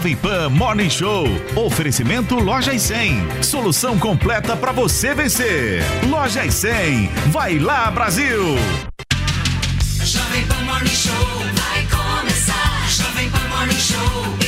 Jovem 0.00 0.16
Pan 0.16 0.48
Morning 0.48 0.88
Show. 0.88 1.26
Oferecimento 1.54 2.36
Loja 2.36 2.72
e 2.72 2.80
100. 2.80 3.42
Solução 3.42 3.98
completa 3.98 4.56
para 4.56 4.72
você 4.72 5.14
vencer. 5.14 5.82
Loja 6.08 6.42
e 6.42 6.50
100. 6.50 7.06
Vai 7.26 7.58
lá, 7.58 7.90
Brasil! 7.90 8.56
Jovem 10.02 10.46
Pan 10.46 10.62
Morning 10.64 10.88
Show 10.88 11.12
vai 11.54 11.86
começar. 11.90 12.88
Jovem 12.88 13.28
Pan 13.28 13.46
Morning 13.54 13.78
Show 13.78 14.39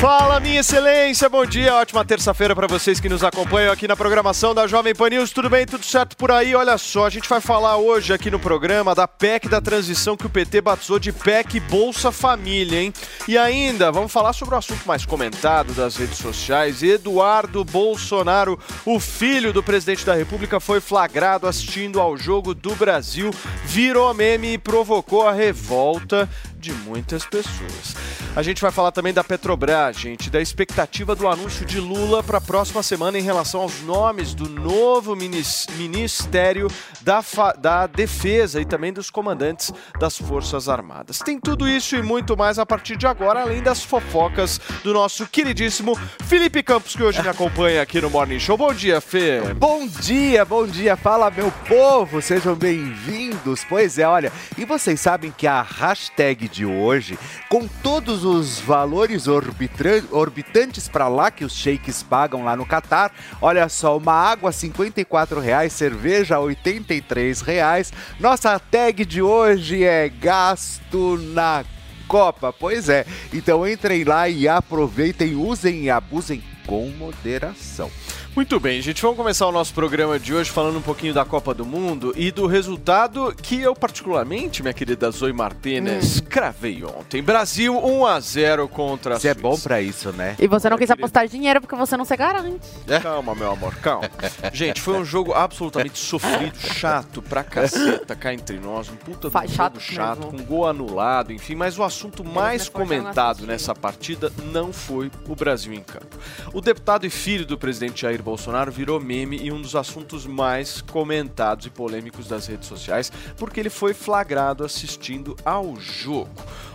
Fala, 0.00 0.38
minha 0.38 0.60
excelência, 0.60 1.28
bom 1.28 1.44
dia, 1.44 1.74
ótima 1.74 2.04
terça-feira 2.04 2.54
para 2.54 2.68
vocês 2.68 3.00
que 3.00 3.08
nos 3.08 3.24
acompanham 3.24 3.72
aqui 3.72 3.88
na 3.88 3.96
programação 3.96 4.54
da 4.54 4.64
Jovem 4.64 4.94
Pan 4.94 5.08
News. 5.08 5.32
Tudo 5.32 5.50
bem, 5.50 5.66
tudo 5.66 5.84
certo 5.84 6.16
por 6.16 6.30
aí? 6.30 6.54
Olha 6.54 6.78
só, 6.78 7.06
a 7.06 7.10
gente 7.10 7.28
vai 7.28 7.40
falar 7.40 7.78
hoje 7.78 8.12
aqui 8.12 8.30
no 8.30 8.38
programa 8.38 8.94
da 8.94 9.08
PEC 9.08 9.48
da 9.48 9.60
transição 9.60 10.16
que 10.16 10.24
o 10.24 10.30
PT 10.30 10.60
batizou 10.60 11.00
de 11.00 11.10
PEC 11.10 11.58
Bolsa 11.58 12.12
Família, 12.12 12.80
hein? 12.80 12.92
E 13.26 13.36
ainda, 13.36 13.90
vamos 13.90 14.12
falar 14.12 14.32
sobre 14.32 14.54
o 14.54 14.58
assunto 14.58 14.86
mais 14.86 15.04
comentado 15.04 15.74
das 15.74 15.96
redes 15.96 16.18
sociais. 16.18 16.80
Eduardo 16.80 17.64
Bolsonaro, 17.64 18.56
o 18.86 19.00
filho 19.00 19.52
do 19.52 19.64
presidente 19.64 20.06
da 20.06 20.14
República, 20.14 20.60
foi 20.60 20.80
flagrado 20.80 21.48
assistindo 21.48 22.00
ao 22.00 22.16
jogo 22.16 22.54
do 22.54 22.72
Brasil, 22.76 23.32
virou 23.64 24.14
meme 24.14 24.52
e 24.52 24.58
provocou 24.58 25.26
a 25.26 25.32
revolta 25.32 26.28
de 26.58 26.72
muitas 26.72 27.24
pessoas. 27.24 27.94
A 28.34 28.42
gente 28.42 28.60
vai 28.60 28.70
falar 28.70 28.92
também 28.92 29.12
da 29.12 29.22
Petrobras, 29.24 29.96
gente, 29.96 30.28
da 30.28 30.40
expectativa 30.40 31.14
do 31.14 31.26
anúncio 31.28 31.64
de 31.64 31.80
Lula 31.80 32.22
para 32.22 32.38
a 32.38 32.40
próxima 32.40 32.82
semana 32.82 33.18
em 33.18 33.22
relação 33.22 33.62
aos 33.62 33.80
nomes 33.82 34.34
do 34.34 34.48
novo 34.48 35.14
minis- 35.16 35.66
Ministério 35.76 36.68
da, 37.00 37.22
da 37.58 37.86
Defesa 37.86 38.60
e 38.60 38.64
também 38.64 38.92
dos 38.92 39.10
comandantes 39.10 39.72
das 39.98 40.16
Forças 40.18 40.68
Armadas. 40.68 41.18
Tem 41.18 41.38
tudo 41.40 41.68
isso 41.68 41.96
e 41.96 42.02
muito 42.02 42.36
mais 42.36 42.58
a 42.58 42.66
partir 42.66 42.96
de 42.96 43.06
agora, 43.06 43.42
além 43.42 43.62
das 43.62 43.82
fofocas 43.82 44.60
do 44.82 44.92
nosso 44.92 45.26
queridíssimo 45.26 45.98
Felipe 46.24 46.62
Campos, 46.62 46.94
que 46.94 47.02
hoje 47.02 47.22
me 47.22 47.28
acompanha 47.28 47.82
aqui 47.82 48.00
no 48.00 48.10
Morning 48.10 48.38
Show. 48.40 48.56
Bom 48.56 48.74
dia, 48.74 49.00
Fê. 49.00 49.40
Bom 49.54 49.86
dia, 49.86 50.44
bom 50.44 50.66
dia, 50.66 50.96
fala 50.96 51.30
meu 51.30 51.50
povo, 51.68 52.20
sejam 52.20 52.54
bem-vindos. 52.54 53.64
Pois 53.68 53.98
é, 53.98 54.06
olha, 54.06 54.32
e 54.56 54.64
vocês 54.64 55.00
sabem 55.00 55.32
que 55.36 55.46
a 55.46 55.62
hashtag 55.62 56.48
de 56.48 56.57
hoje, 56.64 57.18
com 57.48 57.66
todos 57.66 58.24
os 58.24 58.60
valores 58.60 59.26
orbitantes 59.28 60.88
para 60.88 61.08
lá 61.08 61.30
que 61.30 61.44
os 61.44 61.52
sheiks 61.52 62.02
pagam 62.02 62.44
lá 62.44 62.56
no 62.56 62.66
Catar, 62.66 63.12
olha 63.40 63.68
só, 63.68 63.96
uma 63.96 64.12
água 64.12 64.52
54 64.52 65.40
reais, 65.40 65.72
cerveja 65.72 66.38
83 66.38 67.40
reais. 67.40 67.92
Nossa 68.18 68.58
tag 68.58 69.04
de 69.04 69.22
hoje 69.22 69.84
é 69.84 70.08
gasto 70.08 71.16
na 71.32 71.64
Copa. 72.06 72.52
Pois 72.52 72.88
é, 72.88 73.04
então 73.32 73.68
entrem 73.68 74.02
lá 74.02 74.28
e 74.28 74.48
aproveitem, 74.48 75.34
usem 75.34 75.84
e 75.84 75.90
abusem 75.90 76.42
com 76.66 76.88
moderação. 76.90 77.90
Muito 78.38 78.60
bem, 78.60 78.80
gente, 78.80 79.02
vamos 79.02 79.16
começar 79.16 79.48
o 79.48 79.52
nosso 79.52 79.74
programa 79.74 80.16
de 80.16 80.32
hoje 80.32 80.48
falando 80.48 80.78
um 80.78 80.80
pouquinho 80.80 81.12
da 81.12 81.24
Copa 81.24 81.52
do 81.52 81.66
Mundo 81.66 82.12
e 82.16 82.30
do 82.30 82.46
resultado 82.46 83.34
que 83.42 83.60
eu 83.60 83.74
particularmente, 83.74 84.62
minha 84.62 84.72
querida 84.72 85.10
Zoe 85.10 85.32
Martinez, 85.32 86.20
cravei 86.20 86.84
ontem. 86.84 87.20
Brasil 87.20 87.76
1 87.76 88.06
a 88.06 88.20
0 88.20 88.68
contra 88.68 89.16
a 89.16 89.18
Você 89.18 89.30
é 89.30 89.34
bom 89.34 89.58
pra 89.58 89.82
isso, 89.82 90.12
né? 90.12 90.36
E 90.38 90.46
você 90.46 90.70
não 90.70 90.78
quis 90.78 90.86
querido. 90.86 91.04
apostar 91.04 91.26
dinheiro 91.26 91.60
porque 91.60 91.74
você 91.74 91.96
não 91.96 92.04
se 92.04 92.16
garante. 92.16 92.60
Calma, 93.02 93.34
meu 93.34 93.50
amor, 93.50 93.74
calma. 93.74 94.08
Gente, 94.54 94.80
foi 94.80 94.94
um 94.94 95.04
jogo 95.04 95.34
absolutamente 95.34 95.98
sofrido, 95.98 96.56
chato 96.60 97.20
pra 97.20 97.42
caceta, 97.42 98.14
cá 98.14 98.32
entre 98.32 98.60
nós. 98.60 98.88
Um 98.88 98.94
puta 98.94 99.28
Fa- 99.32 99.40
jogo 99.40 99.52
chato 99.56 99.80
chato, 99.80 100.28
com 100.28 100.36
gol 100.44 100.68
anulado, 100.68 101.32
enfim. 101.32 101.56
Mas 101.56 101.76
o 101.76 101.82
assunto 101.82 102.22
mais 102.22 102.68
a 102.68 102.70
comentado 102.70 103.44
nessa 103.44 103.74
partida 103.74 104.32
não 104.52 104.72
foi 104.72 105.10
o 105.26 105.34
Brasil 105.34 105.72
em 105.72 105.82
campo. 105.82 106.16
O 106.54 106.60
deputado 106.60 107.04
e 107.04 107.10
filho 107.10 107.44
do 107.44 107.58
presidente 107.58 108.02
Jair 108.02 108.27
Bolsonaro 108.28 108.70
virou 108.70 109.00
meme 109.00 109.38
e 109.42 109.50
um 109.50 109.60
dos 109.60 109.74
assuntos 109.74 110.26
mais 110.26 110.82
comentados 110.82 111.64
e 111.64 111.70
polêmicos 111.70 112.28
das 112.28 112.46
redes 112.46 112.68
sociais, 112.68 113.10
porque 113.38 113.58
ele 113.58 113.70
foi 113.70 113.94
flagrado 113.94 114.64
assistindo 114.64 115.34
ao 115.44 115.76
jogo. 115.76 116.30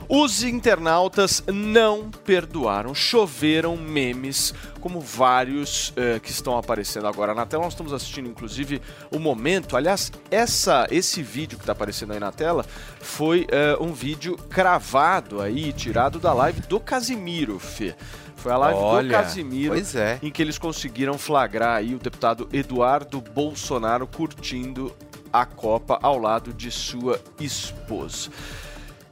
Os 0.10 0.44
internautas 0.44 1.44
não 1.48 2.10
perdoaram, 2.10 2.94
choveram 2.94 3.78
memes, 3.78 4.54
como 4.82 5.00
vários 5.00 5.94
eh, 5.96 6.20
que 6.20 6.30
estão 6.30 6.58
aparecendo 6.58 7.08
agora 7.08 7.34
na 7.34 7.46
tela. 7.46 7.64
Nós 7.64 7.74
estamos 7.74 7.94
assistindo, 7.94 8.28
inclusive, 8.28 8.82
o 9.12 9.20
momento. 9.20 9.78
Aliás, 9.78 10.12
essa, 10.30 10.88
esse 10.92 11.24
vídeo 11.24 11.58
que 11.58 11.64
está 11.64 11.72
aparecendo 11.72 12.14
aí 12.14 12.20
na 12.20 12.32
tela 12.32 12.66
foi 13.00 13.48
eh, 13.50 13.78
um 13.80 13.94
vídeo 13.94 14.36
cravado 14.50 15.40
aí, 15.40 15.72
tirado 15.72 16.20
da 16.20 16.34
live 16.34 16.62
do 16.62 16.80
Casimiro, 16.80 17.58
Fê. 17.60 17.96
Foi 18.44 18.52
a 18.52 18.58
live 18.58 18.78
do 18.80 18.86
Olha, 18.86 19.12
Casimiro 19.12 19.74
Pois 19.74 19.96
é. 19.96 20.20
em 20.22 20.30
que 20.30 20.42
eles 20.42 20.58
conseguiram 20.58 21.18
flagrar 21.18 21.78
aí 21.78 21.96
o 21.96 22.00
deputado 22.00 22.48
Eduardo 22.52 23.22
Bolsonaro 23.22 24.06
curtindo 24.06 24.94
a 25.32 25.46
Copa 25.46 25.98
ao 26.02 26.20
lado 26.20 26.54
de 26.54 26.70
sua 26.70 27.22
esposa. 27.40 28.30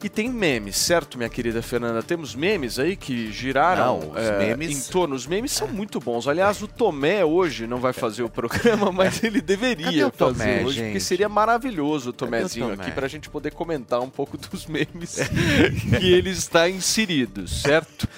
E 0.04 0.10
tem 0.10 0.30
memes, 0.32 0.78
certo, 0.78 1.16
minha 1.16 1.30
querida 1.30 1.62
Fernanda? 1.62 2.02
Temos 2.02 2.34
memes 2.34 2.80
aí 2.80 2.96
que 2.96 3.32
giraram 3.32 4.00
Não, 4.00 4.18
é, 4.18 4.48
memes- 4.56 4.90
em 4.90 4.92
torno. 4.92 5.14
Os 5.16 5.28
memes 5.28 5.52
são 5.52 5.68
muito 5.68 6.00
bons. 6.00 6.28
Aliás, 6.28 6.60
o 6.62 6.68
Tomé 6.68 7.24
hoje 7.24 7.68
não 7.68 7.78
vai 7.78 7.94
fazer 7.94 8.24
o 8.24 8.30
programa, 8.30 8.90
mas 8.92 9.24
ele 9.24 9.40
deveria 9.40 10.08
o 10.08 10.12
fazer 10.12 10.34
Tomé, 10.40 10.56
hoje, 10.66 10.80
porque 10.80 10.94
gente? 10.94 11.00
seria 11.02 11.30
maravilhoso 11.30 12.10
o 12.10 12.14
Tomézinho 12.14 12.70
Tomé? 12.72 12.82
aqui 12.84 12.92
pra 12.92 13.08
gente 13.08 13.30
poder 13.30 13.52
comentar 13.54 14.02
um 14.02 14.10
pouco 14.10 14.36
dos 14.42 14.66
memes 14.66 15.18
que 16.00 16.12
ele 16.12 16.32
está 16.32 16.68
inserido, 16.68 17.48
certo? 17.48 18.10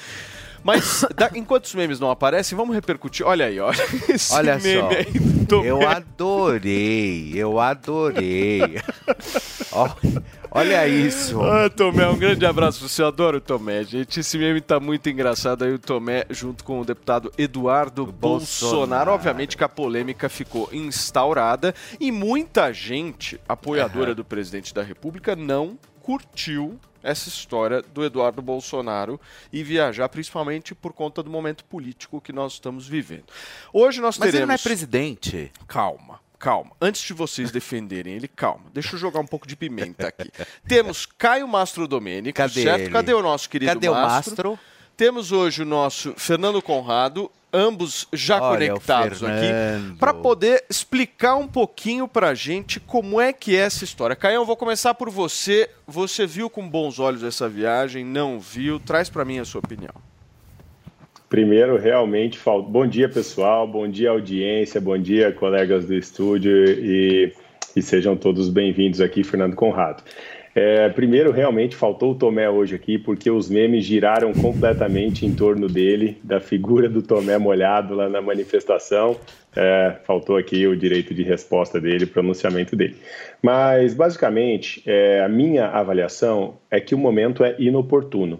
Mas 0.63 1.05
da- 1.15 1.31
enquanto 1.35 1.65
os 1.65 1.75
memes 1.75 1.99
não 1.99 2.09
aparecem, 2.09 2.57
vamos 2.57 2.73
repercutir. 2.73 3.25
Olha 3.25 3.45
aí, 3.47 3.59
olha 3.59 3.75
esse 4.09 4.33
Olha 4.33 4.59
só. 4.59 4.89
Eu 5.63 5.87
adorei, 5.87 7.31
eu 7.35 7.59
adorei. 7.59 8.61
Ó, 9.71 9.89
olha 10.51 10.87
isso. 10.87 11.41
Ah, 11.41 11.69
Tomé, 11.69 12.07
um 12.07 12.17
grande 12.17 12.45
abraço 12.45 12.79
pra 12.79 12.87
você. 12.87 13.01
Eu 13.01 13.07
adoro 13.07 13.37
o 13.37 13.41
Tomé, 13.41 13.83
gente. 13.83 14.19
Esse 14.21 14.37
meme 14.37 14.61
tá 14.61 14.79
muito 14.79 15.09
engraçado 15.09 15.63
aí, 15.65 15.73
o 15.73 15.79
Tomé, 15.79 16.25
junto 16.29 16.63
com 16.63 16.79
o 16.79 16.85
deputado 16.85 17.31
Eduardo 17.37 18.05
Bolsonaro. 18.05 18.77
Bolsonaro. 18.77 19.11
Obviamente 19.11 19.57
que 19.57 19.63
a 19.63 19.69
polêmica 19.69 20.29
ficou 20.29 20.69
instaurada 20.71 21.73
e 21.99 22.11
muita 22.11 22.71
gente, 22.71 23.39
apoiadora 23.47 24.15
do 24.15 24.23
presidente 24.23 24.73
da 24.73 24.81
República, 24.81 25.35
não 25.35 25.77
curtiu 26.01 26.79
essa 27.03 27.27
história 27.29 27.81
do 27.81 28.03
Eduardo 28.03 28.41
Bolsonaro 28.41 29.19
e 29.51 29.61
viajar, 29.63 30.07
principalmente 30.09 30.73
por 30.73 30.93
conta 30.93 31.21
do 31.21 31.29
momento 31.29 31.65
político 31.65 32.21
que 32.21 32.31
nós 32.31 32.53
estamos 32.53 32.87
vivendo. 32.87 33.25
Hoje 33.73 33.99
nós 34.01 34.17
Mas 34.17 34.31
teremos. 34.31 34.35
ele 34.39 34.45
não 34.47 34.55
é 34.55 34.57
presidente. 34.57 35.51
Calma, 35.67 36.19
calma. 36.39 36.71
Antes 36.81 37.01
de 37.03 37.13
vocês 37.13 37.51
defenderem 37.51 38.15
ele, 38.15 38.27
calma. 38.27 38.65
Deixa 38.73 38.95
eu 38.95 38.99
jogar 38.99 39.19
um 39.19 39.27
pouco 39.27 39.45
de 39.45 39.55
pimenta 39.55 40.07
aqui. 40.07 40.31
Temos 40.67 41.05
Caio 41.05 41.47
Mastro 41.47 41.87
Domênico, 41.87 42.37
Cadê 42.37 42.63
certo? 42.63 42.81
ele? 42.81 42.89
Cadê 42.89 43.13
o 43.13 43.21
nosso 43.21 43.49
querido 43.49 43.73
Cadê 43.73 43.89
o 43.89 43.93
Mastro? 43.93 44.51
Mastro? 44.51 44.59
Temos 44.95 45.31
hoje 45.31 45.63
o 45.63 45.65
nosso 45.65 46.13
Fernando 46.15 46.61
Conrado, 46.61 47.29
ambos 47.53 48.07
já 48.11 48.41
Olha, 48.41 48.67
conectados 48.67 49.23
aqui, 49.23 49.95
para 49.99 50.13
poder 50.13 50.63
explicar 50.69 51.35
um 51.35 51.47
pouquinho 51.47 52.07
pra 52.07 52.33
gente 52.33 52.79
como 52.79 53.21
é 53.21 53.31
que 53.31 53.55
é 53.55 53.59
essa 53.59 53.83
história. 53.83 54.15
Caio, 54.15 54.35
eu 54.35 54.45
vou 54.45 54.57
começar 54.57 54.93
por 54.95 55.09
você. 55.09 55.69
Você 55.87 56.25
viu 56.25 56.49
com 56.49 56.67
bons 56.67 56.99
olhos 56.99 57.23
essa 57.23 57.47
viagem? 57.47 58.03
Não 58.03 58.39
viu? 58.39 58.79
Traz 58.79 59.09
pra 59.09 59.23
mim 59.23 59.37
a 59.37 59.45
sua 59.45 59.59
opinião. 59.59 59.93
Primeiro, 61.29 61.77
realmente, 61.77 62.37
fal... 62.37 62.61
bom 62.61 62.85
dia 62.85 63.09
pessoal, 63.09 63.67
bom 63.67 63.87
dia 63.87 64.11
audiência, 64.11 64.79
bom 64.79 64.97
dia 64.97 65.31
colegas 65.31 65.85
do 65.85 65.95
estúdio 65.95 66.51
e, 66.51 67.33
e 67.75 67.81
sejam 67.81 68.15
todos 68.15 68.49
bem-vindos 68.49 69.01
aqui, 69.01 69.23
Fernando 69.23 69.55
Conrado. 69.55 70.03
É, 70.55 70.87
primeiro, 70.89 71.31
realmente 71.31 71.75
faltou 71.75 72.11
o 72.11 72.15
Tomé 72.15 72.47
hoje 72.47 72.75
aqui, 72.75 72.99
porque 72.99 73.29
os 73.31 73.49
memes 73.49 73.85
giraram 73.85 74.31
completamente 74.33 75.25
em 75.25 75.33
torno 75.33 75.67
dele, 75.67 76.19
da 76.23 76.39
figura 76.39 76.87
do 76.87 77.01
Tomé 77.01 77.39
molhado 77.39 77.95
lá 77.95 78.07
na 78.07 78.21
manifestação. 78.21 79.17
É, 79.55 79.95
faltou 80.03 80.37
aqui 80.37 80.67
o 80.67 80.75
direito 80.75 81.13
de 81.13 81.23
resposta 81.23 81.81
dele, 81.81 82.05
pronunciamento 82.05 82.75
dele. 82.75 82.97
Mas, 83.41 83.95
basicamente, 83.95 84.83
é, 84.85 85.23
a 85.23 85.29
minha 85.29 85.67
avaliação 85.67 86.55
é 86.69 86.79
que 86.79 86.93
o 86.93 86.99
momento 86.99 87.43
é 87.43 87.55
inoportuno. 87.57 88.39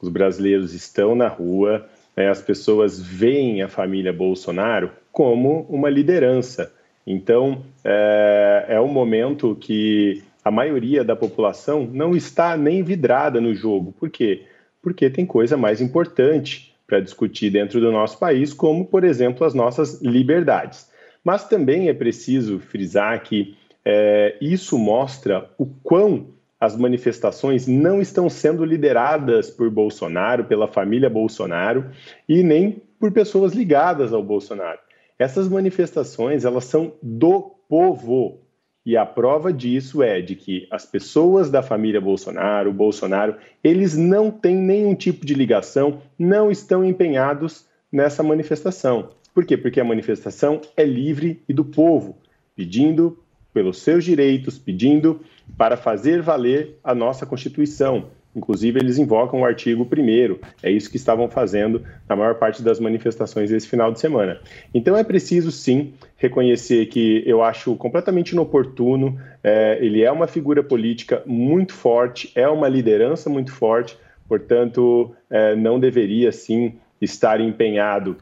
Os 0.00 0.08
brasileiros 0.08 0.74
estão 0.74 1.16
na 1.16 1.26
rua, 1.26 1.88
né, 2.16 2.28
as 2.28 2.40
pessoas 2.40 3.00
veem 3.00 3.62
a 3.62 3.68
família 3.68 4.12
Bolsonaro 4.12 4.92
como 5.10 5.66
uma 5.68 5.90
liderança. 5.90 6.72
Então, 7.04 7.62
é, 7.84 8.66
é 8.68 8.80
um 8.80 8.88
momento 8.88 9.56
que 9.60 10.22
a 10.48 10.50
maioria 10.50 11.04
da 11.04 11.14
população 11.14 11.86
não 11.92 12.16
está 12.16 12.56
nem 12.56 12.82
vidrada 12.82 13.38
no 13.38 13.54
jogo. 13.54 13.92
Por 13.92 14.08
quê? 14.08 14.46
Porque 14.80 15.10
tem 15.10 15.26
coisa 15.26 15.58
mais 15.58 15.78
importante 15.78 16.74
para 16.86 17.00
discutir 17.00 17.50
dentro 17.50 17.78
do 17.82 17.92
nosso 17.92 18.18
país, 18.18 18.54
como, 18.54 18.86
por 18.86 19.04
exemplo, 19.04 19.46
as 19.46 19.52
nossas 19.52 20.00
liberdades. 20.00 20.90
Mas 21.22 21.46
também 21.46 21.90
é 21.90 21.92
preciso 21.92 22.58
frisar 22.58 23.22
que 23.22 23.58
é, 23.84 24.38
isso 24.40 24.78
mostra 24.78 25.50
o 25.58 25.66
quão 25.66 26.28
as 26.58 26.74
manifestações 26.74 27.66
não 27.66 28.00
estão 28.00 28.30
sendo 28.30 28.64
lideradas 28.64 29.50
por 29.50 29.70
Bolsonaro, 29.70 30.44
pela 30.44 30.66
família 30.66 31.10
Bolsonaro 31.10 31.90
e 32.26 32.42
nem 32.42 32.82
por 32.98 33.12
pessoas 33.12 33.52
ligadas 33.52 34.14
ao 34.14 34.22
Bolsonaro. 34.22 34.78
Essas 35.18 35.46
manifestações, 35.46 36.46
elas 36.46 36.64
são 36.64 36.94
do 37.02 37.54
povo. 37.68 38.47
E 38.88 38.96
a 38.96 39.04
prova 39.04 39.52
disso 39.52 40.02
é 40.02 40.22
de 40.22 40.34
que 40.34 40.66
as 40.70 40.86
pessoas 40.86 41.50
da 41.50 41.62
família 41.62 42.00
Bolsonaro, 42.00 42.72
Bolsonaro, 42.72 43.36
eles 43.62 43.94
não 43.94 44.30
têm 44.30 44.56
nenhum 44.56 44.94
tipo 44.94 45.26
de 45.26 45.34
ligação, 45.34 46.00
não 46.18 46.50
estão 46.50 46.82
empenhados 46.82 47.66
nessa 47.92 48.22
manifestação. 48.22 49.10
Por 49.34 49.44
quê? 49.44 49.58
Porque 49.58 49.78
a 49.78 49.84
manifestação 49.84 50.62
é 50.74 50.84
livre 50.84 51.42
e 51.46 51.52
do 51.52 51.66
povo, 51.66 52.16
pedindo 52.56 53.18
pelos 53.52 53.76
seus 53.82 54.04
direitos, 54.04 54.58
pedindo 54.58 55.20
para 55.54 55.76
fazer 55.76 56.22
valer 56.22 56.78
a 56.82 56.94
nossa 56.94 57.26
Constituição. 57.26 58.06
Inclusive, 58.38 58.78
eles 58.78 58.98
invocam 58.98 59.40
o 59.40 59.44
artigo 59.44 59.82
1. 59.84 60.38
É 60.62 60.70
isso 60.70 60.88
que 60.90 60.96
estavam 60.96 61.28
fazendo 61.28 61.82
na 62.08 62.16
maior 62.16 62.36
parte 62.36 62.62
das 62.62 62.78
manifestações 62.80 63.50
esse 63.50 63.68
final 63.68 63.92
de 63.92 64.00
semana. 64.00 64.40
Então, 64.72 64.96
é 64.96 65.04
preciso, 65.04 65.50
sim, 65.50 65.92
reconhecer 66.16 66.86
que 66.86 67.22
eu 67.26 67.42
acho 67.42 67.74
completamente 67.76 68.30
inoportuno. 68.30 69.18
É, 69.42 69.78
ele 69.84 70.02
é 70.02 70.10
uma 70.10 70.26
figura 70.26 70.62
política 70.62 71.22
muito 71.26 71.74
forte, 71.74 72.32
é 72.34 72.48
uma 72.48 72.68
liderança 72.68 73.28
muito 73.28 73.52
forte, 73.52 73.98
portanto, 74.28 75.12
é, 75.28 75.54
não 75.56 75.78
deveria, 75.78 76.32
sim, 76.32 76.74
estar 77.00 77.40
empenhado 77.40 78.16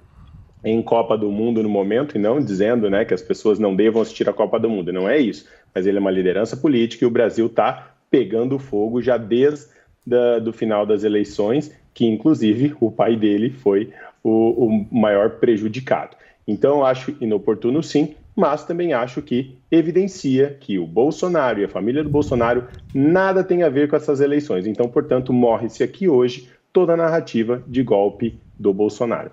em 0.64 0.82
Copa 0.82 1.16
do 1.16 1.30
Mundo 1.30 1.62
no 1.62 1.68
momento 1.68 2.16
e 2.16 2.18
não 2.18 2.40
dizendo 2.40 2.90
né, 2.90 3.04
que 3.04 3.14
as 3.14 3.22
pessoas 3.22 3.58
não 3.58 3.76
devam 3.76 4.02
assistir 4.02 4.28
a 4.28 4.32
Copa 4.32 4.58
do 4.58 4.68
Mundo. 4.68 4.92
Não 4.92 5.08
é 5.08 5.18
isso. 5.18 5.46
Mas 5.74 5.86
ele 5.86 5.98
é 5.98 6.00
uma 6.00 6.10
liderança 6.10 6.56
política 6.56 7.04
e 7.04 7.08
o 7.08 7.10
Brasil 7.10 7.46
está 7.46 7.92
pegando 8.10 8.58
fogo 8.58 9.02
já 9.02 9.16
desde 9.16 9.75
da, 10.06 10.38
do 10.38 10.52
final 10.52 10.86
das 10.86 11.02
eleições, 11.02 11.72
que 11.92 12.06
inclusive 12.06 12.74
o 12.80 12.90
pai 12.90 13.16
dele 13.16 13.50
foi 13.50 13.90
o, 14.22 14.66
o 14.66 14.86
maior 14.90 15.30
prejudicado. 15.30 16.16
Então, 16.46 16.84
acho 16.84 17.16
inoportuno 17.20 17.82
sim, 17.82 18.14
mas 18.34 18.64
também 18.64 18.92
acho 18.92 19.22
que 19.22 19.56
evidencia 19.70 20.56
que 20.60 20.78
o 20.78 20.86
Bolsonaro 20.86 21.60
e 21.60 21.64
a 21.64 21.68
família 21.68 22.04
do 22.04 22.10
Bolsonaro 22.10 22.64
nada 22.94 23.42
tem 23.42 23.62
a 23.62 23.68
ver 23.68 23.88
com 23.88 23.96
essas 23.96 24.20
eleições. 24.20 24.66
Então, 24.66 24.88
portanto, 24.88 25.32
morre-se 25.32 25.82
aqui 25.82 26.06
hoje 26.06 26.48
toda 26.72 26.92
a 26.92 26.96
narrativa 26.96 27.62
de 27.66 27.82
golpe 27.82 28.38
do 28.58 28.72
Bolsonaro. 28.72 29.30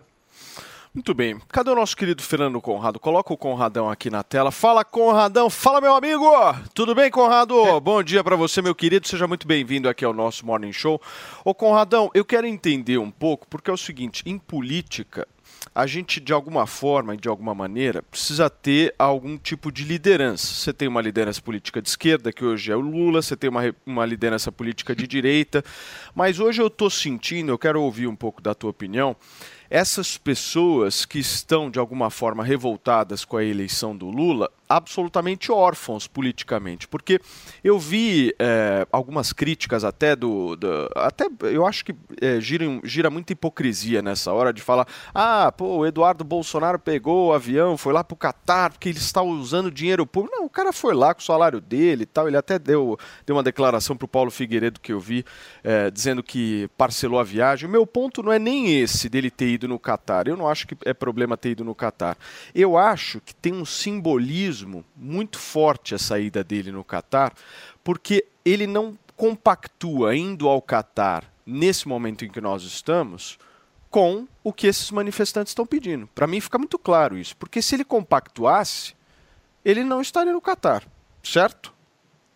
Muito 0.93 1.11
bem. 1.15 1.39
Cadê 1.49 1.71
o 1.71 1.75
nosso 1.75 1.97
querido 1.97 2.21
Fernando 2.21 2.61
Conrado? 2.61 2.99
Coloca 2.99 3.33
o 3.33 3.37
Conradão 3.37 3.89
aqui 3.89 4.11
na 4.11 4.21
tela. 4.21 4.51
Fala, 4.51 4.85
Conradão. 4.85 5.49
Fala, 5.49 5.81
meu 5.81 5.95
amigo. 5.95 6.23
Tudo 6.71 6.93
bem, 6.93 7.09
Conrado? 7.09 7.59
É. 7.65 7.79
Bom 7.79 8.03
dia 8.03 8.23
para 8.23 8.35
você, 8.35 8.61
meu 8.61 8.75
querido. 8.75 9.07
Seja 9.07 9.27
muito 9.27 9.47
bem-vindo 9.47 9.89
aqui 9.89 10.05
ao 10.05 10.13
nosso 10.13 10.45
Morning 10.45 10.71
Show. 10.71 11.01
Ô, 11.43 11.51
Conradão, 11.51 12.11
eu 12.13 12.23
quero 12.23 12.45
entender 12.45 12.99
um 12.99 13.09
pouco, 13.09 13.47
porque 13.47 13.71
é 13.71 13.73
o 13.73 13.77
seguinte, 13.77 14.21
em 14.23 14.37
política, 14.37 15.27
a 15.73 15.87
gente, 15.87 16.19
de 16.19 16.31
alguma 16.31 16.67
forma 16.67 17.15
e 17.15 17.17
de 17.17 17.27
alguma 17.27 17.55
maneira, 17.55 18.03
precisa 18.03 18.47
ter 18.47 18.93
algum 18.99 19.35
tipo 19.35 19.71
de 19.71 19.83
liderança. 19.83 20.45
Você 20.45 20.71
tem 20.71 20.87
uma 20.87 21.01
liderança 21.01 21.41
política 21.41 21.81
de 21.81 21.89
esquerda, 21.89 22.31
que 22.31 22.45
hoje 22.45 22.71
é 22.71 22.75
o 22.75 22.79
Lula, 22.79 23.23
você 23.23 23.35
tem 23.35 23.49
uma, 23.49 23.75
uma 23.83 24.05
liderança 24.05 24.51
política 24.51 24.95
de 24.95 25.07
direita, 25.07 25.63
mas 26.13 26.39
hoje 26.39 26.61
eu 26.61 26.67
estou 26.67 26.89
sentindo, 26.89 27.51
eu 27.51 27.57
quero 27.57 27.81
ouvir 27.81 28.05
um 28.05 28.15
pouco 28.15 28.41
da 28.41 28.53
tua 28.53 28.69
opinião, 28.69 29.15
essas 29.73 30.19
pessoas 30.19 31.03
que 31.03 31.17
estão 31.17 31.67
de 31.67 31.79
alguma 31.79 32.11
forma 32.11 32.43
revoltadas 32.43 33.25
com 33.25 33.37
a 33.37 33.43
eleição 33.43 33.97
do 33.97 34.07
Lula, 34.07 34.47
absolutamente 34.75 35.51
órfãos 35.51 36.07
politicamente, 36.07 36.87
porque 36.87 37.19
eu 37.63 37.77
vi 37.77 38.33
é, 38.39 38.87
algumas 38.91 39.31
críticas 39.31 39.83
até 39.83 40.15
do, 40.15 40.55
do, 40.55 40.89
até 40.95 41.27
eu 41.43 41.65
acho 41.65 41.85
que 41.85 41.95
é, 42.21 42.39
gira, 42.41 42.65
gira 42.83 43.09
muita 43.09 43.33
hipocrisia 43.33 44.01
nessa 44.01 44.31
hora 44.33 44.51
de 44.51 44.61
falar, 44.61 44.87
ah, 45.13 45.51
pô, 45.51 45.77
o 45.77 45.85
Eduardo 45.85 46.23
Bolsonaro 46.23 46.79
pegou 46.79 47.27
o 47.27 47.33
avião, 47.33 47.77
foi 47.77 47.93
lá 47.93 48.03
pro 48.03 48.15
Catar 48.15 48.71
porque 48.71 48.89
ele 48.89 48.97
está 48.97 49.21
usando 49.21 49.69
dinheiro 49.69 50.05
público. 50.05 50.35
Não, 50.35 50.45
o 50.45 50.49
cara 50.49 50.73
foi 50.73 50.93
lá 50.93 51.13
com 51.13 51.21
o 51.21 51.23
salário 51.23 51.61
dele 51.61 52.03
e 52.03 52.05
tal, 52.05 52.27
ele 52.27 52.37
até 52.37 52.57
deu, 52.57 52.97
deu 53.25 53.35
uma 53.35 53.43
declaração 53.43 53.95
pro 53.95 54.07
Paulo 54.07 54.31
Figueiredo 54.31 54.79
que 54.79 54.93
eu 54.93 54.99
vi, 54.99 55.23
é, 55.63 55.91
dizendo 55.91 56.23
que 56.23 56.69
parcelou 56.77 57.19
a 57.19 57.23
viagem. 57.23 57.67
O 57.67 57.71
meu 57.71 57.85
ponto 57.85 58.23
não 58.23 58.31
é 58.31 58.39
nem 58.39 58.79
esse 58.79 59.07
dele 59.09 59.29
ter 59.29 59.49
ido 59.49 59.67
no 59.67 59.77
Catar. 59.77 60.27
Eu 60.27 60.37
não 60.37 60.47
acho 60.47 60.67
que 60.67 60.75
é 60.85 60.93
problema 60.93 61.37
ter 61.37 61.51
ido 61.51 61.63
no 61.63 61.75
Catar. 61.75 62.17
Eu 62.55 62.77
acho 62.77 63.21
que 63.21 63.35
tem 63.35 63.53
um 63.53 63.65
simbolismo 63.65 64.62
muito 64.95 65.39
forte 65.39 65.95
a 65.95 65.99
saída 65.99 66.43
dele 66.43 66.71
no 66.71 66.83
Catar, 66.83 67.33
porque 67.83 68.25
ele 68.43 68.67
não 68.67 68.97
compactua 69.15 70.15
indo 70.15 70.47
ao 70.47 70.61
Catar 70.61 71.31
nesse 71.45 71.87
momento 71.87 72.25
em 72.25 72.29
que 72.29 72.41
nós 72.41 72.63
estamos 72.63 73.37
com 73.89 74.27
o 74.43 74.51
que 74.51 74.65
esses 74.65 74.89
manifestantes 74.89 75.51
estão 75.51 75.65
pedindo. 75.65 76.07
Para 76.15 76.25
mim 76.25 76.41
fica 76.41 76.57
muito 76.57 76.79
claro 76.79 77.17
isso, 77.17 77.37
porque 77.37 77.61
se 77.61 77.75
ele 77.75 77.85
compactuasse, 77.85 78.95
ele 79.63 79.83
não 79.83 80.01
estaria 80.01 80.33
no 80.33 80.41
Catar, 80.41 80.83
certo? 81.21 81.73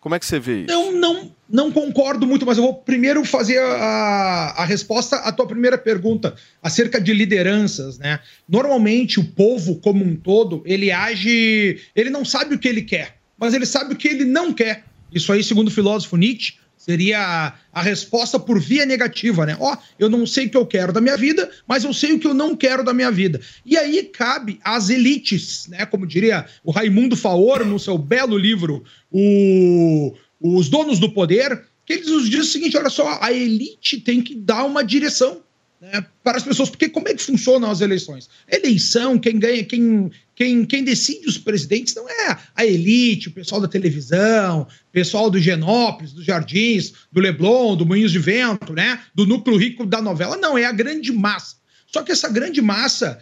Como 0.00 0.14
é 0.14 0.18
que 0.18 0.26
você 0.26 0.38
vê 0.38 0.62
isso? 0.62 0.72
Eu 0.72 0.92
não, 0.92 1.32
não 1.48 1.72
concordo 1.72 2.26
muito, 2.26 2.46
mas 2.46 2.56
eu 2.56 2.62
vou 2.62 2.74
primeiro 2.74 3.24
fazer 3.24 3.58
a, 3.58 4.54
a 4.56 4.64
resposta 4.64 5.16
à 5.16 5.32
tua 5.32 5.46
primeira 5.46 5.76
pergunta 5.76 6.34
acerca 6.62 7.00
de 7.00 7.12
lideranças, 7.12 7.98
né? 7.98 8.20
Normalmente 8.48 9.18
o 9.18 9.24
povo 9.24 9.76
como 9.76 10.04
um 10.04 10.14
todo, 10.14 10.62
ele 10.64 10.92
age, 10.92 11.80
ele 11.96 12.10
não 12.10 12.24
sabe 12.24 12.54
o 12.54 12.58
que 12.58 12.68
ele 12.68 12.82
quer, 12.82 13.16
mas 13.36 13.54
ele 13.54 13.66
sabe 13.66 13.94
o 13.94 13.96
que 13.96 14.08
ele 14.08 14.24
não 14.24 14.52
quer. 14.52 14.84
Isso 15.12 15.32
aí, 15.32 15.42
segundo 15.42 15.68
o 15.68 15.72
filósofo 15.72 16.16
Nietzsche, 16.16 16.54
seria 16.88 17.52
a, 17.70 17.82
resposta 17.82 18.40
por 18.40 18.58
via 18.58 18.86
negativa, 18.86 19.44
né? 19.44 19.54
Ó, 19.60 19.74
oh, 19.74 19.78
eu 19.98 20.08
não 20.08 20.26
sei 20.26 20.46
o 20.46 20.50
que 20.50 20.56
eu 20.56 20.64
quero 20.64 20.90
da 20.90 21.02
minha 21.02 21.18
vida, 21.18 21.50
mas 21.66 21.84
eu 21.84 21.92
sei 21.92 22.14
o 22.14 22.18
que 22.18 22.26
eu 22.26 22.32
não 22.32 22.56
quero 22.56 22.82
da 22.82 22.94
minha 22.94 23.10
vida. 23.10 23.38
E 23.66 23.76
aí 23.76 24.04
cabe 24.04 24.58
às 24.64 24.88
elites, 24.88 25.66
né? 25.68 25.84
Como 25.84 26.06
diria 26.06 26.46
o 26.64 26.70
Raimundo 26.70 27.14
Faoro 27.14 27.66
no 27.66 27.78
seu 27.78 27.98
belo 27.98 28.38
livro, 28.38 28.82
o, 29.12 30.14
Os 30.40 30.70
Donos 30.70 30.98
do 30.98 31.12
Poder, 31.12 31.62
que 31.84 31.92
eles 31.92 32.08
nos 32.08 32.24
dizem 32.24 32.40
o 32.40 32.44
seguinte: 32.44 32.76
olha 32.78 32.88
só, 32.88 33.18
a 33.20 33.30
elite 33.30 34.00
tem 34.00 34.22
que 34.22 34.34
dar 34.34 34.64
uma 34.64 34.82
direção 34.82 35.42
né, 35.80 36.04
para 36.24 36.38
as 36.38 36.42
pessoas, 36.42 36.70
porque 36.70 36.88
como 36.88 37.06
é 37.06 37.12
que 37.14 37.22
funcionam 37.22 37.70
as 37.70 37.82
eleições? 37.82 38.30
Eleição, 38.50 39.18
quem 39.18 39.38
ganha, 39.38 39.62
quem, 39.62 40.10
quem, 40.38 40.64
quem 40.64 40.84
decide 40.84 41.26
os 41.26 41.36
presidentes 41.36 41.96
não 41.96 42.08
é 42.08 42.38
a 42.54 42.64
elite, 42.64 43.26
o 43.26 43.32
pessoal 43.32 43.60
da 43.60 43.66
televisão, 43.66 44.60
o 44.60 44.92
pessoal 44.92 45.28
do 45.28 45.40
Genópolis, 45.40 46.12
dos 46.12 46.24
Jardins, 46.24 46.92
do 47.10 47.20
Leblon, 47.20 47.74
do 47.74 47.84
Moinhos 47.84 48.12
de 48.12 48.20
Vento, 48.20 48.72
né, 48.72 49.00
do 49.12 49.26
núcleo 49.26 49.56
rico 49.56 49.84
da 49.84 50.00
novela, 50.00 50.36
não, 50.36 50.56
é 50.56 50.64
a 50.64 50.70
grande 50.70 51.10
massa. 51.10 51.56
Só 51.88 52.04
que 52.04 52.12
essa 52.12 52.28
grande 52.28 52.62
massa 52.62 53.18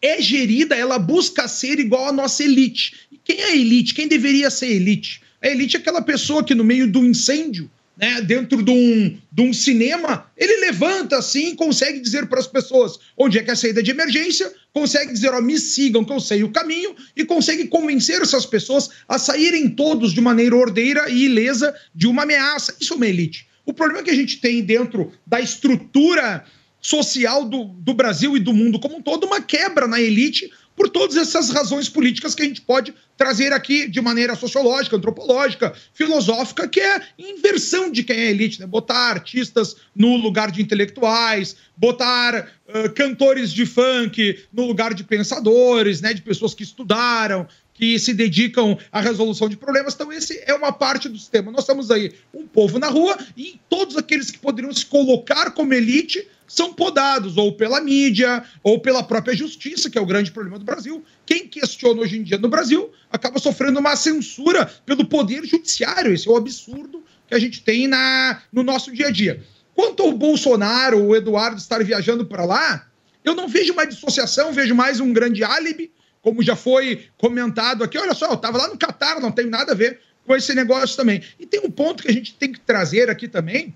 é 0.00 0.18
gerida, 0.22 0.74
ela 0.74 0.98
busca 0.98 1.46
ser 1.46 1.78
igual 1.78 2.06
à 2.08 2.12
nossa 2.12 2.42
elite. 2.42 3.06
E 3.12 3.20
quem 3.22 3.38
é 3.38 3.48
a 3.48 3.54
elite? 3.54 3.92
Quem 3.92 4.08
deveria 4.08 4.50
ser 4.50 4.70
elite? 4.70 5.20
A 5.42 5.48
elite 5.48 5.76
é 5.76 5.78
aquela 5.78 6.00
pessoa 6.00 6.42
que 6.42 6.54
no 6.54 6.64
meio 6.64 6.90
do 6.90 7.04
incêndio 7.04 7.70
né, 7.96 8.20
dentro 8.20 8.62
de 8.62 8.70
um, 8.70 9.18
de 9.32 9.42
um 9.42 9.52
cinema, 9.52 10.30
ele 10.36 10.66
levanta 10.66 11.16
assim, 11.16 11.54
consegue 11.54 11.98
dizer 11.98 12.26
para 12.26 12.38
as 12.38 12.46
pessoas 12.46 12.98
onde 13.16 13.38
é 13.38 13.42
que 13.42 13.50
é 13.50 13.54
a 13.54 13.56
saída 13.56 13.82
de 13.82 13.90
emergência, 13.90 14.52
consegue 14.72 15.12
dizer, 15.12 15.32
ó, 15.32 15.40
me 15.40 15.58
sigam 15.58 16.04
que 16.04 16.12
eu 16.12 16.20
sei 16.20 16.44
o 16.44 16.50
caminho, 16.50 16.94
e 17.16 17.24
consegue 17.24 17.66
convencer 17.68 18.20
essas 18.20 18.44
pessoas 18.44 18.90
a 19.08 19.18
saírem 19.18 19.70
todos 19.70 20.12
de 20.12 20.20
maneira 20.20 20.54
ordeira 20.54 21.08
e 21.08 21.24
ilesa 21.24 21.74
de 21.94 22.06
uma 22.06 22.24
ameaça. 22.24 22.76
Isso 22.78 22.92
é 22.92 22.96
uma 22.96 23.06
elite. 23.06 23.46
O 23.64 23.72
problema 23.72 24.02
que 24.02 24.10
a 24.10 24.14
gente 24.14 24.40
tem 24.40 24.62
dentro 24.62 25.10
da 25.26 25.40
estrutura 25.40 26.44
social 26.80 27.44
do, 27.44 27.64
do 27.64 27.94
Brasil 27.94 28.36
e 28.36 28.40
do 28.40 28.52
mundo 28.52 28.78
como 28.78 28.98
um 28.98 29.02
todo, 29.02 29.26
uma 29.26 29.40
quebra 29.40 29.88
na 29.88 30.00
elite, 30.00 30.50
por 30.76 30.90
todas 30.90 31.16
essas 31.16 31.48
razões 31.50 31.88
políticas 31.88 32.34
que 32.34 32.42
a 32.42 32.44
gente 32.44 32.60
pode 32.60 32.94
trazer 33.16 33.52
aqui 33.52 33.88
de 33.88 34.00
maneira 34.00 34.34
sociológica, 34.34 34.94
antropológica, 34.94 35.72
filosófica, 35.94 36.68
que 36.68 36.78
é 36.78 37.00
inversão 37.18 37.90
de 37.90 38.04
quem 38.04 38.16
é 38.16 38.30
elite, 38.30 38.60
né? 38.60 38.66
Botar 38.66 39.10
artistas 39.10 39.76
no 39.94 40.16
lugar 40.16 40.50
de 40.50 40.60
intelectuais, 40.60 41.56
botar 41.74 42.46
uh, 42.68 42.92
cantores 42.94 43.50
de 43.50 43.64
funk 43.64 44.44
no 44.52 44.66
lugar 44.66 44.92
de 44.92 45.02
pensadores, 45.02 46.02
né? 46.02 46.12
De 46.12 46.20
pessoas 46.20 46.54
que 46.54 46.62
estudaram, 46.62 47.48
que 47.76 47.98
se 47.98 48.14
dedicam 48.14 48.78
à 48.90 49.00
resolução 49.00 49.48
de 49.48 49.56
problemas. 49.56 49.94
Então, 49.94 50.12
esse 50.12 50.42
é 50.46 50.54
uma 50.54 50.72
parte 50.72 51.08
do 51.08 51.18
sistema. 51.18 51.52
Nós 51.52 51.66
temos 51.66 51.90
aí 51.90 52.14
um 52.32 52.46
povo 52.46 52.78
na 52.78 52.88
rua 52.88 53.16
e 53.36 53.60
todos 53.68 53.96
aqueles 53.96 54.30
que 54.30 54.38
poderiam 54.38 54.72
se 54.72 54.86
colocar 54.86 55.50
como 55.50 55.74
elite 55.74 56.26
são 56.48 56.72
podados, 56.72 57.36
ou 57.36 57.52
pela 57.52 57.80
mídia, 57.80 58.44
ou 58.62 58.80
pela 58.80 59.02
própria 59.02 59.34
justiça, 59.34 59.90
que 59.90 59.98
é 59.98 60.00
o 60.00 60.06
grande 60.06 60.30
problema 60.30 60.58
do 60.58 60.64
Brasil. 60.64 61.04
Quem 61.24 61.48
questiona 61.48 62.00
hoje 62.00 62.18
em 62.18 62.22
dia 62.22 62.38
no 62.38 62.48
Brasil 62.48 62.90
acaba 63.10 63.38
sofrendo 63.38 63.80
uma 63.80 63.96
censura 63.96 64.64
pelo 64.86 65.04
poder 65.04 65.44
judiciário. 65.44 66.14
Esse 66.14 66.28
é 66.28 66.30
o 66.30 66.36
absurdo 66.36 67.02
que 67.26 67.34
a 67.34 67.38
gente 67.38 67.62
tem 67.62 67.88
na, 67.88 68.40
no 68.52 68.62
nosso 68.62 68.92
dia 68.92 69.08
a 69.08 69.10
dia. 69.10 69.42
Quanto 69.74 70.04
ao 70.04 70.12
Bolsonaro, 70.12 71.02
o 71.02 71.16
Eduardo 71.16 71.58
estar 71.58 71.82
viajando 71.82 72.24
para 72.24 72.44
lá, 72.44 72.86
eu 73.24 73.34
não 73.34 73.48
vejo 73.48 73.72
uma 73.72 73.84
dissociação, 73.84 74.52
vejo 74.52 74.74
mais 74.74 75.00
um 75.00 75.12
grande 75.12 75.42
álibi, 75.42 75.90
como 76.26 76.42
já 76.42 76.56
foi 76.56 77.06
comentado 77.16 77.84
aqui. 77.84 77.96
Olha 77.96 78.12
só, 78.12 78.26
eu 78.26 78.34
estava 78.34 78.58
lá 78.58 78.66
no 78.66 78.76
Catar, 78.76 79.20
não 79.20 79.30
tem 79.30 79.46
nada 79.46 79.70
a 79.70 79.74
ver 79.76 80.00
com 80.26 80.34
esse 80.34 80.52
negócio 80.56 80.96
também. 80.96 81.22
E 81.38 81.46
tem 81.46 81.60
um 81.60 81.70
ponto 81.70 82.02
que 82.02 82.10
a 82.10 82.12
gente 82.12 82.34
tem 82.34 82.50
que 82.50 82.58
trazer 82.58 83.08
aqui 83.08 83.28
também, 83.28 83.72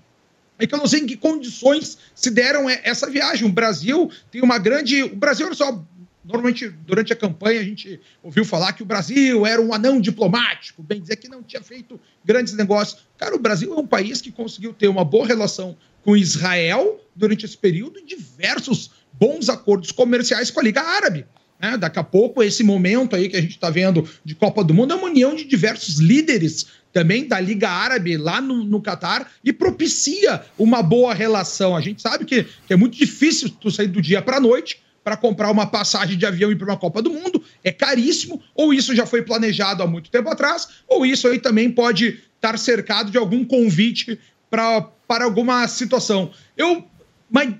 é 0.59 0.67
que 0.67 0.75
eu 0.75 0.77
não 0.77 0.85
sei 0.85 0.99
em 0.99 1.07
que 1.07 1.15
condições 1.15 1.97
se 2.13 2.29
deram 2.29 2.69
essa 2.69 3.09
viagem. 3.09 3.47
O 3.47 3.51
Brasil 3.51 4.11
tem 4.29 4.41
uma 4.41 4.57
grande. 4.57 5.01
O 5.01 5.15
Brasil, 5.15 5.45
olha 5.45 5.55
só, 5.55 5.81
normalmente 6.25 6.67
durante 6.67 7.13
a 7.13 7.15
campanha 7.15 7.61
a 7.61 7.63
gente 7.63 8.01
ouviu 8.21 8.43
falar 8.43 8.73
que 8.73 8.83
o 8.83 8.85
Brasil 8.85 9.45
era 9.45 9.61
um 9.61 9.73
anão 9.73 10.01
diplomático, 10.01 10.83
bem 10.83 10.99
dizer 10.99 11.15
que 11.15 11.29
não 11.29 11.41
tinha 11.41 11.63
feito 11.63 11.97
grandes 12.25 12.53
negócios. 12.53 13.01
Cara, 13.17 13.33
o 13.33 13.39
Brasil 13.39 13.73
é 13.73 13.77
um 13.79 13.87
país 13.87 14.19
que 14.19 14.29
conseguiu 14.29 14.73
ter 14.73 14.89
uma 14.89 15.05
boa 15.05 15.25
relação 15.25 15.77
com 16.03 16.17
Israel 16.17 16.99
durante 17.15 17.45
esse 17.45 17.57
período 17.57 17.97
e 17.97 18.03
diversos 18.03 18.91
bons 19.13 19.47
acordos 19.47 19.93
comerciais 19.93 20.51
com 20.51 20.59
a 20.59 20.63
Liga 20.63 20.81
Árabe. 20.81 21.25
Né? 21.61 21.77
Daqui 21.77 21.99
a 21.99 22.03
pouco, 22.03 22.41
esse 22.41 22.63
momento 22.63 23.15
aí 23.15 23.29
que 23.29 23.37
a 23.37 23.41
gente 23.41 23.51
está 23.51 23.69
vendo 23.69 24.09
de 24.25 24.33
Copa 24.33 24.63
do 24.63 24.73
Mundo 24.73 24.93
é 24.93 24.95
uma 24.95 25.07
união 25.07 25.35
de 25.35 25.43
diversos 25.43 25.99
líderes 25.99 26.65
também 26.91 27.27
da 27.27 27.39
Liga 27.39 27.69
Árabe 27.69 28.17
lá 28.17 28.41
no, 28.41 28.63
no 28.63 28.81
Catar 28.81 29.31
e 29.43 29.53
propicia 29.53 30.43
uma 30.57 30.81
boa 30.81 31.13
relação. 31.13 31.75
A 31.75 31.81
gente 31.81 32.01
sabe 32.01 32.25
que, 32.25 32.45
que 32.65 32.73
é 32.73 32.75
muito 32.75 32.97
difícil 32.97 33.49
tu 33.49 33.69
sair 33.69 33.87
do 33.87 34.01
dia 34.01 34.21
para 34.21 34.37
a 34.37 34.39
noite 34.39 34.81
para 35.03 35.15
comprar 35.15 35.49
uma 35.51 35.65
passagem 35.65 36.17
de 36.17 36.25
avião 36.25 36.51
e 36.51 36.53
ir 36.53 36.57
para 36.57 36.67
uma 36.67 36.77
Copa 36.77 37.01
do 37.01 37.09
Mundo, 37.09 37.43
é 37.63 37.71
caríssimo, 37.71 38.41
ou 38.53 38.71
isso 38.71 38.95
já 38.95 39.05
foi 39.05 39.23
planejado 39.23 39.81
há 39.81 39.87
muito 39.87 40.11
tempo 40.11 40.29
atrás, 40.29 40.67
ou 40.87 41.03
isso 41.03 41.27
aí 41.27 41.39
também 41.39 41.71
pode 41.71 42.19
estar 42.35 42.57
cercado 42.59 43.09
de 43.09 43.17
algum 43.17 43.43
convite 43.43 44.19
para 44.49 44.91
alguma 45.09 45.67
situação. 45.67 46.31
Eu, 46.55 46.85
mas 47.29 47.55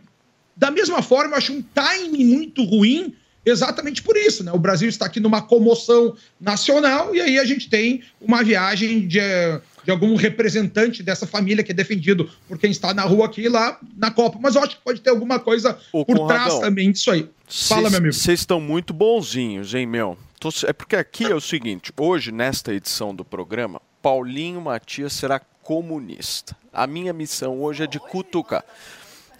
da 0.56 0.70
mesma 0.70 1.02
forma, 1.02 1.34
eu 1.34 1.38
acho 1.38 1.54
um 1.54 1.62
timing 1.62 2.26
muito 2.26 2.64
ruim 2.64 3.16
exatamente 3.46 4.02
por 4.04 4.16
isso, 4.18 4.44
né? 4.44 4.52
O 4.52 4.60
Brasil 4.60 4.88
está 4.90 5.06
aqui 5.06 5.20
numa 5.20 5.42
comoção 5.42 6.16
nacional 6.40 7.16
e 7.16 7.22
aí 7.22 7.40
a 7.40 7.46
gente 7.46 7.70
tem 7.70 8.04
uma 8.20 8.44
viagem 8.44 9.08
de, 9.08 9.20
de 9.84 9.92
algum 9.92 10.16
representante 10.16 11.02
dessa 11.04 11.26
família 11.26 11.64
que 11.64 11.72
é 11.72 11.76
defendido 11.76 12.30
por 12.48 12.58
quem 12.58 12.72
está 12.72 12.94
na 12.94 13.04
rua 13.04 13.26
aqui 13.26 13.48
lá 13.50 13.80
na 13.98 14.12
Copa. 14.12 14.38
Mas 14.42 14.56
eu 14.56 14.64
acho 14.64 14.78
que 14.78 14.84
pode 14.84 15.02
ter 15.02 15.10
alguma 15.10 15.40
coisa 15.40 15.78
Ô, 15.92 16.06
por 16.06 16.18
Conradão, 16.18 16.46
trás 16.46 16.60
também 16.60 16.92
disso 16.92 17.12
aí. 17.12 17.30
Fala, 17.48 17.90
meu 17.90 18.00
amigo. 18.00 18.14
Vocês 18.14 18.40
estão 18.42 18.62
muito 18.62 18.94
bonzinhos, 18.94 19.74
hein, 19.74 19.86
meu? 19.86 20.18
Tô- 20.40 20.50
É 20.66 20.74
porque 20.74 20.96
aqui 20.96 21.26
é 21.26 21.36
o 21.36 21.42
seguinte: 21.42 21.92
hoje, 22.00 22.32
nesta 22.32 22.74
edição 22.74 23.14
do 23.14 23.24
programa, 23.26 23.82
Paulinho 24.02 24.62
Matias 24.62 25.14
será 25.14 25.40
comunista. 25.62 26.56
A 26.74 26.88
minha 26.88 27.14
missão 27.14 27.62
hoje 27.62 27.84
é 27.84 27.88
de 27.88 28.00
cutucar. 28.00 28.64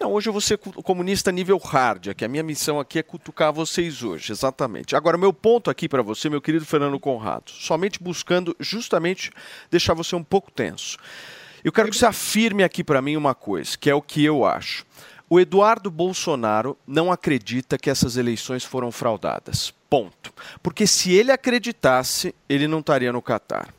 Não, 0.02 0.14
hoje 0.14 0.28
eu 0.28 0.32
vou 0.32 0.40
ser 0.40 0.58
comunista 0.58 1.30
nível 1.30 1.56
hard 1.58 2.08
aqui. 2.08 2.24
A 2.24 2.28
minha 2.28 2.42
missão 2.42 2.80
aqui 2.80 2.98
é 2.98 3.04
cutucar 3.04 3.52
vocês 3.52 4.02
hoje, 4.02 4.32
exatamente. 4.32 4.96
Agora, 4.96 5.16
meu 5.16 5.32
ponto 5.32 5.70
aqui 5.70 5.88
para 5.88 6.02
você, 6.02 6.28
meu 6.28 6.42
querido 6.42 6.66
Fernando 6.66 6.98
Conrado, 6.98 7.52
somente 7.52 8.02
buscando 8.02 8.56
justamente 8.58 9.30
deixar 9.70 9.94
você 9.94 10.16
um 10.16 10.24
pouco 10.24 10.50
tenso. 10.50 10.98
Eu 11.62 11.70
quero 11.70 11.88
que 11.88 11.96
você 11.96 12.04
afirme 12.04 12.64
aqui 12.64 12.82
para 12.82 13.00
mim 13.00 13.16
uma 13.16 13.32
coisa, 13.32 13.78
que 13.78 13.88
é 13.88 13.94
o 13.94 14.02
que 14.02 14.24
eu 14.24 14.44
acho. 14.44 14.84
O 15.30 15.38
Eduardo 15.38 15.88
Bolsonaro 15.88 16.76
não 16.84 17.12
acredita 17.12 17.78
que 17.78 17.88
essas 17.88 18.16
eleições 18.16 18.64
foram 18.64 18.90
fraudadas. 18.90 19.72
Ponto. 19.88 20.34
Porque 20.60 20.84
se 20.84 21.12
ele 21.12 21.30
acreditasse, 21.30 22.34
ele 22.48 22.66
não 22.66 22.80
estaria 22.80 23.12
no 23.12 23.22
Catar. 23.22 23.72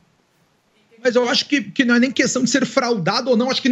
Mas 1.03 1.15
eu 1.15 1.27
acho 1.27 1.49
que, 1.49 1.61
que 1.61 1.83
não 1.83 1.95
é 1.95 1.99
nem 1.99 2.11
questão 2.11 2.43
de 2.43 2.49
ser 2.49 2.65
fraudado 2.65 3.29
ou 3.29 3.35
não. 3.35 3.49
Acho 3.49 3.61
que. 3.61 3.69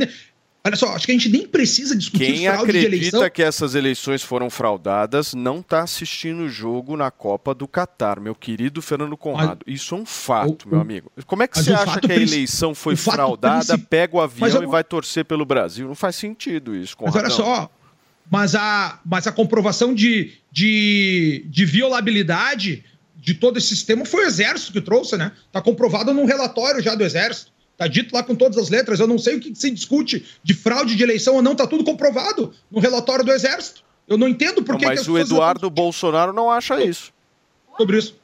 Olha 0.64 0.76
só, 0.76 0.94
acho 0.94 1.08
que 1.08 1.12
a 1.12 1.16
gente 1.16 1.28
nem 1.28 1.48
precisa 1.48 1.96
discutir 1.96 2.24
Quem 2.36 2.46
fraude 2.46 2.72
de 2.72 2.78
eleição. 2.86 3.08
acredita 3.20 3.30
que 3.32 3.42
essas 3.42 3.74
eleições 3.74 4.22
foram 4.22 4.48
fraudadas 4.48 5.34
não 5.34 5.60
está 5.60 5.82
assistindo 5.82 6.42
o 6.44 6.50
jogo 6.50 6.96
na 6.96 7.10
Copa 7.10 7.56
do 7.56 7.68
Catar, 7.68 8.20
meu 8.20 8.36
querido 8.36 8.80
Fernando 8.80 9.18
Conrado. 9.18 9.66
Isso 9.66 9.96
é 9.96 9.98
um 9.98 10.06
fato, 10.06 10.66
o- 10.66 10.70
meu 10.70 10.80
amigo. 10.80 11.12
Como 11.26 11.42
é 11.42 11.48
que 11.48 11.58
mas 11.58 11.66
você 11.66 11.74
acha 11.74 12.00
que 12.00 12.12
a 12.12 12.16
eleição 12.16 12.76
foi 12.76 12.96
fraudada, 12.96 13.76
pega 13.78 14.16
o 14.16 14.20
Mas 14.22 14.32
avião 14.52 14.62
eu 14.62 14.70
e 14.70 14.72
vai 14.72 14.84
torcer 14.84 15.26
pelo 15.26 15.46
Brasil? 15.46 15.88
Não 15.88 15.96
faz 15.96 16.16
sentido 16.16 16.76
isso, 16.76 16.96
Mas 17.02 17.12
Conradão. 17.12 17.22
olha 17.24 17.32
só, 17.56 17.72
mas 18.30 18.54
a, 18.54 19.00
mas 19.04 19.26
a 19.26 19.32
comprovação 19.32 19.96
de, 19.96 20.34
de, 20.52 21.44
de 21.50 21.66
violabilidade 21.66 22.84
de 23.16 23.34
todo 23.34 23.58
esse 23.58 23.68
sistema 23.70 24.06
foi 24.06 24.26
o 24.26 24.28
Exército 24.28 24.74
que 24.74 24.82
trouxe, 24.82 25.18
né? 25.18 25.32
Tá 25.52 25.60
comprovado 25.62 26.14
num 26.14 26.26
relatório 26.26 26.82
já 26.82 26.94
do 26.96 27.04
Exército. 27.04 27.52
Tá 27.82 27.88
dito 27.88 28.14
lá 28.14 28.22
com 28.22 28.36
todas 28.36 28.60
as 28.60 28.70
letras. 28.70 29.00
Eu 29.00 29.08
não 29.08 29.18
sei 29.18 29.38
o 29.38 29.40
que 29.40 29.56
se 29.56 29.72
discute 29.72 30.24
de 30.44 30.54
fraude 30.54 30.96
de 30.96 31.02
eleição 31.02 31.34
ou 31.34 31.42
não, 31.42 31.56
tá 31.56 31.66
tudo 31.66 31.84
comprovado 31.84 32.54
no 32.70 32.80
relatório 32.80 33.26
do 33.26 33.32
Exército. 33.32 33.84
Eu 34.08 34.20
não 34.20 34.28
entendo 34.28 34.62
por 34.62 34.74
Não, 34.74 34.78
que, 34.78 34.86
que 34.86 34.92
mas 34.92 35.00
as 35.00 35.08
o 35.08 35.18
Eduardo 35.18 35.68
Bolsonaro 35.68 36.32
não 36.32 36.52
acha 36.52 36.80
isso. 36.80 37.12
sobre 37.76 37.98
isso. 37.98 38.16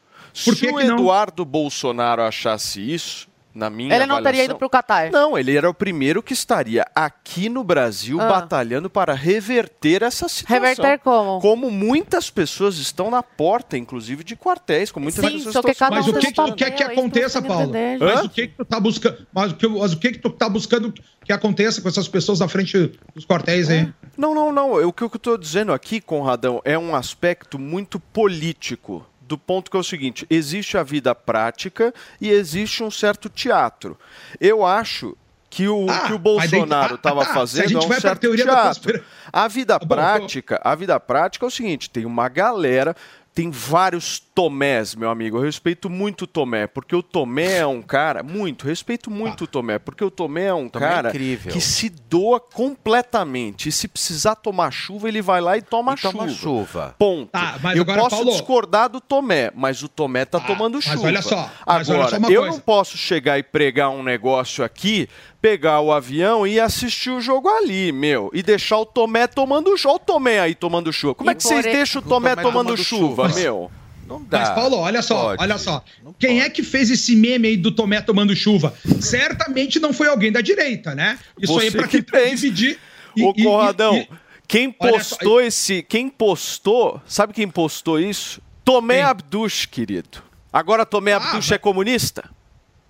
Por 0.45 0.55
Se 0.55 0.59
que 0.61 0.71
o 0.71 0.77
que 0.77 0.83
não? 0.83 0.99
Eduardo 0.99 1.43
Bolsonaro 1.43 2.21
achasse 2.21 2.79
isso, 2.79 3.27
na 3.57 3.69
minha 3.69 3.93
Ele 3.95 4.05
não 4.05 4.21
teria 4.21 4.45
ido 4.45 4.55
pro 4.55 4.69
Catar. 4.69 5.09
Não, 5.11 5.37
ele 5.37 5.57
era 5.57 5.69
o 5.69 5.73
primeiro 5.73 6.21
que 6.21 6.31
estaria 6.33 6.85
aqui 6.93 7.49
no 7.49 7.63
Brasil 7.63 8.21
Ah. 8.21 8.27
batalhando 8.27 8.89
para 8.89 9.13
reverter 9.13 10.03
essa 10.03 10.29
situação. 10.29 10.61
Reverter 10.61 10.99
como? 10.99 11.39
Como 11.41 11.71
muitas 11.71 12.29
pessoas 12.29 12.77
estão 12.77 13.09
na 13.09 13.23
porta, 13.23 13.77
inclusive 13.77 14.23
de 14.23 14.35
quartéis, 14.35 14.91
como 14.91 15.05
muitas 15.05 15.25
Sim, 15.25 15.37
pessoas 15.37 15.53
só 15.53 15.61
que 15.63 15.71
estão 15.71 15.89
cada 15.89 15.95
Mas 16.01 16.07
um 16.07 16.11
o 16.11 16.19
que 16.19 16.27
que 16.27 16.33
tu 16.33 16.55
quer 16.55 16.71
que 16.71 16.83
é 16.83 16.85
aconteça, 16.85 17.41
Paulo? 17.41 17.71
Mas 17.99 18.25
o 18.25 18.29
que 18.29 18.47
que 18.47 18.55
tu 18.57 18.65
tá 18.65 18.79
buscando? 18.79 19.27
Mas 19.33 19.51
o 19.51 19.55
que, 19.55 19.67
mas 19.67 19.93
o 19.93 19.97
que 19.99 20.11
que 20.11 20.19
tu 20.19 20.29
tá 20.29 20.47
buscando 20.47 20.93
que 21.25 21.33
aconteça 21.33 21.81
com 21.81 21.89
essas 21.89 22.07
pessoas 22.07 22.39
na 22.39 22.47
frente 22.47 22.91
dos 23.15 23.25
quartéis 23.25 23.69
aí? 23.69 23.91
Não, 24.17 24.33
não, 24.35 24.51
não. 24.53 24.79
Eu- 24.79 24.89
O 24.89 24.93
que 24.93 25.03
eu 25.03 25.07
estou 25.13 25.37
dizendo 25.37 25.73
aqui, 25.73 25.99
Conradão, 25.99 26.61
é 26.63 26.77
um 26.77 26.95
aspecto 26.95 27.57
muito 27.59 27.99
político. 27.99 29.05
Do 29.27 29.37
ponto 29.37 29.69
que 29.69 29.75
é 29.75 29.79
o 29.79 29.83
seguinte: 29.83 30.25
existe 30.29 30.77
a 30.77 30.83
vida 30.83 31.13
prática 31.13 31.93
e 32.21 32.29
existe 32.29 32.81
um 32.83 32.89
certo 32.89 33.27
teatro. 33.29 33.97
Eu 34.39 34.65
acho 34.65 35.17
que 35.49 35.67
o 35.67 35.89
Ah, 35.89 35.99
que 36.07 36.13
o 36.13 36.17
daí- 36.17 36.19
Bolsonaro 36.19 36.95
estava 36.95 37.23
tá. 37.25 37.31
A 37.31 37.33
fazendo 37.33 37.69
gente 37.69 37.75
é 37.75 37.79
um 37.79 37.99
certo 37.99 38.29
da 38.29 38.35
teatro. 38.35 38.67
conspira- 38.67 39.03
A 39.33 39.47
vida 39.47 39.79
Tá 39.79 39.85
bom, 39.85 39.95
prática, 39.95 40.61
a 40.63 40.75
vida 40.75 40.99
prática 40.99 41.45
é 41.45 41.47
o 41.47 41.51
seguinte: 41.51 41.89
tem 41.89 42.05
uma 42.05 42.29
galera, 42.29 42.95
tem 43.37 43.51
vários 43.51 44.19
Tomés, 44.37 44.93
meu 44.95 45.09
amigo. 45.09 45.37
Eu 45.37 45.41
respeito 45.41 45.89
muito 45.89 46.23
o 46.23 46.27
Tomé, 46.27 46.67
porque 46.67 46.95
o 46.95 47.01
Tomé 47.01 47.57
é 47.57 47.65
um 47.67 47.81
cara 47.81 48.21
muito, 48.23 48.65
respeito 48.67 49.09
muito 49.11 49.45
o 49.45 49.47
Tomé, 49.47 49.77
porque 49.79 50.03
o 50.03 50.11
Tomé 50.11 50.45
é 50.45 50.53
um 50.53 50.67
Tomé 50.69 50.85
é 50.85 50.89
cara 50.89 51.09
incrível. 51.09 51.51
que 51.53 51.59
se 51.61 51.89
doa 51.89 52.39
completamente. 52.39 53.69
E 53.69 53.71
se 53.71 53.87
precisar 53.87 54.35
tomar 54.35 54.71
chuva, 54.71 55.07
ele 55.07 55.21
vai 55.21 55.41
lá 55.41 55.57
e 55.57 55.61
toma 55.61 55.93
E 55.93 55.97
chuva. 55.97 56.13
toma 56.13 56.29
chuva. 56.29 56.95
Ponto. 56.99 57.29
Tá, 57.31 57.57
mas 57.61 57.75
eu 57.75 57.81
agora, 57.83 58.01
posso 58.01 58.15
Paulo- 58.15 58.31
discordar 58.31 58.89
do 58.89 59.01
Tomé, 59.01 59.51
mas 59.55 59.81
o 59.83 59.87
Tomé 59.89 60.25
tá 60.25 60.37
Ah, 60.37 60.41
tomando 60.41 60.75
mas 60.75 60.83
chuva. 60.83 61.07
olha 61.07 61.21
só, 61.21 61.49
mas 61.65 61.89
olha 61.89 61.97
Agora, 61.99 62.09
só 62.11 62.17
uma 62.17 62.31
eu 62.31 62.41
coisa. 62.41 62.55
não 62.55 62.61
posso 62.61 62.97
chegar 62.97 63.37
e 63.39 63.43
pregar 63.43 63.89
um 63.89 64.03
negócio 64.03 64.63
aqui, 64.63 65.09
pegar 65.41 65.81
o 65.81 65.91
avião 65.91 66.45
e 66.45 66.59
assistir 66.59 67.09
o 67.09 67.21
jogo 67.21 67.47
ali, 67.49 67.91
meu, 67.91 68.29
e 68.33 68.41
deixar 68.43 68.77
o 68.77 68.85
Tomé 68.85 69.25
tomando 69.27 69.75
chuva. 69.77 69.93
Olha 69.93 69.95
o 69.95 69.99
Tomé 70.05 70.39
aí 70.39 70.53
tomando 70.55 70.91
chuva. 70.93 71.15
Como 71.15 71.29
E 71.29 71.31
é 71.31 71.35
que 71.35 71.43
vocês 71.43 71.63
deixam 71.63 72.01
o 72.01 72.05
o 72.05 72.07
Tomé 72.07 72.31
Tomé 72.31 72.41
tomando, 72.43 72.65
tomando 72.67 72.77
chuva, 72.83 73.23
chuva. 73.26 73.26
Meu? 73.35 73.71
Não 74.07 74.23
dá. 74.23 74.39
Mas, 74.39 74.49
Paulo, 74.51 74.77
olha 74.77 75.01
só, 75.01 75.21
Pode. 75.23 75.43
olha 75.43 75.57
só. 75.57 75.83
Não 76.03 76.13
Quem 76.17 76.35
pode. 76.37 76.45
é 76.45 76.49
que 76.49 76.63
fez 76.63 76.89
esse 76.89 77.15
meme 77.15 77.49
aí 77.49 77.57
do 77.57 77.71
Tomé 77.71 77.99
tomando 78.01 78.33
chuva? 78.35 78.73
Certamente 79.01 79.79
não 79.79 79.91
foi 79.91 80.07
alguém 80.07 80.31
da 80.31 80.39
direita, 80.41 80.95
né? 80.95 81.19
Isso 81.41 81.59
aí 81.59 81.67
é 81.67 81.71
Você 81.71 81.77
pra 81.77 81.87
que 81.87 82.01
tentar 82.01 82.25
dividir. 82.29 82.79
e- 83.15 83.23
Ô, 83.23 83.33
e- 83.35 83.43
Conradão, 83.43 83.97
e- 83.97 84.07
quem 84.47 84.71
postou 84.71 85.41
esse. 85.41 85.83
Quem 85.83 86.07
postou. 86.07 87.01
Sabe 87.05 87.33
quem 87.33 87.49
postou 87.49 87.99
isso? 87.99 88.41
Tomé? 88.63 89.01
Abduch, 89.01 89.67
querido. 89.67 90.23
Agora 90.53 90.85
Tomé 90.85 91.11
Ah, 91.13 91.17
Abduch 91.17 91.35
mas- 91.35 91.51
é 91.51 91.57
comunista? 91.57 92.29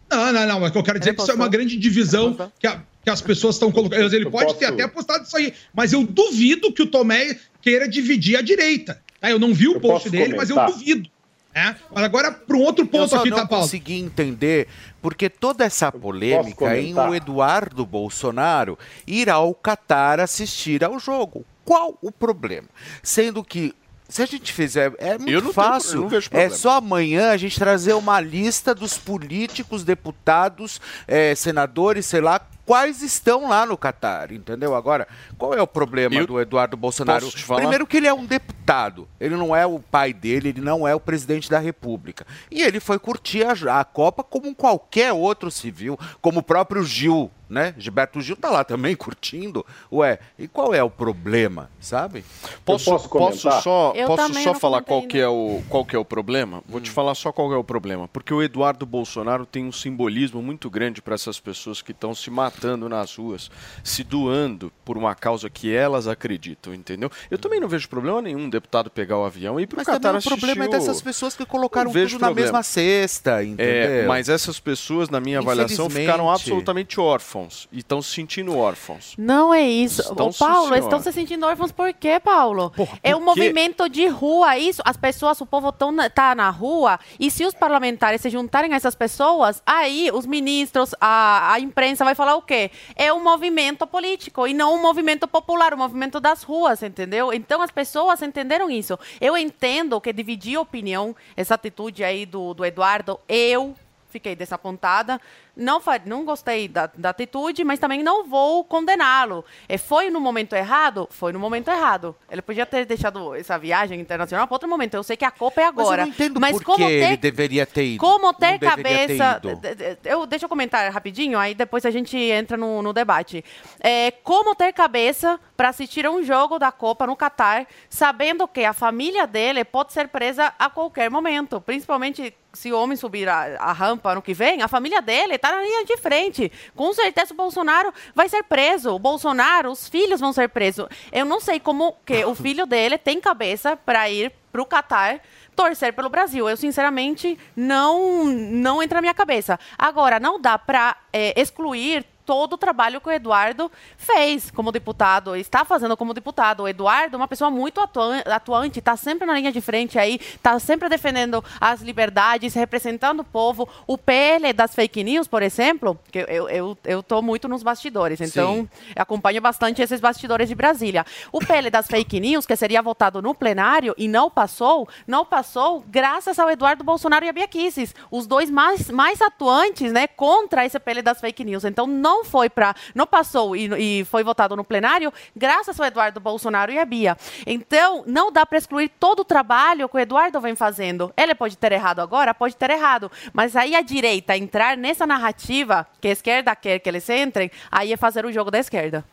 Não, 0.10 0.32
não, 0.32 0.48
não, 0.48 0.60
mas 0.60 0.70
o 0.70 0.74
que 0.74 0.78
eu 0.78 0.84
quero 0.84 1.00
dizer 1.00 1.12
é 1.12 1.14
que 1.16 1.22
isso 1.22 1.32
é 1.32 1.36
uma 1.36 1.50
grande 1.50 1.76
divisão 1.78 2.38
que, 2.60 2.66
a- 2.68 2.82
que 3.04 3.10
as 3.10 3.22
pessoas 3.22 3.56
estão 3.56 3.72
colocando. 3.72 4.14
Ele 4.14 4.30
pode 4.30 4.54
ter 4.54 4.60
posso- 4.68 4.74
até 4.74 4.84
apostado 4.84 5.24
isso 5.26 5.36
aí, 5.36 5.54
mas 5.74 5.92
eu 5.94 6.04
duvido 6.06 6.72
que 6.72 6.84
o 6.84 6.88
Tomé 6.88 7.38
queira 7.62 7.88
dividir 7.90 8.38
a 8.38 8.42
direita. 8.42 9.02
Tá? 9.20 9.30
Eu 9.32 9.40
não 9.40 9.54
vi 9.54 9.68
o 9.68 9.74
Eu 9.76 9.80
post 9.82 10.10
dele, 10.10 10.36
mas 10.36 10.50
eu 10.50 10.56
comentar? 10.56 10.78
duvido. 10.78 11.10
né? 11.56 11.76
Mas 11.94 12.04
agora, 12.04 12.32
para 12.32 12.56
um 12.56 12.62
outro 12.62 12.84
Eu 12.86 12.88
ponto 12.88 13.10
só 13.10 13.20
aqui, 13.20 13.30
não 13.30 13.38
tá, 13.38 13.48
Paulo? 13.48 13.64
consegui 13.64 14.00
entender 14.00 14.68
porque 15.02 15.30
toda 15.30 15.64
essa 15.66 15.92
polêmica 15.92 16.78
em 16.78 16.94
comentar? 16.94 17.10
o 17.10 17.16
Eduardo 17.16 17.86
Bolsonaro 17.86 18.78
ir 19.08 19.30
ao 19.30 19.54
Catar 19.56 20.20
assistir 20.20 20.84
ao 20.84 21.00
jogo. 21.00 21.44
Qual 21.66 21.98
o 22.02 22.12
problema? 22.12 22.68
Sendo 23.02 23.44
que 23.44 23.74
se 24.08 24.22
a 24.22 24.26
gente 24.26 24.54
fizer, 24.54 24.94
é 25.00 25.18
muito 25.18 25.30
Eu 25.30 25.42
não 25.42 25.42
tenho- 25.42 25.54
fácil. 25.54 25.96
eu 25.96 26.02
não 26.04 26.10
vejo 26.10 26.30
é 26.32 26.50
só 26.50 26.78
amanhã 26.78 27.32
a 27.32 27.38
gente 27.38 27.60
trazer 27.60 27.94
uma 27.94 28.22
lista 28.22 28.74
dos 28.74 28.98
políticos, 28.98 29.84
deputados, 29.84 30.80
eh, 31.08 31.36
senadores, 31.36 32.06
sei 32.06 32.22
lá, 32.22 32.40
quais 32.68 33.02
estão 33.02 33.48
lá 33.48 33.66
no 33.66 33.78
Catar, 33.78 34.34
entendeu? 34.34 34.76
Agora, 34.76 35.08
qual 35.38 35.54
é 35.54 35.62
o 35.62 35.66
problema 35.66 36.14
Eu 36.14 36.28
do 36.28 36.40
Eduardo 36.40 36.76
Bolsonaro? 36.76 37.32
Primeiro 37.56 37.88
que 37.88 37.96
ele 37.96 38.08
é 38.08 38.14
um 38.14 38.26
deputado, 38.26 39.08
ele 39.22 39.38
não 39.38 39.56
é 39.56 39.66
o 39.66 39.80
pai 39.80 40.12
dele, 40.12 40.50
ele 40.50 40.60
não 40.60 40.86
é 40.86 40.94
o 40.94 41.00
presidente 41.00 41.50
da 41.50 41.60
República. 41.60 42.28
E 42.52 42.62
ele 42.62 42.82
foi 42.82 43.00
curtir 43.00 43.46
a, 43.46 43.80
a 43.80 43.86
Copa 43.86 44.22
como 44.22 44.54
qualquer 44.54 45.14
outro 45.14 45.50
civil, 45.50 45.98
como 46.22 46.42
o 46.42 46.44
próprio 46.44 46.84
Gil, 46.84 47.32
né? 47.50 47.74
Gilberto 47.78 48.20
Gil 48.22 48.36
tá 48.36 48.50
lá 48.50 48.64
também 48.64 48.96
curtindo. 48.98 49.66
Ué, 49.92 50.20
e 50.38 50.48
qual 50.48 50.74
é 50.74 50.84
o 50.84 50.90
problema, 50.90 51.70
sabe? 51.80 52.24
Posso, 52.66 52.86
posso 52.92 53.10
posso 53.10 53.62
só, 53.62 53.94
Eu 53.96 54.08
posso 54.08 54.34
só 54.44 54.54
falar 54.54 54.82
qual 54.82 55.04
que, 55.04 55.18
é 55.20 55.28
o, 55.28 55.62
qual 55.70 55.86
que 55.86 55.96
é 55.96 56.00
o 56.00 56.06
problema? 56.06 56.62
Vou 56.68 56.80
Hum. 56.80 56.84
te 56.84 56.92
falar 56.92 57.16
só 57.16 57.32
qual 57.32 57.52
é 57.54 57.58
o 57.58 57.64
problema. 57.64 58.08
Porque 58.08 58.34
o 58.34 58.42
Eduardo 58.42 58.86
Bolsonaro 58.86 59.46
tem 59.46 59.66
um 59.66 59.72
simbolismo 59.72 60.42
muito 60.42 60.70
grande 60.70 61.02
para 61.02 61.16
essas 61.16 61.40
pessoas 61.40 61.82
que 61.82 61.92
estão 61.92 62.14
se 62.14 62.30
matando 62.30 62.88
nas 62.90 63.16
ruas, 63.16 63.50
se 63.84 64.04
doando 64.04 64.72
por 64.86 64.98
uma 64.98 65.16
causa 65.16 65.50
que 65.50 65.74
elas 65.74 66.08
acreditam, 66.08 66.74
entendeu? 66.74 67.10
Eu 67.32 67.38
também 67.38 67.60
não 67.60 67.68
vejo 67.68 67.88
problema 67.90 68.22
nenhum 68.22 68.42
um 68.42 68.50
deputado 68.50 68.90
pegar 68.90 69.18
o 69.18 69.26
avião 69.26 69.60
e 69.60 69.64
ir 69.64 69.68
pro 69.68 69.78
Mas 69.78 69.86
Catar 69.88 70.00
também 70.00 70.16
o 70.16 70.18
assistir 70.18 70.38
problema 70.40 70.66
é 70.66 70.68
o- 70.68 70.72
dessas 70.72 71.02
pessoas 71.02 71.36
que 71.36 71.46
colocaram 71.46 71.92
tudo 71.92 72.04
na 72.14 72.18
problema. 72.28 72.36
mesma 72.36 72.64
cesta, 72.64 73.44
entendeu? 73.44 73.90
É, 73.92 74.08
mas 74.08 74.30
essas 74.30 74.60
pessoas, 74.60 75.10
na 75.10 75.20
minha 75.20 75.40
avaliação, 75.40 75.90
ficaram 75.90 76.30
absolutamente 76.30 77.00
órfãos 77.00 77.37
e 77.72 77.80
estão 77.80 78.02
se 78.02 78.12
sentindo 78.12 78.58
órfãos. 78.58 79.14
Não 79.18 79.54
é 79.54 79.62
isso. 79.62 80.02
Estão 80.02 80.30
Ô, 80.30 80.34
Paulo, 80.34 80.74
sim, 80.74 80.80
estão 80.80 81.00
se 81.00 81.12
sentindo 81.12 81.46
órfãos 81.46 81.72
por 81.72 81.94
quê, 81.94 82.20
Paulo? 82.20 82.70
Porra, 82.72 83.00
é 83.04 83.12
por 83.12 83.18
um 83.18 83.20
quê? 83.20 83.26
movimento 83.26 83.90
de 83.90 84.08
rua, 84.08 84.58
isso. 84.58 84.82
As 84.86 84.98
pessoas, 84.98 85.40
o 85.42 85.46
povo 85.46 85.72
tão 85.72 85.92
na, 85.92 86.10
tá 86.10 86.34
na 86.34 86.50
rua, 86.50 87.00
e 87.20 87.30
se 87.30 87.46
os 87.46 87.54
parlamentares 87.54 88.22
se 88.22 88.30
juntarem 88.30 88.74
a 88.74 88.76
essas 88.76 88.96
pessoas, 88.96 89.62
aí 89.66 90.10
os 90.14 90.26
ministros, 90.26 90.96
a, 91.00 91.54
a 91.54 91.60
imprensa 91.60 92.04
vai 92.04 92.16
falar 92.16 92.36
o 92.36 92.42
quê? 92.42 92.72
É 92.96 93.12
um 93.14 93.24
movimento 93.24 93.86
político 93.86 94.48
e 94.48 94.54
não 94.54 94.76
um 94.76 94.82
movimento 94.82 95.28
popular, 95.28 95.74
um 95.74 95.78
movimento 95.78 96.20
das 96.20 96.44
ruas, 96.44 96.82
entendeu? 96.82 97.34
Então 97.34 97.62
as 97.62 97.72
pessoas 97.72 98.22
entenderam 98.22 98.70
isso. 98.70 98.98
Eu 99.20 99.38
entendo 99.38 100.00
que 100.00 100.14
dividir 100.14 100.58
opinião, 100.58 101.16
essa 101.36 101.56
atitude 101.56 102.04
aí 102.04 102.26
do, 102.26 102.54
do 102.54 102.66
Eduardo, 102.66 103.20
eu 103.28 103.76
fiquei 104.10 104.36
desapontada. 104.36 105.20
Não, 105.58 105.82
não 106.06 106.24
gostei 106.24 106.68
da, 106.68 106.90
da 106.96 107.10
atitude, 107.10 107.64
mas 107.64 107.80
também 107.80 108.04
não 108.04 108.26
vou 108.28 108.64
condená-lo. 108.64 109.44
É, 109.68 109.78
foi 109.78 110.10
no 110.12 110.20
momento 110.22 110.54
errado? 110.56 111.08
Foi 111.12 111.34
no 111.34 111.40
momento 111.40 111.70
errado. 111.70 112.16
Ele 112.30 112.42
podia 112.44 112.66
ter 112.66 112.86
deixado 112.86 113.34
essa 113.36 113.58
viagem 113.58 114.00
internacional 114.00 114.46
para 114.48 114.54
outro 114.56 114.70
momento. 114.70 114.94
Eu 114.94 115.04
sei 115.04 115.18
que 115.18 115.26
a 115.26 115.32
Copa 115.32 115.60
é 115.62 115.66
Mas 115.66 115.74
eu 115.76 115.82
agora. 115.82 116.02
não 116.04 116.10
entendo 116.10 116.40
mas 116.40 116.52
por 116.58 116.64
como 116.64 116.78
que 116.78 116.84
ter 116.86 117.04
ele 117.08 117.18
deveria 117.18 117.66
ter 117.66 117.86
ido. 117.86 118.00
como 118.00 118.32
ter 118.34 118.52
Não 118.52 118.60
ter 118.60 118.66
cabeça. 118.70 119.40
d- 119.40 119.98
Eu, 120.06 120.26
deixa 120.28 120.46
eu 120.46 120.50
comentar 120.50 120.92
rapidinho, 120.92 121.40
aí 121.40 121.56
depois 121.56 121.86
a 121.86 121.92
gente 121.92 122.16
entra 122.18 122.56
no, 122.56 122.82
no 122.84 122.94
debate. 122.94 123.44
É, 123.80 124.12
como 124.12 124.54
ter 124.54 124.72
cabeça 124.74 125.40
para 125.56 125.70
assistir 125.70 126.06
a 126.06 126.12
um 126.12 126.22
jogo 126.22 126.60
da 126.60 126.72
Copa 126.72 127.08
no 127.08 127.16
Catar, 127.16 127.66
sabendo 127.90 128.48
que 128.48 128.64
a 128.64 128.74
família 128.74 129.26
dele 129.26 129.64
pode 129.66 129.92
ser 129.92 130.08
presa 130.10 130.54
a 130.60 130.70
qualquer 130.70 131.10
momento. 131.10 131.60
Principalmente 131.60 132.34
se 132.54 132.72
o 132.72 132.80
homem 132.80 132.96
subir 132.98 133.28
a, 133.30 133.56
a 133.60 133.72
rampa 133.72 134.12
ano 134.12 134.22
que 134.22 134.34
vem, 134.34 134.62
a 134.62 134.68
família 134.68 135.02
dele 135.02 135.36
está 135.36 135.47
na 135.52 135.62
linha 135.62 135.86
de 135.86 135.98
frente. 135.98 136.52
Com 136.76 136.94
certeza 136.94 137.34
o 137.34 137.38
Bolsonaro 137.38 137.94
vai 138.14 138.30
ser 138.30 138.44
preso. 138.44 138.92
O 138.92 139.00
Bolsonaro, 139.00 139.72
os 139.72 139.88
filhos 139.88 140.20
vão 140.20 140.34
ser 140.34 140.50
presos. 140.50 140.88
Eu 141.12 141.26
não 141.26 141.40
sei 141.40 141.60
como 141.60 141.96
que 142.06 142.26
o 142.26 142.34
filho 142.36 142.66
dele 142.66 142.98
tem 142.98 143.20
cabeça 143.20 143.76
para 143.76 144.10
ir 144.10 144.32
para 144.52 144.62
o 144.62 144.66
Catar 144.66 145.22
torcer 145.56 145.94
pelo 145.94 146.10
Brasil. 146.10 146.48
Eu, 146.48 146.56
sinceramente, 146.56 147.38
não, 147.56 148.24
não 148.26 148.82
entra 148.82 148.98
na 148.98 149.02
minha 149.02 149.14
cabeça. 149.14 149.60
Agora, 149.78 150.20
não 150.20 150.40
dá 150.40 150.58
para 150.58 150.96
excluir 151.36 152.06
todo 152.28 152.54
o 152.54 152.58
trabalho 152.58 153.00
que 153.00 153.08
o 153.08 153.12
Eduardo 153.12 153.72
fez 153.98 154.52
como 154.52 154.72
deputado, 154.72 155.36
está 155.36 155.64
fazendo 155.64 155.96
como 155.96 156.14
deputado. 156.14 156.64
O 156.64 156.68
Eduardo 156.68 157.16
é 157.16 157.18
uma 157.18 157.28
pessoa 157.28 157.50
muito 157.50 157.80
atua- 157.80 158.20
atuante, 158.26 158.80
está 158.80 158.98
sempre 158.98 159.26
na 159.26 159.34
linha 159.34 159.52
de 159.52 159.62
frente 159.62 159.98
aí, 159.98 160.20
está 160.22 160.60
sempre 160.60 160.90
defendendo 160.90 161.44
as 161.60 161.82
liberdades, 161.82 162.54
representando 162.54 163.22
o 163.22 163.24
povo. 163.24 163.68
O 163.88 163.98
PL 163.98 164.52
das 164.52 164.76
fake 164.76 165.04
news, 165.06 165.26
por 165.28 165.42
exemplo, 165.42 165.98
que 166.12 166.20
eu, 166.20 166.50
eu, 166.50 166.78
eu 166.84 167.02
tô 167.02 167.22
muito 167.22 167.48
nos 167.48 167.64
bastidores, 167.64 168.20
então 168.20 168.70
acompanho 168.96 169.42
bastante 169.42 169.82
esses 169.82 170.02
bastidores 170.02 170.50
de 170.50 170.56
Brasília. 170.56 171.06
O 171.32 171.40
PL 171.40 171.70
das 171.70 171.88
fake 171.88 172.20
news, 172.20 172.46
que 172.46 172.56
seria 172.58 172.82
votado 172.82 173.22
no 173.22 173.34
plenário 173.34 173.96
e 173.98 174.08
não 174.10 174.30
passou, 174.30 174.88
não 175.08 175.24
passou 175.26 175.82
graças 175.88 176.38
ao 176.40 176.50
Eduardo 176.52 176.84
Bolsonaro 176.84 177.24
e 177.24 177.30
a 177.30 177.34
Bia 177.34 177.48
Kicis, 177.48 177.96
os 178.12 178.28
dois 178.28 178.50
mais, 178.50 178.92
mais 178.92 179.22
atuantes 179.22 179.94
né, 179.94 180.08
contra 180.08 180.66
esse 180.66 180.78
PL 180.78 181.02
das 181.02 181.22
fake 181.22 181.46
news. 181.46 181.64
Então 181.64 181.88
não 181.88 182.17
foi 182.24 182.50
para. 182.50 182.76
não 182.96 183.06
passou 183.08 183.56
e, 183.56 184.00
e 184.02 184.06
foi 184.06 184.24
votado 184.24 184.56
no 184.56 184.64
plenário 184.64 185.12
graças 185.36 185.80
ao 185.80 185.86
Eduardo 185.86 186.20
Bolsonaro 186.20 186.72
e 186.72 186.80
a 186.80 186.86
Bia. 186.86 187.16
Então, 187.46 188.04
não 188.08 188.32
dá 188.32 188.46
para 188.46 188.58
excluir 188.58 188.90
todo 189.00 189.20
o 189.22 189.26
trabalho 189.26 189.88
que 189.90 189.96
o 189.98 190.00
Eduardo 190.00 190.40
vem 190.40 190.56
fazendo. 190.56 191.12
Ele 191.18 191.34
pode 191.36 191.58
ter 191.58 191.72
errado 191.72 192.00
agora, 192.00 192.34
pode 192.34 192.56
ter 192.56 192.70
errado. 192.70 193.12
Mas 193.34 193.56
aí 193.56 193.76
a 193.76 193.82
direita 193.82 194.36
entrar 194.38 194.78
nessa 194.78 195.06
narrativa 195.08 195.86
que 196.02 196.08
a 196.08 196.12
esquerda 196.12 196.56
quer 196.56 196.80
que 196.80 196.90
eles 196.90 197.10
entrem, 197.10 197.50
aí 197.72 197.94
é 197.94 197.98
fazer 197.98 198.26
o 198.26 198.32
jogo 198.32 198.50
da 198.52 198.60
esquerda. 198.60 199.04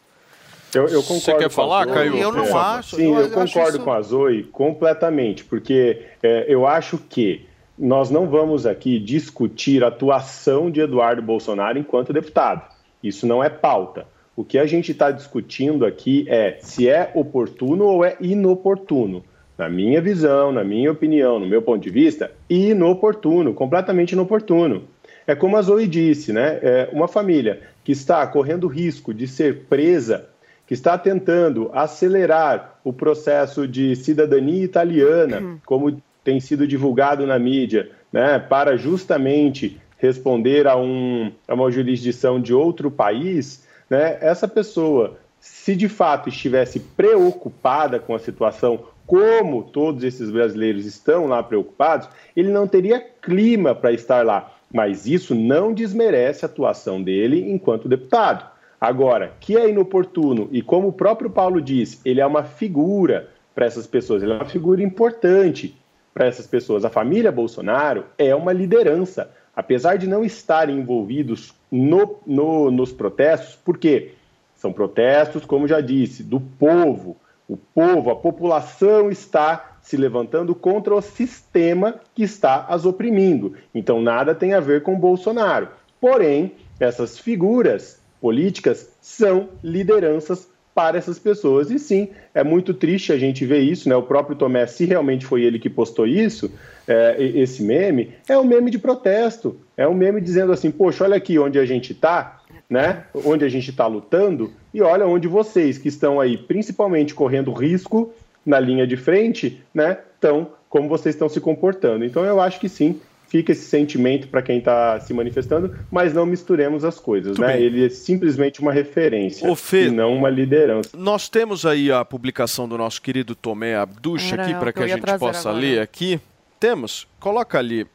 Eu, 0.74 0.88
eu 0.88 1.02
concordo 1.02 1.20
Você 1.20 1.34
quer 1.34 1.50
falar. 1.50 1.86
Caio? 1.86 2.16
Eu 2.16 2.32
não 2.32 2.46
É, 2.46 2.52
acho, 2.78 2.96
Sim, 2.96 3.12
eu 3.14 3.20
eu, 3.20 3.26
acho 3.26 3.34
concordo 3.34 3.76
isso- 3.76 3.84
com 3.84 3.92
a 3.92 4.00
Zoe 4.02 4.42
completamente, 4.44 5.44
porque 5.44 6.02
é, 6.22 6.46
eu 6.48 6.66
acho 6.66 6.98
que 6.98 7.46
nós 7.78 8.10
não 8.10 8.26
vamos 8.28 8.66
aqui 8.66 8.98
discutir 8.98 9.84
a 9.84 9.88
atuação 9.88 10.70
de 10.70 10.80
Eduardo 10.80 11.22
Bolsonaro 11.22 11.78
enquanto 11.78 12.12
deputado. 12.12 12.73
Isso 13.04 13.26
não 13.26 13.44
é 13.44 13.50
pauta. 13.50 14.06
O 14.34 14.42
que 14.42 14.58
a 14.58 14.66
gente 14.66 14.92
está 14.92 15.10
discutindo 15.10 15.84
aqui 15.84 16.24
é 16.26 16.56
se 16.60 16.88
é 16.88 17.12
oportuno 17.14 17.84
ou 17.84 18.04
é 18.04 18.16
inoportuno. 18.18 19.22
Na 19.56 19.68
minha 19.68 20.00
visão, 20.00 20.50
na 20.50 20.64
minha 20.64 20.90
opinião, 20.90 21.38
no 21.38 21.46
meu 21.46 21.62
ponto 21.62 21.82
de 21.82 21.90
vista, 21.90 22.32
inoportuno, 22.50 23.54
completamente 23.54 24.12
inoportuno. 24.12 24.84
É 25.26 25.34
como 25.34 25.56
a 25.56 25.62
Zoe 25.62 25.86
disse, 25.86 26.32
né? 26.32 26.58
É 26.62 26.88
uma 26.92 27.06
família 27.06 27.60
que 27.84 27.92
está 27.92 28.26
correndo 28.26 28.66
risco 28.66 29.14
de 29.14 29.28
ser 29.28 29.66
presa, 29.68 30.26
que 30.66 30.74
está 30.74 30.98
tentando 30.98 31.70
acelerar 31.72 32.80
o 32.82 32.92
processo 32.92 33.68
de 33.68 33.94
cidadania 33.94 34.64
italiana, 34.64 35.58
como 35.64 36.02
tem 36.24 36.40
sido 36.40 36.66
divulgado 36.66 37.26
na 37.26 37.38
mídia, 37.38 37.90
né? 38.12 38.38
Para 38.38 38.76
justamente 38.76 39.80
responder 40.04 40.66
a, 40.66 40.76
um, 40.76 41.32
a 41.48 41.54
uma 41.54 41.70
jurisdição 41.70 42.40
de 42.40 42.52
outro 42.52 42.90
país, 42.90 43.66
né? 43.88 44.18
Essa 44.20 44.46
pessoa, 44.46 45.18
se 45.40 45.74
de 45.74 45.88
fato 45.88 46.28
estivesse 46.28 46.80
preocupada 46.80 47.98
com 47.98 48.14
a 48.14 48.18
situação, 48.18 48.84
como 49.06 49.62
todos 49.62 50.02
esses 50.02 50.30
brasileiros 50.30 50.86
estão 50.86 51.26
lá 51.26 51.42
preocupados, 51.42 52.08
ele 52.34 52.50
não 52.50 52.66
teria 52.66 53.00
clima 53.00 53.74
para 53.74 53.92
estar 53.92 54.24
lá. 54.24 54.52
Mas 54.72 55.06
isso 55.06 55.34
não 55.34 55.72
desmerece 55.72 56.44
a 56.44 56.48
atuação 56.48 57.02
dele 57.02 57.50
enquanto 57.50 57.88
deputado. 57.88 58.50
Agora, 58.80 59.32
que 59.40 59.56
é 59.56 59.68
inoportuno, 59.68 60.48
e 60.50 60.60
como 60.60 60.88
o 60.88 60.92
próprio 60.92 61.30
Paulo 61.30 61.60
disse, 61.60 62.00
ele 62.04 62.20
é 62.20 62.26
uma 62.26 62.42
figura 62.42 63.30
para 63.54 63.66
essas 63.66 63.86
pessoas, 63.86 64.22
ele 64.22 64.32
é 64.32 64.36
uma 64.36 64.44
figura 64.44 64.82
importante 64.82 65.76
para 66.12 66.26
essas 66.26 66.46
pessoas. 66.46 66.84
A 66.84 66.90
família 66.90 67.30
Bolsonaro 67.30 68.04
é 68.18 68.34
uma 68.34 68.52
liderança, 68.52 69.30
apesar 69.54 69.96
de 69.96 70.06
não 70.06 70.24
estarem 70.24 70.78
envolvidos 70.78 71.54
no, 71.70 72.18
no, 72.26 72.70
nos 72.70 72.92
protestos, 72.92 73.56
por 73.56 73.78
quê? 73.78 74.12
São 74.56 74.72
protestos, 74.72 75.44
como 75.44 75.68
já 75.68 75.80
disse, 75.80 76.22
do 76.22 76.40
povo. 76.40 77.16
O 77.48 77.56
povo, 77.56 78.10
a 78.10 78.16
população 78.16 79.10
está 79.10 79.76
se 79.82 79.96
levantando 79.96 80.54
contra 80.54 80.94
o 80.94 81.02
sistema 81.02 82.00
que 82.14 82.22
está 82.22 82.64
as 82.68 82.86
oprimindo. 82.86 83.54
Então, 83.74 84.00
nada 84.00 84.34
tem 84.34 84.54
a 84.54 84.60
ver 84.60 84.82
com 84.82 84.98
Bolsonaro. 84.98 85.68
Porém, 86.00 86.52
essas 86.80 87.18
figuras 87.18 88.00
políticas 88.20 88.90
são 89.02 89.50
lideranças 89.62 90.48
para 90.74 90.96
essas 90.96 91.18
pessoas. 91.18 91.70
E 91.70 91.78
sim, 91.78 92.08
é 92.34 92.42
muito 92.42 92.72
triste 92.72 93.12
a 93.12 93.18
gente 93.18 93.44
ver 93.44 93.60
isso, 93.60 93.88
né? 93.88 93.94
O 93.94 94.02
próprio 94.02 94.36
Tomé, 94.36 94.66
se 94.66 94.86
realmente 94.86 95.26
foi 95.26 95.42
ele 95.42 95.58
que 95.58 95.68
postou 95.68 96.06
isso, 96.06 96.50
é, 96.86 97.16
esse 97.18 97.62
meme, 97.62 98.10
é 98.28 98.36
um 98.38 98.44
meme 98.44 98.70
de 98.70 98.78
protesto. 98.78 99.58
É 99.76 99.86
um 99.88 99.94
meme 99.94 100.20
dizendo 100.20 100.52
assim, 100.52 100.70
poxa, 100.70 101.04
olha 101.04 101.16
aqui 101.16 101.38
onde 101.38 101.58
a 101.58 101.64
gente 101.64 101.92
está, 101.92 102.40
né? 102.68 103.04
Onde 103.24 103.44
a 103.44 103.48
gente 103.48 103.70
está 103.70 103.86
lutando, 103.86 104.52
e 104.72 104.80
olha 104.82 105.06
onde 105.06 105.28
vocês 105.28 105.78
que 105.78 105.88
estão 105.88 106.20
aí, 106.20 106.36
principalmente 106.36 107.14
correndo 107.14 107.52
risco 107.52 108.12
na 108.44 108.60
linha 108.60 108.86
de 108.86 108.96
frente, 108.96 109.60
né? 109.72 109.98
Estão 110.14 110.48
como 110.68 110.88
vocês 110.88 111.14
estão 111.14 111.28
se 111.28 111.40
comportando. 111.40 112.04
Então 112.04 112.24
eu 112.24 112.40
acho 112.40 112.58
que 112.58 112.68
sim, 112.68 113.00
fica 113.28 113.52
esse 113.52 113.64
sentimento 113.64 114.28
para 114.28 114.42
quem 114.42 114.58
está 114.58 115.00
se 115.00 115.12
manifestando, 115.12 115.74
mas 115.90 116.12
não 116.12 116.26
misturemos 116.26 116.84
as 116.84 116.98
coisas, 116.98 117.36
Muito 117.36 117.40
né? 117.40 117.56
bem. 117.56 117.64
Ele 117.64 117.86
é 117.86 117.88
simplesmente 117.88 118.60
uma 118.60 118.72
referência 118.72 119.50
Ô, 119.50 119.56
Fê, 119.56 119.86
e 119.86 119.90
não 119.90 120.14
uma 120.14 120.30
liderança. 120.30 120.90
Nós 120.96 121.28
temos 121.28 121.64
aí 121.64 121.90
a 121.90 122.04
publicação 122.04 122.68
do 122.68 122.78
nosso 122.78 123.00
querido 123.00 123.34
Tomé 123.34 123.76
Abduch 123.76 124.32
Era 124.32 124.42
aqui 124.42 124.54
para 124.54 124.72
que 124.72 124.82
a 124.82 124.86
gente 124.86 125.18
possa 125.18 125.48
agora. 125.48 125.64
ler 125.64 125.80
aqui. 125.80 126.20
Temos? 126.58 127.06
Coloca 127.20 127.58
ali. 127.58 127.86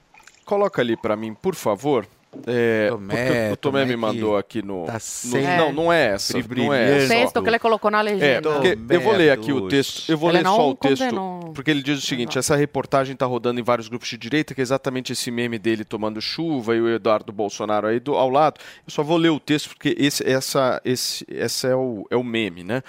Coloca 0.45 0.81
ali 0.81 0.95
para 0.97 1.15
mim, 1.15 1.33
por 1.33 1.55
favor. 1.55 2.07
É, 2.45 2.89
Tomé, 2.89 3.15
porque 3.15 3.53
o 3.53 3.57
Tomé 3.57 3.79
Tomé 3.81 3.85
me 3.85 3.95
mandou 3.95 4.37
aqui 4.37 4.61
no. 4.61 4.85
tá 4.85 4.99
no- 5.25 5.57
não, 5.57 5.73
não 5.73 5.93
é 5.93 6.09
essa. 6.13 6.37
Não 6.37 6.71
é 6.71 6.97
essa. 6.97 7.07
texto 7.15 7.41
que 7.41 7.49
ele 7.49 7.57
colocou 7.57 7.89
na 7.89 8.01
É, 8.01 8.03
legenda. 8.03 8.51
porque 8.51 8.75
Tomé 8.75 8.95
eu 8.95 9.01
vou 9.01 9.13
ler 9.13 9.31
aqui 9.31 9.51
o 9.51 9.67
texto. 9.67 10.07
Eu 10.11 10.15
vou 10.15 10.29
Ele 10.29 10.37
ler 10.37 10.43
não 10.43 10.55
só 10.55 10.69
o 10.69 10.75
texto, 10.75 11.51
porque 11.55 11.71
ele 11.71 11.81
diz 11.81 11.97
o 11.97 12.05
seguinte: 12.05 12.37
essa 12.37 12.55
reportagem 12.55 13.13
está 13.13 13.25
rodando 13.25 13.59
em 13.59 13.63
vários 13.63 13.87
grupos 13.87 14.07
de 14.09 14.17
direita, 14.17 14.53
que 14.53 14.61
é 14.61 14.63
exatamente 14.63 15.11
esse 15.11 15.31
meme 15.31 15.57
dele 15.57 15.83
tomando 15.83 16.21
chuva 16.21 16.75
e 16.75 16.81
o 16.81 16.87
Eduardo 16.93 17.33
Bolsonaro 17.33 17.87
aí 17.87 17.99
do, 17.99 18.13
ao 18.13 18.29
lado. 18.29 18.59
Eu 18.85 18.91
só 18.91 19.01
vou 19.01 19.17
ler 19.17 19.29
o 19.29 19.39
texto 19.39 19.69
porque 19.69 19.95
esse, 19.97 20.23
essa, 20.23 20.79
esse, 20.85 21.25
essa 21.31 21.67
é 21.67 21.75
o, 21.75 22.05
é 22.11 22.15
o 22.15 22.23
meme, 22.23 22.63
né? 22.63 22.83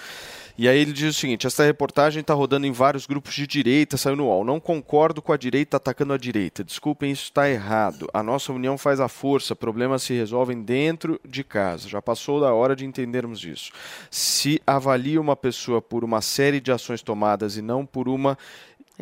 E 0.56 0.68
aí 0.68 0.78
ele 0.78 0.92
diz 0.92 1.16
o 1.16 1.18
seguinte: 1.18 1.46
essa 1.46 1.64
reportagem 1.64 2.20
está 2.20 2.34
rodando 2.34 2.66
em 2.66 2.72
vários 2.72 3.06
grupos 3.06 3.34
de 3.34 3.46
direita, 3.46 3.96
saiu 3.96 4.16
no 4.16 4.26
UOL. 4.26 4.44
Não 4.44 4.60
concordo 4.60 5.22
com 5.22 5.32
a 5.32 5.36
direita 5.36 5.76
atacando 5.76 6.12
a 6.12 6.18
direita. 6.18 6.64
Desculpem, 6.64 7.10
isso 7.10 7.24
está 7.24 7.48
errado. 7.48 8.08
A 8.12 8.22
nossa 8.22 8.52
união 8.52 8.76
faz 8.76 9.00
a 9.00 9.08
força. 9.08 9.56
Problemas 9.56 10.02
se 10.02 10.14
resolvem 10.14 10.62
dentro 10.62 11.20
de 11.26 11.42
casa. 11.44 11.88
Já 11.88 12.02
passou 12.02 12.40
da 12.40 12.52
hora 12.52 12.76
de 12.76 12.84
entendermos 12.84 13.44
isso. 13.44 13.72
Se 14.10 14.60
avalia 14.66 15.20
uma 15.20 15.36
pessoa 15.36 15.80
por 15.80 16.04
uma 16.04 16.20
série 16.20 16.60
de 16.60 16.72
ações 16.72 17.02
tomadas 17.02 17.56
e 17.56 17.62
não 17.62 17.86
por 17.86 18.08
uma. 18.08 18.36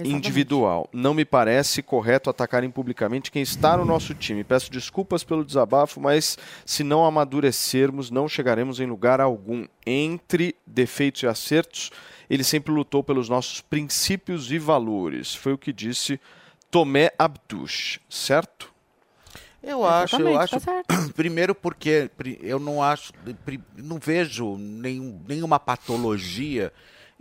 Individual. 0.04 0.88
Não 0.92 1.14
me 1.14 1.24
parece 1.24 1.82
correto 1.82 2.30
atacarem 2.30 2.70
publicamente 2.70 3.30
quem 3.30 3.42
está 3.42 3.76
no 3.76 3.84
nosso 3.84 4.14
time. 4.14 4.44
Peço 4.44 4.70
desculpas 4.70 5.24
pelo 5.24 5.44
desabafo, 5.44 6.00
mas 6.00 6.38
se 6.64 6.84
não 6.84 7.04
amadurecermos, 7.04 8.10
não 8.10 8.28
chegaremos 8.28 8.80
em 8.80 8.86
lugar 8.86 9.20
algum. 9.20 9.66
Entre 9.86 10.54
defeitos 10.66 11.22
e 11.22 11.26
acertos, 11.26 11.90
ele 12.28 12.44
sempre 12.44 12.72
lutou 12.72 13.02
pelos 13.02 13.28
nossos 13.28 13.60
princípios 13.60 14.52
e 14.52 14.58
valores. 14.58 15.34
Foi 15.34 15.52
o 15.52 15.58
que 15.58 15.72
disse 15.72 16.20
Tomé 16.70 17.10
Abduch, 17.18 18.00
certo? 18.08 18.72
Eu 19.62 19.84
acho, 19.84 20.16
eu 20.16 20.28
Exatamente, 20.28 20.54
acho. 20.54 20.84
tá. 20.86 21.12
Primeiro 21.16 21.54
porque 21.54 22.10
eu 22.42 22.60
não 22.60 22.82
acho, 22.82 23.12
não 23.76 23.98
vejo 23.98 24.56
nenhum, 24.56 25.20
nenhuma 25.26 25.58
patologia 25.58 26.72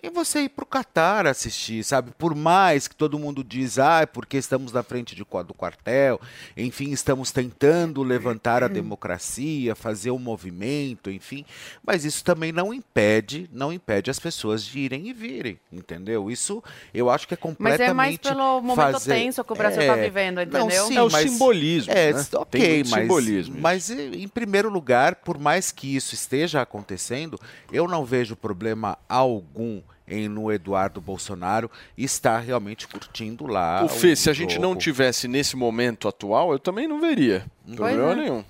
em 0.03 0.11
você 0.11 0.41
ir 0.41 0.49
para 0.49 0.63
o 0.63 0.67
Catar 0.67 1.25
assistir, 1.25 1.83
sabe? 1.83 2.11
Por 2.17 2.35
mais 2.35 2.87
que 2.87 2.95
todo 2.95 3.17
mundo 3.17 3.43
diz, 3.43 3.79
ah, 3.79 4.01
é 4.01 4.05
porque 4.05 4.37
estamos 4.37 4.71
na 4.71 4.83
frente 4.83 5.15
de 5.15 5.23
do 5.27 5.53
quartel, 5.53 6.19
enfim, 6.55 6.91
estamos 6.91 7.31
tentando 7.31 8.01
levantar 8.03 8.63
a 8.63 8.67
democracia, 8.67 9.75
fazer 9.75 10.11
um 10.11 10.17
movimento, 10.19 11.09
enfim, 11.11 11.43
mas 11.85 12.05
isso 12.05 12.23
também 12.23 12.51
não 12.51 12.73
impede, 12.73 13.49
não 13.51 13.71
impede 13.73 14.09
as 14.09 14.19
pessoas 14.19 14.63
de 14.63 14.79
irem 14.79 15.07
e 15.07 15.13
virem, 15.13 15.59
entendeu? 15.71 16.29
Isso 16.31 16.63
eu 16.93 17.09
acho 17.09 17.27
que 17.27 17.33
é 17.33 17.37
Mas 17.37 17.41
completamente 17.41 17.89
é 17.89 17.93
mais 17.93 18.17
pelo 18.17 18.61
momento 18.61 18.75
fazer- 18.93 19.13
tenso 19.15 19.43
que 19.43 19.53
o 19.53 19.55
Brasil 19.55 19.81
está 19.81 19.97
É, 19.97 20.03
vivendo, 20.03 20.35
não, 20.37 20.43
entendeu? 20.43 20.87
sim, 20.87 20.95
é 20.97 21.03
o 21.03 21.11
mas- 21.11 21.29
simbolismo. 21.31 21.93
é, 21.93 22.13
né? 22.13 22.25
ok, 22.35 22.83
mas, 22.89 23.01
simbolismo. 23.01 23.53
isso. 23.55 23.61
mas 23.61 23.89
eh, 23.91 24.09
em 24.13 24.27
primeiro 24.27 24.69
lugar, 24.69 25.15
por 25.15 25.37
mais 25.37 25.71
que 25.71 25.95
isso 25.95 26.13
esteja 26.15 26.61
acontecendo, 26.61 27.39
eu 27.71 27.87
não 27.87 28.05
vejo 28.05 28.35
problema 28.35 28.97
algum 29.09 29.81
em 30.07 30.29
no 30.29 30.51
Eduardo 30.51 31.01
Bolsonaro 31.01 31.69
estar 31.97 32.39
realmente 32.39 32.87
curtindo 32.87 33.45
lá. 33.45 33.83
o 33.83 33.89
Fê, 33.89 34.15
se 34.15 34.29
a 34.29 34.33
gente 34.33 34.57
não 34.57 34.75
tivesse 34.75 35.27
nesse 35.27 35.55
momento 35.55 36.07
atual, 36.07 36.51
eu 36.51 36.59
também 36.59 36.87
não 36.87 37.01
veria. 37.01 37.45
Problema 37.75 38.11
é. 38.11 38.15
nenhum. 38.15 38.43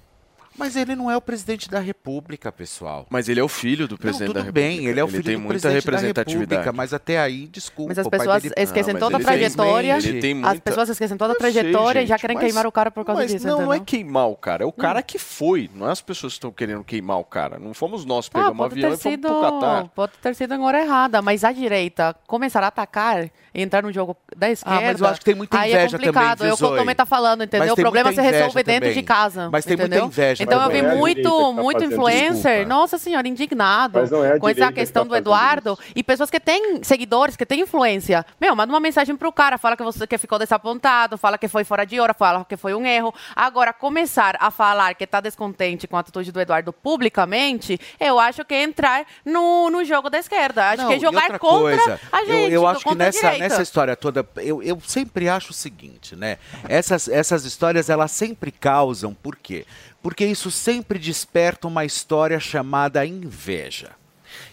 Mas 0.58 0.76
ele 0.76 0.96
não 0.96 1.10
é 1.12 1.16
o 1.16 1.22
presidente 1.22 1.70
da 1.70 1.80
República, 1.80 2.52
pessoal. 2.52 3.06
Mas 3.10 3.30
ele 3.30 3.40
é 3.40 3.44
o 3.44 3.48
filho 3.48 3.88
do 3.88 3.98
presidente 3.98 4.28
não, 4.30 4.34
da 4.34 4.40
tudo 4.42 4.46
República. 4.48 4.68
bem, 4.82 4.88
ele 4.88 5.00
é 5.00 5.04
o 5.04 5.08
filho 5.08 5.24
tem 5.24 5.36
do 5.36 5.40
muita 5.42 5.54
presidente 5.54 5.86
da 5.86 5.92
representatividade. 5.92 6.50
República, 6.62 6.74
mas 6.74 6.94
até 6.94 7.20
aí, 7.20 7.48
desculpa. 7.48 7.90
Mas 7.90 8.00
as 8.00 8.08
pessoas 8.08 8.44
dele- 8.44 8.56
esquecem 8.58 8.94
Não, 8.94 9.00
toda 9.00 9.18
a 9.18 9.20
ele 9.20 9.26
tem- 9.28 9.38
trajetória. 9.38 9.98
ele 9.98 10.20
tem 10.20 10.32
As 10.34 10.40
muita- 10.42 10.62
pessoas 10.62 10.90
esquecem 10.90 11.18
toda 11.18 11.34
a 11.34 11.36
Eu 11.36 11.40
sei, 11.42 11.52
trajetória 11.52 12.02
e 12.02 12.06
já 12.08 12.16
gente, 12.16 12.22
querem 12.22 12.36
mas- 12.38 12.46
queimar 12.46 12.66
o 12.66 12.72
cara 12.72 12.90
por 12.92 13.06
causa 13.06 13.22
mas 13.22 13.32
disso, 13.32 13.46
não, 13.48 13.62
não 13.62 13.74
é 13.74 13.78
entendeu? 13.78 13.86
queimar 13.86 14.28
o 14.30 14.36
cara, 14.36 14.64
é 14.64 14.68
o 14.68 14.72
cara 14.72 15.02
que 15.02 15.20
foi. 15.20 15.70
Não 15.76 15.88
é 15.88 15.92
as 15.92 16.02
pessoas 16.02 16.34
que 16.34 16.38
estão 16.38 16.52
querendo 16.52 16.84
queimar 16.84 17.20
o 17.20 17.24
cara. 17.24 17.60
Não 17.60 17.74
fomos 17.74 18.04
nós 18.06 18.28
Tá, 18.28 18.40
pegamos 18.40 18.54
um 18.56 18.58
pode 18.58 18.74
avião 18.74 18.94
e 18.94 18.98
fomos 18.98 19.20
pro 19.20 19.42
Catar. 19.42 19.88
pode 19.90 20.14
ter 20.22 20.36
sido 20.36 20.54
em 20.56 20.60
hora 20.60 20.82
errada, 20.82 21.22
mas 21.22 21.44
a 21.44 21.52
direita 21.52 22.16
começar 22.26 22.64
a 22.64 22.68
atacar 22.68 23.26
e 23.26 23.62
entrar 23.62 23.84
no 23.84 23.92
jogo 23.92 24.18
da 24.36 24.50
esquerda. 24.50 24.80
Ah, 24.80 24.82
mas 24.82 25.02
eu 25.02 25.08
acho 25.08 25.20
que 25.20 25.26
tem 25.26 25.36
muita 25.36 25.60
aí 25.60 25.72
inveja 25.72 25.96
é 25.96 26.00
complicado. 26.00 26.38
também, 26.40 26.50
é 26.50 26.54
o 26.54 26.58
que 26.58 26.64
o 26.64 26.68
Zoe? 26.68 26.78
Tomé 26.80 26.94
tá 26.96 27.06
falando, 27.06 27.44
entendeu? 27.44 27.74
O 27.74 27.76
tem 27.76 27.84
problema 27.84 28.10
muita 28.10 28.22
se 28.22 28.26
resolve 28.28 28.52
inveja 28.52 28.66
dentro 28.66 28.90
também. 28.90 29.02
de 29.02 29.04
casa. 29.04 29.50
Mas 29.52 29.66
tem 29.66 29.78
muita 29.78 29.88
entendeu? 29.88 30.06
inveja 30.08 30.44
Então 30.48 30.64
eu 30.64 30.70
vi 30.70 30.78
é 30.80 30.96
muito, 30.96 31.56
tá 31.56 31.62
muito 31.62 31.84
influencer, 31.84 32.52
desculpa. 32.52 32.70
nossa 32.70 32.98
senhora, 32.98 33.28
indignado 33.28 34.00
Mas 34.00 34.12
não 34.12 34.24
é 34.24 34.34
a 34.34 34.40
com 34.40 34.48
essa 34.48 34.56
direita 34.56 34.74
que 34.74 34.80
questão 34.80 35.04
tá 35.04 35.10
do 35.10 35.16
Eduardo 35.16 35.78
isso. 35.80 35.92
e 35.96 36.04
pessoas 36.04 36.30
que 36.30 36.40
têm 36.40 36.84
seguidores, 36.84 37.36
que 37.36 37.46
têm 37.46 37.62
influência. 37.62 38.26
Meu, 38.40 38.56
manda 38.56 38.72
uma 38.72 38.80
mensagem 38.80 39.16
pro 39.16 39.32
cara, 39.32 39.58
fala 39.58 39.76
que 39.76 39.84
você 39.84 40.08
que 40.08 40.18
ficou 40.18 40.40
desapontado, 40.40 41.18
fala 41.18 41.38
que 41.38 41.48
foi 41.48 41.64
fora 41.64 41.86
de 41.86 42.00
hora, 42.00 42.14
fala 42.14 42.46
que 42.46 42.58
foi 42.58 42.74
um 42.74 42.86
erro. 42.86 43.14
Agora, 43.36 43.74
começar 43.74 44.38
a 44.40 44.50
falar 44.50 44.96
que 44.96 45.06
tá 45.06 45.20
descontente 45.20 45.88
com 45.88 45.98
a 45.98 46.00
atitude 46.00 46.32
do 46.32 46.40
Eduardo 46.40 46.72
publicamente, 46.72 47.80
eu 48.00 48.20
acho 48.20 48.44
que 48.46 48.54
é 48.54 48.64
entrar 48.64 49.06
no, 49.26 49.70
no 49.70 49.84
jogo 49.84 50.10
da 50.10 50.20
esquerda. 50.20 50.70
Acho 50.70 50.84
Não, 50.84 50.90
que 50.90 50.96
é 50.96 51.00
jogar 51.00 51.38
contra 51.40 51.78
coisa, 51.78 52.00
a 52.12 52.20
gente. 52.26 52.54
Eu, 52.54 52.62
eu 52.62 52.68
acho 52.68 52.84
que 52.84 52.96
nessa, 52.96 53.38
nessa 53.38 53.62
história 53.62 53.96
toda, 53.96 54.28
eu, 54.38 54.62
eu 54.64 54.80
sempre 54.86 55.28
acho 55.28 55.52
o 55.52 55.54
seguinte, 55.54 56.16
né? 56.16 56.38
Essas, 56.68 57.08
essas 57.08 57.46
histórias, 57.46 57.90
elas 57.90 58.12
sempre 58.12 58.52
causam, 58.52 59.14
por 59.14 59.36
quê? 59.36 59.66
Porque 60.02 60.26
isso 60.26 60.50
sempre 60.52 61.00
desperta 61.00 61.68
uma 61.68 61.86
história 61.86 62.40
chamada 62.40 63.06
inveja. 63.06 63.96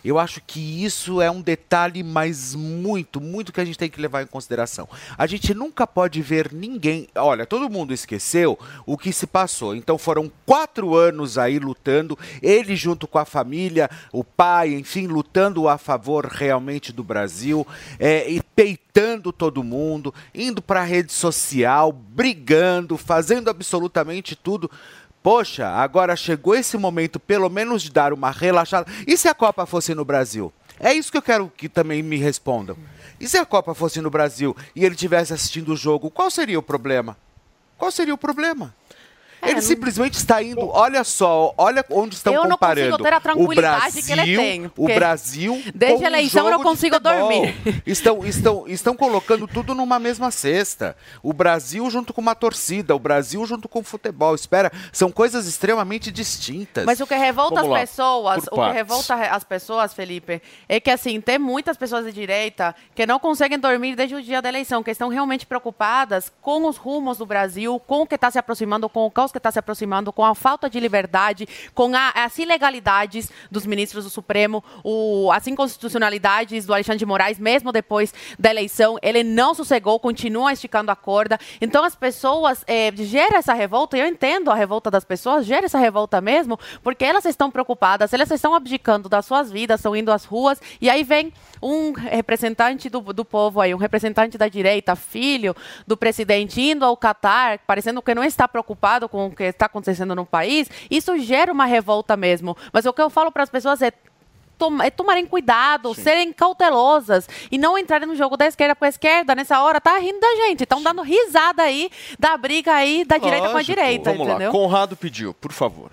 Eu 0.04 0.18
acho 0.18 0.40
que 0.46 0.85
isso 0.85 1.20
é 1.20 1.30
um 1.30 1.40
detalhe, 1.40 2.02
mas 2.02 2.54
muito, 2.54 3.20
muito 3.20 3.52
que 3.52 3.61
a 3.61 3.64
gente 3.64 3.78
tem 3.78 3.90
que 3.90 4.00
levar 4.00 4.22
em 4.22 4.26
consideração. 4.26 4.88
A 5.16 5.26
gente 5.26 5.54
nunca 5.54 5.87
pode 5.87 6.20
ver 6.22 6.52
ninguém. 6.52 7.09
Olha, 7.14 7.46
todo 7.46 7.70
mundo 7.70 7.92
esqueceu 7.92 8.59
o 8.87 8.96
que 8.96 9.12
se 9.12 9.26
passou. 9.26 9.74
Então 9.74 9.98
foram 9.98 10.30
quatro 10.44 10.94
anos 10.94 11.38
aí 11.38 11.59
lutando, 11.59 12.18
ele 12.42 12.76
junto 12.76 13.07
com 13.07 13.18
a 13.18 13.24
família, 13.24 13.90
o 14.12 14.22
pai, 14.22 14.74
enfim, 14.74 15.07
lutando 15.07 15.68
a 15.68 15.78
favor 15.78 16.26
realmente 16.26 16.92
do 16.92 17.02
Brasil, 17.02 17.66
é, 17.98 18.28
e 18.30 18.42
peitando 18.54 19.33
todo 19.33 19.64
mundo, 19.64 20.14
indo 20.35 20.62
para 20.62 20.80
a 20.80 20.85
rede 20.85 21.12
social, 21.12 21.92
brigando, 21.92 22.96
fazendo 22.96 23.50
absolutamente 23.50 24.37
tudo. 24.37 24.70
Poxa, 25.24 25.66
agora 25.66 26.14
chegou 26.16 26.54
esse 26.54 26.76
momento, 26.76 27.18
pelo 27.18 27.48
menos, 27.48 27.80
de 27.80 27.90
dar 27.90 28.12
uma 28.12 28.30
relaxada. 28.30 28.92
E 29.06 29.16
se 29.16 29.26
a 29.26 29.32
Copa 29.32 29.64
fosse 29.64 29.94
no 29.94 30.04
Brasil? 30.04 30.52
É 30.78 30.92
isso 30.92 31.10
que 31.10 31.16
eu 31.16 31.22
quero 31.22 31.50
que 31.56 31.66
também 31.66 32.02
me 32.02 32.18
respondam. 32.18 32.76
E 33.18 33.26
se 33.26 33.38
a 33.38 33.46
Copa 33.46 33.74
fosse 33.74 34.02
no 34.02 34.10
Brasil 34.10 34.54
e 34.76 34.84
ele 34.84 34.94
estivesse 34.94 35.32
assistindo 35.32 35.72
o 35.72 35.76
jogo, 35.78 36.10
qual 36.10 36.30
seria 36.30 36.58
o 36.58 36.62
problema? 36.62 37.16
Qual 37.78 37.90
seria 37.90 38.12
o 38.12 38.18
problema? 38.18 38.74
É, 39.44 39.50
ele 39.50 39.54
não- 39.57 39.62
simplesmente 39.62 40.14
está 40.14 40.42
indo. 40.42 40.68
Olha 40.68 41.04
só, 41.04 41.54
olha 41.57 41.85
onde 41.90 42.14
estão 42.16 42.33
Eu 42.33 42.44
não 42.44 42.50
comparando. 42.52 42.90
consigo 42.90 43.02
ter 43.04 43.12
a 43.12 43.18
o 43.18 43.20
tranquilidade 43.20 43.80
Brasil, 43.92 44.02
que 44.02 44.12
ele 44.12 44.37
tem, 44.37 44.70
O 44.76 44.87
Brasil. 44.87 45.62
desde 45.74 46.04
a 46.04 46.09
um 46.09 46.11
eleição 46.11 46.44
eu 46.46 46.50
não 46.52 46.62
consigo 46.62 46.98
dormir. 46.98 47.54
Estão, 47.87 48.24
estão, 48.24 48.64
estão 48.66 48.96
colocando 48.96 49.46
tudo 49.46 49.74
numa 49.74 49.98
mesma 49.98 50.30
cesta. 50.30 50.96
O 51.22 51.33
Brasil 51.33 51.88
junto 51.90 52.12
com 52.12 52.20
uma 52.20 52.35
torcida, 52.35 52.94
o 52.94 52.98
Brasil 52.98 53.44
junto 53.46 53.68
com 53.68 53.80
o 53.80 53.85
futebol. 53.85 54.35
Espera, 54.35 54.70
são 54.92 55.11
coisas 55.11 55.46
extremamente 55.46 56.11
distintas. 56.11 56.85
Mas 56.85 57.00
o 57.00 57.07
que 57.07 57.14
revolta 57.14 57.57
Vamos 57.57 57.70
lá, 57.70 57.83
as 57.83 57.90
pessoas, 57.90 58.44
por 58.46 58.59
o 58.59 58.66
que 58.66 58.72
revolta 58.72 59.14
as 59.14 59.44
pessoas, 59.44 59.92
Felipe, 59.94 60.40
é 60.68 60.80
que 60.80 60.90
assim, 60.90 61.20
tem 61.20 61.38
muitas 61.38 61.76
pessoas 61.76 62.04
de 62.04 62.12
direita 62.12 62.74
que 62.94 63.07
não 63.07 63.18
conseguem 63.18 63.59
dormir 63.59 63.94
desde 63.96 64.14
o 64.14 64.22
dia 64.22 64.40
da 64.40 64.48
eleição, 64.48 64.83
que 64.83 64.90
estão 64.90 65.09
realmente 65.09 65.46
preocupadas 65.46 66.33
com 66.40 66.66
os 66.68 66.76
rumos 66.76 67.18
do 67.18 67.26
Brasil, 67.26 67.80
com 67.87 68.02
o 68.02 68.07
que 68.07 68.14
está 68.14 68.30
se 68.30 68.38
aproximando, 68.38 68.88
com 68.88 69.07
o 69.07 69.11
caos 69.11 69.33
que 69.34 69.38
está 69.38 69.50
se 69.50 69.58
aproximando, 69.58 70.12
com 70.12 70.24
a 70.24 70.34
falta 70.34 70.70
de 70.70 70.78
liberdade, 70.80 71.46
com 71.74 71.94
a- 71.94 72.12
as 72.24 72.38
ilegalidades 72.38 73.30
dos 73.50 73.66
ministros 73.66 74.04
do 74.04 74.10
Supremo, 74.10 74.62
o, 74.82 75.30
as 75.32 75.46
inconstitucionalidades 75.46 76.64
do 76.66 76.72
Alexandre 76.72 76.98
de 76.98 77.06
Moraes, 77.06 77.38
mesmo 77.38 77.72
depois 77.72 78.12
da 78.38 78.50
eleição, 78.50 78.96
ele 79.02 79.22
não 79.22 79.54
sossegou, 79.54 79.98
continua 80.00 80.52
esticando 80.52 80.90
a 80.90 80.96
corda. 80.96 81.38
Então 81.60 81.84
as 81.84 81.94
pessoas 81.94 82.64
eh, 82.66 82.92
gera 82.96 83.38
essa 83.38 83.52
revolta, 83.54 83.96
e 83.96 84.00
eu 84.00 84.06
entendo 84.06 84.50
a 84.50 84.54
revolta 84.54 84.90
das 84.90 85.04
pessoas, 85.04 85.44
gera 85.44 85.66
essa 85.66 85.78
revolta 85.78 86.20
mesmo, 86.20 86.58
porque 86.82 87.04
elas 87.04 87.24
estão 87.24 87.50
preocupadas, 87.50 88.12
elas 88.12 88.30
estão 88.30 88.54
abdicando 88.54 89.08
das 89.08 89.26
suas 89.26 89.50
vidas, 89.50 89.80
estão 89.80 89.94
indo 89.96 90.10
às 90.12 90.24
ruas, 90.24 90.60
e 90.80 90.88
aí 90.88 91.02
vem 91.04 91.32
um 91.64 91.92
representante 91.92 92.90
do, 92.90 93.00
do 93.00 93.24
povo 93.24 93.61
aí, 93.61 93.74
um 93.74 93.79
representante 93.79 94.37
da 94.37 94.48
direita, 94.48 94.94
filho 94.94 95.57
do 95.87 95.96
presidente, 95.96 96.61
indo 96.61 96.85
ao 96.85 96.96
Catar, 96.96 97.59
parecendo 97.66 98.03
que 98.03 98.14
não 98.14 98.22
está 98.22 98.46
preocupado 98.46 99.09
com 99.09 99.27
o 99.27 99.31
que 99.31 99.44
está 99.44 99.66
acontecendo 99.66 100.14
no 100.14 100.27
país, 100.27 100.68
isso 100.90 101.16
gera 101.18 101.50
uma 101.50 101.64
revolta 101.64 102.16
mesmo. 102.16 102.57
Mas 102.72 102.85
o 102.85 102.92
que 102.92 103.00
eu 103.00 103.09
falo 103.09 103.33
para 103.33 103.42
as 103.42 103.50
pessoas 103.50 103.81
é 103.81 103.92
é, 104.85 104.90
tomarem 104.90 105.27
cuidado, 105.27 105.92
serem 105.94 106.33
cautelosas 106.33 107.29
e 107.50 107.59
não 107.59 107.77
entrarem 107.77 108.07
no 108.07 108.14
jogo 108.14 108.37
da 108.37 108.46
esquerda, 108.46 108.74
porque 108.74 108.87
a 108.87 108.88
esquerda, 108.88 109.35
nessa 109.35 109.61
hora, 109.61 109.81
tá 109.81 109.98
rindo 109.98 110.20
da 110.20 110.35
gente. 110.37 110.62
Estão 110.62 110.81
dando 110.83 111.03
risada 111.03 111.62
aí 111.62 111.90
da 112.18 112.37
briga 112.37 112.72
aí 112.72 113.05
da 113.05 113.18
direita 113.18 113.46
com 113.46 113.50
a 113.50 113.55
Lógico. 113.55 113.74
direita, 113.74 114.12
Vamos 114.12 114.29
entendeu? 114.29 114.53
lá, 114.53 114.53
Conrado 114.53 114.96
pediu, 114.96 115.35
por 115.35 115.53
favor. 115.53 115.90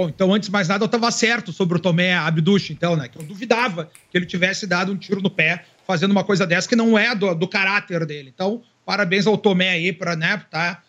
Bom, 0.00 0.08
então 0.08 0.32
antes 0.32 0.46
de 0.48 0.52
mais 0.52 0.66
nada 0.66 0.82
eu 0.82 0.86
estava 0.86 1.10
certo 1.10 1.52
sobre 1.52 1.76
o 1.76 1.78
Tomé 1.78 2.14
Abduch, 2.14 2.72
então, 2.72 2.96
né? 2.96 3.06
Que 3.06 3.18
eu 3.18 3.22
duvidava 3.22 3.90
que 4.10 4.16
ele 4.16 4.24
tivesse 4.24 4.66
dado 4.66 4.90
um 4.90 4.96
tiro 4.96 5.20
no 5.20 5.28
pé 5.28 5.66
fazendo 5.86 6.12
uma 6.12 6.24
coisa 6.24 6.46
dessa 6.46 6.66
que 6.66 6.74
não 6.74 6.98
é 6.98 7.14
do, 7.14 7.34
do 7.34 7.46
caráter 7.46 8.06
dele. 8.06 8.32
Então, 8.34 8.62
parabéns 8.86 9.26
ao 9.26 9.36
Tomé 9.36 9.68
aí 9.68 9.92
para, 9.92 10.16
né, 10.16 10.42
tá 10.50 10.82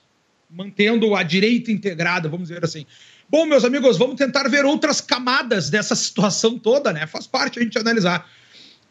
mantendo 0.49 1.13
a 1.13 1.23
direita 1.23 1.73
integrada, 1.73 2.29
vamos 2.29 2.47
dizer 2.47 2.63
assim. 2.63 2.85
Bom, 3.29 3.45
meus 3.45 3.65
amigos, 3.65 3.97
vamos 3.97 4.15
tentar 4.15 4.47
ver 4.47 4.63
outras 4.63 5.01
camadas 5.01 5.69
dessa 5.69 5.93
situação 5.93 6.57
toda, 6.57 6.93
né? 6.93 7.05
Faz 7.05 7.27
parte 7.27 7.59
a 7.59 7.61
gente 7.61 7.77
analisar. 7.77 8.25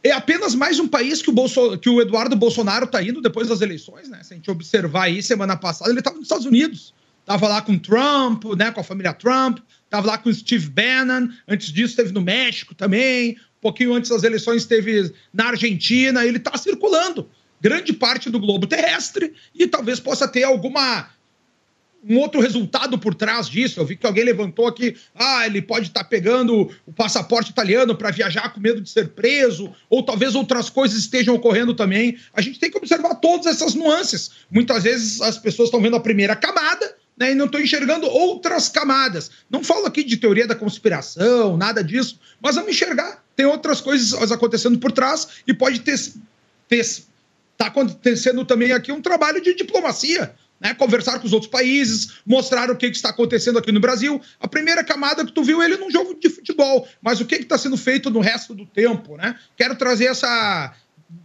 É 0.05 0.13
apenas 0.13 0.55
mais 0.55 0.79
um 0.79 0.87
país 0.87 1.23
que 1.23 1.31
o, 1.31 1.33
Bolso- 1.33 1.79
que 1.79 1.89
o 1.89 1.99
Eduardo 1.99 2.37
Bolsonaro 2.37 2.85
está 2.85 3.03
indo 3.03 3.23
depois 3.23 3.49
das 3.49 3.63
eleições, 3.63 4.11
né? 4.11 4.23
Se 4.23 4.35
a 4.35 4.37
gente 4.37 4.51
observar 4.51 5.05
aí, 5.05 5.23
semana 5.23 5.57
passada, 5.57 5.91
ele 5.91 6.01
estava 6.01 6.17
nos 6.17 6.27
Estados 6.27 6.45
Unidos. 6.45 6.93
Tava 7.31 7.47
lá 7.47 7.63
com 7.63 7.79
Trump, 7.79 8.43
né? 8.57 8.73
Com 8.73 8.81
a 8.81 8.83
família 8.83 9.13
Trump. 9.13 9.61
Tava 9.89 10.09
lá 10.09 10.19
com 10.19 10.33
Steve 10.33 10.69
Bannon. 10.69 11.29
Antes 11.47 11.73
disso, 11.73 11.91
esteve 11.91 12.11
no 12.11 12.21
México 12.21 12.75
também. 12.75 13.35
Um 13.35 13.61
pouquinho 13.61 13.95
antes 13.95 14.11
das 14.11 14.25
eleições, 14.25 14.63
esteve 14.63 15.15
na 15.33 15.51
Argentina. 15.51 16.27
Ele 16.27 16.39
está 16.39 16.59
circulando 16.59 17.31
grande 17.61 17.93
parte 17.93 18.29
do 18.29 18.41
globo 18.41 18.67
terrestre 18.67 19.33
e 19.55 19.69
talvez 19.69 20.01
possa 20.01 20.27
ter 20.27 20.43
alguma 20.43 21.09
um 22.05 22.19
outro 22.19 22.41
resultado 22.41 22.99
por 22.99 23.15
trás 23.15 23.49
disso. 23.49 23.79
Eu 23.79 23.87
vi 23.87 23.95
que 23.95 24.07
alguém 24.07 24.25
levantou 24.25 24.67
aqui, 24.67 24.97
ah, 25.15 25.47
ele 25.47 25.63
pode 25.63 25.87
estar 25.87 26.03
pegando 26.03 26.69
o 26.85 26.93
passaporte 26.93 27.53
italiano 27.53 27.95
para 27.95 28.11
viajar 28.11 28.53
com 28.53 28.59
medo 28.59 28.81
de 28.81 28.91
ser 28.91 29.11
preso, 29.11 29.73
ou 29.89 30.03
talvez 30.03 30.35
outras 30.35 30.69
coisas 30.69 30.99
estejam 30.99 31.37
ocorrendo 31.37 31.75
também. 31.75 32.19
A 32.33 32.41
gente 32.41 32.59
tem 32.59 32.73
que 32.73 32.79
observar 32.79 33.15
todas 33.17 33.47
essas 33.47 33.75
nuances. 33.75 34.33
Muitas 34.51 34.83
vezes 34.83 35.21
as 35.21 35.39
pessoas 35.39 35.69
estão 35.69 35.81
vendo 35.81 35.95
a 35.95 36.01
primeira 36.01 36.35
camada, 36.35 36.99
né, 37.21 37.33
e 37.33 37.35
não 37.35 37.45
estão 37.45 37.61
enxergando 37.61 38.07
outras 38.07 38.71
camadas. 38.71 39.31
Não 39.51 39.63
falo 39.63 39.85
aqui 39.85 40.03
de 40.03 40.17
teoria 40.17 40.47
da 40.47 40.55
conspiração, 40.55 41.59
nada 41.59 41.85
disso, 41.85 42.19
mas 42.41 42.55
vamos 42.55 42.71
enxergar. 42.71 43.23
Tem 43.37 43.45
outras 43.45 43.83
coisas 43.83 44.33
acontecendo 44.33 44.79
por 44.79 44.91
trás 44.91 45.29
e 45.47 45.53
pode 45.53 45.81
ter 45.81 45.95
está 46.71 47.67
acontecendo 47.67 48.43
também 48.45 48.73
aqui 48.73 48.91
um 48.91 49.03
trabalho 49.03 49.43
de 49.43 49.55
diplomacia, 49.55 50.35
né? 50.59 50.73
Conversar 50.73 51.19
com 51.19 51.27
os 51.27 51.33
outros 51.33 51.51
países, 51.51 52.21
mostrar 52.25 52.71
o 52.71 52.77
que, 52.77 52.89
que 52.89 52.97
está 52.97 53.11
acontecendo 53.11 53.59
aqui 53.59 53.71
no 53.71 53.81
Brasil. 53.81 54.21
A 54.41 54.49
primeira 54.49 54.83
camada 54.83 55.27
que 55.27 55.33
tu 55.33 55.43
viu 55.43 55.63
ele 55.63 55.77
num 55.77 55.91
jogo 55.91 56.15
de 56.15 56.31
futebol, 56.31 56.89
mas 57.03 57.21
o 57.21 57.27
que 57.27 57.35
está 57.35 57.59
sendo 57.59 57.77
feito 57.77 58.09
no 58.09 58.21
resto 58.21 58.55
do 58.55 58.65
tempo, 58.65 59.17
né? 59.17 59.39
Quero 59.57 59.77
trazer 59.77 60.07
essa. 60.07 60.75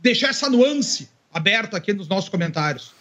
deixar 0.01 0.29
essa 0.29 0.49
nuance 0.49 1.07
aberta 1.31 1.77
aqui 1.77 1.93
nos 1.93 2.09
nossos 2.09 2.29
comentários. 2.29 2.91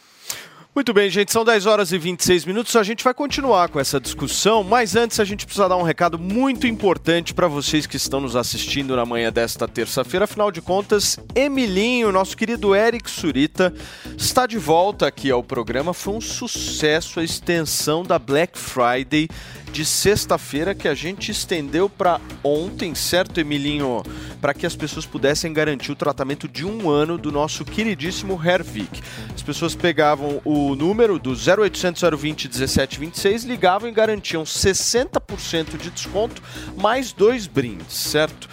Muito 0.74 0.92
bem, 0.92 1.08
gente, 1.08 1.30
são 1.30 1.44
10 1.44 1.66
horas 1.66 1.92
e 1.92 1.98
26 1.98 2.44
minutos. 2.46 2.74
A 2.74 2.82
gente 2.82 3.04
vai 3.04 3.14
continuar 3.14 3.68
com 3.68 3.78
essa 3.78 4.00
discussão, 4.00 4.64
mas 4.64 4.96
antes 4.96 5.20
a 5.20 5.24
gente 5.24 5.46
precisa 5.46 5.68
dar 5.68 5.76
um 5.76 5.84
recado 5.84 6.18
muito 6.18 6.66
importante 6.66 7.32
para 7.32 7.46
vocês 7.46 7.86
que 7.86 7.96
estão 7.96 8.20
nos 8.20 8.34
assistindo 8.34 8.96
na 8.96 9.06
manhã 9.06 9.32
desta 9.32 9.68
terça-feira. 9.68 10.24
Afinal 10.24 10.50
de 10.50 10.60
contas, 10.60 11.16
Emilinho, 11.32 12.10
nosso 12.10 12.36
querido 12.36 12.74
Eric 12.74 13.08
Surita, 13.08 13.72
está 14.18 14.48
de 14.48 14.58
volta 14.58 15.06
aqui 15.06 15.30
ao 15.30 15.44
programa. 15.44 15.94
Foi 15.94 16.14
um 16.14 16.20
sucesso 16.20 17.20
a 17.20 17.22
extensão 17.22 18.02
da 18.02 18.18
Black 18.18 18.58
Friday 18.58 19.28
de 19.74 19.84
sexta-feira 19.84 20.72
que 20.72 20.86
a 20.86 20.94
gente 20.94 21.32
estendeu 21.32 21.90
para 21.90 22.20
ontem, 22.44 22.94
certo, 22.94 23.40
Emilinho? 23.40 24.04
Para 24.40 24.54
que 24.54 24.64
as 24.64 24.76
pessoas 24.76 25.04
pudessem 25.04 25.52
garantir 25.52 25.90
o 25.90 25.96
tratamento 25.96 26.46
de 26.46 26.64
um 26.64 26.88
ano 26.88 27.18
do 27.18 27.32
nosso 27.32 27.64
queridíssimo 27.64 28.40
Hervik. 28.40 29.02
As 29.34 29.42
pessoas 29.42 29.74
pegavam 29.74 30.40
o 30.44 30.76
número 30.76 31.18
do 31.18 31.32
0800 31.32 32.00
020 32.16 32.44
1726, 32.44 33.42
ligavam 33.42 33.88
e 33.88 33.92
garantiam 33.92 34.44
60% 34.44 35.76
de 35.76 35.90
desconto 35.90 36.40
mais 36.76 37.12
dois 37.12 37.48
brindes, 37.48 37.96
certo? 37.96 38.48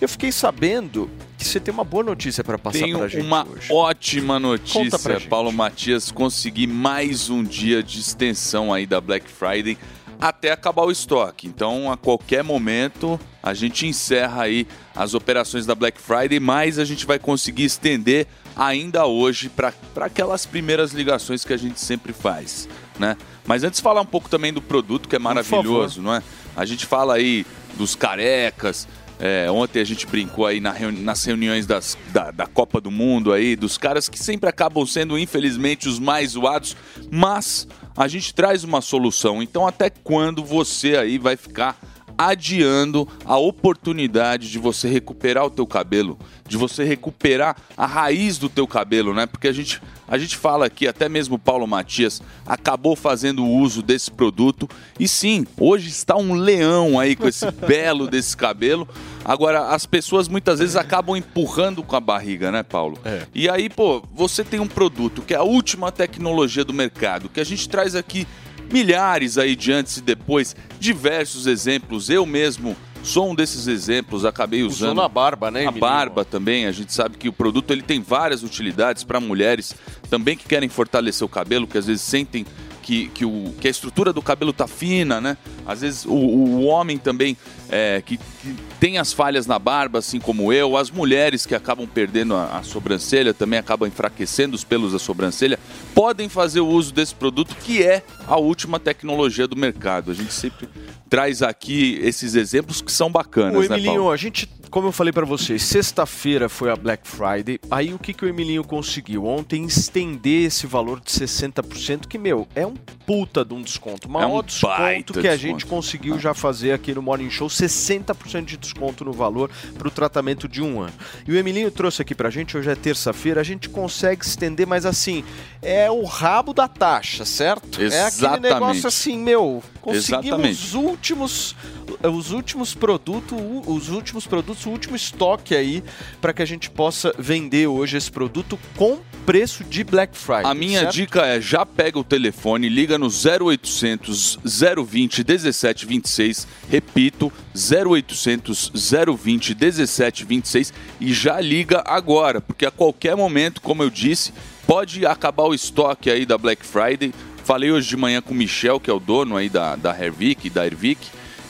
Eu 0.00 0.08
fiquei 0.08 0.32
sabendo 0.32 1.10
que 1.36 1.44
você 1.44 1.60
tem 1.60 1.74
uma 1.74 1.84
boa 1.84 2.04
notícia 2.04 2.42
para 2.42 2.56
passar 2.56 2.78
Tenho 2.78 2.98
pra 2.98 3.08
gente 3.08 3.26
uma 3.26 3.46
hoje. 3.46 3.70
ótima 3.70 4.40
notícia. 4.40 5.20
Paulo 5.28 5.52
Matias. 5.52 6.10
Consegui 6.10 6.66
mais 6.66 7.28
um 7.28 7.44
dia 7.44 7.82
de 7.82 8.00
extensão 8.00 8.72
aí 8.72 8.86
da 8.86 8.98
Black 8.98 9.30
Friday 9.30 9.76
até 10.20 10.50
acabar 10.52 10.82
o 10.84 10.90
estoque. 10.90 11.46
Então, 11.46 11.90
a 11.90 11.96
qualquer 11.96 12.42
momento, 12.44 13.18
a 13.42 13.52
gente 13.54 13.86
encerra 13.86 14.42
aí 14.44 14.66
as 14.94 15.14
operações 15.14 15.66
da 15.66 15.74
Black 15.74 16.00
Friday, 16.00 16.40
mas 16.40 16.78
a 16.78 16.84
gente 16.84 17.04
vai 17.06 17.18
conseguir 17.18 17.64
estender 17.64 18.26
ainda 18.56 19.04
hoje 19.06 19.48
para 19.48 19.72
aquelas 20.00 20.46
primeiras 20.46 20.92
ligações 20.92 21.44
que 21.44 21.52
a 21.52 21.56
gente 21.56 21.80
sempre 21.80 22.12
faz, 22.12 22.68
né? 22.98 23.16
Mas 23.46 23.64
antes 23.64 23.80
falar 23.80 24.00
um 24.00 24.06
pouco 24.06 24.28
também 24.28 24.52
do 24.52 24.62
produto 24.62 25.08
que 25.08 25.16
é 25.16 25.18
maravilhoso, 25.18 26.00
não 26.00 26.14
é? 26.14 26.22
A 26.56 26.64
gente 26.64 26.86
fala 26.86 27.14
aí 27.14 27.44
dos 27.76 27.94
carecas, 27.96 28.86
é, 29.18 29.50
ontem 29.50 29.80
a 29.80 29.84
gente 29.84 30.06
brincou 30.06 30.46
aí 30.46 30.60
na 30.60 30.70
reuni- 30.72 31.00
nas 31.02 31.24
reuniões 31.24 31.66
das- 31.66 31.98
da, 32.12 32.30
da 32.30 32.46
Copa 32.46 32.80
do 32.80 32.90
Mundo 32.90 33.32
aí, 33.32 33.54
dos 33.56 33.76
caras 33.76 34.08
que 34.08 34.18
sempre 34.18 34.48
acabam 34.48 34.86
sendo, 34.86 35.18
infelizmente, 35.18 35.88
os 35.88 35.98
mais 35.98 36.30
zoados, 36.30 36.76
mas 37.10 37.66
a 37.96 38.08
gente 38.08 38.34
traz 38.34 38.64
uma 38.64 38.80
solução. 38.80 39.42
Então, 39.42 39.66
até 39.66 39.88
quando 39.90 40.44
você 40.44 40.96
aí 40.96 41.18
vai 41.18 41.36
ficar 41.36 41.78
adiando 42.16 43.08
a 43.24 43.36
oportunidade 43.36 44.50
de 44.50 44.58
você 44.58 44.88
recuperar 44.88 45.44
o 45.44 45.50
teu 45.50 45.66
cabelo, 45.66 46.18
de 46.46 46.56
você 46.56 46.84
recuperar 46.84 47.56
a 47.76 47.86
raiz 47.86 48.38
do 48.38 48.48
teu 48.48 48.66
cabelo, 48.66 49.14
né? 49.14 49.26
Porque 49.26 49.48
a 49.48 49.52
gente, 49.52 49.80
a 50.06 50.18
gente 50.18 50.36
fala 50.36 50.66
aqui, 50.66 50.86
até 50.86 51.08
mesmo 51.08 51.36
o 51.36 51.38
Paulo 51.38 51.66
Matias 51.66 52.22
acabou 52.46 52.94
fazendo 52.94 53.44
uso 53.44 53.82
desse 53.82 54.10
produto 54.10 54.68
e 54.98 55.08
sim, 55.08 55.46
hoje 55.58 55.88
está 55.88 56.16
um 56.16 56.34
leão 56.34 56.98
aí 56.98 57.16
com 57.16 57.26
esse 57.26 57.50
belo 57.66 58.06
desse 58.06 58.36
cabelo. 58.36 58.88
Agora, 59.24 59.68
as 59.68 59.86
pessoas 59.86 60.28
muitas 60.28 60.58
vezes 60.58 60.76
acabam 60.76 61.16
empurrando 61.16 61.82
com 61.82 61.96
a 61.96 62.00
barriga, 62.00 62.52
né, 62.52 62.62
Paulo? 62.62 62.98
É. 63.04 63.26
E 63.34 63.48
aí, 63.48 63.70
pô, 63.70 64.02
você 64.12 64.44
tem 64.44 64.60
um 64.60 64.66
produto 64.66 65.22
que 65.22 65.32
é 65.32 65.38
a 65.38 65.42
última 65.42 65.90
tecnologia 65.90 66.64
do 66.64 66.74
mercado, 66.74 67.28
que 67.28 67.40
a 67.40 67.44
gente 67.44 67.68
traz 67.68 67.94
aqui 67.94 68.26
milhares 68.74 69.38
aí 69.38 69.54
de 69.54 69.70
antes 69.72 69.98
e 69.98 70.02
depois, 70.02 70.56
diversos 70.80 71.46
exemplos. 71.46 72.10
Eu 72.10 72.26
mesmo 72.26 72.76
sou 73.04 73.30
um 73.30 73.34
desses 73.34 73.68
exemplos, 73.68 74.24
acabei 74.24 74.62
Usou 74.64 74.88
usando 74.88 74.96
na 74.96 75.08
barba, 75.08 75.48
né, 75.48 75.60
a 75.60 75.62
Emilinho? 75.64 75.80
barba 75.80 76.24
também. 76.24 76.66
A 76.66 76.72
gente 76.72 76.92
sabe 76.92 77.16
que 77.16 77.28
o 77.28 77.32
produto 77.32 77.70
ele 77.70 77.82
tem 77.82 78.00
várias 78.00 78.42
utilidades 78.42 79.04
para 79.04 79.20
mulheres 79.20 79.76
também 80.10 80.36
que 80.36 80.48
querem 80.48 80.68
fortalecer 80.68 81.24
o 81.24 81.28
cabelo, 81.28 81.68
que 81.68 81.78
às 81.78 81.86
vezes 81.86 82.02
sentem 82.02 82.44
que, 82.84 83.08
que, 83.08 83.24
o, 83.24 83.54
que 83.58 83.66
a 83.66 83.70
estrutura 83.70 84.12
do 84.12 84.20
cabelo 84.20 84.52
tá 84.52 84.68
fina, 84.68 85.18
né? 85.18 85.38
Às 85.66 85.80
vezes 85.80 86.04
o, 86.04 86.12
o 86.12 86.64
homem 86.66 86.98
também 86.98 87.34
é, 87.70 88.02
que, 88.04 88.18
que 88.18 88.54
tem 88.78 88.98
as 88.98 89.10
falhas 89.10 89.46
na 89.46 89.58
barba, 89.58 90.00
assim 90.00 90.20
como 90.20 90.52
eu, 90.52 90.76
as 90.76 90.90
mulheres 90.90 91.46
que 91.46 91.54
acabam 91.54 91.86
perdendo 91.86 92.36
a, 92.36 92.58
a 92.58 92.62
sobrancelha, 92.62 93.32
também 93.32 93.58
acabam 93.58 93.88
enfraquecendo 93.88 94.54
os 94.54 94.64
pelos 94.64 94.92
da 94.92 94.98
sobrancelha, 94.98 95.58
podem 95.94 96.28
fazer 96.28 96.60
o 96.60 96.66
uso 96.66 96.92
desse 96.92 97.14
produto 97.14 97.56
que 97.56 97.82
é 97.82 98.02
a 98.26 98.36
última 98.36 98.78
tecnologia 98.78 99.48
do 99.48 99.56
mercado. 99.56 100.10
A 100.10 100.14
gente 100.14 100.34
sempre 100.34 100.68
traz 101.08 101.42
aqui 101.42 101.98
esses 102.02 102.34
exemplos 102.34 102.82
que 102.82 102.92
são 102.92 103.10
bacanas, 103.10 103.56
O 103.56 103.60
né, 103.60 103.76
Emilinho, 103.76 103.94
Paulo? 103.94 104.12
a 104.12 104.16
gente, 104.18 104.46
como 104.74 104.88
eu 104.88 104.92
falei 104.92 105.12
pra 105.12 105.24
vocês, 105.24 105.62
sexta-feira 105.62 106.48
foi 106.48 106.68
a 106.68 106.74
Black 106.74 107.06
Friday. 107.06 107.60
Aí 107.70 107.94
o 107.94 107.98
que, 107.98 108.12
que 108.12 108.24
o 108.24 108.28
Emilinho 108.28 108.64
conseguiu? 108.64 109.24
Ontem 109.24 109.64
estender 109.64 110.46
esse 110.46 110.66
valor 110.66 110.98
de 110.98 111.12
60%, 111.12 112.08
que, 112.08 112.18
meu, 112.18 112.48
é 112.56 112.66
um 112.66 112.74
puta 113.06 113.44
de 113.44 113.54
um 113.54 113.62
desconto. 113.62 114.08
O 114.08 114.10
maior 114.10 114.28
É 114.28 114.32
um 114.32 114.42
desconto 114.42 115.12
que 115.12 115.28
a 115.28 115.36
desconto. 115.36 115.38
gente 115.38 115.66
conseguiu 115.66 116.18
já 116.18 116.34
fazer 116.34 116.72
aqui 116.72 116.92
no 116.92 117.00
Morning 117.00 117.30
Show, 117.30 117.46
60% 117.46 118.46
de 118.46 118.56
desconto 118.56 119.04
no 119.04 119.12
valor 119.12 119.48
pro 119.78 119.92
tratamento 119.92 120.48
de 120.48 120.60
um 120.60 120.80
ano. 120.80 120.94
E 121.24 121.30
o 121.30 121.36
Emilinho 121.36 121.70
trouxe 121.70 122.02
aqui 122.02 122.12
pra 122.12 122.28
gente, 122.28 122.56
hoje 122.56 122.68
é 122.68 122.74
terça-feira, 122.74 123.40
a 123.40 123.44
gente 123.44 123.68
consegue 123.68 124.24
estender, 124.24 124.66
mas 124.66 124.84
assim, 124.84 125.22
é 125.62 125.88
o 125.88 126.02
rabo 126.02 126.52
da 126.52 126.66
taxa, 126.66 127.24
certo? 127.24 127.80
É 127.80 127.86
aquele 127.86 127.94
Exatamente. 127.94 128.54
negócio 128.54 128.88
assim, 128.88 129.18
meu, 129.18 129.62
conseguimos 129.80 130.26
Exatamente. 130.26 130.64
os 130.64 130.74
últimos 130.74 131.54
os 132.02 132.30
últimos 132.32 132.74
produtos, 132.74 133.38
os 133.66 133.88
últimos 133.88 134.26
produtos, 134.26 134.63
o 134.68 134.72
último 134.72 134.96
estoque 134.96 135.54
aí 135.54 135.82
para 136.20 136.32
que 136.32 136.42
a 136.42 136.46
gente 136.46 136.70
possa 136.70 137.14
vender 137.18 137.66
hoje 137.66 137.96
esse 137.96 138.10
produto 138.10 138.58
com 138.76 138.98
preço 139.24 139.64
de 139.64 139.82
Black 139.82 140.16
Friday. 140.16 140.44
A 140.44 140.54
minha 140.54 140.80
certo? 140.80 140.94
dica 140.94 141.26
é 141.26 141.40
já 141.40 141.64
pega 141.64 141.98
o 141.98 142.04
telefone, 142.04 142.68
liga 142.68 142.98
no 142.98 143.06
0800 143.06 144.38
020 144.44 145.24
1726, 145.26 146.46
repito, 146.68 147.32
0800 147.54 148.72
020 149.18 149.54
1726 149.54 150.72
e 151.00 151.12
já 151.12 151.40
liga 151.40 151.82
agora, 151.86 152.40
porque 152.40 152.66
a 152.66 152.70
qualquer 152.70 153.16
momento, 153.16 153.60
como 153.60 153.82
eu 153.82 153.90
disse, 153.90 154.32
pode 154.66 155.06
acabar 155.06 155.44
o 155.44 155.54
estoque 155.54 156.10
aí 156.10 156.26
da 156.26 156.36
Black 156.36 156.64
Friday. 156.64 157.12
Falei 157.44 157.70
hoje 157.70 157.88
de 157.88 157.96
manhã 157.96 158.22
com 158.22 158.32
o 158.32 158.36
Michel, 158.36 158.80
que 158.80 158.90
é 158.90 158.92
o 158.92 158.98
dono 158.98 159.36
aí 159.36 159.48
da, 159.48 159.76
da 159.76 159.98
Hervik, 159.98 160.48
da 160.48 160.66
Hervik. 160.66 161.06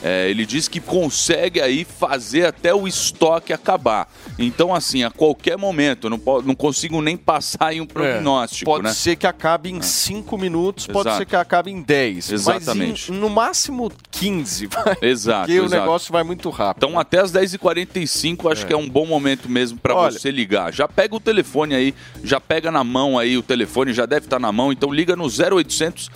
É, 0.07 0.29
ele 0.29 0.45
diz 0.45 0.67
que 0.67 0.79
consegue 0.79 1.59
aí 1.59 1.83
fazer 1.83 2.45
até 2.45 2.71
o 2.75 2.87
estoque 2.87 3.51
acabar. 3.51 4.07
Então, 4.37 4.71
assim, 4.75 5.03
a 5.03 5.09
qualquer 5.09 5.57
momento, 5.57 6.09
não, 6.11 6.19
não 6.43 6.53
consigo 6.53 7.01
nem 7.01 7.17
passar 7.17 7.73
em 7.73 7.81
um 7.81 7.87
prognóstico, 7.87 8.69
É, 8.69 8.73
pode 8.73 8.83
né? 8.83 8.93
ser 8.93 9.15
que 9.15 9.25
acabe 9.25 9.71
em 9.71 9.81
5 9.81 10.37
minutos, 10.37 10.85
pode 10.85 11.07
Exato. 11.07 11.17
ser 11.17 11.25
que 11.25 11.35
acabe 11.35 11.71
em 11.71 11.81
10. 11.81 12.31
Exatamente. 12.31 13.09
Mas 13.09 13.17
em- 13.17 13.19
no 13.19 13.29
máximo 13.31 13.91
15. 14.11 14.67
Vai, 14.67 14.95
Exato, 15.01 15.47
porque 15.47 15.59
o 15.59 15.65
exato. 15.65 15.81
negócio 15.81 16.13
vai 16.13 16.23
muito 16.23 16.51
rápido. 16.51 16.85
Então, 16.85 16.99
até 16.99 17.19
as 17.21 17.31
10h45, 17.31 18.51
acho 18.51 18.67
que 18.67 18.73
é 18.73 18.77
um 18.77 18.87
bom 18.87 19.07
momento 19.07 19.49
mesmo 19.49 19.79
para 19.79 19.95
você 19.95 20.29
ligar. 20.29 20.71
Já 20.71 20.87
pega 20.87 21.15
o 21.15 21.19
telefone 21.19 21.73
aí, 21.73 21.95
já 22.23 22.39
pega 22.39 22.69
na 22.71 22.83
mão 22.83 23.17
aí 23.17 23.37
o 23.37 23.41
telefone, 23.41 23.91
já 23.91 24.05
deve 24.05 24.27
estar 24.27 24.37
na 24.39 24.51
mão. 24.51 24.71
Então, 24.71 24.93
liga 24.93 25.15
no 25.15 25.25
0800 25.27 26.11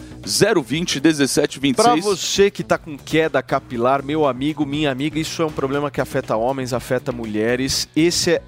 020 0.63 0.99
1726. 1.01 1.75
Pra 1.75 1.95
você 1.95 2.51
que 2.51 2.63
tá 2.63 2.77
com 2.77 2.95
queda 2.97 3.41
capilar, 3.41 3.78
meu 4.03 4.27
amigo, 4.27 4.65
minha 4.65 4.91
amiga, 4.91 5.17
isso 5.19 5.41
é 5.41 5.45
um 5.45 5.51
problema 5.51 5.89
que 5.89 6.01
afeta 6.01 6.35
homens, 6.35 6.73
afeta 6.73 7.11
mulheres. 7.11 7.87
Esse 7.95 8.33
é 8.33 8.41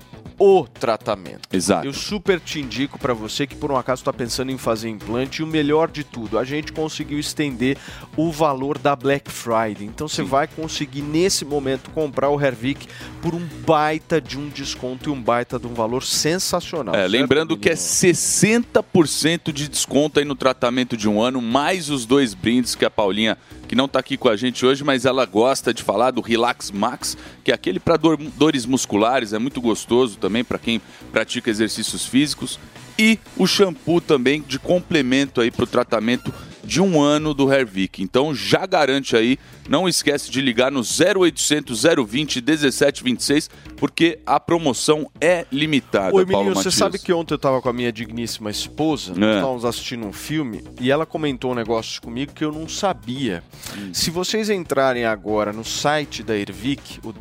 o 0.43 0.65
tratamento. 0.65 1.47
Exato. 1.53 1.85
Eu 1.85 1.93
super 1.93 2.39
te 2.39 2.59
indico 2.59 2.97
pra 2.97 3.13
você 3.13 3.45
que 3.45 3.53
por 3.53 3.71
um 3.71 3.77
acaso 3.77 4.01
está 4.01 4.11
pensando 4.11 4.51
em 4.51 4.57
fazer 4.57 4.89
implante 4.89 5.41
e 5.41 5.43
o 5.43 5.47
melhor 5.47 5.87
de 5.91 6.03
tudo, 6.03 6.39
a 6.39 6.43
gente 6.43 6.73
conseguiu 6.73 7.19
estender 7.19 7.77
o 8.17 8.31
valor 8.31 8.79
da 8.79 8.95
Black 8.95 9.29
Friday. 9.29 9.85
Então 9.85 10.07
você 10.07 10.23
vai 10.23 10.47
conseguir 10.47 11.03
nesse 11.03 11.45
momento 11.45 11.91
comprar 11.91 12.29
o 12.29 12.41
Hervik 12.41 12.87
por 13.21 13.35
um 13.35 13.47
baita 13.67 14.19
de 14.19 14.39
um 14.39 14.49
desconto 14.49 15.09
e 15.09 15.13
um 15.13 15.21
baita 15.21 15.59
de 15.59 15.67
um 15.67 15.75
valor 15.75 16.01
sensacional. 16.01 16.95
É, 16.95 17.07
lembrando 17.07 17.55
que 17.55 17.69
é 17.69 17.75
menino? 17.75 17.87
60% 17.87 19.53
de 19.53 19.67
desconto 19.67 20.17
aí 20.17 20.25
no 20.25 20.33
tratamento 20.33 20.97
de 20.97 21.07
um 21.07 21.21
ano, 21.21 21.39
mais 21.39 21.91
os 21.91 22.07
dois 22.07 22.33
brindes 22.33 22.73
que 22.73 22.83
a 22.83 22.89
Paulinha, 22.89 23.37
que 23.67 23.75
não 23.75 23.87
tá 23.87 23.99
aqui 23.99 24.17
com 24.17 24.27
a 24.27 24.35
gente 24.35 24.65
hoje, 24.65 24.83
mas 24.83 25.05
ela 25.05 25.23
gosta 25.23 25.71
de 25.71 25.83
falar 25.83 26.09
do 26.09 26.19
Relax 26.19 26.71
Max, 26.71 27.15
que 27.43 27.51
é 27.51 27.53
aquele 27.53 27.79
para 27.79 27.95
dores 28.35 28.65
musculares, 28.65 29.33
é 29.33 29.39
muito 29.39 29.61
gostoso 29.61 30.17
também 30.17 30.30
para 30.43 30.57
quem 30.57 30.81
pratica 31.11 31.49
exercícios 31.49 32.05
físicos. 32.05 32.59
E 32.97 33.19
o 33.35 33.47
shampoo 33.47 33.99
também 33.99 34.41
de 34.41 34.59
complemento 34.59 35.41
aí 35.41 35.51
para 35.51 35.63
o 35.63 35.67
tratamento 35.67 36.33
de 36.63 36.81
um 36.81 37.01
ano 37.01 37.33
do 37.33 37.51
Hervik. 37.51 38.01
Então 38.01 38.33
já 38.33 38.65
garante 38.65 39.15
aí, 39.15 39.37
não 39.69 39.87
esquece 39.87 40.29
de 40.31 40.41
ligar 40.41 40.71
no 40.71 40.81
0800 40.81 41.83
020 42.07 42.41
1726, 42.41 43.49
porque 43.77 44.19
a 44.25 44.39
promoção 44.39 45.09
é 45.19 45.45
limitada. 45.51 46.15
Oi, 46.15 46.25
Paulo 46.25 46.53
você 46.53 46.69
sabe 46.71 46.99
que 46.99 47.11
ontem 47.13 47.33
eu 47.33 47.39
tava 47.39 47.61
com 47.61 47.69
a 47.69 47.73
minha 47.73 47.91
digníssima 47.91 48.49
esposa, 48.51 49.13
nós 49.15 49.23
É. 49.29 49.35
estávamos 49.35 49.65
assistindo 49.65 50.05
um 50.05 50.13
filme 50.13 50.63
e 50.79 50.91
ela 50.91 51.05
comentou 51.05 51.51
um 51.51 51.55
negócio 51.55 52.01
comigo 52.01 52.33
que 52.33 52.43
eu 52.43 52.51
não 52.51 52.67
sabia. 52.67 53.43
Hum. 53.77 53.93
Se 53.93 54.09
vocês 54.09 54.49
entrarem 54.49 55.05
agora 55.05 55.51
no 55.53 55.63
site 55.63 56.23
da 56.23 56.35
Ervic, 56.37 56.99
o 57.03 57.11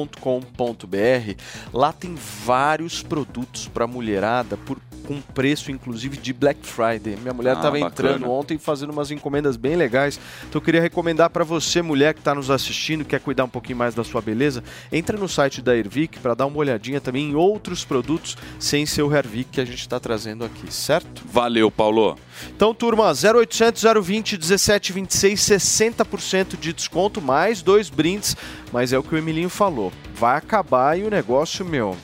www.ervik.com.br, 0.00 1.34
lá 1.72 1.92
tem 1.92 2.14
vários 2.44 3.02
produtos 3.02 3.68
para 3.68 3.86
mulherada 3.86 4.56
por 4.56 4.78
com 5.10 5.20
preço 5.20 5.72
inclusive 5.72 6.16
de 6.16 6.32
Black 6.32 6.60
Friday. 6.64 7.16
Minha 7.20 7.34
mulher 7.34 7.50
Ah, 7.50 7.54
estava 7.54 7.80
bacana. 7.80 8.10
entrando 8.14 8.30
ontem 8.30 8.56
fazendo 8.58 8.90
umas 8.90 9.10
encomendas 9.10 9.56
bem 9.56 9.74
legais. 9.74 10.20
Então 10.48 10.60
eu 10.60 10.64
queria 10.64 10.80
recomendar 10.80 11.28
para 11.30 11.42
você, 11.42 11.82
mulher 11.82 12.14
que 12.14 12.20
está 12.20 12.32
nos 12.32 12.48
assistindo, 12.48 13.04
quer 13.04 13.18
cuidar 13.18 13.42
um 13.42 13.48
pouquinho 13.48 13.76
mais 13.76 13.92
da 13.92 14.04
sua 14.04 14.20
beleza, 14.20 14.62
entra 14.92 15.18
no 15.18 15.28
site 15.28 15.60
da 15.60 15.76
Ervic 15.76 16.20
para 16.20 16.34
dar 16.34 16.46
uma 16.46 16.58
olhadinha 16.58 17.00
também 17.00 17.30
em 17.30 17.34
outros 17.34 17.84
produtos 17.84 18.36
sem 18.60 18.86
ser 18.86 19.02
o 19.02 19.12
Hervic 19.12 19.50
que 19.50 19.60
a 19.60 19.64
gente 19.64 19.80
está 19.80 19.98
trazendo 19.98 20.44
aqui, 20.44 20.72
certo? 20.72 21.22
Valeu, 21.26 21.72
Paulo. 21.72 22.16
Então, 22.54 22.72
turma, 22.72 23.10
0800 23.12 23.82
020 24.00 24.38
1726, 24.38 25.40
60% 25.40 26.56
de 26.56 26.72
desconto, 26.72 27.20
mais 27.20 27.62
dois 27.62 27.90
brindes, 27.90 28.36
mas 28.72 28.92
é 28.92 28.98
o 28.98 29.02
que 29.02 29.12
o 29.14 29.18
Emilinho 29.18 29.50
falou. 29.50 29.92
Vai 30.14 30.36
acabar 30.36 30.96
e 30.96 31.02
o 31.02 31.10
negócio, 31.10 31.64
meu, 31.64 31.96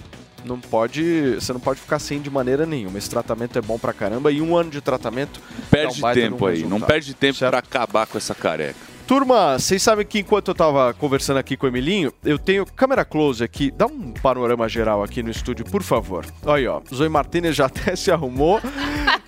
não 0.47 0.61
pode, 0.61 1.35
você 1.35 1.53
não 1.53 1.61
pode 1.61 1.81
ficar 1.81 1.99
sem 1.99 2.21
de 2.21 2.31
maneira 2.31 2.65
nenhuma. 2.65 2.97
Esse 2.99 3.11
tratamento 3.11 3.59
é 3.59 3.63
bom 3.63 3.79
pra 3.79 3.93
caramba 3.93 4.31
e 4.33 4.41
um 4.41 4.57
ano 4.57 4.71
de 4.71 4.81
tratamento 4.81 5.41
Perde 5.71 6.05
um 6.05 6.13
tempo 6.13 6.47
aí, 6.47 6.61
não 6.61 6.69
resultado. 6.69 6.89
perde 6.89 7.15
tempo 7.15 7.39
para 7.39 7.59
acabar 7.59 8.07
com 8.07 8.17
essa 8.17 8.35
careca. 8.35 8.79
Turma, 9.07 9.57
vocês 9.57 9.81
sabem 9.83 10.05
que 10.05 10.19
enquanto 10.19 10.49
eu 10.49 10.55
tava 10.55 10.93
conversando 10.95 11.37
aqui 11.37 11.57
com 11.57 11.67
o 11.67 11.69
Emilinho, 11.69 12.13
eu 12.25 12.41
tenho 12.41 12.67
câmera 12.67 13.05
close 13.05 13.43
aqui. 13.45 13.71
Dá 13.71 13.87
um 13.87 14.11
panorama 14.13 14.69
geral 14.69 15.01
aqui 15.01 15.23
no 15.23 15.31
estúdio, 15.31 15.65
por 15.65 15.83
favor. 15.85 16.27
Olha 16.45 16.55
aí, 16.57 16.67
ó. 16.67 16.81
Zoe 16.93 17.09
Martinez 17.09 17.55
já 17.55 17.67
até 17.71 17.95
se 17.95 18.11
arrumou. 18.11 18.61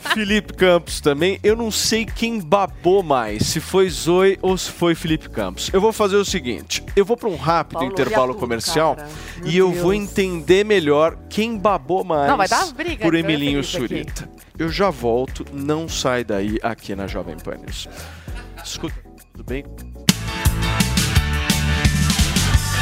Felipe 0.01 0.55
Campos 0.55 1.01
também. 1.01 1.39
Eu 1.43 1.57
não 1.57 1.71
sei 1.71 2.05
quem 2.05 2.41
babou 2.41 3.03
mais, 3.03 3.47
se 3.47 3.61
foi 3.61 3.89
Zoe 3.91 4.39
ou 4.41 4.57
se 4.57 4.71
foi 4.71 4.95
Felipe 4.95 5.29
Campos. 5.29 5.71
Eu 5.73 5.81
vou 5.81 5.93
fazer 5.93 6.17
o 6.17 6.25
seguinte: 6.25 6.83
eu 6.97 7.05
vou 7.05 7.17
para 7.17 7.29
um 7.29 7.37
rápido 7.37 7.79
Paulo, 7.81 7.93
intervalo 7.93 8.33
tudo, 8.33 8.41
comercial 8.41 8.97
cara. 8.97 9.09
e 9.45 9.55
Meu 9.55 9.69
eu 9.69 9.73
vou 9.73 9.93
entender 9.95 10.65
melhor 10.65 11.17
quem 11.29 11.59
babou 11.59 12.05
mais 12.05 12.29
Não, 12.31 12.37
vai 12.37 12.49
dar 12.49 12.67
briga 12.73 13.05
por 13.05 13.15
e 13.15 13.19
Emilinho 13.21 13.63
Felipe 13.63 13.95
aqui. 13.95 14.13
Surita. 14.15 14.31
Eu 14.59 14.69
já 14.71 14.91
volto, 14.91 15.45
não 15.53 15.89
sai 15.89 16.25
daí 16.25 16.59
aqui 16.63 16.95
na 16.95 17.07
Jovem 17.07 17.37
Pan 17.37 17.57
News. 17.57 17.89
Escuta, 18.65 18.95
tudo 19.33 19.45
bem? 19.45 19.65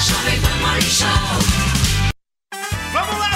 Jovem 0.01 0.41
Pan 0.41 0.57
Morning 0.61 0.81
Show. 0.83 1.07
Vamos 2.93 3.19
lá, 3.19 3.36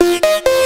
Música 0.00 0.57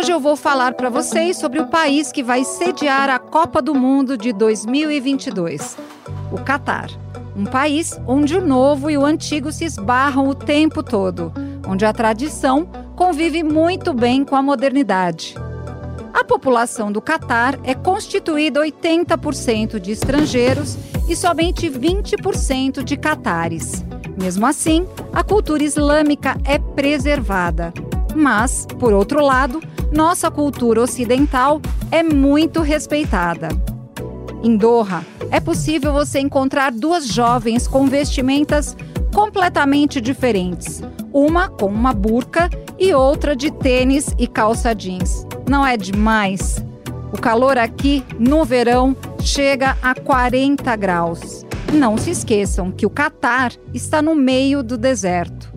hoje 0.00 0.12
eu 0.12 0.20
vou 0.20 0.34
falar 0.34 0.72
para 0.72 0.88
vocês 0.88 1.36
sobre 1.36 1.60
o 1.60 1.66
país 1.66 2.10
que 2.10 2.22
vai 2.22 2.42
sediar 2.42 3.10
a 3.10 3.18
Copa 3.18 3.60
do 3.60 3.74
Mundo 3.74 4.16
de 4.16 4.32
2022, 4.32 5.76
o 6.32 6.38
Catar. 6.38 6.88
Um 7.36 7.44
país 7.44 8.00
onde 8.06 8.34
o 8.34 8.40
novo 8.40 8.88
e 8.88 8.96
o 8.96 9.04
antigo 9.04 9.52
se 9.52 9.66
esbarram 9.66 10.26
o 10.26 10.34
tempo 10.34 10.82
todo, 10.82 11.30
onde 11.68 11.84
a 11.84 11.92
tradição 11.92 12.64
convive 12.96 13.42
muito 13.42 13.92
bem 13.92 14.24
com 14.24 14.34
a 14.34 14.42
modernidade. 14.42 15.34
A 16.14 16.24
população 16.24 16.90
do 16.90 17.02
Catar 17.02 17.60
é 17.62 17.74
constituída 17.74 18.62
80% 18.62 19.78
de 19.78 19.92
estrangeiros 19.92 20.78
e 21.10 21.14
somente 21.14 21.68
20% 21.68 22.82
de 22.82 22.96
catares. 22.96 23.84
Mesmo 24.18 24.46
assim, 24.46 24.86
a 25.12 25.22
cultura 25.22 25.62
islâmica 25.62 26.38
é 26.46 26.58
preservada. 26.58 27.70
Mas, 28.14 28.66
por 28.78 28.92
outro 28.92 29.22
lado, 29.22 29.60
nossa 29.92 30.30
cultura 30.30 30.82
ocidental 30.82 31.60
é 31.90 32.02
muito 32.02 32.60
respeitada. 32.60 33.48
Em 34.42 34.56
Doha, 34.56 35.04
é 35.30 35.40
possível 35.40 35.92
você 35.92 36.18
encontrar 36.20 36.72
duas 36.72 37.06
jovens 37.06 37.66
com 37.66 37.86
vestimentas 37.86 38.76
completamente 39.12 40.00
diferentes. 40.00 40.82
Uma 41.12 41.48
com 41.48 41.66
uma 41.66 41.92
burca 41.92 42.48
e 42.78 42.94
outra 42.94 43.34
de 43.34 43.50
tênis 43.50 44.14
e 44.18 44.26
calça 44.26 44.74
jeans. 44.74 45.26
Não 45.48 45.66
é 45.66 45.76
demais? 45.76 46.64
O 47.12 47.20
calor 47.20 47.58
aqui, 47.58 48.04
no 48.18 48.44
verão, 48.44 48.96
chega 49.20 49.76
a 49.82 49.94
40 49.94 50.74
graus. 50.76 51.44
Não 51.72 51.98
se 51.98 52.10
esqueçam 52.10 52.70
que 52.70 52.86
o 52.86 52.90
Catar 52.90 53.52
está 53.74 54.00
no 54.00 54.14
meio 54.14 54.62
do 54.62 54.78
deserto. 54.78 55.52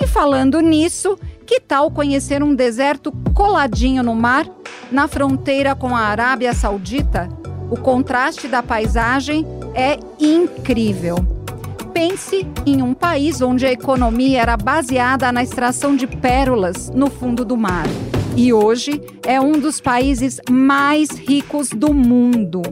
E 0.00 0.06
falando 0.06 0.60
nisso, 0.60 1.18
que 1.46 1.60
tal 1.60 1.90
conhecer 1.90 2.42
um 2.42 2.54
deserto 2.54 3.12
coladinho 3.34 4.02
no 4.02 4.14
mar, 4.14 4.46
na 4.90 5.06
fronteira 5.06 5.74
com 5.74 5.94
a 5.94 6.00
Arábia 6.00 6.54
Saudita? 6.54 7.28
O 7.70 7.76
contraste 7.76 8.48
da 8.48 8.62
paisagem 8.62 9.46
é 9.74 9.98
incrível. 10.18 11.16
Pense 11.92 12.46
em 12.66 12.82
um 12.82 12.92
país 12.92 13.40
onde 13.40 13.66
a 13.66 13.72
economia 13.72 14.42
era 14.42 14.56
baseada 14.56 15.30
na 15.30 15.42
extração 15.42 15.94
de 15.94 16.06
pérolas 16.06 16.90
no 16.90 17.08
fundo 17.08 17.44
do 17.44 17.56
mar. 17.56 17.86
E 18.36 18.52
hoje 18.52 19.00
é 19.24 19.40
um 19.40 19.52
dos 19.52 19.80
países 19.80 20.40
mais 20.50 21.10
ricos 21.10 21.68
do 21.70 21.94
mundo. 21.94 22.62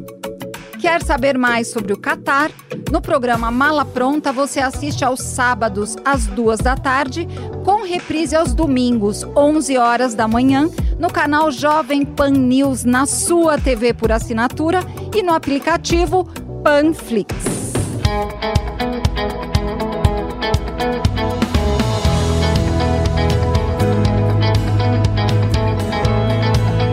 Quer 0.83 1.01
saber 1.01 1.39
mais 1.39 1.69
sobre 1.69 1.93
o 1.93 1.97
Catar? 1.97 2.51
No 2.91 3.01
programa 3.01 3.53
Mala 3.53 3.85
Pronta 3.85 4.33
você 4.33 4.59
assiste 4.59 5.05
aos 5.05 5.21
sábados 5.21 5.97
às 6.05 6.27
duas 6.27 6.59
da 6.59 6.75
tarde, 6.75 7.29
com 7.65 7.85
reprise 7.85 8.35
aos 8.35 8.53
domingos, 8.53 9.23
11 9.37 9.79
horas 9.79 10.13
da 10.13 10.27
manhã, 10.27 10.69
no 10.99 11.09
canal 11.09 11.53
Jovem 11.53 12.05
Pan 12.05 12.31
News 12.31 12.83
na 12.83 13.07
sua 13.07 13.59
TV 13.59 13.95
por 13.95 14.11
assinatura 14.11 14.81
e 15.15 15.23
no 15.23 15.33
aplicativo 15.33 16.25
Panflix. 16.65 17.33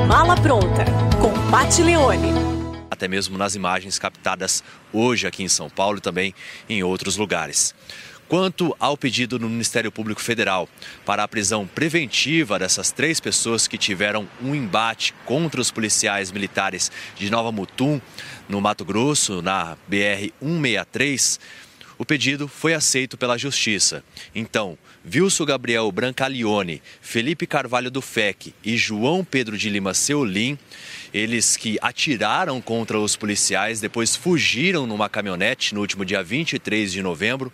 Mala 0.07 0.35
Pronta, 0.35 0.85
com 1.19 1.33
Pati 1.49 1.81
Leone. 1.81 2.49
Até 3.00 3.08
mesmo 3.08 3.38
nas 3.38 3.56
imagens 3.56 3.97
captadas 3.97 4.62
hoje 4.91 5.26
aqui 5.26 5.41
em 5.41 5.47
São 5.47 5.70
Paulo 5.70 6.00
e 6.00 6.02
também 6.02 6.36
em 6.68 6.84
outros 6.84 7.16
lugares. 7.16 7.74
Quanto 8.28 8.76
ao 8.78 8.97
pedido 8.97 9.39
no 9.39 9.50
Ministério 9.50 9.89
Público 9.89 10.22
Federal 10.22 10.68
para 11.06 11.24
a 11.24 11.28
prisão 11.28 11.66
preventiva 11.66 12.60
dessas 12.60 12.91
três 12.91 13.22
pessoas 13.22 13.70
que 13.70 13.78
tiveram 13.78 14.28
um 14.41 14.54
embate 14.54 15.14
contra 15.26 15.62
os 15.62 15.72
policiais 15.72 16.30
militares 16.30 16.91
de 17.16 17.32
Nova 17.32 17.54
Mutum, 17.54 18.02
no 18.50 18.60
Mato 18.60 18.84
Grosso, 18.84 19.41
na 19.41 19.78
BR-163, 19.89 21.39
o 21.97 22.06
pedido 22.06 22.50
foi 22.50 22.74
aceito 22.74 23.18
pela 23.18 23.38
Justiça. 23.38 24.04
Então, 24.36 24.78
Wilson 25.12 25.45
Gabriel 25.45 25.91
Brancalione, 25.91 26.82
Felipe 27.01 27.47
Carvalho 27.47 27.89
do 27.89 28.01
FEC 28.01 28.53
e 28.64 28.78
João 28.78 29.24
Pedro 29.24 29.57
de 29.57 29.70
Lima 29.70 29.93
Seolim, 29.93 30.57
eles 31.12 31.57
que 31.57 31.80
atiraram 31.82 32.62
contra 32.62 32.99
os 32.99 33.16
policiais, 33.16 33.80
depois 33.80 34.16
fugiram 34.16 34.86
numa 34.86 35.10
caminhonete 35.10 35.74
no 35.74 35.82
último 35.82 36.05
dia 36.05 36.22
23 36.22 36.91
de 36.91 37.01
novembro, 37.01 37.51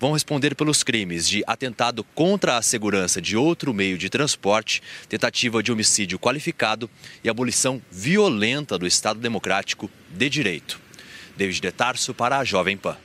vão 0.00 0.12
responder 0.12 0.54
pelos 0.54 0.82
crimes 0.82 1.28
de 1.28 1.42
atentado 1.46 2.02
contra 2.14 2.56
a 2.56 2.62
segurança 2.62 3.20
de 3.20 3.36
outro 3.36 3.74
meio 3.74 3.98
de 3.98 4.08
transporte, 4.08 4.82
tentativa 5.08 5.62
de 5.62 5.70
homicídio 5.70 6.18
qualificado 6.18 6.88
e 7.22 7.28
abolição 7.28 7.82
violenta 7.90 8.78
do 8.78 8.86
Estado 8.86 9.20
Democrático 9.20 9.90
de 10.08 10.30
Direito. 10.30 10.80
David 11.36 11.60
de 11.60 11.70
Tarso 11.70 12.14
para 12.14 12.38
a 12.38 12.44
Jovem 12.44 12.76
Pan. 12.76 12.96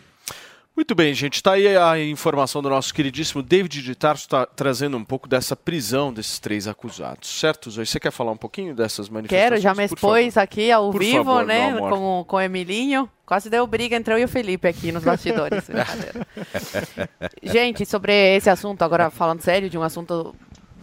Muito 0.75 0.95
bem, 0.95 1.13
gente. 1.13 1.35
Está 1.35 1.53
aí 1.53 1.77
a 1.77 1.99
informação 1.99 2.59
do 2.59 2.69
nosso 2.69 2.91
queridíssimo 2.93 3.43
David 3.43 3.83
de 3.83 3.93
Tarso, 3.93 4.27
tá 4.27 4.43
trazendo 4.45 4.97
um 4.97 5.03
pouco 5.05 5.27
dessa 5.27 5.55
prisão 5.55 6.11
desses 6.11 6.39
três 6.39 6.67
acusados. 6.67 7.29
Certo, 7.29 7.69
Zoe? 7.69 7.85
Você 7.85 7.99
quer 7.99 8.11
falar 8.11 8.31
um 8.31 8.37
pouquinho 8.37 8.73
dessas 8.73 9.07
manifestações? 9.07 9.49
Quero, 9.49 9.61
já 9.61 9.75
me 9.75 9.85
expôs 9.85 10.35
aqui 10.35 10.71
ao 10.71 10.89
Por 10.89 10.99
vivo, 10.99 11.25
favor, 11.25 11.45
né? 11.45 11.77
Com, 11.77 12.25
com 12.27 12.35
o 12.37 12.41
Emilinho. 12.41 13.07
Quase 13.23 13.51
deu 13.51 13.67
briga 13.67 13.95
entre 13.95 14.15
eu 14.15 14.17
e 14.17 14.23
o 14.23 14.27
Felipe 14.27 14.67
aqui 14.67 14.91
nos 14.91 15.03
bastidores. 15.03 15.63
Gente, 17.43 17.85
sobre 17.85 18.35
esse 18.35 18.49
assunto, 18.49 18.81
agora 18.81 19.11
falando 19.11 19.41
sério, 19.41 19.69
de 19.69 19.77
um 19.77 19.83
assunto 19.83 20.35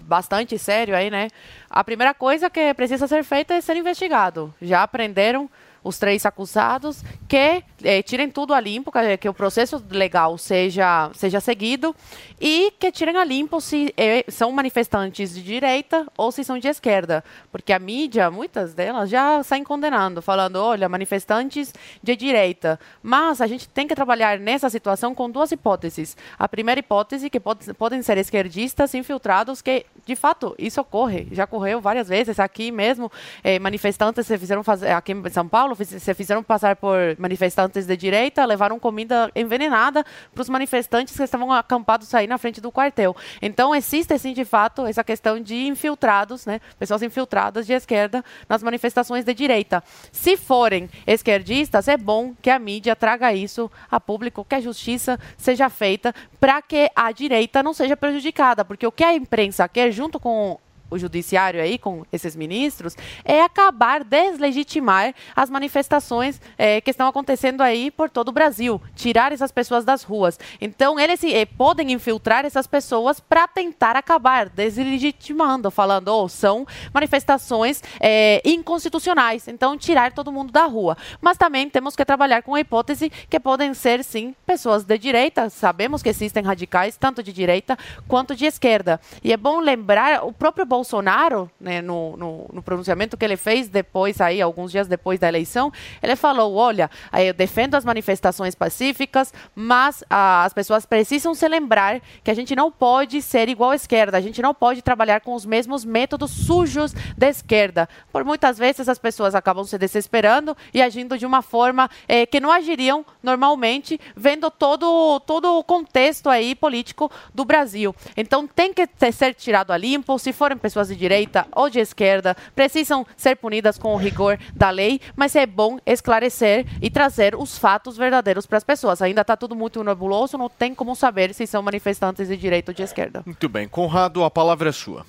bastante 0.03 0.57
sério 0.57 0.95
aí, 0.95 1.11
né? 1.11 1.29
A 1.69 1.83
primeira 1.83 2.15
coisa 2.15 2.49
que 2.49 2.73
precisa 2.75 3.09
ser 3.09 3.25
feita 3.25 3.55
é 3.55 3.61
ser 3.61 3.77
investigado. 3.77 4.55
Já 4.63 4.85
aprenderam 4.85 5.51
os 5.83 5.99
três 5.99 6.27
acusados 6.27 7.03
que 7.29 7.63
eh, 7.83 8.03
tirem 8.03 8.31
tudo 8.31 8.53
a 8.53 8.61
limpo, 8.61 8.93
que, 8.93 9.17
que 9.17 9.29
o 9.29 9.35
processo 9.35 9.83
legal 9.91 10.37
seja, 10.39 11.11
seja 11.15 11.41
seguido 11.41 11.95
e 12.41 12.73
que 12.79 12.91
tirem 12.91 13.17
a 13.17 13.25
limpo 13.25 13.61
se 13.61 13.93
eh, 13.97 14.25
são 14.29 14.51
manifestantes 14.53 15.35
de 15.35 15.43
direita 15.43 16.07
ou 16.17 16.33
se 16.33 16.43
são 16.45 16.59
de 16.59 16.69
esquerda. 16.69 17.23
Porque 17.53 17.73
a 17.73 17.79
mídia, 17.79 18.31
muitas 18.31 18.75
delas, 18.75 19.11
já 19.11 19.43
saem 19.43 19.65
condenando, 19.65 20.23
falando, 20.23 20.57
olha, 20.57 20.89
manifestantes 20.89 21.73
de 22.03 22.17
direita. 22.17 22.79
Mas 23.03 23.41
a 23.41 23.47
gente 23.47 23.69
tem 23.69 23.87
que 23.87 23.95
trabalhar 23.95 24.39
nessa 24.39 24.71
situação 24.71 25.15
com 25.15 25.31
duas 25.31 25.53
hipóteses. 25.53 26.17
A 26.39 26.49
primeira 26.49 26.81
hipótese, 26.81 27.29
que 27.29 27.41
pode, 27.41 27.73
podem 27.75 28.03
ser 28.03 28.19
esquerdistas 28.19 28.95
infiltrados, 28.95 29.61
que, 29.61 29.85
de 30.07 30.17
fato, 30.17 30.55
isso 30.59 30.81
ocorre. 30.81 31.29
Já 31.33 31.45
ocorreu 31.45 31.81
várias 31.81 32.09
vezes 32.09 32.39
aqui 32.41 32.71
mesmo. 32.71 33.11
eh, 33.45 33.59
manifestantes 33.59 34.27
se 34.27 34.39
fizeram 34.39 34.63
fazer, 34.63 34.91
aqui 34.93 35.13
em 35.13 35.31
São 35.31 35.47
Paulo, 35.47 35.70
fiz- 35.75 36.03
se 36.03 36.15
fizeram 36.15 36.43
passar 36.43 36.77
por 36.77 36.97
manifestantes 37.19 37.87
de 37.87 37.97
direita, 37.97 38.45
levaram 38.45 38.79
comida 38.79 39.31
envenenada 39.35 40.05
para 40.33 40.43
os 40.43 40.49
manifestantes 40.49 41.17
que 41.17 41.23
estavam 41.23 41.53
acampados 41.53 42.15
aí 42.15 42.27
na 42.27 42.39
frente 42.39 42.61
do 42.61 42.71
quartel. 42.71 43.17
Então, 43.41 43.75
existe, 43.75 44.17
sim, 44.19 44.33
de 44.33 44.45
fato, 44.45 44.87
essa 44.87 45.05
questão 45.05 45.41
de 45.41 45.67
infiltrados, 45.67 46.47
né? 46.47 46.61
Pessoas 46.79 47.03
infiltradas 47.03 47.67
de 47.67 47.73
esquerda 47.73 48.25
nas 48.49 48.63
manifestações 48.63 49.25
de 49.25 49.35
direita. 49.35 49.83
Se 50.13 50.37
forem 50.37 50.89
esquerdistas, 51.07 51.89
é 51.89 51.97
bom 51.97 52.35
que 52.41 52.51
a 52.51 52.59
mídia 52.59 52.97
traga 52.97 53.33
isso 53.33 53.71
a 53.91 54.01
público, 54.01 54.45
que 54.45 54.55
a 54.55 54.61
justiça 54.61 55.19
seja 55.37 55.69
feita 55.69 56.15
para 56.39 56.63
que 56.63 56.91
a 56.95 57.13
direita 57.13 57.63
não 57.63 57.75
seja 57.75 57.97
prejudicada, 57.97 58.65
porque 58.65 58.87
o 58.87 58.93
que 58.93 59.05
a 59.05 59.15
imprensa 59.15 59.69
quer, 59.69 59.91
junto 59.91 60.19
com 60.19 60.59
o 60.91 60.99
judiciário 60.99 61.63
aí, 61.63 61.79
com 61.79 62.05
esses 62.13 62.35
ministros, 62.35 62.97
é 63.25 63.43
acabar, 63.43 64.05
deslegitimar 64.05 65.15
as 65.35 65.49
manifestações 65.49 66.41
eh, 66.59 66.81
que 66.81 66.91
estão 66.91 67.07
acontecendo 67.07 67.63
aí 67.63 67.91
por 67.91 68.11
todo 68.11 68.29
o 68.29 68.33
Brasil, 68.33 68.81
tirar 68.95 69.33
essas 69.33 69.53
pessoas 69.53 69.85
das 69.85 70.03
ruas. 70.03 70.39
Então, 70.61 70.99
eles 70.99 71.23
eh, 71.25 71.47
podem 71.47 71.93
infiltrar 71.93 72.45
essas 72.45 72.67
pessoas 72.67 73.21
para 73.21 73.47
tentar 73.47 73.97
acabar, 73.97 74.49
deslegitimando, 74.49 75.71
falando, 75.71 76.09
oh, 76.09 76.29
são 76.29 76.67
manifestações 76.93 77.83
eh, 78.01 78.43
inconstitucionais, 78.45 79.47
então 79.49 79.79
tirar 79.79 80.13
todo 80.13 80.33
mundo 80.33 80.53
da 80.53 80.65
rua. 80.65 80.97
Mas 81.21 81.37
também 81.37 81.71
temos 81.71 81.95
que 81.95 82.05
trabalhar 82.05 82.43
com 82.43 82.55
a 82.55 82.61
hipótese 82.61 83.11
que 83.29 83.39
podem 83.39 83.73
ser, 83.75 84.03
sim, 84.03 84.35
pessoas 84.45 84.85
de 84.85 84.99
direita, 84.99 85.49
sabemos 85.49 86.03
que 86.03 86.09
existem 86.09 86.43
radicais, 86.43 86.97
tanto 86.97 87.23
de 87.23 87.33
direita 87.33 87.79
quanto 88.09 88.35
de 88.35 88.47
esquerda. 88.47 89.01
E 89.23 89.33
é 89.33 89.37
bom 89.37 89.61
lembrar, 89.61 90.25
o 90.25 90.33
próprio 90.33 90.67
Bolsonaro 90.67 90.80
Bolsonaro, 90.81 91.51
né, 91.61 91.83
no, 91.83 92.17
no, 92.17 92.51
no, 92.51 92.63
pronunciamento 92.63 93.15
que 93.15 93.25
ele 93.25 93.37
fez 93.37 93.69
depois, 93.69 94.19
aí, 94.19 94.41
alguns 94.41 94.73
dias 94.73 94.89
depois 94.89 95.21
da 95.21 95.29
eleição, 95.29 95.71
ele 96.03 96.17
falou: 96.17 96.55
olha, 96.55 96.91
eu 97.13 97.35
defendo 97.35 97.75
as 97.75 97.85
manifestações 97.85 98.55
pacíficas, 98.55 99.31
mas 99.55 100.03
ah, 100.09 100.43
as 100.43 100.55
pessoas 100.55 100.87
precisam 100.87 101.35
se 101.35 101.47
lembrar 101.47 102.01
que 102.25 102.31
a 102.31 102.35
gente 102.35 102.57
não 102.57 102.73
pode 102.73 103.21
ser 103.21 103.51
igual 103.51 103.73
à 103.73 103.77
esquerda, 103.77 104.17
a 104.17 104.23
gente 104.23 104.41
não 104.41 104.55
pode 104.55 104.81
trabalhar 104.81 105.21
com 105.21 105.35
os 105.35 105.45
mesmos 105.45 105.85
métodos 105.85 106.31
sujos 106.31 106.95
da 107.17 107.29
esquerda. 107.29 107.87
Por 108.11 108.25
muitas 108.25 108.57
vezes 108.57 108.89
as 108.89 108.99
pessoas 108.99 109.35
acabam 109.35 109.65
se 109.65 109.77
desesperando 109.77 110.57
e 110.73 110.81
agindo 110.81 111.19
de 111.19 111.27
uma 111.27 111.43
forma 111.43 111.91
eh, 112.09 112.25
que 112.25 112.41
não 112.41 112.51
agiriam 112.51 113.05
normalmente, 113.23 114.01
vendo 114.17 114.51
todo, 114.51 115.21
todo 115.21 115.59
o 115.59 115.63
contexto 115.63 116.31
aí 116.31 116.55
político 116.55 117.11
do 117.35 117.45
Brasil. 117.45 117.95
Então 118.17 118.47
tem 118.47 118.73
que 118.73 118.87
ter, 118.87 119.13
ser 119.13 119.35
tirado 119.35 119.73
a 119.73 119.77
limpo, 119.77 120.19
se 120.19 120.33
forem 120.33 120.57
de 120.73 120.97
direita 120.97 121.47
ou 121.53 121.69
de 121.69 121.79
esquerda, 121.79 122.37
precisam 122.55 123.07
ser 123.17 123.37
punidas 123.37 123.79
com 123.79 123.95
o 123.95 123.97
rigor 123.97 124.39
da 124.55 124.71
lei, 124.71 125.01
mas 125.17 125.35
é 125.37 125.47
bom 125.47 125.79
esclarecer 125.85 126.67
e 126.81 126.91
trazer 126.91 127.35
os 127.35 127.59
fatos 127.59 127.97
verdadeiros 127.97 128.47
para 128.47 128.59
as 128.59 128.65
pessoas. 128.65 129.03
Ainda 129.03 129.21
está 129.23 129.37
tudo 129.37 129.55
muito 129.55 129.83
nebuloso, 129.83 130.39
não 130.39 130.49
tem 130.49 130.75
como 130.75 130.95
saber 130.95 131.35
se 131.35 131.47
são 131.47 131.63
manifestantes 131.63 132.29
de 132.29 132.37
direita 132.37 132.71
ou 132.71 132.75
de 132.75 132.83
esquerda. 132.83 133.23
Muito 133.25 133.49
bem. 133.49 133.69
Conrado, 133.69 134.25
a 134.25 134.31
palavra 134.31 134.69
é 134.69 134.73
sua. 134.73 135.05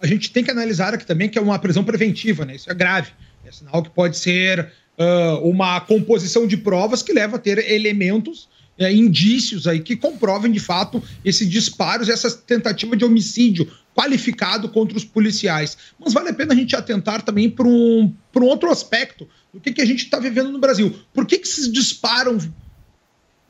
A 0.00 0.06
gente 0.06 0.32
tem 0.32 0.44
que 0.44 0.50
analisar 0.50 0.94
aqui 0.94 1.04
também 1.04 1.28
que 1.28 1.38
é 1.38 1.42
uma 1.42 1.58
prisão 1.58 1.82
preventiva, 1.82 2.44
né? 2.44 2.54
Isso 2.54 2.70
é 2.70 2.74
grave. 2.74 3.10
É 3.44 3.50
sinal 3.50 3.82
que 3.82 3.90
pode 3.90 4.16
ser 4.16 4.72
uh, 4.98 5.48
uma 5.48 5.80
composição 5.80 6.46
de 6.46 6.56
provas 6.56 7.02
que 7.02 7.12
leva 7.12 7.36
a 7.36 7.38
ter 7.38 7.58
elementos 7.70 8.48
é, 8.78 8.92
indícios 8.92 9.66
aí 9.66 9.80
que 9.80 9.96
comprovem 9.96 10.52
de 10.52 10.60
fato 10.60 11.02
esse 11.24 11.44
disparos, 11.44 12.08
essa 12.08 12.30
tentativa 12.30 12.96
de 12.96 13.04
homicídio 13.04 13.70
qualificado 13.94 14.68
contra 14.68 14.96
os 14.96 15.04
policiais. 15.04 15.76
Mas 15.98 16.12
vale 16.12 16.28
a 16.28 16.34
pena 16.34 16.54
a 16.54 16.56
gente 16.56 16.76
atentar 16.76 17.22
também 17.22 17.50
para 17.50 17.66
um, 17.66 18.14
um 18.36 18.44
outro 18.44 18.70
aspecto 18.70 19.28
do 19.52 19.60
que, 19.60 19.72
que 19.72 19.82
a 19.82 19.86
gente 19.86 20.04
está 20.04 20.20
vivendo 20.20 20.52
no 20.52 20.58
Brasil. 20.60 20.94
Por 21.12 21.26
que, 21.26 21.38
que 21.38 21.48
esses 21.48 21.70
disparam 21.70 22.38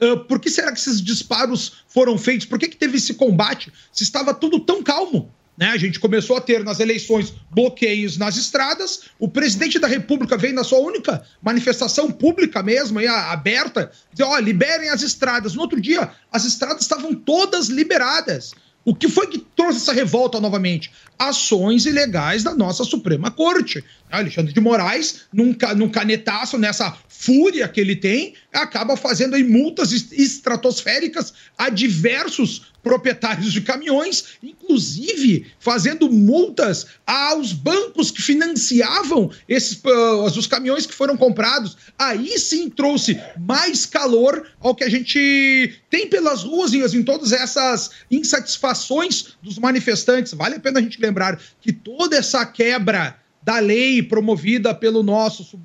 Uh, 0.00 0.16
por 0.26 0.38
que 0.38 0.48
será 0.48 0.70
que 0.70 0.78
esses 0.78 1.02
disparos 1.02 1.78
foram 1.88 2.16
feitos? 2.16 2.46
Por 2.46 2.56
que, 2.56 2.68
que 2.68 2.76
teve 2.76 2.98
esse 2.98 3.14
combate? 3.14 3.72
Se 3.90 4.04
estava 4.04 4.32
tudo 4.32 4.60
tão 4.60 4.80
calmo. 4.80 5.28
Né? 5.58 5.66
A 5.66 5.76
gente 5.76 5.98
começou 5.98 6.36
a 6.36 6.40
ter 6.40 6.62
nas 6.62 6.78
eleições 6.78 7.34
bloqueios 7.50 8.16
nas 8.16 8.36
estradas. 8.36 9.00
O 9.18 9.28
presidente 9.28 9.80
da 9.80 9.88
República 9.88 10.36
veio 10.36 10.54
na 10.54 10.62
sua 10.62 10.78
única 10.78 11.20
manifestação 11.42 12.12
pública 12.12 12.62
mesmo, 12.62 13.00
aí, 13.00 13.08
aberta, 13.08 13.90
dizer: 14.12 14.22
ó, 14.22 14.38
liberem 14.38 14.88
as 14.88 15.02
estradas. 15.02 15.54
No 15.54 15.62
outro 15.62 15.80
dia, 15.80 16.12
as 16.30 16.44
estradas 16.44 16.82
estavam 16.82 17.12
todas 17.12 17.66
liberadas. 17.66 18.54
O 18.84 18.94
que 18.94 19.08
foi 19.08 19.26
que 19.26 19.38
trouxe 19.56 19.78
essa 19.78 19.92
revolta 19.92 20.40
novamente? 20.40 20.92
Ações 21.18 21.84
ilegais 21.84 22.44
da 22.44 22.54
nossa 22.54 22.84
Suprema 22.84 23.30
Corte. 23.30 23.84
Alexandre 24.10 24.52
de 24.52 24.60
Moraes, 24.60 25.22
num, 25.32 25.54
num 25.76 25.88
canetaço, 25.88 26.58
nessa 26.58 26.96
fúria 27.08 27.68
que 27.68 27.80
ele 27.80 27.96
tem, 27.96 28.34
acaba 28.52 28.96
fazendo 28.96 29.34
aí 29.34 29.42
multas 29.42 29.90
estratosféricas 29.92 31.34
a 31.56 31.68
diversos 31.68 32.72
proprietários 32.82 33.52
de 33.52 33.60
caminhões, 33.60 34.38
inclusive 34.42 35.46
fazendo 35.58 36.10
multas 36.10 36.86
aos 37.06 37.52
bancos 37.52 38.10
que 38.10 38.22
financiavam 38.22 39.30
esses 39.48 39.82
uh, 39.84 40.22
os 40.24 40.46
caminhões 40.46 40.86
que 40.86 40.94
foram 40.94 41.16
comprados. 41.16 41.76
Aí 41.98 42.38
sim 42.38 42.70
trouxe 42.70 43.20
mais 43.38 43.84
calor 43.84 44.48
ao 44.60 44.74
que 44.74 44.84
a 44.84 44.88
gente 44.88 45.74
tem 45.90 46.08
pelas 46.08 46.44
ruas 46.44 46.72
e 46.72 46.78
em 46.78 47.02
todas 47.02 47.32
essas 47.32 47.90
insatisfações 48.10 49.36
dos 49.42 49.58
manifestantes. 49.58 50.32
Vale 50.32 50.54
a 50.54 50.60
pena 50.60 50.78
a 50.78 50.82
gente 50.82 51.00
lembrar 51.00 51.40
que 51.60 51.72
toda 51.72 52.16
essa 52.16 52.46
quebra 52.46 53.18
da 53.48 53.60
lei 53.60 54.02
promovida 54.02 54.74
pelo 54.74 55.02
nosso 55.02 55.58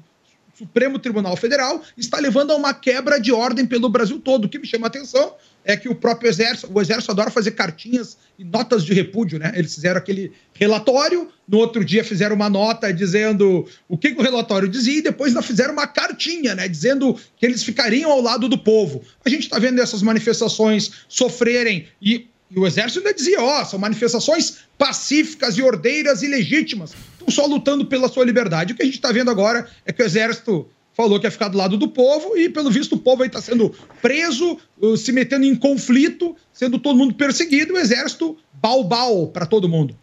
Supremo 0.57 0.97
Tribunal 0.97 1.36
Federal 1.36 1.84
está 1.97 2.17
levando 2.17 2.51
a 2.51 2.55
uma 2.55 2.73
quebra 2.73 3.19
de 3.19 3.29
ordem 3.34 3.65
pelo 3.65 3.89
Brasil 3.89 4.21
todo. 4.21 4.45
O 4.45 4.49
que 4.49 4.57
me 4.57 4.65
chama 4.65 4.86
a 4.86 4.88
atenção 4.88 5.34
é 5.65 5.75
que 5.75 5.89
o 5.89 5.95
próprio 5.95 6.29
Exército, 6.29 6.71
o 6.73 6.79
Exército 6.79 7.11
adora 7.11 7.29
fazer 7.29 7.51
cartinhas 7.51 8.17
e 8.39 8.45
notas 8.45 8.86
de 8.86 8.93
repúdio, 8.93 9.38
né? 9.38 9.51
Eles 9.53 9.75
fizeram 9.75 9.97
aquele 9.97 10.31
relatório, 10.53 11.27
no 11.45 11.57
outro 11.57 11.84
dia 11.84 12.05
fizeram 12.05 12.38
uma 12.38 12.49
nota 12.49 12.93
dizendo 12.93 13.67
o 13.89 13.97
que, 13.97 14.11
que 14.11 14.21
o 14.21 14.23
relatório 14.23 14.69
dizia, 14.69 14.99
e 14.99 15.01
depois 15.01 15.34
fizeram 15.45 15.73
uma 15.73 15.86
cartinha, 15.86 16.55
né? 16.55 16.69
Dizendo 16.69 17.19
que 17.36 17.45
eles 17.45 17.63
ficariam 17.63 18.09
ao 18.09 18.21
lado 18.21 18.47
do 18.47 18.57
povo. 18.57 19.03
A 19.25 19.29
gente 19.29 19.43
está 19.43 19.59
vendo 19.59 19.81
essas 19.81 20.01
manifestações 20.01 20.89
sofrerem 21.09 21.86
e 22.01 22.27
e 22.55 22.59
o 22.59 22.67
exército 22.67 22.99
ainda 22.99 23.13
dizia: 23.13 23.41
ó, 23.41 23.61
oh, 23.61 23.65
são 23.65 23.79
manifestações 23.79 24.59
pacíficas 24.77 25.57
e 25.57 25.61
ordeiras 25.63 26.21
e 26.21 26.27
legítimas. 26.27 26.93
Estão 27.28 27.45
só 27.45 27.45
lutando 27.45 27.86
pela 27.86 28.07
sua 28.07 28.26
liberdade. 28.26 28.74
O 28.74 28.76
que 28.76 28.82
a 28.82 28.86
gente 28.86 28.95
está 28.95 29.11
vendo 29.11 29.32
agora 29.32 29.67
é 29.86 29.93
que 29.93 30.01
o 30.01 30.05
exército 30.05 30.67
falou 30.93 31.19
que 31.19 31.26
ia 31.26 31.32
ficar 31.32 31.47
do 31.47 31.57
lado 31.57 31.78
do 31.78 31.88
povo 31.88 32.38
e, 32.38 32.49
pelo 32.49 32.69
visto, 32.69 32.93
o 32.95 32.99
povo 32.99 33.24
aí 33.24 33.28
está 33.28 33.41
sendo 33.41 33.74
preso, 34.01 34.57
uh, 34.80 34.95
se 34.95 35.11
metendo 35.11 35.45
em 35.45 35.55
conflito, 35.55 36.36
sendo 36.51 36.78
todo 36.78 36.97
mundo 36.97 37.15
perseguido, 37.15 37.74
o 37.74 37.78
exército 37.78 38.38
bal-bal 38.53 39.28
para 39.28 39.45
todo 39.45 39.69
mundo. 39.69 39.95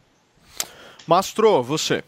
Mastro, 1.07 1.63
você. 1.63 2.03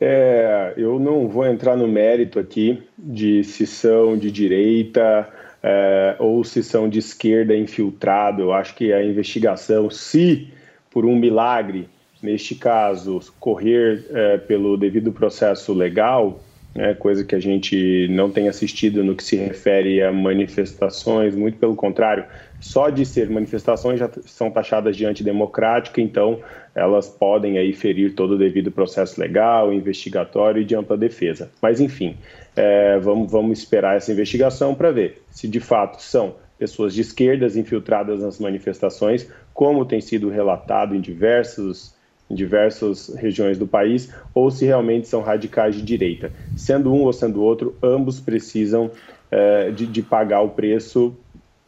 É, 0.00 0.74
eu 0.76 0.98
não 0.98 1.26
vou 1.28 1.44
entrar 1.44 1.76
no 1.76 1.88
mérito 1.88 2.38
aqui 2.38 2.80
de 2.96 3.42
se 3.42 3.66
são 3.66 4.16
de 4.16 4.30
direita 4.30 5.28
é, 5.60 6.14
ou 6.20 6.44
se 6.44 6.62
são 6.62 6.88
de 6.88 7.00
esquerda 7.00 7.56
infiltrado. 7.56 8.42
Eu 8.42 8.52
acho 8.52 8.74
que 8.76 8.92
a 8.92 9.04
investigação, 9.04 9.90
se 9.90 10.52
por 10.88 11.04
um 11.04 11.16
milagre, 11.16 11.88
neste 12.22 12.54
caso, 12.54 13.20
correr 13.38 14.06
é, 14.10 14.38
pelo 14.38 14.76
devido 14.76 15.12
processo 15.12 15.72
legal, 15.72 16.40
né, 16.74 16.94
coisa 16.94 17.24
que 17.24 17.34
a 17.34 17.40
gente 17.40 18.06
não 18.10 18.30
tem 18.30 18.48
assistido 18.48 19.02
no 19.02 19.16
que 19.16 19.24
se 19.24 19.36
refere 19.36 20.02
a 20.02 20.12
manifestações, 20.12 21.34
muito 21.34 21.58
pelo 21.58 21.74
contrário, 21.74 22.24
só 22.60 22.90
de 22.90 23.04
ser 23.04 23.28
manifestações 23.30 23.98
já 23.98 24.10
são 24.26 24.50
taxadas 24.50 24.96
de 24.96 25.04
antidemocrática, 25.04 26.00
então 26.00 26.40
elas 26.74 27.08
podem 27.08 27.58
aí 27.58 27.72
ferir 27.72 28.14
todo 28.14 28.32
o 28.32 28.38
devido 28.38 28.70
processo 28.70 29.20
legal, 29.20 29.72
investigatório 29.72 30.62
e 30.62 30.64
de 30.64 30.76
ampla 30.76 30.96
defesa. 30.96 31.50
Mas 31.60 31.80
enfim, 31.80 32.16
é, 32.54 32.98
vamos, 32.98 33.30
vamos 33.30 33.58
esperar 33.58 33.96
essa 33.96 34.12
investigação 34.12 34.74
para 34.74 34.90
ver 34.90 35.22
se 35.30 35.48
de 35.48 35.60
fato 35.60 36.00
são 36.00 36.36
pessoas 36.58 36.92
de 36.92 37.00
esquerdas 37.00 37.56
infiltradas 37.56 38.20
nas 38.20 38.38
manifestações, 38.38 39.28
como 39.54 39.84
tem 39.84 40.00
sido 40.00 40.28
relatado 40.28 40.94
em 40.94 41.00
diversos 41.00 41.97
em 42.30 42.34
diversas 42.34 43.14
regiões 43.14 43.58
do 43.58 43.66
país, 43.66 44.12
ou 44.34 44.50
se 44.50 44.64
realmente 44.64 45.08
são 45.08 45.22
radicais 45.22 45.74
de 45.74 45.82
direita. 45.82 46.30
Sendo 46.56 46.92
um 46.92 47.02
ou 47.02 47.12
sendo 47.12 47.42
outro, 47.42 47.76
ambos 47.82 48.20
precisam 48.20 48.90
é, 49.30 49.70
de, 49.70 49.86
de, 49.86 50.02
pagar 50.02 50.42
o 50.42 50.50
preço 50.50 51.16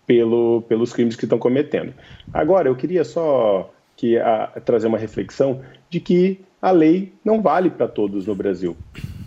pelo, 0.06 0.62
pelos 0.62 0.92
crimes 0.92 1.16
que 1.16 1.24
estão 1.24 1.38
cometendo. 1.38 1.94
Agora, 2.32 2.68
eu 2.68 2.76
queria 2.76 3.04
só 3.04 3.70
que, 3.96 4.18
a, 4.18 4.46
trazer 4.64 4.86
uma 4.86 4.98
reflexão 4.98 5.60
de 5.88 6.00
que 6.00 6.40
a 6.60 6.70
lei 6.70 7.12
não 7.24 7.40
vale 7.40 7.70
para 7.70 7.88
todos 7.88 8.26
no 8.26 8.34
Brasil. 8.34 8.76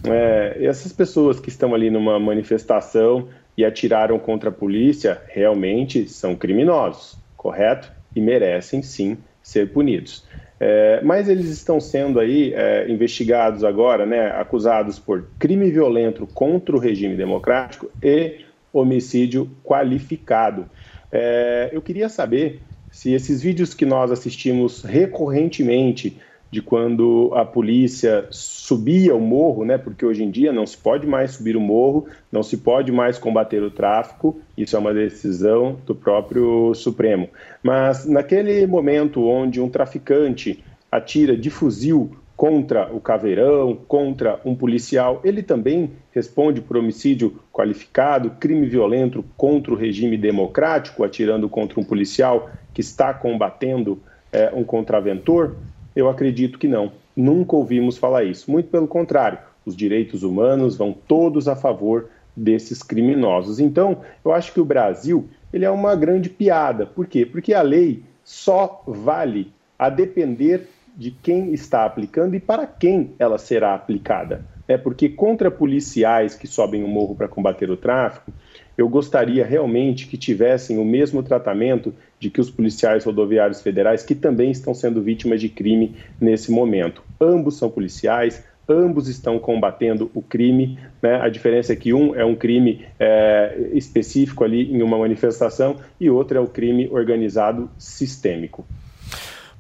É, 0.06 0.58
essas 0.62 0.92
pessoas 0.92 1.40
que 1.40 1.50
estão 1.50 1.74
ali 1.74 1.90
numa 1.90 2.20
manifestação 2.20 3.28
e 3.58 3.64
atiraram 3.64 4.20
contra 4.20 4.50
a 4.50 4.52
polícia 4.52 5.22
realmente 5.28 6.08
são 6.10 6.36
criminosos, 6.36 7.18
correto? 7.38 7.92
E 8.16 8.22
merecem 8.22 8.84
sim 8.84 9.18
ser 9.42 9.72
punidos. 9.72 10.26
É, 10.66 11.02
mas 11.04 11.28
eles 11.28 11.50
estão 11.50 11.78
sendo 11.78 12.22
aí 12.22 12.54
é, 12.54 12.90
investigados 12.90 13.66
agora, 13.66 14.06
né, 14.06 14.28
acusados 14.28 14.98
por 14.98 15.28
crime 15.38 15.70
violento 15.70 16.26
contra 16.26 16.74
o 16.74 16.80
regime 16.80 17.18
democrático 17.18 17.92
e 18.02 18.46
homicídio 18.72 19.52
qualificado. 19.62 20.70
É, 21.12 21.70
eu 21.74 21.82
queria 21.82 22.08
saber 22.08 22.62
se 22.90 23.12
esses 23.12 23.42
vídeos 23.42 23.74
que 23.74 23.86
nós 23.86 24.10
assistimos 24.10 24.84
recorrentemente 24.84 26.18
de 26.54 26.62
quando 26.62 27.32
a 27.34 27.44
polícia 27.44 28.28
subia 28.30 29.16
o 29.16 29.20
morro, 29.20 29.66
né? 29.66 29.76
Porque 29.76 30.06
hoje 30.06 30.24
em 30.24 30.30
dia 30.30 30.54
não 30.54 30.68
se 30.68 30.78
pode 30.78 31.08
mais 31.08 31.32
subir 31.32 31.58
o 31.58 31.60
morro, 31.60 32.06
não 32.32 32.44
se 32.44 32.58
pode 32.58 32.92
mais 32.92 33.18
combater 33.18 33.64
o 33.64 33.72
tráfico. 33.72 34.40
Isso 34.56 34.76
é 34.76 34.80
uma 34.80 34.94
decisão 34.94 35.80
do 35.84 35.96
próprio 35.96 36.76
Supremo. 36.76 37.28
Mas 37.64 38.06
naquele 38.06 38.68
momento 38.68 39.28
onde 39.28 39.60
um 39.60 39.68
traficante 39.68 40.64
atira 40.92 41.36
de 41.36 41.50
fuzil 41.50 42.16
contra 42.38 42.94
o 42.94 43.02
caveirão, 43.02 43.76
contra 43.88 44.40
um 44.46 44.54
policial, 44.54 45.22
ele 45.24 45.42
também 45.42 45.90
responde 46.12 46.62
por 46.62 46.78
homicídio 46.78 47.40
qualificado, 47.52 48.30
crime 48.40 48.68
violento 48.68 49.26
contra 49.36 49.74
o 49.74 49.76
regime 49.76 50.18
democrático, 50.18 51.04
atirando 51.04 51.50
contra 51.50 51.80
um 51.80 51.84
policial 51.84 52.52
que 52.76 52.82
está 52.82 53.12
combatendo 53.12 54.00
é, 54.32 54.52
um 54.54 54.64
contraventor? 54.64 55.56
Eu 55.96 56.10
acredito 56.10 56.58
que 56.58 56.68
não. 56.68 56.92
Nunca 57.16 57.56
ouvimos 57.56 57.98
falar 57.98 58.24
isso. 58.24 58.50
Muito 58.50 58.70
pelo 58.70 58.88
contrário, 58.88 59.40
os 59.66 59.76
direitos 59.76 60.24
humanos 60.24 60.76
vão 60.76 60.94
todos 60.94 61.48
a 61.48 61.56
favor 61.56 62.10
desses 62.36 62.82
criminosos. 62.82 63.60
Então, 63.60 64.02
eu 64.26 64.32
acho 64.32 64.52
que 64.54 64.60
o 64.60 64.66
Brasil 64.66 65.28
ele 65.54 65.66
é 65.66 65.70
uma 65.70 65.96
grande 65.96 66.30
piada. 66.30 66.86
Por 66.86 67.06
quê? 67.06 67.26
Porque 67.26 67.54
a 67.54 67.62
lei 67.62 68.04
só 68.24 68.84
vale 68.88 69.52
a 69.78 69.90
depender 69.90 70.68
de 70.96 71.12
quem 71.12 71.54
está 71.54 71.86
aplicando 71.86 72.36
e 72.36 72.40
para 72.40 72.66
quem 72.66 73.12
ela 73.20 73.38
será 73.38 73.74
aplicada. 73.74 74.46
É 74.68 74.78
porque 74.78 75.10
contra 75.10 75.52
policiais 75.52 76.36
que 76.36 76.48
sobem 76.48 76.84
o 76.84 76.88
morro 76.88 77.16
para 77.16 77.28
combater 77.28 77.70
o 77.70 77.78
tráfico, 77.78 78.32
eu 78.78 78.88
gostaria 78.88 79.46
realmente 79.46 80.08
que 80.08 80.18
tivessem 80.18 80.78
o 80.78 80.86
mesmo 80.86 81.22
tratamento 81.22 81.94
de 82.24 82.30
que 82.30 82.40
os 82.40 82.50
policiais 82.50 83.04
rodoviários 83.04 83.62
federais, 83.62 84.02
que 84.02 84.16
também 84.16 84.50
estão 84.50 84.74
sendo 84.74 85.02
vítimas 85.02 85.42
de 85.42 85.50
crime 85.50 85.94
nesse 86.20 86.52
momento. 86.52 87.04
Ambos 87.20 87.58
são 87.58 87.70
policiais, 87.70 88.42
ambos 88.68 89.10
estão 89.10 89.38
combatendo 89.38 90.10
o 90.14 90.22
crime. 90.22 90.80
Né? 91.02 91.20
A 91.22 91.28
diferença 91.28 91.74
é 91.74 91.76
que 91.76 91.94
um 91.94 92.16
é 92.16 92.24
um 92.24 92.34
crime 92.34 92.86
é, 92.98 93.72
específico 93.74 94.46
ali 94.46 94.72
em 94.74 94.82
uma 94.82 94.98
manifestação 94.98 95.76
e 96.00 96.10
outro 96.10 96.38
é 96.38 96.42
o 96.42 96.48
crime 96.48 96.88
organizado 96.90 97.70
sistêmico. 97.78 98.66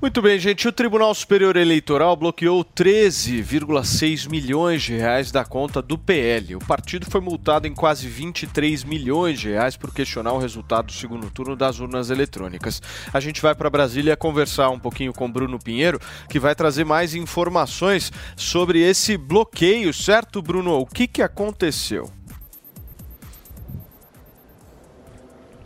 Muito 0.03 0.21
bem, 0.21 0.37
gente. 0.37 0.67
O 0.67 0.71
Tribunal 0.73 1.15
Superior 1.15 1.55
Eleitoral 1.55 2.13
bloqueou 2.17 2.65
13,6 2.65 4.29
milhões 4.29 4.83
de 4.83 4.97
reais 4.97 5.31
da 5.31 5.45
conta 5.45 5.81
do 5.81 5.97
PL. 5.97 6.57
O 6.57 6.59
partido 6.59 7.09
foi 7.09 7.21
multado 7.21 7.67
em 7.67 7.73
quase 7.73 8.05
23 8.09 8.83
milhões 8.83 9.39
de 9.39 9.51
reais 9.51 9.77
por 9.77 9.93
questionar 9.93 10.33
o 10.33 10.39
resultado 10.39 10.87
do 10.87 10.91
segundo 10.91 11.31
turno 11.31 11.55
das 11.55 11.79
urnas 11.79 12.09
eletrônicas. 12.09 12.81
A 13.13 13.21
gente 13.21 13.41
vai 13.41 13.55
para 13.55 13.69
Brasília 13.69 14.17
conversar 14.17 14.71
um 14.71 14.77
pouquinho 14.77 15.13
com 15.13 15.31
Bruno 15.31 15.57
Pinheiro, 15.57 16.01
que 16.27 16.37
vai 16.37 16.53
trazer 16.53 16.83
mais 16.83 17.15
informações 17.15 18.11
sobre 18.35 18.81
esse 18.81 19.15
bloqueio, 19.15 19.93
certo, 19.93 20.41
Bruno? 20.41 20.79
O 20.79 20.85
que, 20.85 21.07
que 21.07 21.21
aconteceu? 21.21 22.11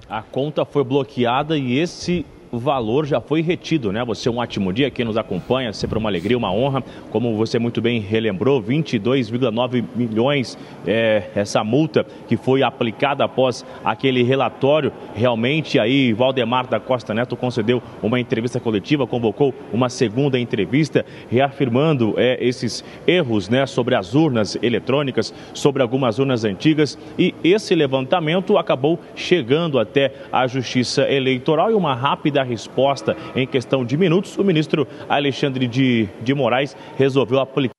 A 0.07 0.21
conta 0.21 0.63
foi 0.63 0.83
bloqueada 0.83 1.57
e 1.57 1.79
esse 1.79 2.23
valor 2.51 3.05
já 3.05 3.19
foi 3.19 3.41
retido, 3.41 3.91
né? 3.91 4.03
Você 4.05 4.29
um 4.29 4.37
ótimo 4.37 4.71
dia, 4.71 4.89
quem 4.89 5.05
nos 5.05 5.17
acompanha, 5.17 5.73
sempre 5.73 5.97
uma 5.97 6.09
alegria, 6.09 6.37
uma 6.37 6.51
honra. 6.51 6.83
Como 7.11 7.35
você 7.35 7.59
muito 7.59 7.81
bem 7.81 7.99
relembrou, 7.99 8.61
22,9 8.61 9.83
milhões 9.95 10.57
é, 10.85 11.23
essa 11.35 11.63
multa 11.63 12.05
que 12.27 12.37
foi 12.37 12.63
aplicada 12.63 13.23
após 13.23 13.65
aquele 13.83 14.23
relatório. 14.23 14.91
Realmente 15.15 15.79
aí 15.79 16.13
Valdemar 16.13 16.67
da 16.67 16.79
Costa 16.79 17.13
Neto 17.13 17.35
concedeu 17.35 17.81
uma 18.01 18.19
entrevista 18.19 18.59
coletiva, 18.59 19.07
convocou 19.07 19.53
uma 19.73 19.89
segunda 19.89 20.39
entrevista, 20.39 21.05
reafirmando 21.29 22.13
é, 22.17 22.37
esses 22.39 22.83
erros, 23.05 23.49
né, 23.49 23.65
sobre 23.65 23.95
as 23.95 24.13
urnas 24.13 24.57
eletrônicas, 24.61 25.33
sobre 25.53 25.81
algumas 25.81 26.19
urnas 26.19 26.43
antigas 26.43 26.97
e 27.17 27.33
esse 27.43 27.75
levantamento 27.75 28.57
acabou 28.57 28.99
chegando 29.15 29.79
até 29.79 30.13
a 30.31 30.47
Justiça 30.47 31.03
Eleitoral 31.09 31.71
e 31.71 31.73
uma 31.73 31.93
rápida 31.93 32.36
da 32.37 32.43
resposta 32.43 33.17
em 33.35 33.47
questão 33.47 33.83
de 33.83 33.97
minutos, 33.97 34.37
o 34.37 34.43
ministro 34.43 34.87
Alexandre 35.09 35.65
de, 35.67 36.07
de 36.21 36.35
Moraes 36.35 36.77
resolveu 36.95 37.39
aplicar. 37.39 37.76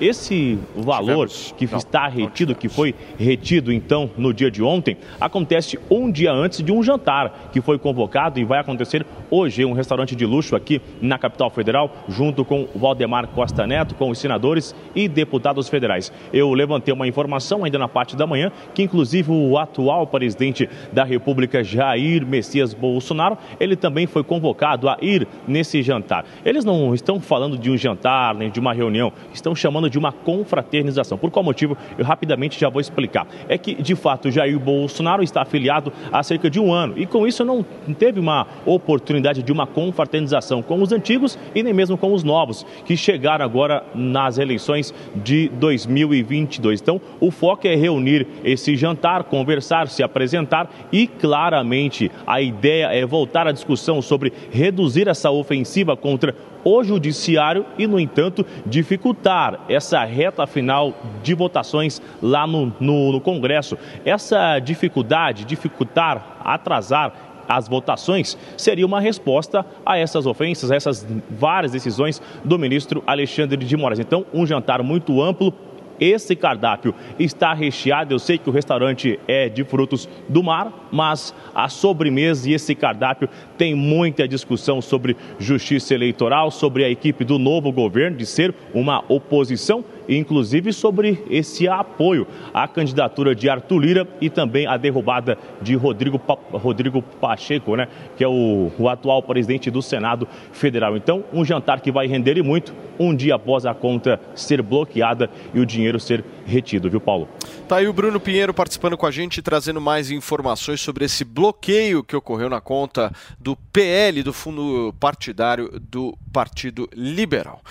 Esse 0.00 0.58
valor 0.76 1.28
que 1.56 1.64
está 1.64 2.06
retido, 2.06 2.54
que 2.54 2.68
foi 2.68 2.94
retido 3.18 3.72
então 3.72 4.10
no 4.16 4.32
dia 4.32 4.50
de 4.50 4.62
ontem, 4.62 4.98
acontece 5.20 5.78
um 5.90 6.10
dia 6.10 6.30
antes 6.30 6.62
de 6.62 6.70
um 6.70 6.82
jantar 6.82 7.48
que 7.50 7.60
foi 7.60 7.78
convocado 7.78 8.38
e 8.38 8.44
vai 8.44 8.60
acontecer 8.60 9.04
hoje 9.30 9.62
em 9.62 9.64
um 9.64 9.72
restaurante 9.72 10.14
de 10.14 10.26
luxo 10.26 10.54
aqui 10.54 10.80
na 11.00 11.18
capital 11.18 11.50
federal, 11.50 11.90
junto 12.08 12.44
com 12.44 12.68
Valdemar 12.74 13.26
Costa 13.28 13.66
Neto, 13.66 13.94
com 13.94 14.10
os 14.10 14.18
senadores 14.18 14.74
e 14.94 15.08
deputados 15.08 15.68
federais. 15.68 16.12
Eu 16.32 16.52
levantei 16.52 16.94
uma 16.94 17.08
informação 17.08 17.64
ainda 17.64 17.78
na 17.78 17.88
parte 17.88 18.14
da 18.14 18.26
manhã 18.26 18.52
que 18.74 18.82
inclusive 18.82 19.32
o 19.32 19.58
atual 19.58 20.06
presidente 20.06 20.68
da 20.92 21.02
República, 21.02 21.64
Jair 21.64 22.24
Messias 22.24 22.74
Bolsonaro, 22.74 23.38
ele 23.58 23.74
também 23.74 24.06
foi 24.06 24.22
convocado 24.22 24.88
a 24.88 24.98
ir 25.00 25.26
nesse 25.48 25.82
jantar. 25.82 26.24
Eles 26.44 26.64
não 26.64 26.94
estão 26.94 27.18
falando 27.18 27.58
de 27.58 27.70
um 27.70 27.76
jantar 27.76 28.34
nem 28.34 28.50
de 28.50 28.60
uma 28.60 28.72
reunião, 28.72 29.12
estão 29.32 29.54
chamando 29.54 29.88
de 29.88 29.98
uma 29.98 30.12
confraternização. 30.12 31.18
Por 31.18 31.30
qual 31.30 31.44
motivo? 31.44 31.76
Eu 31.98 32.04
rapidamente 32.04 32.58
já 32.58 32.68
vou 32.68 32.80
explicar. 32.80 33.26
É 33.48 33.58
que, 33.58 33.74
de 33.74 33.94
fato, 33.94 34.30
Jair 34.30 34.58
Bolsonaro 34.58 35.22
está 35.22 35.42
afiliado 35.42 35.92
há 36.12 36.22
cerca 36.22 36.48
de 36.50 36.60
um 36.60 36.72
ano 36.72 36.94
e, 36.96 37.06
com 37.06 37.26
isso, 37.26 37.44
não 37.44 37.64
teve 37.98 38.20
uma 38.20 38.46
oportunidade 38.64 39.42
de 39.42 39.52
uma 39.52 39.66
confraternização 39.66 40.62
com 40.62 40.80
os 40.82 40.92
antigos 40.92 41.38
e 41.54 41.62
nem 41.62 41.72
mesmo 41.72 41.96
com 41.96 42.12
os 42.12 42.22
novos, 42.22 42.64
que 42.84 42.96
chegaram 42.96 43.44
agora 43.44 43.84
nas 43.94 44.38
eleições 44.38 44.94
de 45.14 45.48
2022. 45.50 46.80
Então, 46.80 47.00
o 47.20 47.30
foco 47.30 47.66
é 47.66 47.74
reunir 47.74 48.26
esse 48.44 48.76
jantar, 48.76 49.24
conversar, 49.24 49.88
se 49.88 50.02
apresentar 50.02 50.70
e, 50.92 51.06
claramente, 51.06 52.10
a 52.26 52.40
ideia 52.40 52.86
é 52.86 53.04
voltar 53.04 53.46
à 53.46 53.52
discussão 53.52 54.00
sobre 54.02 54.32
reduzir 54.50 55.08
essa 55.08 55.30
ofensiva 55.30 55.96
contra 55.96 56.34
o 56.66 56.82
judiciário 56.82 57.64
e, 57.78 57.86
no 57.86 58.00
entanto, 58.00 58.44
dificultar 58.66 59.60
essa 59.68 60.02
reta 60.04 60.44
final 60.48 60.92
de 61.22 61.32
votações 61.32 62.02
lá 62.20 62.44
no, 62.44 62.74
no, 62.80 63.12
no 63.12 63.20
Congresso. 63.20 63.78
Essa 64.04 64.58
dificuldade, 64.58 65.44
dificultar, 65.44 66.38
atrasar 66.42 67.12
as 67.48 67.68
votações 67.68 68.36
seria 68.56 68.84
uma 68.84 68.98
resposta 68.98 69.64
a 69.84 69.96
essas 69.96 70.26
ofensas, 70.26 70.72
a 70.72 70.74
essas 70.74 71.06
várias 71.30 71.70
decisões 71.70 72.20
do 72.44 72.58
ministro 72.58 73.00
Alexandre 73.06 73.64
de 73.64 73.76
Moraes. 73.76 74.00
Então, 74.00 74.26
um 74.34 74.44
jantar 74.44 74.82
muito 74.82 75.22
amplo 75.22 75.54
esse 76.00 76.36
cardápio 76.36 76.94
está 77.18 77.52
recheado. 77.52 78.14
Eu 78.14 78.18
sei 78.18 78.38
que 78.38 78.48
o 78.48 78.52
restaurante 78.52 79.18
é 79.26 79.48
de 79.48 79.64
frutos 79.64 80.08
do 80.28 80.42
mar, 80.42 80.88
mas 80.92 81.34
a 81.54 81.68
sobremesa 81.68 82.48
e 82.48 82.54
esse 82.54 82.74
cardápio 82.74 83.28
tem 83.56 83.74
muita 83.74 84.26
discussão 84.28 84.80
sobre 84.80 85.16
justiça 85.38 85.94
eleitoral, 85.94 86.50
sobre 86.50 86.84
a 86.84 86.90
equipe 86.90 87.24
do 87.24 87.38
novo 87.38 87.72
governo 87.72 88.16
de 88.16 88.26
ser 88.26 88.54
uma 88.74 89.04
oposição 89.08 89.84
inclusive 90.08 90.72
sobre 90.72 91.24
esse 91.28 91.68
apoio 91.68 92.26
à 92.52 92.66
candidatura 92.68 93.34
de 93.34 93.48
Arthur 93.48 93.78
Lira 93.78 94.08
e 94.20 94.30
também 94.30 94.66
a 94.66 94.76
derrubada 94.76 95.38
de 95.60 95.74
Rodrigo, 95.74 96.18
pa 96.18 96.36
Rodrigo 96.52 97.02
Pacheco, 97.02 97.76
né, 97.76 97.88
que 98.16 98.22
é 98.22 98.28
o, 98.28 98.70
o 98.78 98.88
atual 98.88 99.22
presidente 99.22 99.70
do 99.70 99.82
Senado 99.82 100.28
Federal. 100.52 100.96
Então, 100.96 101.24
um 101.32 101.44
jantar 101.44 101.80
que 101.80 101.90
vai 101.90 102.06
render 102.06 102.36
e 102.36 102.42
muito 102.42 102.74
um 102.98 103.14
dia 103.14 103.34
após 103.34 103.66
a 103.66 103.74
conta 103.74 104.20
ser 104.34 104.62
bloqueada 104.62 105.30
e 105.52 105.60
o 105.60 105.66
dinheiro 105.66 105.98
ser 106.00 106.24
retido, 106.46 106.88
viu, 106.88 107.00
Paulo? 107.00 107.28
Tá 107.68 107.76
aí 107.76 107.88
o 107.88 107.92
Bruno 107.92 108.20
Pinheiro 108.20 108.54
participando 108.54 108.96
com 108.96 109.06
a 109.06 109.10
gente, 109.10 109.42
trazendo 109.42 109.80
mais 109.80 110.10
informações 110.10 110.80
sobre 110.80 111.04
esse 111.04 111.24
bloqueio 111.24 112.04
que 112.04 112.14
ocorreu 112.14 112.48
na 112.48 112.60
conta 112.60 113.12
PL, 113.54 114.22
do 114.22 114.32
fundo 114.32 114.94
partidário 114.98 115.78
do 115.78 116.16
Partido 116.32 116.88
Liberal. 116.94 117.62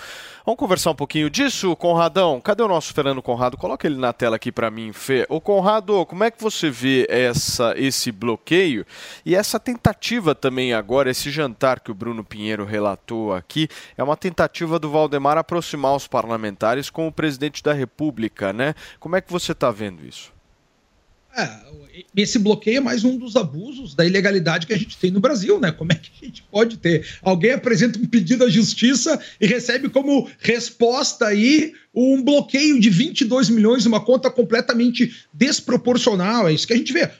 Vamos 0.46 0.60
conversar 0.60 0.92
um 0.92 0.94
pouquinho 0.94 1.28
disso, 1.28 1.74
Conradão? 1.74 2.40
Cadê 2.40 2.62
o 2.62 2.68
nosso 2.68 2.94
Fernando 2.94 3.20
Conrado? 3.20 3.56
Coloca 3.56 3.84
ele 3.84 3.96
na 3.96 4.12
tela 4.12 4.36
aqui 4.36 4.52
para 4.52 4.70
mim, 4.70 4.92
Fê. 4.92 5.26
Ô 5.28 5.40
Conrado, 5.40 6.06
como 6.06 6.22
é 6.22 6.30
que 6.30 6.40
você 6.40 6.70
vê 6.70 7.04
essa, 7.10 7.74
esse 7.76 8.12
bloqueio 8.12 8.86
e 9.24 9.34
essa 9.34 9.58
tentativa 9.58 10.36
também 10.36 10.72
agora, 10.72 11.10
esse 11.10 11.32
jantar 11.32 11.80
que 11.80 11.90
o 11.90 11.94
Bruno 11.94 12.22
Pinheiro 12.22 12.64
relatou 12.64 13.34
aqui, 13.34 13.68
é 13.98 14.04
uma 14.04 14.16
tentativa 14.16 14.78
do 14.78 14.88
Valdemar 14.88 15.36
aproximar 15.36 15.96
os 15.96 16.06
parlamentares 16.06 16.90
com 16.90 17.08
o 17.08 17.12
presidente 17.12 17.60
da 17.60 17.72
República, 17.72 18.52
né? 18.52 18.72
Como 19.00 19.16
é 19.16 19.20
que 19.20 19.32
você 19.32 19.50
está 19.50 19.72
vendo 19.72 20.06
isso? 20.06 20.35
É, 21.36 21.50
esse 22.16 22.38
bloqueio 22.38 22.78
é 22.78 22.80
mais 22.80 23.04
um 23.04 23.18
dos 23.18 23.36
abusos 23.36 23.94
da 23.94 24.06
ilegalidade 24.06 24.66
que 24.66 24.72
a 24.72 24.78
gente 24.78 24.96
tem 24.96 25.10
no 25.10 25.20
Brasil, 25.20 25.60
né? 25.60 25.70
Como 25.70 25.92
é 25.92 25.94
que 25.94 26.10
a 26.22 26.24
gente 26.24 26.42
pode 26.50 26.78
ter? 26.78 27.06
Alguém 27.20 27.52
apresenta 27.52 27.98
um 27.98 28.06
pedido 28.06 28.44
à 28.44 28.48
justiça 28.48 29.20
e 29.38 29.46
recebe 29.46 29.90
como 29.90 30.30
resposta 30.38 31.26
aí 31.26 31.74
um 31.94 32.22
bloqueio 32.22 32.80
de 32.80 32.88
22 32.88 33.50
milhões, 33.50 33.84
uma 33.84 34.02
conta 34.02 34.30
completamente 34.30 35.14
desproporcional. 35.30 36.48
É 36.48 36.54
isso 36.54 36.66
que 36.66 36.72
a 36.72 36.76
gente 36.76 36.92
vê. 36.92 37.10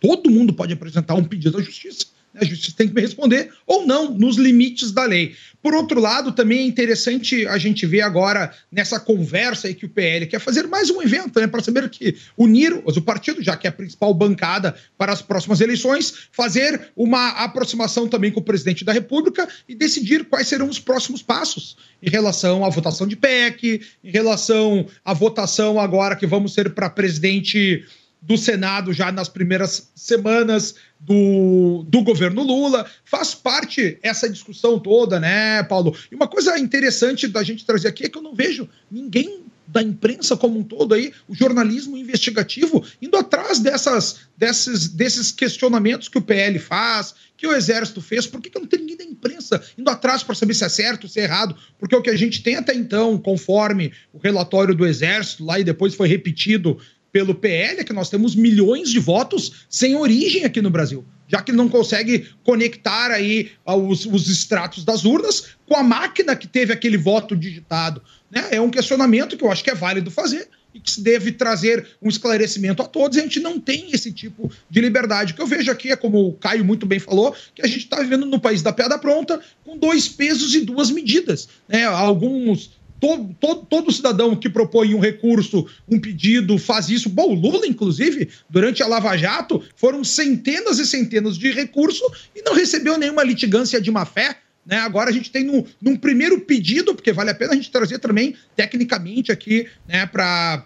Todo 0.00 0.30
mundo 0.30 0.54
pode 0.54 0.72
apresentar 0.72 1.14
um 1.14 1.24
pedido 1.24 1.58
à 1.58 1.62
justiça. 1.62 2.06
A 2.34 2.46
justiça 2.46 2.74
tem 2.74 2.88
que 2.88 2.94
me 2.94 3.02
responder 3.02 3.52
ou 3.66 3.86
não, 3.86 4.14
nos 4.14 4.36
limites 4.38 4.92
da 4.92 5.04
lei. 5.04 5.34
Por 5.62 5.74
outro 5.74 6.00
lado, 6.00 6.32
também 6.32 6.58
é 6.58 6.66
interessante 6.66 7.46
a 7.46 7.56
gente 7.56 7.86
ver 7.86 8.00
agora 8.00 8.52
nessa 8.70 8.98
conversa 8.98 9.68
aí 9.68 9.74
que 9.74 9.86
o 9.86 9.88
PL 9.88 10.26
quer 10.26 10.40
fazer 10.40 10.66
mais 10.66 10.90
um 10.90 11.00
evento, 11.00 11.38
né, 11.38 11.46
para 11.46 11.62
saber 11.62 11.88
que 11.88 12.16
unir 12.36 12.72
o 12.72 13.00
partido, 13.00 13.40
já 13.40 13.56
que 13.56 13.68
é 13.68 13.70
a 13.70 13.72
principal 13.72 14.12
bancada 14.12 14.74
para 14.98 15.12
as 15.12 15.22
próximas 15.22 15.60
eleições, 15.60 16.28
fazer 16.32 16.90
uma 16.96 17.28
aproximação 17.44 18.08
também 18.08 18.32
com 18.32 18.40
o 18.40 18.44
presidente 18.44 18.84
da 18.84 18.92
República 18.92 19.48
e 19.68 19.74
decidir 19.74 20.24
quais 20.24 20.48
serão 20.48 20.68
os 20.68 20.80
próximos 20.80 21.22
passos 21.22 21.76
em 22.02 22.10
relação 22.10 22.64
à 22.64 22.68
votação 22.68 23.06
de 23.06 23.14
PEC, 23.14 23.80
em 24.02 24.10
relação 24.10 24.86
à 25.04 25.14
votação 25.14 25.78
agora 25.78 26.16
que 26.16 26.26
vamos 26.26 26.54
ter 26.54 26.74
para 26.74 26.90
presidente 26.90 27.84
do 28.22 28.38
Senado 28.38 28.92
já 28.92 29.10
nas 29.10 29.28
primeiras 29.28 29.90
semanas 29.96 30.76
do, 31.00 31.84
do 31.88 32.02
governo 32.02 32.44
Lula. 32.44 32.88
Faz 33.04 33.34
parte 33.34 33.98
essa 34.00 34.30
discussão 34.30 34.78
toda, 34.78 35.18
né, 35.18 35.64
Paulo? 35.64 35.96
E 36.10 36.14
uma 36.14 36.28
coisa 36.28 36.56
interessante 36.56 37.26
da 37.26 37.42
gente 37.42 37.66
trazer 37.66 37.88
aqui 37.88 38.04
é 38.04 38.08
que 38.08 38.16
eu 38.16 38.22
não 38.22 38.34
vejo 38.34 38.68
ninguém 38.88 39.42
da 39.66 39.82
imprensa 39.82 40.36
como 40.36 40.58
um 40.58 40.62
todo 40.62 40.92
aí, 40.92 41.12
o 41.26 41.34
jornalismo 41.34 41.96
investigativo, 41.96 42.84
indo 43.00 43.16
atrás 43.16 43.58
dessas, 43.58 44.20
desses, 44.36 44.88
desses 44.88 45.32
questionamentos 45.32 46.08
que 46.08 46.18
o 46.18 46.22
PL 46.22 46.58
faz, 46.58 47.14
que 47.36 47.46
o 47.46 47.54
Exército 47.54 48.02
fez, 48.02 48.26
por 48.26 48.40
que, 48.40 48.50
que 48.50 48.58
não 48.58 48.66
tem 48.66 48.80
ninguém 48.80 48.98
da 48.98 49.04
imprensa 49.04 49.62
indo 49.78 49.88
atrás 49.88 50.22
para 50.22 50.34
saber 50.34 50.52
se 50.52 50.64
é 50.64 50.68
certo, 50.68 51.08
se 51.08 51.20
é 51.20 51.24
errado? 51.24 51.56
Porque 51.78 51.96
o 51.96 52.02
que 52.02 52.10
a 52.10 52.16
gente 52.16 52.42
tem 52.42 52.56
até 52.56 52.74
então, 52.74 53.16
conforme 53.16 53.92
o 54.12 54.18
relatório 54.18 54.74
do 54.74 54.86
Exército, 54.86 55.44
lá 55.44 55.58
e 55.58 55.64
depois 55.64 55.94
foi 55.94 56.06
repetido 56.06 56.78
pelo 57.12 57.34
PL, 57.34 57.80
é 57.80 57.84
que 57.84 57.92
nós 57.92 58.08
temos 58.08 58.34
milhões 58.34 58.88
de 58.90 58.98
votos 58.98 59.66
sem 59.68 59.94
origem 59.94 60.44
aqui 60.44 60.62
no 60.62 60.70
Brasil, 60.70 61.04
já 61.28 61.42
que 61.42 61.50
ele 61.50 61.58
não 61.58 61.68
consegue 61.68 62.30
conectar 62.42 63.10
aí 63.10 63.52
os, 63.66 64.06
os 64.06 64.28
extratos 64.28 64.82
das 64.82 65.04
urnas 65.04 65.48
com 65.66 65.76
a 65.76 65.82
máquina 65.82 66.34
que 66.34 66.48
teve 66.48 66.72
aquele 66.72 66.96
voto 66.96 67.36
digitado. 67.36 68.02
Né? 68.30 68.48
É 68.52 68.60
um 68.60 68.70
questionamento 68.70 69.36
que 69.36 69.44
eu 69.44 69.52
acho 69.52 69.62
que 69.62 69.70
é 69.70 69.74
válido 69.74 70.10
fazer 70.10 70.48
e 70.74 70.80
que 70.80 70.90
se 70.90 71.02
deve 71.02 71.32
trazer 71.32 71.86
um 72.00 72.08
esclarecimento 72.08 72.82
a 72.82 72.86
todos. 72.86 73.18
A 73.18 73.20
gente 73.20 73.40
não 73.40 73.60
tem 73.60 73.90
esse 73.92 74.10
tipo 74.10 74.50
de 74.70 74.80
liberdade. 74.80 75.32
O 75.32 75.36
que 75.36 75.42
eu 75.42 75.46
vejo 75.46 75.70
aqui 75.70 75.92
é, 75.92 75.96
como 75.96 76.28
o 76.28 76.32
Caio 76.32 76.64
muito 76.64 76.86
bem 76.86 76.98
falou, 76.98 77.36
que 77.54 77.60
a 77.60 77.66
gente 77.66 77.80
está 77.80 78.00
vivendo 78.00 78.24
no 78.24 78.40
país 78.40 78.62
da 78.62 78.72
piada 78.72 78.98
pronta, 78.98 79.38
com 79.64 79.76
dois 79.76 80.08
pesos 80.08 80.54
e 80.54 80.60
duas 80.60 80.90
medidas. 80.90 81.46
Né? 81.68 81.84
Alguns 81.84 82.70
Todo, 83.02 83.34
todo, 83.40 83.66
todo, 83.66 83.90
cidadão 83.90 84.36
que 84.36 84.48
propõe 84.48 84.94
um 84.94 85.00
recurso, 85.00 85.66
um 85.88 85.98
pedido, 85.98 86.56
faz 86.56 86.88
isso. 86.88 87.08
Bom, 87.08 87.30
o 87.30 87.34
Lula, 87.34 87.66
inclusive, 87.66 88.28
durante 88.48 88.80
a 88.80 88.86
Lava 88.86 89.16
Jato, 89.16 89.60
foram 89.74 90.04
centenas 90.04 90.78
e 90.78 90.86
centenas 90.86 91.36
de 91.36 91.50
recursos 91.50 92.28
e 92.32 92.42
não 92.42 92.54
recebeu 92.54 92.96
nenhuma 92.96 93.24
litigância 93.24 93.80
de 93.80 93.90
má 93.90 94.04
fé. 94.04 94.38
Né? 94.64 94.76
Agora 94.76 95.10
a 95.10 95.12
gente 95.12 95.32
tem 95.32 95.42
num, 95.42 95.64
num 95.80 95.96
primeiro 95.96 96.42
pedido, 96.42 96.94
porque 96.94 97.12
vale 97.12 97.30
a 97.30 97.34
pena 97.34 97.54
a 97.54 97.56
gente 97.56 97.72
trazer 97.72 97.98
também 97.98 98.36
tecnicamente 98.54 99.32
aqui 99.32 99.66
né, 99.88 100.06
para 100.06 100.64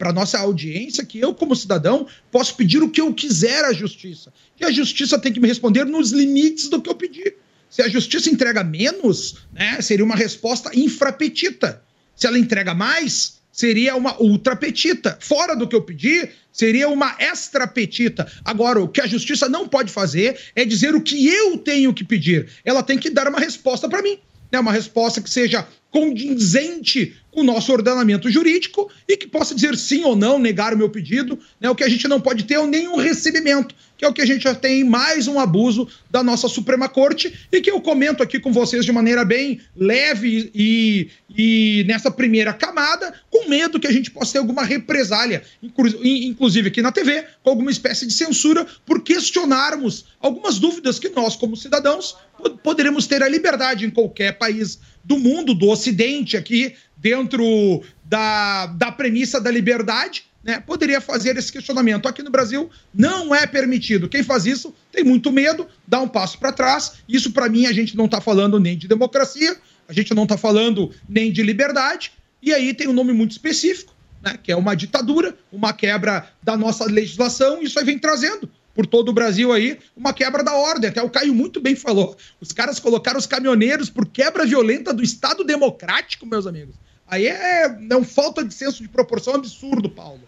a 0.00 0.12
nossa 0.14 0.38
audiência, 0.38 1.04
que 1.04 1.20
eu, 1.20 1.34
como 1.34 1.54
cidadão, 1.54 2.06
posso 2.32 2.56
pedir 2.56 2.82
o 2.82 2.88
que 2.88 3.02
eu 3.02 3.12
quiser 3.12 3.62
à 3.62 3.74
justiça. 3.74 4.32
E 4.58 4.64
a 4.64 4.70
justiça 4.70 5.18
tem 5.18 5.30
que 5.30 5.38
me 5.40 5.48
responder 5.48 5.84
nos 5.84 6.12
limites 6.12 6.70
do 6.70 6.80
que 6.80 6.88
eu 6.88 6.94
pedi. 6.94 7.34
Se 7.74 7.82
a 7.82 7.88
justiça 7.88 8.30
entrega 8.30 8.62
menos, 8.62 9.34
né, 9.52 9.80
seria 9.80 10.04
uma 10.04 10.14
resposta 10.14 10.70
infrapetita. 10.78 11.82
Se 12.14 12.24
ela 12.24 12.38
entrega 12.38 12.72
mais, 12.72 13.40
seria 13.50 13.96
uma 13.96 14.16
ultrapetita. 14.22 15.18
Fora 15.20 15.56
do 15.56 15.66
que 15.66 15.74
eu 15.74 15.82
pedi, 15.82 16.28
seria 16.52 16.88
uma 16.88 17.16
extrapetita. 17.18 18.30
Agora, 18.44 18.80
o 18.80 18.86
que 18.86 19.00
a 19.00 19.08
justiça 19.08 19.48
não 19.48 19.66
pode 19.66 19.90
fazer 19.90 20.38
é 20.54 20.64
dizer 20.64 20.94
o 20.94 21.00
que 21.00 21.26
eu 21.26 21.58
tenho 21.58 21.92
que 21.92 22.04
pedir. 22.04 22.48
Ela 22.64 22.80
tem 22.80 22.96
que 22.96 23.10
dar 23.10 23.26
uma 23.26 23.40
resposta 23.40 23.88
para 23.88 24.02
mim. 24.02 24.20
Né? 24.52 24.60
Uma 24.60 24.70
resposta 24.70 25.20
que 25.20 25.28
seja 25.28 25.66
condizente 25.94 27.14
com 27.30 27.42
o 27.42 27.44
nosso 27.44 27.72
ordenamento 27.72 28.28
jurídico 28.28 28.90
e 29.08 29.16
que 29.16 29.28
possa 29.28 29.54
dizer 29.54 29.76
sim 29.76 30.02
ou 30.02 30.16
não, 30.16 30.40
negar 30.40 30.74
o 30.74 30.76
meu 30.76 30.90
pedido. 30.90 31.38
Né? 31.60 31.70
O 31.70 31.74
que 31.74 31.84
a 31.84 31.88
gente 31.88 32.08
não 32.08 32.20
pode 32.20 32.42
ter 32.42 32.54
é 32.54 32.66
nenhum 32.66 32.96
recebimento 32.96 33.72
que 33.96 34.04
é 34.04 34.08
o 34.08 34.12
que 34.12 34.22
a 34.22 34.26
gente 34.26 34.42
já 34.42 34.54
tem 34.54 34.84
mais 34.84 35.28
um 35.28 35.38
abuso 35.38 35.88
da 36.10 36.22
nossa 36.22 36.48
Suprema 36.48 36.88
Corte 36.88 37.32
e 37.50 37.60
que 37.60 37.70
eu 37.70 37.80
comento 37.80 38.22
aqui 38.22 38.40
com 38.40 38.52
vocês 38.52 38.84
de 38.84 38.92
maneira 38.92 39.24
bem 39.24 39.60
leve 39.76 40.50
e, 40.54 41.08
e 41.30 41.84
nessa 41.86 42.10
primeira 42.10 42.52
camada, 42.52 43.14
com 43.30 43.48
medo 43.48 43.78
que 43.78 43.86
a 43.86 43.92
gente 43.92 44.10
possa 44.10 44.32
ter 44.32 44.38
alguma 44.38 44.64
represália, 44.64 45.42
inclusive 45.62 46.68
aqui 46.68 46.82
na 46.82 46.92
TV, 46.92 47.24
com 47.42 47.50
alguma 47.50 47.70
espécie 47.70 48.06
de 48.06 48.12
censura 48.12 48.66
por 48.84 49.02
questionarmos 49.02 50.06
algumas 50.20 50.58
dúvidas 50.58 50.98
que 50.98 51.08
nós, 51.10 51.36
como 51.36 51.56
cidadãos, 51.56 52.16
poderemos 52.62 53.06
ter 53.06 53.22
a 53.22 53.28
liberdade 53.28 53.86
em 53.86 53.90
qualquer 53.90 54.32
país 54.32 54.78
do 55.04 55.18
mundo, 55.18 55.54
do 55.54 55.68
Ocidente, 55.68 56.36
aqui 56.36 56.74
dentro 56.96 57.82
da, 58.04 58.66
da 58.66 58.90
premissa 58.90 59.40
da 59.40 59.50
liberdade 59.50 60.24
né, 60.44 60.60
poderia 60.60 61.00
fazer 61.00 61.36
esse 61.38 61.50
questionamento. 61.50 62.06
Aqui 62.06 62.22
no 62.22 62.30
Brasil 62.30 62.70
não 62.92 63.34
é 63.34 63.46
permitido. 63.46 64.08
Quem 64.08 64.22
faz 64.22 64.44
isso 64.44 64.74
tem 64.92 65.02
muito 65.02 65.32
medo, 65.32 65.66
dá 65.88 66.00
um 66.00 66.08
passo 66.08 66.38
para 66.38 66.52
trás. 66.52 66.96
Isso, 67.08 67.32
para 67.32 67.48
mim, 67.48 67.66
a 67.66 67.72
gente 67.72 67.96
não 67.96 68.04
está 68.04 68.20
falando 68.20 68.60
nem 68.60 68.76
de 68.76 68.86
democracia, 68.86 69.56
a 69.88 69.92
gente 69.92 70.14
não 70.14 70.24
está 70.24 70.36
falando 70.36 70.90
nem 71.08 71.32
de 71.32 71.42
liberdade. 71.42 72.12
E 72.42 72.52
aí 72.52 72.74
tem 72.74 72.86
um 72.86 72.92
nome 72.92 73.14
muito 73.14 73.32
específico, 73.32 73.94
né, 74.22 74.38
que 74.40 74.52
é 74.52 74.56
uma 74.56 74.76
ditadura, 74.76 75.34
uma 75.50 75.72
quebra 75.72 76.28
da 76.42 76.56
nossa 76.56 76.84
legislação. 76.84 77.62
Isso 77.62 77.78
aí 77.78 77.84
vem 77.86 77.98
trazendo 77.98 78.48
por 78.74 78.86
todo 78.86 79.10
o 79.10 79.12
Brasil 79.12 79.52
aí, 79.52 79.78
uma 79.96 80.12
quebra 80.12 80.42
da 80.42 80.54
ordem. 80.54 80.90
Até 80.90 81.02
o 81.02 81.08
Caio 81.08 81.32
muito 81.32 81.60
bem 81.60 81.76
falou. 81.76 82.16
Os 82.40 82.52
caras 82.52 82.80
colocaram 82.80 83.18
os 83.18 83.26
caminhoneiros 83.26 83.88
por 83.88 84.06
quebra 84.06 84.44
violenta 84.44 84.92
do 84.92 85.02
Estado 85.02 85.44
Democrático, 85.44 86.26
meus 86.26 86.46
amigos. 86.46 86.74
Aí 87.06 87.26
é, 87.26 87.78
é 87.90 87.96
um 87.96 88.04
falta 88.04 88.44
de 88.44 88.52
senso 88.52 88.82
de 88.82 88.88
proporção 88.88 89.34
absurdo, 89.34 89.88
Paulo. 89.88 90.20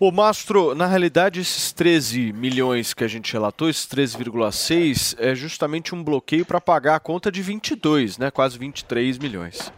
Ô 0.00 0.10
Mastro, 0.10 0.74
na 0.74 0.86
realidade 0.86 1.40
esses 1.40 1.70
13 1.72 2.32
milhões 2.32 2.92
que 2.92 3.04
a 3.04 3.08
gente 3.08 3.32
relatou, 3.32 3.70
esses 3.70 3.86
13,6, 3.86 5.14
é 5.18 5.34
justamente 5.34 5.94
um 5.94 6.02
bloqueio 6.02 6.44
para 6.44 6.60
pagar 6.60 6.96
a 6.96 7.00
conta 7.00 7.30
de 7.30 7.40
22, 7.40 8.18
né? 8.18 8.30
Quase 8.30 8.58
23 8.58 9.18
milhões. 9.18 9.72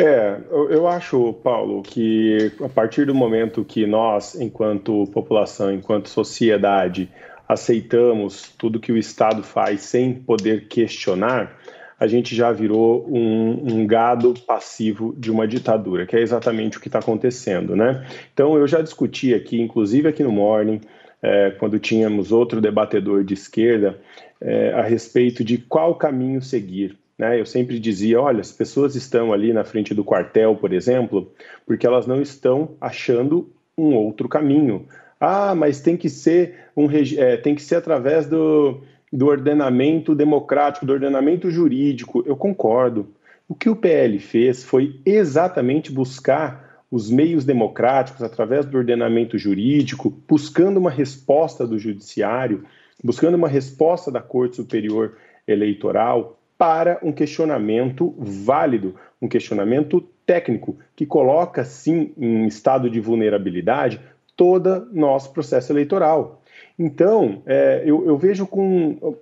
É, 0.00 0.40
eu 0.70 0.86
acho, 0.88 1.32
Paulo, 1.34 1.82
que 1.82 2.52
a 2.62 2.68
partir 2.68 3.06
do 3.06 3.14
momento 3.14 3.64
que 3.64 3.86
nós, 3.86 4.34
enquanto 4.34 5.06
população, 5.12 5.72
enquanto 5.72 6.08
sociedade, 6.08 7.10
aceitamos 7.48 8.52
tudo 8.56 8.80
que 8.80 8.92
o 8.92 8.96
Estado 8.96 9.42
faz 9.42 9.82
sem 9.82 10.14
poder 10.14 10.68
questionar, 10.68 11.58
a 11.98 12.06
gente 12.06 12.34
já 12.34 12.50
virou 12.50 13.06
um, 13.10 13.74
um, 13.74 13.86
gado 13.86 14.32
passivo 14.46 15.14
de 15.18 15.30
uma 15.30 15.46
ditadura, 15.46 16.06
que 16.06 16.16
é 16.16 16.20
exatamente 16.20 16.78
o 16.78 16.80
que 16.80 16.88
está 16.88 16.98
acontecendo, 16.98 17.76
né? 17.76 18.06
Então 18.32 18.56
eu 18.56 18.66
já 18.66 18.80
discuti 18.80 19.34
aqui, 19.34 19.60
inclusive 19.60 20.08
aqui 20.08 20.22
no 20.22 20.32
Morning, 20.32 20.80
é, 21.22 21.50
quando 21.50 21.78
tínhamos 21.78 22.32
outro 22.32 22.58
debatedor 22.58 23.22
de 23.22 23.34
esquerda, 23.34 23.98
é, 24.40 24.72
a 24.72 24.80
respeito 24.80 25.44
de 25.44 25.58
qual 25.58 25.94
caminho 25.94 26.40
seguir. 26.40 26.96
Né? 27.20 27.38
Eu 27.38 27.44
sempre 27.44 27.78
dizia, 27.78 28.18
olha, 28.18 28.40
as 28.40 28.50
pessoas 28.50 28.94
estão 28.94 29.30
ali 29.30 29.52
na 29.52 29.62
frente 29.62 29.92
do 29.92 30.02
quartel, 30.02 30.56
por 30.56 30.72
exemplo, 30.72 31.30
porque 31.66 31.86
elas 31.86 32.06
não 32.06 32.22
estão 32.22 32.70
achando 32.80 33.52
um 33.76 33.94
outro 33.94 34.26
caminho. 34.26 34.86
Ah, 35.20 35.54
mas 35.54 35.82
tem 35.82 35.98
que 35.98 36.08
ser 36.08 36.70
um 36.74 36.88
é, 36.90 37.36
tem 37.36 37.54
que 37.54 37.60
ser 37.60 37.74
através 37.76 38.26
do, 38.26 38.80
do 39.12 39.26
ordenamento 39.26 40.14
democrático, 40.14 40.86
do 40.86 40.94
ordenamento 40.94 41.50
jurídico. 41.50 42.24
Eu 42.24 42.36
concordo. 42.36 43.10
O 43.46 43.54
que 43.54 43.68
o 43.68 43.76
PL 43.76 44.18
fez 44.18 44.64
foi 44.64 44.98
exatamente 45.04 45.92
buscar 45.92 46.80
os 46.90 47.10
meios 47.10 47.44
democráticos 47.44 48.22
através 48.22 48.64
do 48.64 48.78
ordenamento 48.78 49.36
jurídico, 49.36 50.10
buscando 50.26 50.78
uma 50.78 50.90
resposta 50.90 51.66
do 51.66 51.78
judiciário, 51.78 52.64
buscando 53.04 53.34
uma 53.34 53.48
resposta 53.48 54.10
da 54.10 54.22
Corte 54.22 54.56
Superior 54.56 55.18
Eleitoral 55.46 56.39
para 56.60 56.98
um 57.02 57.10
questionamento 57.10 58.14
válido, 58.18 58.94
um 59.18 59.26
questionamento 59.26 60.06
técnico 60.26 60.76
que 60.94 61.06
coloca 61.06 61.64
sim 61.64 62.12
em 62.18 62.46
estado 62.46 62.90
de 62.90 63.00
vulnerabilidade 63.00 63.98
todo 64.36 64.86
nosso 64.92 65.32
processo 65.32 65.72
eleitoral. 65.72 66.42
Então, 66.78 67.40
é, 67.46 67.82
eu, 67.86 68.06
eu, 68.06 68.18
vejo 68.18 68.46
com 68.46 69.16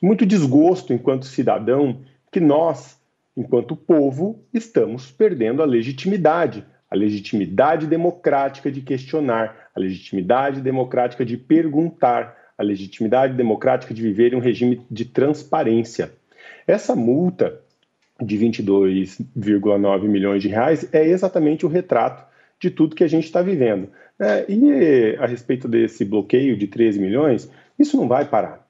muito 0.00 0.24
desgosto, 0.24 0.94
enquanto 0.94 1.26
cidadão, 1.26 1.98
que 2.32 2.40
nós, 2.40 2.98
enquanto 3.36 3.76
povo, 3.76 4.42
estamos 4.54 5.10
perdendo 5.10 5.62
a 5.62 5.66
legitimidade, 5.66 6.64
a 6.90 6.96
legitimidade 6.96 7.86
democrática 7.86 8.72
de 8.72 8.80
questionar, 8.80 9.68
a 9.76 9.78
legitimidade 9.78 10.62
democrática 10.62 11.22
de 11.22 11.36
perguntar, 11.36 12.34
a 12.56 12.62
legitimidade 12.62 13.34
democrática 13.34 13.92
de 13.92 14.00
viver 14.00 14.32
em 14.32 14.36
um 14.36 14.40
regime 14.40 14.80
de 14.90 15.04
transparência. 15.04 16.18
Essa 16.70 16.94
multa 16.94 17.60
de 18.22 18.38
22,9 18.38 20.02
milhões 20.02 20.40
de 20.40 20.46
reais 20.46 20.88
é 20.94 21.04
exatamente 21.04 21.66
o 21.66 21.68
retrato 21.68 22.24
de 22.60 22.70
tudo 22.70 22.94
que 22.94 23.02
a 23.02 23.08
gente 23.08 23.24
está 23.24 23.42
vivendo. 23.42 23.88
É, 24.20 24.44
e 24.48 25.16
a 25.18 25.26
respeito 25.26 25.66
desse 25.66 26.04
bloqueio 26.04 26.56
de 26.56 26.68
13 26.68 27.00
milhões, 27.00 27.50
isso 27.76 27.96
não 27.96 28.06
vai 28.06 28.24
parar. 28.24 28.64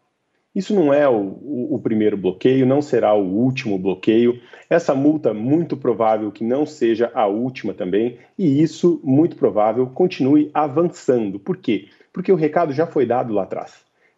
Isso 0.55 0.75
não 0.75 0.95
é 0.95 1.07
o, 1.07 1.13
o, 1.13 1.75
o, 1.75 1.79
primeiro 1.79 2.17
bloqueio, 2.17 2.65
não 2.65 2.81
será 2.81 3.13
o 3.13 3.23
último 3.23 3.79
bloqueio. 3.79 4.41
Essa 4.71 4.95
multa, 4.95 5.35
muito 5.35 5.77
provável 5.77 6.33
que 6.33 6.43
não 6.43 6.65
seja 6.65 7.11
a 7.13 7.27
última 7.27 7.75
também, 7.75 8.17
e 8.39 8.63
isso, 8.63 8.99
muito 9.05 9.37
provável, 9.37 9.87
continue 9.89 10.51
avançando. 10.55 11.39
Por 11.39 11.59
quê? 11.59 11.89
Porque 12.15 12.33
o 12.33 12.37
recado 12.37 12.73
já 12.73 12.87
foi 12.87 13.05
dado 13.05 13.35
lá 13.35 13.43
atrás. 13.43 13.75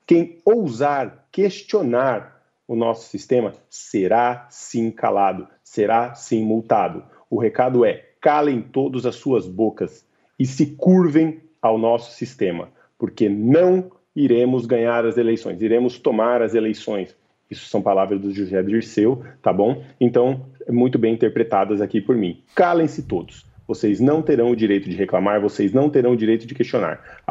Quem 0.07 0.39
ousar 0.45 1.27
questionar 1.33 2.32
o 2.73 2.77
nosso 2.77 3.07
sistema 3.11 3.53
será 3.69 4.47
sim 4.49 4.91
calado, 4.91 5.47
será 5.63 6.15
sim 6.15 6.43
multado. 6.43 7.05
O 7.29 7.39
recado 7.39 7.85
é: 7.85 8.03
calem 8.19 8.63
todas 8.63 9.05
as 9.05 9.17
suas 9.17 9.47
bocas 9.47 10.07
e 10.39 10.47
se 10.47 10.75
curvem 10.75 11.43
ao 11.61 11.77
nosso 11.77 12.13
sistema, 12.13 12.71
porque 12.99 13.29
não 13.29 13.93
iremos 14.17 14.65
ganhar 14.65 15.05
as 15.05 15.19
eleições, 15.19 15.61
iremos 15.61 15.99
tomar 15.99 16.41
as 16.41 16.55
eleições. 16.55 17.15
Isso 17.51 17.69
são 17.69 17.83
palavras 17.83 18.19
do 18.19 18.33
José 18.33 18.63
Dirceu, 18.63 19.23
tá 19.43 19.53
bom? 19.53 19.85
Então, 20.01 20.47
muito 20.67 20.99
bem 20.99 21.13
interpretadas 21.13 21.83
aqui 21.83 22.01
por 22.01 22.17
mim. 22.17 22.43
Calem-se 22.55 23.03
todos. 23.03 23.45
Vocês 23.69 24.01
não 24.01 24.23
terão 24.23 24.51
o 24.51 24.57
direito 24.57 24.89
de 24.89 24.97
reclamar, 24.97 25.43
vocês 25.43 25.75
não 25.75 25.91
terão 25.91 26.13
o 26.13 26.17
direito 26.17 26.47
de 26.47 26.55
questionar. 26.55 27.23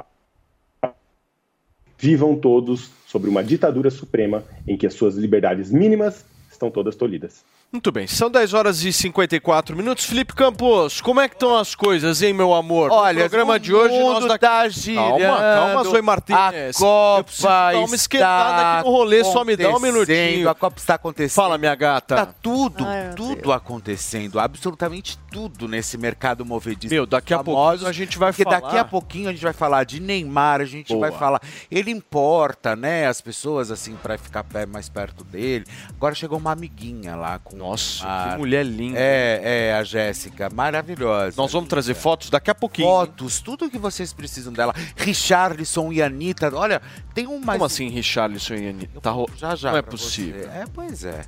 Vivam 2.01 2.35
todos 2.35 2.89
sobre 3.05 3.29
uma 3.29 3.43
ditadura 3.43 3.91
suprema 3.91 4.43
em 4.67 4.75
que 4.75 4.87
as 4.87 4.93
suas 4.95 5.15
liberdades 5.15 5.69
mínimas 5.69 6.25
estão 6.51 6.71
todas 6.71 6.95
tolhidas. 6.95 7.45
Muito 7.73 7.89
bem, 7.89 8.05
são 8.05 8.29
10 8.29 8.53
horas 8.53 8.83
e 8.83 8.91
54 8.91 9.77
minutos. 9.77 10.03
Felipe 10.03 10.33
Campos, 10.35 10.99
como 10.99 11.21
é 11.21 11.29
que 11.29 11.35
estão 11.35 11.57
as 11.57 11.73
coisas, 11.73 12.21
hein, 12.21 12.33
meu 12.33 12.53
amor? 12.53 12.91
Olha, 12.91 13.23
no 13.23 13.29
programa 13.29 13.53
o 13.53 13.59
de 13.59 13.73
hoje 13.73 13.97
nós 13.97 14.13
mundo 14.15 14.27
daqui... 14.27 14.45
tá 14.45 14.67
girando, 14.67 15.19
Calma, 15.21 15.37
calma, 15.39 15.83
Zoe 15.85 16.01
Martins. 16.01 16.35
a 16.37 16.51
Eu 16.53 16.73
Copa 16.73 17.31
dar 17.41 17.77
uma 17.77 17.95
esquentada 17.95 18.79
aqui 18.79 18.85
no 18.89 18.91
rolê, 18.91 19.23
só 19.23 19.45
me 19.45 19.55
dá 19.55 19.69
um 19.69 19.79
minutinho. 19.79 20.49
A 20.49 20.53
Copa 20.53 20.79
está 20.79 20.95
acontecendo. 20.95 21.33
Fala, 21.33 21.57
minha 21.57 21.73
gata. 21.73 22.17
Tá 22.17 22.25
tudo, 22.25 22.85
Ai, 22.85 23.13
tudo 23.15 23.53
acontecendo, 23.53 24.37
absolutamente 24.37 25.17
tudo 25.31 25.65
nesse 25.65 25.97
mercado 25.97 26.45
movediço. 26.45 26.93
Meu, 26.93 27.05
daqui 27.05 27.33
a 27.33 27.41
pouquinho 27.41 27.87
a 27.87 27.93
gente 27.93 28.17
vai 28.17 28.33
porque 28.33 28.43
falar. 28.43 28.59
daqui 28.59 28.77
a 28.79 28.83
pouquinho 28.83 29.29
a 29.29 29.31
gente 29.31 29.43
vai 29.43 29.53
falar 29.53 29.85
de 29.85 30.01
Neymar, 30.01 30.59
a 30.59 30.65
gente 30.65 30.89
Boa. 30.89 31.09
vai 31.09 31.17
falar. 31.17 31.41
Ele 31.71 31.89
importa, 31.89 32.75
né, 32.75 33.07
as 33.07 33.21
pessoas 33.21 33.71
assim 33.71 33.95
para 33.95 34.17
ficar 34.17 34.45
mais 34.67 34.89
perto 34.89 35.23
dele. 35.23 35.63
Agora 35.95 36.13
chegou 36.13 36.37
uma 36.37 36.51
amiguinha 36.51 37.15
lá 37.15 37.39
com 37.39 37.60
Nossa, 37.61 38.03
Neymar. 38.05 38.31
que 38.31 38.37
mulher 38.39 38.65
linda. 38.65 38.97
É, 38.99 39.41
é, 39.69 39.73
a 39.75 39.83
Jéssica, 39.83 40.49
maravilhosa. 40.53 41.35
Nós 41.37 41.51
vamos 41.53 41.69
trazer 41.69 41.93
fotos 41.93 42.29
daqui 42.29 42.49
a 42.49 42.55
pouquinho. 42.55 42.87
Fotos, 42.87 43.39
tudo 43.39 43.69
que 43.69 43.77
vocês 43.77 44.11
precisam 44.11 44.51
dela. 44.51 44.73
Richarlison 44.95 45.91
e 45.91 46.01
Anitta. 46.01 46.49
Olha, 46.55 46.81
tem 47.13 47.27
um 47.27 47.39
mais. 47.39 47.57
Como 47.59 47.65
assim, 47.65 47.87
Richarlison 47.89 48.55
e 48.55 48.69
Anitta? 48.69 48.99
Tá 48.99 49.11
ro- 49.11 49.29
Já, 49.37 49.55
já. 49.55 49.71
Não 49.71 49.77
é 49.77 49.81
possível. 49.81 50.41
você. 50.41 50.47
É, 50.57 50.65
pois 50.73 51.03
é. 51.03 51.21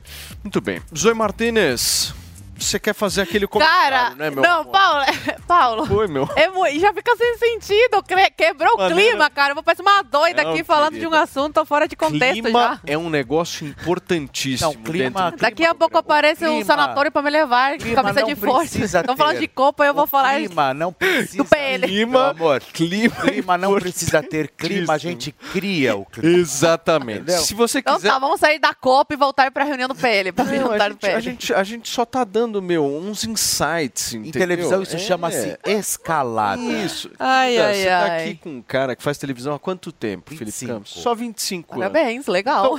Muito 0.44 0.60
bem. 0.60 0.82
Zoe 0.98 1.14
Martinez, 1.14 2.14
você 2.64 2.80
quer 2.80 2.94
fazer 2.94 3.22
aquele 3.22 3.46
comentário, 3.48 3.98
Cara, 3.98 4.10
né, 4.16 4.30
meu 4.30 4.42
não, 4.44 4.62
amor? 4.62 4.72
Paulo, 4.72 5.06
Paulo. 5.48 5.86
Foi, 5.86 6.08
meu. 6.08 6.28
É 6.36 6.50
já 6.80 6.94
fica 6.94 7.16
sem 7.16 7.38
sentido, 7.38 8.02
quebrou 8.36 8.74
o 8.74 8.88
clima, 8.94 9.30
cara. 9.30 9.52
Eu 9.52 9.56
vou 9.56 9.64
parecer 9.64 9.82
uma 9.82 10.02
doida 10.04 10.44
Não, 10.44 10.52
aqui 10.52 10.64
falando 10.64 10.94
querida. 10.94 11.10
de 11.10 11.16
um 11.16 11.18
assunto 11.20 11.66
fora 11.66 11.88
de 11.88 11.96
contexto 11.96 12.42
Clima 12.44 12.50
já. 12.52 12.80
é 12.88 12.98
um 12.98 13.10
negócio 13.10 13.68
importantíssimo. 13.68 14.74
Não, 14.74 14.82
clima- 14.84 15.24
dentro- 15.32 15.40
Daqui 15.42 15.66
a 15.66 15.76
pouco 15.76 15.98
aparece 15.98 16.46
um 16.46 16.50
clima- 16.50 16.66
sanatório 16.66 17.12
pra 17.12 17.22
me 17.22 17.30
levar, 17.30 17.78
clima 17.78 18.04
cabeça 18.04 18.26
de 18.26 18.36
força. 18.36 18.84
Estão 18.84 19.16
falando 19.18 19.40
de 19.40 19.48
copa, 19.48 19.86
eu 19.86 19.94
vou 19.94 20.04
O 20.06 20.08
falar 20.08 20.36
Clima 20.36 20.74
não 20.74 20.92
precisa. 20.94 21.38
do 21.38 21.46
PL. 21.46 22.06
Meu 22.06 22.20
amor, 22.20 22.60
clima, 22.62 23.16
clima 23.16 23.58
não 23.58 23.74
precisa 23.76 24.22
ter 24.24 24.50
clima, 24.50 24.94
a 24.94 24.98
gente 24.98 25.32
cria 25.52 25.96
o 25.96 26.06
clima. 26.06 26.38
Exatamente. 26.38 27.22
Entendeu? 27.22 27.42
Se 27.42 27.54
você 27.54 27.80
Então 27.80 27.96
quiser. 27.96 28.10
tá, 28.10 28.20
vamos 28.20 28.40
sair 28.40 28.60
da 28.60 28.74
copa 28.74 29.14
e 29.14 29.18
voltar 29.18 29.52
pra 29.52 29.64
reunião 29.64 29.88
do 29.88 29.96
PL, 29.96 30.32
pra 30.32 30.46
Não, 30.46 30.72
a, 30.72 30.78
do 30.78 30.84
gente, 30.84 30.98
PL. 31.00 31.16
a, 31.16 31.20
gente, 31.20 31.54
a 31.54 31.64
gente 31.64 31.90
só 31.90 32.06
tá 32.06 32.24
dando, 32.24 32.53
meu, 32.62 32.86
uns 32.86 33.24
insights, 33.26 34.14
Em 34.14 34.18
entendeu? 34.20 34.42
televisão 34.42 34.82
isso 34.82 34.96
É. 34.96 35.00
chama-se 35.00 35.58
escalada. 35.66 36.62
Isso. 36.62 37.10
Ai, 37.20 37.58
Olha, 37.58 37.68
ai, 37.68 37.76
você 37.76 37.86
tá 37.88 38.04
ai. 38.04 38.24
aqui 38.24 38.36
com 38.36 38.50
um 38.50 38.62
cara 38.62 38.96
que 38.96 39.04
faz 39.04 39.18
televisão 39.18 39.54
há 39.54 39.60
quanto 39.60 39.92
tempo, 39.92 40.30
Felipe 40.30 40.46
25. 40.46 40.74
Campos? 40.74 40.92
Só 40.94 41.14
25 41.16 41.74
anos. 41.76 41.92
Parabéns, 41.94 42.28
legal. 42.28 42.78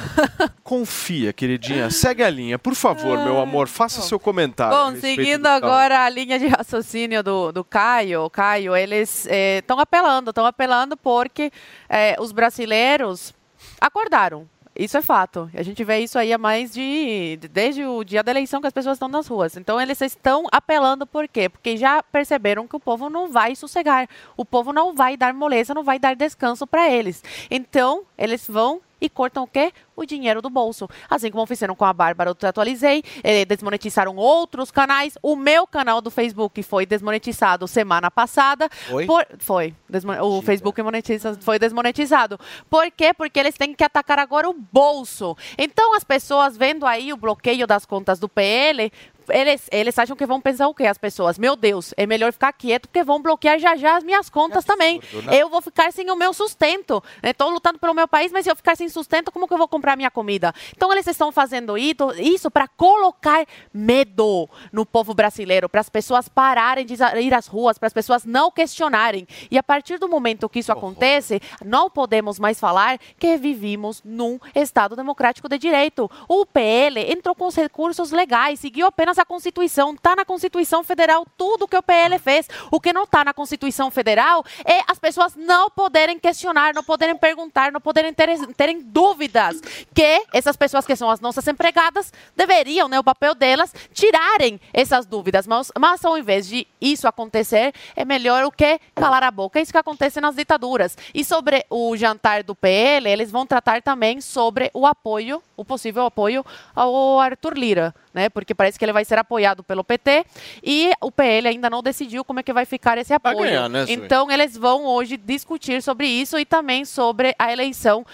Confia, 0.63 1.33
queridinha. 1.33 1.91
Segue 1.93 2.23
a 2.23 2.31
linha, 2.31 2.59
por 2.59 2.75
favor, 2.75 3.19
meu 3.25 3.41
amor. 3.41 3.69
Faça 3.69 4.01
seu 4.03 4.19
comentário. 4.19 4.77
Bom, 4.77 5.01
seguindo 5.01 5.43
tal. 5.45 5.57
agora 5.57 6.05
a 6.05 6.09
linha 6.09 6.39
de 6.39 6.47
raciocínio 6.47 7.23
do, 7.23 7.53
do 7.53 7.65
Caio, 7.65 8.29
Caio, 8.31 8.75
eles 8.77 9.27
estão 9.27 9.79
apelando, 9.79 10.31
estão 10.31 10.47
apelando 10.47 10.97
porque 10.97 11.51
eh, 11.89 12.17
os 12.19 12.33
brasileiros 12.33 13.35
acordaram. 13.81 14.49
Isso 14.77 14.97
é 14.97 15.03
fato. 15.03 15.49
A 15.55 15.63
gente 15.63 15.85
vê 15.85 16.01
isso 16.01 16.19
aí 16.19 16.33
há 16.33 16.39
mais 16.39 16.73
de. 16.73 17.39
desde 17.53 17.85
o 17.85 18.03
dia 18.03 18.23
da 18.23 18.33
eleição 18.33 18.61
que 18.61 18.67
as 18.67 18.73
pessoas 18.73 18.97
estão 18.97 19.09
nas 19.09 19.27
ruas. 19.27 19.57
Então 19.57 19.81
eles 19.81 20.01
estão 20.01 20.47
apelando 20.51 21.07
por 21.07 21.29
quê? 21.29 21.49
Porque 21.49 21.77
já 21.77 22.03
perceberam 22.03 22.67
que 22.67 22.75
o 22.75 22.81
povo 22.81 23.09
não 23.09 23.31
vai 23.31 23.55
sossegar. 23.55 24.09
O 24.37 24.45
povo 24.45 24.73
não 24.73 24.93
vai 24.95 25.17
dar 25.17 25.33
moleza, 25.33 25.75
não 25.75 25.85
vai 25.85 25.99
dar 25.99 26.17
descanso 26.17 26.67
para 26.67 26.91
eles. 26.91 27.23
Então, 27.51 28.03
eles 28.19 28.49
vão 28.49 28.81
e 29.05 29.09
cortam 29.09 29.45
o 29.45 29.47
quê? 29.47 29.73
O 29.97 30.05
dinheiro 30.05 30.41
do 30.43 30.51
bolso. 30.51 30.89
Assim 31.09 31.31
como 31.31 31.47
fizeram 31.47 31.75
com 31.75 31.85
a 31.85 31.93
Bárbara, 31.93 32.31
eu 32.31 32.35
te 32.35 32.47
atualizei, 32.47 33.03
eh, 33.23 33.45
desmonetizaram 33.45 34.17
outros 34.17 34.71
canais. 34.71 35.17
O 35.23 35.37
meu 35.37 35.67
canal 35.67 36.01
do 36.01 36.11
Facebook 36.11 36.63
foi 36.63 36.85
desmonetizado 36.87 37.69
semana 37.69 38.11
passada. 38.11 38.69
Foi? 38.89 39.07
Por- 39.07 39.27
foi. 39.39 39.75
Desmo- 39.89 40.13
o 40.23 40.43
Facebook 40.43 40.81
monetiza, 40.83 41.39
foi 41.41 41.59
desmonetizado. 41.59 42.39
Por 42.69 42.91
quê? 42.91 43.13
Porque 43.15 43.39
eles 43.39 43.57
têm 43.57 43.75
que 43.75 43.85
atacar 43.85 44.19
agora 44.19 44.49
o 44.49 44.55
bolso. 44.55 45.37
Então, 45.57 45.95
as 45.95 46.03
pessoas 46.03 46.57
vendo 46.57 46.87
aí 46.87 47.13
o 47.13 47.17
bloqueio 47.17 47.67
das 47.67 47.85
contas 47.87 48.19
do 48.19 48.29
PL, 48.29 48.93
eles, 49.29 49.69
eles 49.71 49.99
acham 49.99 50.17
que 50.17 50.27
vão 50.27 50.41
pensar 50.41 50.69
o 50.69 50.75
quê? 50.75 50.87
As 50.87 50.99
pessoas, 50.99 51.39
meu 51.39 51.57
Deus, 51.57 51.93
é 51.97 52.07
melhor 52.07 52.33
ficar 52.33 52.53
quieto 52.53 52.89
porque 52.89 53.03
vão 53.03 53.21
bloquear 53.21 53.59
já 53.59 53.77
já 53.77 53.97
as 53.97 54.05
minhas 54.05 54.29
contas 54.29 54.65
também. 54.65 55.01
né? 55.25 55.41
Eu 55.41 55.49
vou 55.49 55.61
ficar 55.61 55.93
sem 55.93 56.11
o 56.11 56.17
meu 56.17 56.33
sustento. 56.33 57.03
Estou 57.23 57.51
lutando 57.51 57.79
pelo 57.79 57.95
meu 57.95 58.09
país, 58.09 58.33
mas 58.33 58.45
se 58.45 58.51
eu 58.51 58.57
ficar 58.57 58.77
sem 58.77 58.89
sustento, 58.89 59.33
como 59.33 59.47
que 59.47 59.55
eu 59.55 59.59
vou 59.59 59.69
comprar 59.69 59.97
minha 59.97 60.11
comida? 60.11 60.53
Então 60.77 60.93
eles 60.93 61.07
estão 61.07 61.31
fazendo 61.33 61.77
isso, 61.77 62.51
para 62.51 62.69
colocar 62.69 63.47
medo 63.73 64.49
no 64.73 64.85
povo 64.87 65.15
brasileiro, 65.15 65.69
para 65.69 65.81
as 65.81 65.89
pessoas 65.89 66.29
pararem 66.29 66.85
de 66.85 66.95
ir 67.21 67.35
às 67.35 67.47
ruas, 67.47 67.79
para 67.79 67.87
as 67.87 67.93
pessoas 67.93 68.25
não 68.25 68.51
questionarem. 68.51 69.27
E 69.51 69.59
a 69.59 69.63
partir 69.63 69.99
do 69.99 70.09
momento 70.09 70.49
que 70.49 70.59
isso 70.59 70.73
acontece, 70.73 71.41
não 71.65 71.91
podemos 71.91 72.39
mais 72.39 72.59
falar 72.59 72.99
que 73.19 73.37
vivimos 73.37 74.03
num 74.05 74.39
Estado 74.55 74.97
democrático 74.97 75.49
de 75.49 75.59
direito. 75.59 76.11
O 76.29 76.47
PL 76.47 77.01
entrou 77.11 77.35
com 77.35 77.47
os 77.47 77.55
recursos 77.55 78.11
legais, 78.11 78.61
seguiu 78.61 78.87
apenas 78.87 79.14
a 79.19 79.25
Constituição. 79.25 79.95
Está 79.95 80.17
na 80.17 80.25
Constituição 80.25 80.83
Federal 80.85 81.27
tudo 81.37 81.69
que 81.69 81.77
o 81.77 81.83
PL 81.83 82.19
fez. 82.19 82.49
O 82.71 82.81
que 82.81 82.93
não 82.93 83.05
está 83.05 83.25
na 83.25 83.33
Constituição 83.33 83.91
Federal 83.91 84.45
é 84.65 84.81
as 84.89 84.99
pessoas 84.99 85.35
não 85.35 85.71
poderem 85.71 86.19
questionar, 86.19 86.75
não 86.75 86.83
poderem 86.83 87.17
perguntar, 87.17 87.73
não 87.73 87.81
poderem 87.81 88.13
ter, 88.13 88.29
terem 88.55 88.81
dúvidas. 88.81 89.61
Que 89.95 90.25
essas 90.33 90.57
pessoas 90.57 90.87
que 90.87 90.97
são 90.97 91.11
as 91.11 91.21
nossas 91.21 91.47
empregadas 91.47 92.13
deveriam, 92.37 92.89
né, 92.89 92.99
o 92.99 93.05
papel 93.05 93.35
delas, 93.35 93.73
tirarem 93.93 94.61
essas 94.73 95.07
dúvidas. 95.07 95.47
Mas, 95.47 95.71
mas 95.79 96.05
ao 96.05 96.19
invés 96.19 96.47
de 96.47 96.67
isso 96.81 97.09
acontecer, 97.09 97.75
é 97.97 98.05
melhor 98.05 98.45
o 98.45 98.51
que? 98.51 98.81
Calar 98.95 99.23
a 99.23 99.31
boca. 99.31 99.59
É 99.59 99.63
isso 99.63 99.73
que 99.73 99.79
acontece 99.79 100.21
nas 100.21 100.37
ditaduras. 100.37 100.97
E 101.15 101.25
sobre 101.25 101.65
o 101.71 101.97
jantar 101.97 102.43
do 102.43 102.55
PL, 102.55 103.09
eles 103.09 103.31
vão 103.31 103.47
tratar 103.47 103.83
também 103.83 104.21
sobre 104.21 104.71
o 104.73 104.87
apoio, 104.87 105.43
o 105.57 105.65
possível 105.65 106.05
apoio 106.05 106.45
ao 106.75 107.21
Arthur 107.21 107.57
Lira, 107.57 107.95
né? 108.13 108.29
Porque 108.29 108.55
parece 108.55 108.79
que 108.79 108.85
ele 108.85 108.93
vai 108.93 109.04
ser 109.05 109.19
apoiado 109.19 109.63
pelo 109.63 109.85
PT 109.85 110.25
e 110.63 110.93
o 111.01 111.11
PL 111.11 111.49
ainda 111.49 111.69
não 111.71 111.83
decidiu 111.83 112.25
como 112.25 112.41
é 112.41 112.43
que 112.43 112.53
vai 112.53 112.65
ficar 112.65 112.99
esse 112.99 113.11
Vai 113.19 113.33
apoio. 113.33 113.49
ganhar, 113.49 113.69
né, 113.69 113.85
então 113.89 114.31
eles 114.31 114.57
vão 114.57 114.85
hoje 114.87 115.17
discutir 115.17 115.83
sobre 115.83 116.07
isso 116.07 116.39
e 116.39 116.45
também 116.45 116.85
sobre 116.85 117.35
a 117.39 117.53
eleição 117.53 118.05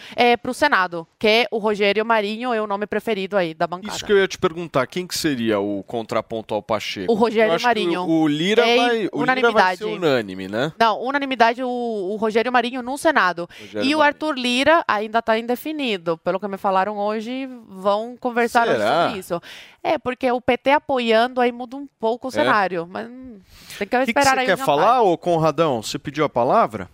para 0.42 0.50
o 0.50 0.54
Senado, 0.54 1.06
que 1.18 1.46
o 1.50 1.58
Rogério 1.58 2.04
Marinho 2.04 2.52
é 2.52 2.60
o 2.60 2.66
nome 2.66 2.86
preferido 2.86 3.36
aí 3.36 3.54
da 3.54 3.66
bancada. 3.66 3.94
Isso 3.94 4.04
que 4.04 4.12
eu 4.12 4.18
ia 4.18 4.28
te 4.28 4.38
perguntar, 4.38 4.86
quem 4.86 5.06
que 5.06 5.16
seria 5.16 5.58
o 5.60 5.82
contraponto 5.84 6.54
ao 6.54 6.62
Pacheco? 6.62 7.12
O 7.12 7.14
Rogério 7.14 7.60
Marinho. 7.60 8.02
O, 8.02 8.22
o 8.22 8.28
Lira 8.28 8.66
É 8.66 8.76
vai, 8.76 8.88
o 8.90 8.90
Lira 8.92 9.08
vai 9.12 9.22
unanimidade. 9.22 9.78
ser 9.78 9.84
unânime, 9.84 10.48
né? 10.48 10.72
Não, 10.78 11.00
unanimidade 11.02 11.62
o, 11.62 11.68
o 11.68 12.16
Rogério 12.16 12.52
Marinho 12.52 12.82
no 12.82 12.96
Senado. 12.98 13.48
Rogério 13.60 13.88
e 13.88 13.94
o 13.94 13.98
Marinho. 13.98 14.02
Arthur 14.02 14.34
Lira 14.38 14.84
ainda 14.86 15.18
está 15.20 15.38
indefinido. 15.38 16.18
Pelo 16.18 16.38
que 16.40 16.48
me 16.48 16.56
falaram 16.56 16.98
hoje, 16.98 17.48
vão 17.68 18.16
conversar 18.18 18.66
Será? 18.66 19.04
sobre 19.06 19.18
isso. 19.20 19.40
É, 19.82 19.98
porque 19.98 20.30
o 20.30 20.40
PT 20.40 20.79
apoiando 20.80 21.40
aí 21.40 21.52
muda 21.52 21.76
um 21.76 21.86
pouco 21.98 22.28
o 22.28 22.30
É? 22.30 22.32
cenário. 22.32 22.86
Mas 22.90 23.06
hum, 23.06 23.38
tem 23.78 23.86
que 23.86 23.96
O 23.96 24.00
que, 24.00 24.12
que 24.12 24.18
esperar 24.18 24.34
você 24.34 24.40
aí 24.40 24.46
o 24.46 24.48
quer 24.48 24.56
falar, 24.56 25.02
ô 25.02 25.16
Conradão? 25.16 25.82
Você 25.82 25.98
pediu 25.98 26.24
a 26.24 26.28
palavra? 26.28 26.88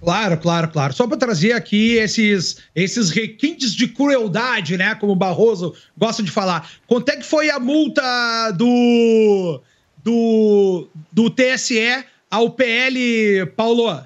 Claro, 0.00 0.36
claro, 0.36 0.68
claro. 0.68 0.92
Só 0.92 1.06
para 1.06 1.16
trazer 1.16 1.52
aqui 1.52 1.94
esses, 1.94 2.58
esses 2.74 3.10
requintes 3.10 3.74
de 3.74 3.88
crueldade, 3.88 4.76
né? 4.76 4.94
Como 4.94 5.12
o 5.12 5.16
Barroso 5.16 5.74
gosta 5.96 6.22
de 6.22 6.30
falar. 6.30 6.68
Quanto 6.86 7.08
é 7.08 7.16
que 7.16 7.22
foi 7.24 7.48
a 7.48 7.58
multa 7.58 8.50
do, 8.50 9.60
do, 10.02 10.88
do 11.10 11.30
TSE 11.30 12.04
ao 12.30 12.50
PL, 12.50 13.46
Paulo? 13.56 14.04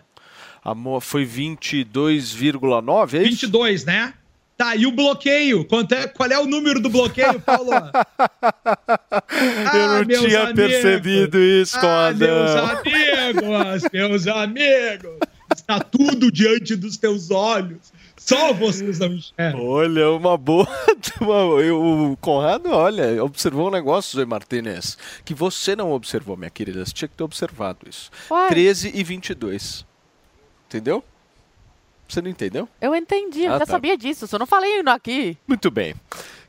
Amor, 0.63 1.01
foi 1.01 1.25
22,9, 1.27 3.15
é 3.15 3.23
isso? 3.23 3.31
22, 3.47 3.85
né? 3.85 4.15
Tá, 4.59 4.75
e 4.75 4.87
o 4.87 4.91
bloqueio? 4.91 5.65
Quanto 5.65 5.95
é, 5.95 6.09
qual 6.09 6.29
é 6.29 6.37
o 6.37 6.45
número 6.45 6.81
do 6.81 6.91
bloqueio, 6.91 7.41
Paulo? 7.41 7.71
Eu 9.73 9.89
não 9.89 10.05
meus 10.05 10.25
tinha 10.25 10.43
amigos. 10.43 10.73
percebido 10.73 11.39
isso, 11.39 11.79
Ah, 11.81 12.13
meus 12.13 12.51
amigos, 12.57 13.83
meus 13.93 14.27
amigos. 14.27 15.17
Está 15.55 15.79
tudo 15.79 16.33
diante 16.33 16.75
dos 16.75 16.97
teus 16.97 17.31
olhos. 17.31 17.93
Só 18.17 18.53
vocês 18.53 18.99
não 18.99 19.15
enxergam. 19.15 19.65
Olha, 19.65 20.11
uma 20.11 20.37
boa. 20.37 20.67
O 21.23 22.17
Conrado, 22.21 22.71
olha, 22.71 23.23
observou 23.25 23.69
um 23.69 23.71
negócio, 23.71 24.19
Zé 24.19 24.27
Martinez, 24.27 24.99
que 25.25 25.35
você 25.35 25.77
não 25.77 25.93
observou, 25.93 26.37
minha 26.37 26.51
querida. 26.51 26.85
Você 26.85 26.93
tinha 26.93 27.09
que 27.09 27.15
ter 27.15 27.23
observado 27.25 27.89
isso. 27.89 28.11
Uai. 28.29 28.49
13 28.49 28.91
e 28.93 29.05
22. 29.05 29.87
Entendeu? 30.67 31.03
Você 32.09 32.23
não 32.23 32.31
entendeu? 32.31 32.67
Eu 32.81 32.95
entendi, 32.95 33.43
eu 33.45 33.53
Ah, 33.55 33.59
já 33.59 33.67
tá. 33.67 33.73
sabia 33.73 33.97
disso. 33.97 34.27
Só 34.27 34.39
não 34.39 34.47
falei 34.47 34.81
aqui. 34.87 35.37
Muito 35.47 35.71
bem. 35.71 35.95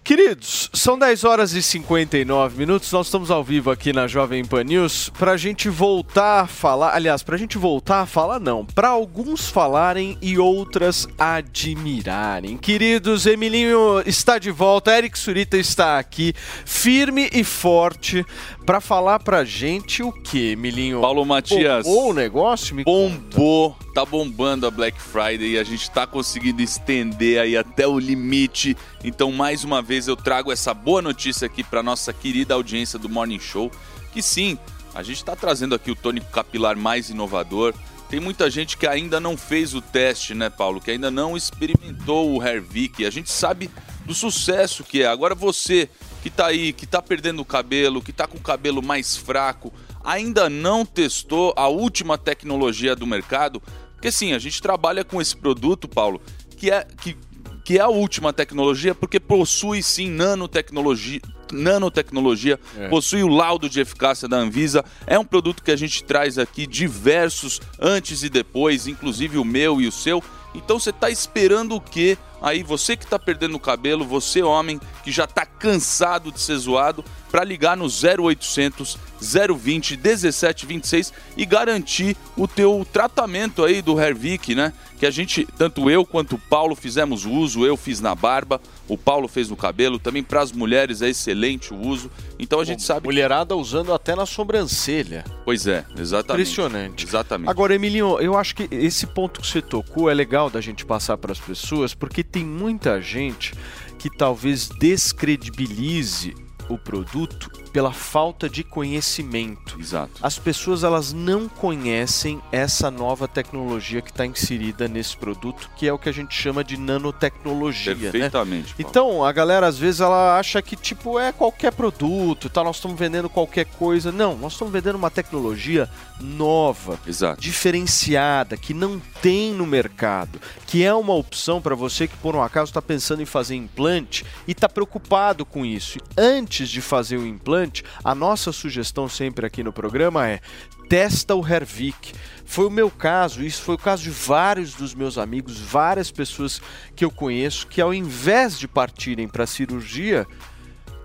Queridos, 0.02 0.72
são 0.74 0.98
10 0.98 1.24
horas 1.26 1.54
e 1.54 1.62
59 1.62 2.58
minutos. 2.58 2.92
Nós 2.92 3.08
estamos 3.08 3.30
ao 3.30 3.44
vivo 3.44 3.70
aqui 3.70 3.92
na 3.94 4.08
Jovem 4.08 4.44
Pan 4.46 4.64
News 4.64 5.10
pra 5.20 5.36
gente 5.38 5.70
voltar 5.70 6.42
a 6.42 6.48
falar. 6.48 6.96
Aliás, 6.96 7.22
pra 7.22 7.38
gente 7.38 7.58
voltar 7.58 8.02
a 8.02 8.06
falar, 8.06 8.40
não. 8.40 8.66
Pra 8.66 8.88
alguns 8.88 9.50
falarem 9.50 10.18
e 10.22 10.40
outras 10.40 11.06
admirarem. 11.18 12.58
Queridos, 12.58 13.26
Emilinho 13.28 14.02
está 14.06 14.40
de 14.40 14.50
volta, 14.50 14.98
Eric 14.98 15.20
Surita 15.20 15.58
está 15.58 16.00
aqui, 16.00 16.34
firme 16.66 17.30
e 17.34 17.44
forte, 17.44 18.26
pra 18.70 18.80
falar 18.80 19.18
pra 19.18 19.44
gente 19.44 20.04
o 20.04 20.12
que, 20.12 20.52
Emilinho? 20.52 21.02
Paulo 21.02 21.26
Matias. 21.26 21.88
Bombou 21.88 22.12
o 22.12 22.14
negócio? 22.14 22.76
Me 22.76 22.84
Bombou, 22.84 23.76
tá 23.96 24.06
bombando 24.06 24.68
a 24.68 24.70
Black 24.70 25.02
Friday 25.02 25.54
e 25.54 25.58
a 25.58 25.64
gente 25.64 25.90
tá 25.90 26.06
conseguindo 26.06 26.62
estender 26.62 27.42
aí 27.42 27.58
até 27.58 27.88
o 27.88 27.98
limite. 27.98 28.78
Então, 29.04 29.32
mais 29.32 29.64
uma 29.64 29.82
vez, 29.82 30.08
eu 30.08 30.16
trago 30.16 30.52
essa 30.52 30.72
boa 30.72 31.02
notícia 31.02 31.48
aqui 31.48 31.64
para 31.64 31.82
nossa 31.82 32.14
querida 32.14 32.54
audiência 32.54 33.00
do 33.00 33.10
Morning 33.10 33.40
Show, 33.40 33.72
que 34.14 34.22
sim, 34.22 34.56
a 34.94 35.02
gente 35.02 35.18
está 35.18 35.36
trazendo 35.36 35.74
aqui 35.74 35.90
o 35.90 35.96
tônico 35.96 36.30
capilar 36.30 36.78
mais 36.78 37.10
inovador. 37.10 37.74
Tem 38.08 38.20
muita 38.20 38.52
gente 38.52 38.78
que 38.78 38.86
ainda 38.86 39.20
não 39.20 39.36
fez 39.36 39.74
o 39.74 39.82
teste, 39.82 40.36
né, 40.36 40.48
Paulo? 40.48 40.80
Que 40.80 40.92
ainda 40.92 41.10
não 41.10 41.36
experimentou 41.36 42.38
o 42.38 42.44
Hervik. 42.48 43.04
A 43.04 43.10
gente 43.10 43.32
sabe 43.32 43.68
do 44.06 44.14
sucesso 44.14 44.84
que 44.84 45.02
é. 45.02 45.08
Agora 45.08 45.34
você 45.34 45.90
que 46.22 46.30
tá 46.30 46.48
aí, 46.48 46.74
que 46.74 46.86
tá 46.86 47.02
perdendo 47.02 47.42
o 47.42 47.46
cabelo, 47.46 48.02
que 48.02 48.12
tá 48.12 48.28
com 48.28 48.38
o 48.38 48.42
cabelo 48.42 48.82
mais 48.82 49.16
fraco, 49.16 49.74
ainda 50.04 50.50
não 50.50 50.86
testou 50.86 51.54
a 51.56 51.68
última 51.68 52.18
tecnologia 52.18 52.96
do 52.96 53.08
mercado, 53.08 53.62
porque 53.94 54.12
sim, 54.12 54.34
a 54.34 54.40
gente 54.40 54.62
trabalha 54.62 55.04
com 55.04 55.22
esse 55.22 55.36
produto, 55.36 55.88
Paulo, 55.88 56.22
que 56.58 56.72
é 56.72 56.86
que, 57.02 57.18
que 57.64 57.78
é 57.78 57.82
a 57.82 57.88
última 57.88 58.34
tecnologia, 58.34 58.96
porque 58.96 59.20
possui 59.20 59.82
sim 59.84 60.10
nanotecnologia, 60.10 61.22
nanotecnologia, 61.52 62.60
É. 62.78 62.88
possui 62.90 63.24
o 63.24 63.28
laudo 63.28 63.70
de 63.70 63.80
eficácia 63.80 64.28
da 64.28 64.38
Anvisa. 64.38 64.84
É 65.08 65.18
um 65.18 65.26
produto 65.26 65.64
que 65.64 65.72
a 65.72 65.76
gente 65.76 66.04
traz 66.04 66.38
aqui 66.38 66.68
diversos 66.68 67.60
antes 67.80 68.24
e 68.24 68.30
depois, 68.30 68.88
inclusive 68.88 69.38
o 69.38 69.46
meu 69.46 69.80
e 69.82 69.88
o 69.88 69.92
seu. 69.92 70.24
Então 70.54 70.80
você 70.80 70.92
tá 70.92 71.10
esperando 71.10 71.76
o 71.76 71.82
quê? 71.82 72.18
Aí 72.42 72.64
você 72.64 72.96
que 72.96 73.06
tá 73.06 73.20
perdendo 73.20 73.56
o 73.56 73.60
cabelo, 73.60 74.06
você 74.06 74.42
homem 74.42 74.80
que 75.04 75.12
já 75.12 75.28
tá 75.28 75.46
cansado 75.46 76.32
de 76.32 76.40
ser 76.40 76.58
zoado, 76.58 77.04
para 77.32 77.44
ligar 77.44 77.78
no 77.78 77.86
0800 77.86 78.98
020 79.22 79.98
1726 79.98 81.14
e 81.36 81.46
garantir 81.46 82.16
o 82.36 82.48
teu 82.48 82.86
tratamento 82.92 83.64
aí 83.64 83.82
do 83.82 84.00
Hervik, 84.00 84.56
né? 84.56 84.74
Que 84.98 85.06
a 85.06 85.12
gente, 85.12 85.48
tanto 85.58 85.90
eu 85.90 86.06
quanto 86.06 86.36
o 86.36 86.40
Paulo 86.40 86.76
fizemos 86.76 87.26
o 87.26 87.32
uso, 87.32 87.66
eu 87.66 87.78
fiz 87.78 88.02
na 88.02 88.14
barba, 88.14 88.62
o 88.88 88.98
Paulo 88.98 89.28
fez 89.28 89.50
no 89.50 89.56
cabelo, 89.56 89.98
também 89.98 90.24
para 90.24 90.42
as 90.42 90.52
mulheres 90.52 91.02
é 91.02 91.10
excelente 91.10 91.74
o 91.74 91.78
uso. 91.78 92.12
Então 92.38 92.60
a 92.60 92.66
gente 92.66 92.84
sabe. 92.84 93.08
Mulherada 93.08 93.56
usando 93.56 93.94
até 93.94 94.16
na 94.16 94.26
sobrancelha. 94.26 95.24
Pois 95.46 95.68
é, 95.68 95.86
exatamente. 95.98 96.50
Impressionante. 96.50 97.06
Exatamente. 97.06 97.50
Agora, 97.50 97.76
Emilinho, 97.76 98.20
eu 98.20 98.38
acho 98.38 98.56
que 98.56 98.68
esse 98.72 99.08
ponto 99.08 99.42
que 99.42 99.48
você 99.48 99.62
tocou 99.62 100.10
é 100.10 100.14
legal 100.14 100.50
da 100.50 100.60
gente 100.60 100.86
passar 100.86 101.18
para 101.18 101.32
as 101.32 101.40
pessoas, 101.40 101.94
porque 101.94 102.24
tem 102.24 102.44
muita 102.44 103.02
gente 103.02 103.54
que 103.98 104.10
talvez 104.10 104.70
descredibilize 104.70 106.34
o 106.70 106.78
produto 106.78 107.52
pela 107.74 107.92
falta 107.92 108.50
de 108.50 108.64
conhecimento. 108.64 109.80
Exato. 109.80 110.12
As 110.22 110.38
pessoas 110.38 110.84
elas 110.84 111.14
não 111.14 111.48
conhecem 111.48 112.42
essa 112.52 112.90
nova 112.90 113.28
tecnologia 113.28 114.02
que 114.02 114.10
está 114.12 114.26
inserida 114.26 114.88
nesse 114.88 115.18
produto, 115.18 115.70
que 115.76 115.88
é 115.88 115.94
o 115.94 116.00
que 116.00 116.10
a 116.10 116.12
gente 116.12 116.34
chama 116.34 116.64
de 116.64 116.78
nanotecnologia. 116.78 117.96
né? 117.96 118.02
Perfeitamente. 118.12 118.74
Paulo. 118.76 118.90
Então, 118.90 119.24
a 119.24 119.32
galera 119.32 119.68
às 119.68 119.78
vezes 119.78 120.02
ela 120.02 120.38
acha 120.38 120.62
que 120.62 120.76
tipo 120.76 121.20
é 121.20 121.32
qualquer 121.32 121.74
produto, 121.74 122.50
tá, 122.50 122.64
nós 122.64 122.78
estamos 122.78 122.98
vendendo 122.98 123.30
qualquer 123.30 123.66
coisa. 123.66 124.12
Não, 124.12 124.36
nós 124.38 124.54
estamos 124.54 124.74
vendendo 124.74 124.96
uma 124.96 125.10
tecnologia 125.10 125.90
nova, 126.20 127.00
Exato. 127.08 127.42
diferenciada, 127.42 128.58
que 128.58 128.74
não 128.74 129.00
tem 129.22 129.54
no 129.54 129.66
mercado, 129.66 130.40
que 130.68 130.84
é 130.84 130.94
uma 130.94 131.14
opção 131.14 131.62
para 131.62 131.76
você 131.76 132.08
que 132.08 132.18
por 132.18 132.36
um 132.36 132.42
acaso 132.42 132.70
está 132.70 132.82
pensando 132.82 133.22
em 133.22 133.26
fazer 133.26 133.56
implante 133.56 134.26
e 134.48 134.52
está 134.52 134.68
preocupado 134.68 135.46
com 135.46 135.66
isso. 135.66 136.00
Antes 136.18 136.59
de 136.68 136.82
fazer 136.82 137.18
o 137.18 137.26
implante, 137.26 137.84
a 138.04 138.16
nossa 138.16 138.52
sugestão 138.52 139.08
sempre 139.08 139.46
aqui 139.46 139.64
no 139.64 139.72
programa 139.72 140.28
é 140.28 140.42
testa 140.90 141.36
o 141.36 141.48
Hervik. 141.48 142.14
Foi 142.44 142.66
o 142.66 142.72
meu 142.72 142.90
caso, 142.90 143.44
isso 143.44 143.62
foi 143.62 143.76
o 143.76 143.78
caso 143.78 144.02
de 144.02 144.10
vários 144.10 144.74
dos 144.74 144.96
meus 144.96 145.20
amigos, 145.20 145.60
várias 145.60 146.10
pessoas 146.10 146.60
que 146.96 147.06
eu 147.06 147.12
conheço 147.12 147.68
que 147.68 147.80
ao 147.80 147.94
invés 147.94 148.58
de 148.58 148.68
partirem 148.68 149.28
para 149.28 149.44
a 149.44 149.48
cirurgia, 149.48 150.26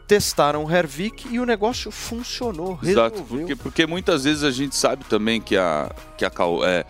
testaram 0.07 0.65
o 0.65 0.71
Hervik 0.71 1.29
e 1.31 1.39
o 1.39 1.47
negócio 1.47 1.91
funcionou, 1.91 2.79
Exato, 2.83 3.19
resolveu. 3.19 3.39
porque, 3.39 3.57
porque 3.57 3.87
muitas 3.87 4.25
vezes 4.25 4.43
a 4.43 4.51
gente 4.51 4.75
sabe 4.75 5.05
também 5.05 5.41
que 5.41 5.57
a, 5.57 5.95
que 6.17 6.25
a, 6.25 6.31
é, 6.65 6.85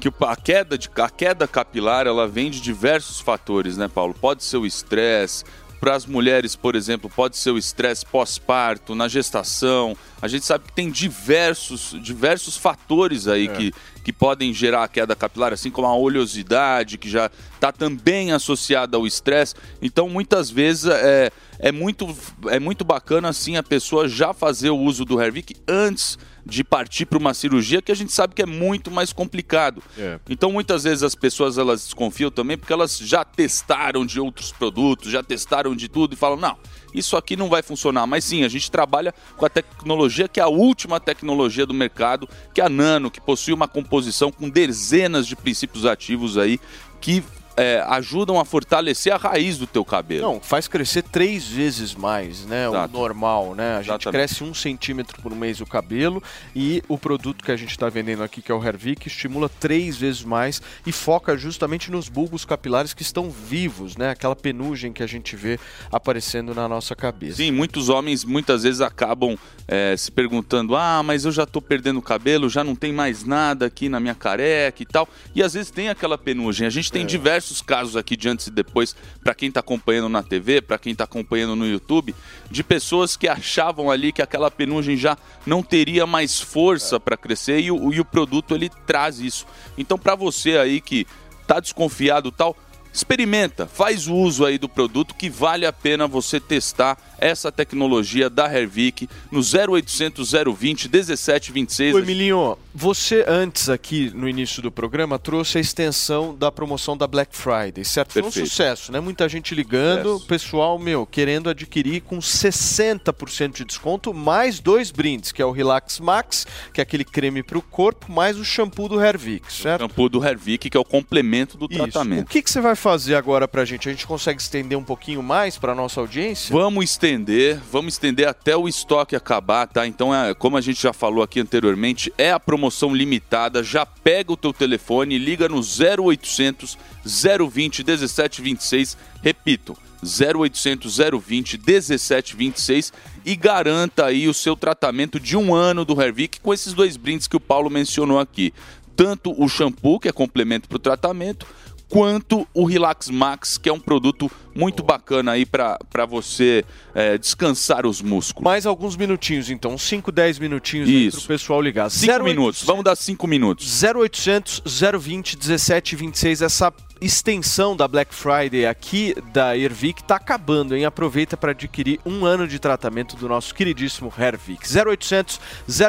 que 0.00 0.08
a, 0.08 0.36
queda 0.36 0.78
de, 0.78 0.88
a 0.96 1.10
queda 1.10 1.48
capilar 1.48 2.06
ela 2.06 2.26
vem 2.26 2.50
de 2.50 2.60
diversos 2.60 3.20
fatores, 3.20 3.76
né, 3.76 3.88
Paulo? 3.88 4.14
Pode 4.14 4.44
ser 4.44 4.56
o 4.56 4.66
estresse. 4.66 5.44
Para 5.80 5.94
as 5.94 6.06
mulheres, 6.06 6.56
por 6.56 6.74
exemplo, 6.74 7.08
pode 7.14 7.36
ser 7.36 7.50
o 7.50 7.58
estresse 7.58 8.04
pós-parto, 8.04 8.94
na 8.94 9.06
gestação. 9.06 9.96
A 10.20 10.26
gente 10.26 10.44
sabe 10.44 10.64
que 10.66 10.72
tem 10.72 10.90
diversos, 10.90 11.94
diversos 12.02 12.56
fatores 12.56 13.28
aí 13.28 13.46
É. 13.46 13.48
que, 13.48 13.72
que 14.02 14.12
podem 14.12 14.52
gerar 14.52 14.84
a 14.84 14.88
queda 14.88 15.14
capilar, 15.14 15.52
assim 15.52 15.70
como 15.70 15.86
a 15.86 15.94
oleosidade, 15.96 16.98
que 16.98 17.08
já 17.08 17.30
está 17.54 17.70
também 17.70 18.32
associada 18.32 18.96
ao 18.96 19.06
estresse. 19.06 19.54
Então, 19.80 20.08
muitas 20.08 20.50
vezes 20.50 20.86
é, 20.86 21.30
é, 21.58 21.70
muito, 21.70 22.08
é 22.48 22.58
muito 22.58 22.84
bacana 22.84 23.28
assim 23.28 23.56
a 23.56 23.62
pessoa 23.62 24.08
já 24.08 24.32
fazer 24.34 24.70
o 24.70 24.78
uso 24.78 25.04
do 25.04 25.20
Hervik 25.20 25.54
antes 25.68 26.18
de 26.48 26.64
partir 26.64 27.04
para 27.04 27.18
uma 27.18 27.34
cirurgia, 27.34 27.82
que 27.82 27.92
a 27.92 27.94
gente 27.94 28.10
sabe 28.10 28.34
que 28.34 28.40
é 28.40 28.46
muito 28.46 28.90
mais 28.90 29.12
complicado. 29.12 29.82
É. 29.98 30.18
Então, 30.28 30.50
muitas 30.50 30.84
vezes 30.84 31.02
as 31.02 31.14
pessoas 31.14 31.58
elas 31.58 31.84
desconfiam 31.84 32.30
também 32.30 32.56
porque 32.56 32.72
elas 32.72 32.96
já 32.96 33.22
testaram 33.22 34.06
de 34.06 34.18
outros 34.18 34.50
produtos, 34.50 35.12
já 35.12 35.22
testaram 35.22 35.76
de 35.76 35.88
tudo 35.88 36.14
e 36.14 36.16
falam: 36.16 36.38
não, 36.38 36.56
isso 36.94 37.16
aqui 37.16 37.36
não 37.36 37.50
vai 37.50 37.62
funcionar. 37.62 38.06
Mas 38.06 38.24
sim, 38.24 38.44
a 38.44 38.48
gente 38.48 38.70
trabalha 38.70 39.14
com 39.36 39.44
a 39.44 39.48
tecnologia 39.50 40.26
que 40.26 40.40
é 40.40 40.42
a 40.42 40.48
última 40.48 40.98
tecnologia 40.98 41.66
do 41.66 41.74
mercado, 41.74 42.26
que 42.54 42.60
é 42.60 42.64
a 42.64 42.68
Nano, 42.68 43.10
que 43.10 43.20
possui 43.20 43.52
uma 43.52 43.68
composição 43.68 44.32
com 44.32 44.48
dezenas 44.48 45.26
de 45.26 45.36
princípios 45.36 45.84
ativos 45.84 46.38
aí 46.38 46.58
que 47.00 47.22
é, 47.58 47.84
ajudam 47.88 48.38
a 48.38 48.44
fortalecer 48.44 49.12
a 49.12 49.16
raiz 49.16 49.58
do 49.58 49.66
teu 49.66 49.84
cabelo. 49.84 50.22
Não, 50.22 50.40
faz 50.40 50.68
crescer 50.68 51.02
três 51.02 51.44
vezes 51.48 51.92
mais, 51.92 52.46
né? 52.46 52.68
Exato. 52.68 52.96
O 52.96 53.00
normal, 53.00 53.54
né? 53.56 53.72
A 53.72 53.82
gente 53.82 53.90
Exatamente. 53.90 54.12
cresce 54.12 54.44
um 54.44 54.54
centímetro 54.54 55.20
por 55.20 55.34
mês 55.34 55.60
o 55.60 55.66
cabelo 55.66 56.22
e 56.54 56.82
o 56.88 56.96
produto 56.96 57.44
que 57.44 57.50
a 57.50 57.56
gente 57.56 57.70
está 57.70 57.88
vendendo 57.88 58.22
aqui, 58.22 58.40
que 58.40 58.52
é 58.52 58.54
o 58.54 58.64
Hervik, 58.64 59.08
estimula 59.08 59.48
três 59.48 59.96
vezes 59.96 60.22
mais 60.22 60.62
e 60.86 60.92
foca 60.92 61.36
justamente 61.36 61.90
nos 61.90 62.08
bulbos 62.08 62.44
capilares 62.44 62.94
que 62.94 63.02
estão 63.02 63.28
vivos, 63.28 63.96
né? 63.96 64.10
Aquela 64.10 64.36
penugem 64.36 64.92
que 64.92 65.02
a 65.02 65.06
gente 65.06 65.34
vê 65.34 65.58
aparecendo 65.90 66.54
na 66.54 66.68
nossa 66.68 66.94
cabeça. 66.94 67.38
Sim, 67.38 67.50
muitos 67.50 67.88
homens 67.88 68.24
muitas 68.24 68.62
vezes 68.62 68.80
acabam 68.80 69.36
é, 69.66 69.96
se 69.96 70.12
perguntando: 70.12 70.76
ah, 70.76 71.02
mas 71.02 71.24
eu 71.24 71.32
já 71.32 71.44
tô 71.44 71.60
perdendo 71.60 72.00
cabelo, 72.00 72.48
já 72.48 72.62
não 72.62 72.76
tem 72.76 72.92
mais 72.92 73.24
nada 73.24 73.66
aqui 73.66 73.88
na 73.88 73.98
minha 73.98 74.14
careca 74.14 74.80
e 74.80 74.86
tal. 74.86 75.08
E 75.34 75.42
às 75.42 75.54
vezes 75.54 75.72
tem 75.72 75.88
aquela 75.88 76.16
penugem. 76.16 76.64
A 76.64 76.70
gente 76.70 76.92
tem 76.92 77.04
diversos 77.04 77.47
casos 77.62 77.96
aqui 77.96 78.16
de 78.16 78.28
antes 78.28 78.46
e 78.46 78.50
depois, 78.50 78.94
para 79.22 79.34
quem 79.34 79.50
tá 79.50 79.60
acompanhando 79.60 80.08
na 80.08 80.22
TV, 80.22 80.60
para 80.60 80.78
quem 80.78 80.94
tá 80.94 81.04
acompanhando 81.04 81.56
no 81.56 81.66
YouTube, 81.66 82.14
de 82.50 82.62
pessoas 82.62 83.16
que 83.16 83.28
achavam 83.28 83.90
ali 83.90 84.12
que 84.12 84.22
aquela 84.22 84.50
penugem 84.50 84.96
já 84.96 85.16
não 85.46 85.62
teria 85.62 86.06
mais 86.06 86.40
força 86.40 87.00
para 87.00 87.16
crescer 87.16 87.60
e 87.60 87.70
o, 87.70 87.92
e 87.92 88.00
o 88.00 88.04
produto 88.04 88.54
ele 88.54 88.70
traz 88.86 89.20
isso. 89.20 89.46
Então, 89.76 89.98
para 89.98 90.14
você 90.14 90.58
aí 90.58 90.80
que 90.80 91.06
tá 91.46 91.60
desconfiado 91.60 92.30
tal, 92.30 92.56
experimenta, 92.92 93.66
faz 93.66 94.06
o 94.06 94.14
uso 94.14 94.44
aí 94.44 94.58
do 94.58 94.68
produto 94.68 95.14
que 95.14 95.30
vale 95.30 95.66
a 95.66 95.72
pena 95.72 96.06
você 96.06 96.40
testar 96.40 96.98
essa 97.18 97.50
tecnologia 97.50 98.30
da 98.30 98.46
Hervik 98.52 99.08
no 99.30 99.40
0800 99.40 100.32
020 100.56 100.88
1726. 100.88 101.94
Ô, 101.94 101.98
Emilinho, 101.98 102.56
você 102.74 103.24
antes 103.26 103.68
aqui 103.68 104.10
no 104.14 104.28
início 104.28 104.62
do 104.62 104.70
programa 104.70 105.18
trouxe 105.18 105.58
a 105.58 105.60
extensão 105.60 106.34
da 106.34 106.50
promoção 106.52 106.96
da 106.96 107.06
Black 107.06 107.36
Friday, 107.36 107.84
certo? 107.84 108.12
Foi 108.12 108.22
um 108.22 108.26
Perfeito. 108.26 108.48
sucesso, 108.48 108.92
né? 108.92 109.00
Muita 109.00 109.28
gente 109.28 109.54
ligando, 109.54 110.12
Sucesso. 110.14 110.26
pessoal, 110.26 110.78
meu, 110.78 111.04
querendo 111.04 111.50
adquirir 111.50 112.02
com 112.02 112.18
60% 112.18 113.56
de 113.56 113.64
desconto, 113.64 114.14
mais 114.14 114.60
dois 114.60 114.90
brindes, 114.90 115.32
que 115.32 115.42
é 115.42 115.44
o 115.44 115.50
Relax 115.50 115.98
Max, 115.98 116.46
que 116.72 116.80
é 116.80 116.82
aquele 116.82 117.04
creme 117.04 117.42
para 117.42 117.58
o 117.58 117.62
corpo, 117.62 118.10
mais 118.10 118.38
o 118.38 118.44
shampoo 118.44 118.88
do 118.88 119.02
Hervik, 119.02 119.52
certo? 119.52 119.82
shampoo 119.82 120.08
do 120.08 120.24
Hervik, 120.24 120.70
que 120.70 120.76
é 120.76 120.80
o 120.80 120.84
complemento 120.84 121.56
do 121.58 121.66
Isso. 121.66 121.74
O 121.82 121.84
tratamento. 121.88 122.28
que, 122.28 122.42
que 122.42 122.50
você 122.50 122.60
vai 122.60 122.76
fazer 122.76 123.14
agora 123.16 123.48
pra 123.48 123.64
gente? 123.64 123.88
A 123.88 123.92
gente 123.92 124.06
consegue 124.06 124.40
estender 124.40 124.78
um 124.78 124.84
pouquinho 124.84 125.22
mais 125.22 125.58
pra 125.58 125.74
nossa 125.74 126.00
audiência? 126.00 126.52
Vamos 126.52 126.84
estender 126.84 127.07
estender, 127.08 127.58
vamos 127.72 127.94
estender 127.94 128.28
até 128.28 128.54
o 128.54 128.68
estoque 128.68 129.16
acabar, 129.16 129.66
tá? 129.66 129.86
Então, 129.86 130.14
é, 130.14 130.34
como 130.34 130.58
a 130.58 130.60
gente 130.60 130.82
já 130.82 130.92
falou 130.92 131.22
aqui 131.22 131.40
anteriormente, 131.40 132.12
é 132.18 132.30
a 132.30 132.38
promoção 132.38 132.94
limitada. 132.94 133.62
Já 133.64 133.86
pega 133.86 134.32
o 134.32 134.36
teu 134.36 134.52
telefone, 134.52 135.16
liga 135.16 135.48
no 135.48 135.60
0800 135.60 136.76
020 137.04 137.82
1726. 137.82 138.98
Repito, 139.22 139.76
0800 140.02 140.98
020 140.98 141.58
1726 141.58 142.92
e 143.24 143.34
garanta 143.34 144.04
aí 144.04 144.28
o 144.28 144.34
seu 144.34 144.54
tratamento 144.54 145.18
de 145.18 145.36
um 145.36 145.54
ano 145.54 145.84
do 145.84 146.00
Hervik 146.00 146.40
com 146.40 146.52
esses 146.52 146.74
dois 146.74 146.96
brindes 146.96 147.26
que 147.26 147.36
o 147.36 147.40
Paulo 147.40 147.70
mencionou 147.70 148.20
aqui. 148.20 148.52
Tanto 148.94 149.34
o 149.42 149.48
shampoo, 149.48 149.98
que 149.98 150.08
é 150.08 150.12
complemento 150.12 150.68
para 150.68 150.76
o 150.76 150.80
tratamento, 150.80 151.46
quanto 151.88 152.46
o 152.52 152.64
Relax 152.64 153.08
Max, 153.08 153.58
que 153.58 153.68
é 153.68 153.72
um 153.72 153.80
produto 153.80 154.30
muito 154.54 154.82
bacana 154.82 155.32
aí 155.32 155.46
para 155.46 156.06
você 156.06 156.64
é, 156.94 157.16
descansar 157.16 157.86
os 157.86 158.02
músculos. 158.02 158.44
Mais 158.44 158.66
alguns 158.66 158.96
minutinhos, 158.96 159.50
então. 159.50 159.78
5, 159.78 160.10
10 160.10 160.38
minutinhos 160.38 161.14
para 161.14 161.24
o 161.24 161.26
pessoal 161.26 161.62
ligar. 161.62 161.88
5 161.90 162.22
minutos, 162.24 162.62
vamos 162.64 162.84
dar 162.84 162.96
5 162.96 163.26
minutos. 163.26 163.82
0800 163.82 164.62
020 165.00 165.36
1726, 165.36 166.42
essa 166.42 166.72
extensão 167.00 167.76
da 167.76 167.86
Black 167.86 168.12
Friday 168.12 168.66
aqui 168.66 169.14
da 169.32 169.56
Ervic 169.56 170.02
tá 170.02 170.16
acabando, 170.16 170.74
hein? 170.74 170.84
Aproveita 170.84 171.36
para 171.36 171.52
adquirir 171.52 172.00
um 172.04 172.24
ano 172.24 172.48
de 172.48 172.58
tratamento 172.58 173.16
do 173.16 173.28
nosso 173.28 173.54
queridíssimo 173.54 174.12
Hervic. 174.18 174.66
0800 174.66 175.40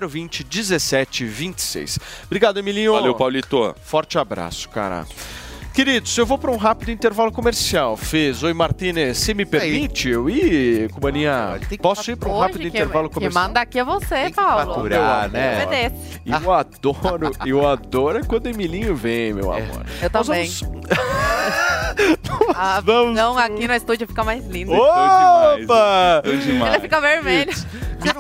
020 0.07 0.45
1726. 0.45 1.99
Obrigado, 2.25 2.59
Emilinho. 2.59 2.93
Valeu, 2.93 3.15
Paulito. 3.15 3.75
Forte 3.83 4.19
abraço, 4.19 4.69
cara. 4.69 5.07
Queridos, 5.73 6.17
eu 6.17 6.25
vou 6.25 6.37
para 6.37 6.51
um 6.51 6.57
rápido 6.57 6.91
intervalo 6.91 7.31
comercial. 7.31 7.95
Fez, 7.95 8.43
oi 8.43 8.53
Martinez, 8.53 9.17
se 9.17 9.33
me 9.33 9.45
permite 9.45 10.09
eu 10.09 10.29
ir, 10.29 10.91
Cubaninha? 10.91 11.57
Posso 11.81 12.11
ir 12.11 12.17
para 12.17 12.27
um 12.29 12.37
rápido 12.39 12.59
quem- 12.59 12.67
intervalo 12.67 13.07
Quem 13.07 13.13
comercial? 13.15 13.43
manda 13.47 13.61
aqui 13.61 13.79
é 13.79 13.83
você, 13.85 14.29
Paulo. 14.35 14.73
faturar, 14.73 15.29
né? 15.29 15.63
Obedece. 15.63 16.21
E 16.25 16.31
eu 16.31 16.51
adoro, 16.53 17.31
eu 17.45 17.67
adoro 17.67 18.17
é 18.19 18.23
quando 18.23 18.47
o 18.47 18.49
Emilinho 18.49 18.93
vem, 18.95 19.33
meu 19.33 19.53
amor. 19.53 19.85
Eu 20.01 20.09
Nós 20.11 20.27
também. 20.27 20.49
vamos- 20.49 20.89
A 22.55 22.81
visão 22.81 23.37
aqui 23.37 23.67
no 23.67 23.73
estúdio 23.73 24.07
fica 24.07 24.23
mais 24.23 24.45
linda. 24.47 24.73
Opa! 24.73 26.21
Ele 26.25 26.79
fica 26.81 26.99
vermelho. 26.99 27.51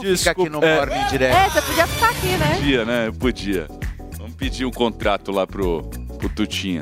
Me 0.01 0.17
fica 0.17 0.31
aqui 0.31 0.49
no 0.49 0.63
é, 0.63 0.75
Morning 0.77 1.07
Direct. 1.09 1.35
É, 1.37 1.49
você 1.49 1.61
podia 1.61 1.87
ficar 1.87 2.09
aqui, 2.09 2.27
né? 2.37 2.55
Podia, 2.55 2.85
né? 2.85 3.11
Podia. 3.19 3.67
Vamos 4.17 4.35
pedir 4.35 4.65
um 4.65 4.71
contrato 4.71 5.31
lá 5.31 5.45
pro, 5.47 5.81
pro 6.17 6.29
Tutinha. 6.29 6.81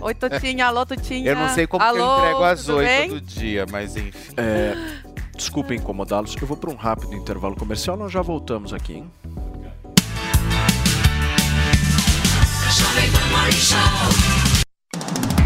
Oi, 0.00 0.14
Tutinha, 0.14 0.66
alô, 0.66 0.84
Tutinha. 0.84 1.30
Eu 1.30 1.36
não 1.36 1.48
sei 1.48 1.66
como 1.66 1.82
alô, 1.82 1.94
que 1.94 2.00
eu 2.00 2.18
entrego 2.18 2.44
às 2.44 2.68
oito 2.68 3.14
do 3.14 3.20
dia, 3.20 3.64
mas 3.70 3.96
enfim. 3.96 4.34
É, 4.36 4.74
desculpa 5.34 5.74
incomodá-los, 5.74 6.36
eu 6.40 6.46
vou 6.46 6.56
para 6.56 6.70
um 6.70 6.74
rápido 6.74 7.14
intervalo 7.14 7.56
comercial, 7.56 7.96
nós 7.96 8.12
já 8.12 8.20
voltamos 8.20 8.72
aqui, 8.74 8.94
hein? 8.94 9.10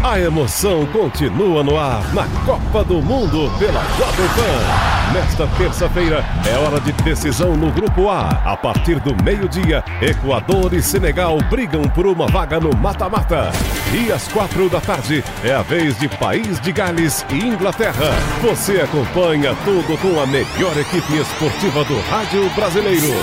A 0.01 0.17
emoção 0.17 0.85
continua 0.87 1.61
no 1.61 1.77
ar 1.77 2.01
na 2.13 2.23
Copa 2.45 2.83
do 2.85 3.01
Mundo 3.01 3.51
pela 3.59 3.81
Jovem 3.97 4.27
Pan. 4.29 5.13
Nesta 5.13 5.45
terça-feira 5.57 6.23
é 6.47 6.57
hora 6.57 6.79
de 6.79 6.91
decisão 6.93 7.57
no 7.57 7.69
Grupo 7.69 8.09
A. 8.09 8.29
A 8.45 8.55
partir 8.55 8.99
do 9.01 9.13
meio-dia, 9.23 9.83
Equador 10.01 10.73
e 10.73 10.81
Senegal 10.81 11.37
brigam 11.49 11.81
por 11.83 12.07
uma 12.07 12.27
vaga 12.27 12.59
no 12.59 12.75
mata-mata. 12.77 13.51
E 13.93 14.11
às 14.11 14.27
quatro 14.29 14.69
da 14.69 14.79
tarde 14.79 15.23
é 15.43 15.53
a 15.53 15.61
vez 15.61 15.97
de 15.99 16.07
País 16.07 16.59
de 16.61 16.71
Gales 16.71 17.25
e 17.29 17.45
Inglaterra. 17.45 18.13
Você 18.41 18.79
acompanha 18.79 19.53
tudo 19.65 19.97
com 19.97 20.21
a 20.21 20.25
melhor 20.25 20.77
equipe 20.77 21.17
esportiva 21.17 21.83
do 21.83 21.99
rádio 22.09 22.49
brasileiro. 22.55 23.13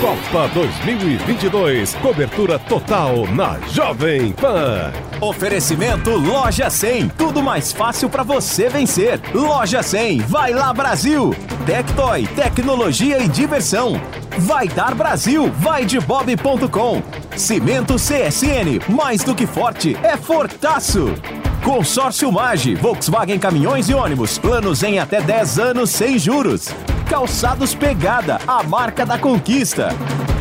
Copa 0.00 0.46
2022, 0.52 1.94
cobertura 1.94 2.58
total 2.58 3.26
na 3.28 3.58
Jovem 3.70 4.30
Pan. 4.30 4.92
Oferecimento 5.22 6.10
Loja 6.10 6.68
100. 6.68 7.08
Tudo 7.08 7.42
mais 7.42 7.72
fácil 7.72 8.10
para 8.10 8.22
você 8.22 8.68
vencer. 8.68 9.18
Loja 9.32 9.82
100. 9.82 10.18
Vai 10.18 10.52
lá, 10.52 10.70
Brasil. 10.74 11.34
Tectoy. 11.64 12.26
Tecnologia 12.26 13.18
e 13.20 13.26
diversão. 13.26 13.98
Vai 14.38 14.68
dar 14.68 14.94
Brasil. 14.94 15.50
Vai 15.58 15.86
de 15.86 15.98
bob.com. 15.98 17.02
Cimento 17.34 17.94
CSN. 17.94 18.78
Mais 18.90 19.24
do 19.24 19.34
que 19.34 19.46
forte. 19.46 19.96
É 20.02 20.14
fortaço. 20.18 21.14
Consórcio 21.62 22.30
Mage. 22.30 22.74
Volkswagen 22.74 23.38
Caminhões 23.38 23.88
e 23.88 23.94
Ônibus. 23.94 24.38
Planos 24.38 24.82
em 24.82 24.98
até 24.98 25.20
10 25.20 25.58
anos 25.58 25.90
sem 25.90 26.18
juros. 26.18 26.68
Calçados 27.08 27.74
Pegada, 27.74 28.40
a 28.46 28.62
marca 28.62 29.06
da 29.06 29.18
conquista. 29.18 29.88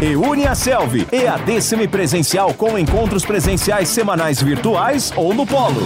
Eune 0.01 0.47
a 0.47 0.55
Selvi, 0.55 1.07
EAD 1.11 1.61
semipresencial 1.61 2.53
com 2.53 2.77
encontros 2.77 3.23
presenciais 3.23 3.87
semanais 3.89 4.41
virtuais 4.41 5.13
ou 5.15 5.33
no 5.33 5.45
polo. 5.45 5.85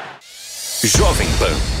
Jovem 0.83 1.27
Pan 1.37 1.80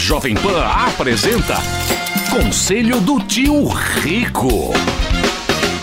Jovem 0.00 0.34
Pan 0.34 0.64
apresenta 0.64 1.58
Conselho 2.30 3.00
do 3.02 3.20
Tio 3.20 3.66
Rico. 3.66 4.72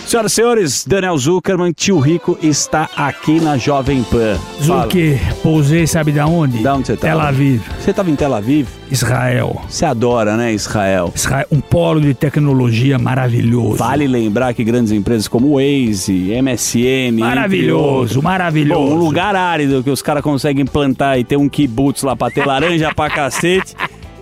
Senhoras 0.08 0.32
e 0.32 0.36
senhores, 0.36 0.86
Daniel 0.88 1.18
Zuckerman, 1.18 1.72
tio 1.72 2.00
Rico, 2.00 2.38
está 2.42 2.90
aqui 2.96 3.40
na 3.40 3.58
Jovem 3.58 4.04
Pan. 4.04 4.40
Zuki, 4.60 5.20
pousei, 5.44 5.86
sabe 5.86 6.12
da 6.12 6.26
onde? 6.26 6.64
Da 6.64 6.74
onde 6.74 6.88
você 6.88 6.96
tá? 6.96 7.08
Tel 7.08 7.20
Aviv. 7.20 7.62
Você 7.80 7.92
estava 7.92 8.10
em 8.10 8.16
Tel 8.16 8.34
Aviv? 8.34 8.68
Israel. 8.90 9.62
Você 9.70 9.86
adora, 9.86 10.36
né, 10.36 10.52
Israel? 10.52 11.12
Israel, 11.14 11.46
um 11.52 11.62
polo 11.62 12.02
de 12.02 12.14
tecnologia 12.14 12.98
maravilhoso. 12.98 13.76
Vale 13.76 14.08
lembrar 14.08 14.54
que 14.54 14.64
grandes 14.64 14.92
empresas 14.92 15.28
como 15.28 15.56
Waze, 15.56 16.32
MSN... 16.42 17.20
Maravilhoso, 17.20 18.24
maravilhoso. 18.24 18.82
Bom, 18.82 18.96
um 18.96 18.98
lugar 18.98 19.36
árido 19.36 19.84
que 19.84 19.92
os 19.92 20.02
caras 20.02 20.24
conseguem 20.24 20.66
plantar 20.66 21.20
e 21.20 21.24
ter 21.24 21.38
um 21.38 21.48
kibutz 21.48 22.02
lá 22.02 22.16
pra 22.16 22.32
ter 22.32 22.48
laranja 22.48 22.94
pra 22.96 23.10
cacete. 23.10 23.76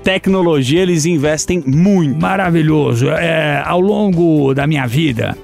Tecnologia, 0.06 0.82
eles 0.84 1.06
investem 1.08 1.64
muito. 1.66 2.22
Maravilhoso. 2.22 3.10
É, 3.10 3.62
ao 3.66 3.82
longo 3.82 4.54
da 4.54 4.66
minha 4.68 4.86
vida, 4.86 5.36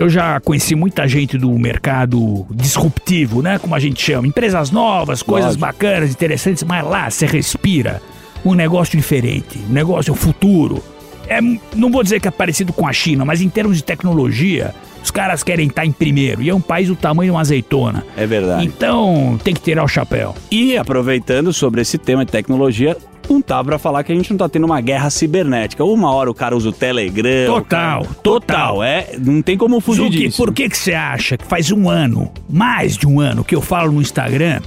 Eu 0.00 0.08
já 0.08 0.40
conheci 0.40 0.74
muita 0.74 1.06
gente 1.06 1.36
do 1.36 1.50
mercado 1.58 2.46
disruptivo, 2.50 3.42
né? 3.42 3.58
Como 3.58 3.74
a 3.74 3.78
gente 3.78 4.00
chama. 4.02 4.26
Empresas 4.26 4.70
novas, 4.70 5.22
coisas 5.22 5.56
Lógico. 5.56 5.60
bacanas, 5.60 6.10
interessantes, 6.10 6.62
mas 6.62 6.82
lá 6.86 7.10
você 7.10 7.26
respira 7.26 8.00
um 8.42 8.54
negócio 8.54 8.96
diferente, 8.96 9.58
um 9.68 9.72
negócio 9.72 10.14
futuro. 10.14 10.82
É, 11.28 11.38
não 11.76 11.90
vou 11.90 12.02
dizer 12.02 12.18
que 12.18 12.26
é 12.26 12.30
parecido 12.30 12.72
com 12.72 12.86
a 12.86 12.92
China, 12.94 13.26
mas 13.26 13.42
em 13.42 13.48
termos 13.50 13.76
de 13.76 13.84
tecnologia, 13.84 14.74
os 15.04 15.10
caras 15.10 15.42
querem 15.42 15.66
estar 15.68 15.84
em 15.84 15.92
primeiro. 15.92 16.40
E 16.40 16.48
é 16.48 16.54
um 16.54 16.62
país 16.62 16.88
do 16.88 16.96
tamanho 16.96 17.30
de 17.30 17.32
uma 17.32 17.40
azeitona. 17.42 18.02
É 18.16 18.26
verdade. 18.26 18.64
Então 18.64 19.38
tem 19.44 19.52
que 19.52 19.60
tirar 19.60 19.84
o 19.84 19.88
chapéu. 19.88 20.34
E 20.50 20.78
aproveitando 20.78 21.52
sobre 21.52 21.82
esse 21.82 21.98
tema 21.98 22.24
de 22.24 22.32
tecnologia, 22.32 22.96
não 23.30 23.40
tá 23.40 23.62
pra 23.62 23.78
falar 23.78 24.02
que 24.04 24.12
a 24.12 24.14
gente 24.14 24.30
não 24.30 24.36
tá 24.38 24.48
tendo 24.48 24.64
uma 24.64 24.80
guerra 24.80 25.08
cibernética. 25.10 25.84
Uma 25.84 26.12
hora 26.12 26.30
o 26.30 26.34
cara 26.34 26.56
usa 26.56 26.68
o 26.68 26.72
Telegram. 26.72 27.46
Total, 27.46 28.02
cara- 28.02 28.14
total. 28.22 28.82
É, 28.82 29.16
não 29.18 29.40
tem 29.42 29.56
como 29.56 29.80
fugir 29.80 30.02
Zuki, 30.04 30.18
disso. 30.18 30.36
por 30.36 30.52
que 30.52 30.68
que 30.68 30.76
você 30.76 30.92
acha 30.94 31.36
que 31.38 31.44
faz 31.46 31.70
um 31.70 31.88
ano, 31.88 32.30
mais 32.48 32.96
de 32.96 33.06
um 33.06 33.20
ano, 33.20 33.44
que 33.44 33.54
eu 33.54 33.60
falo 33.60 33.92
no 33.92 34.00
Instagram 34.00 34.60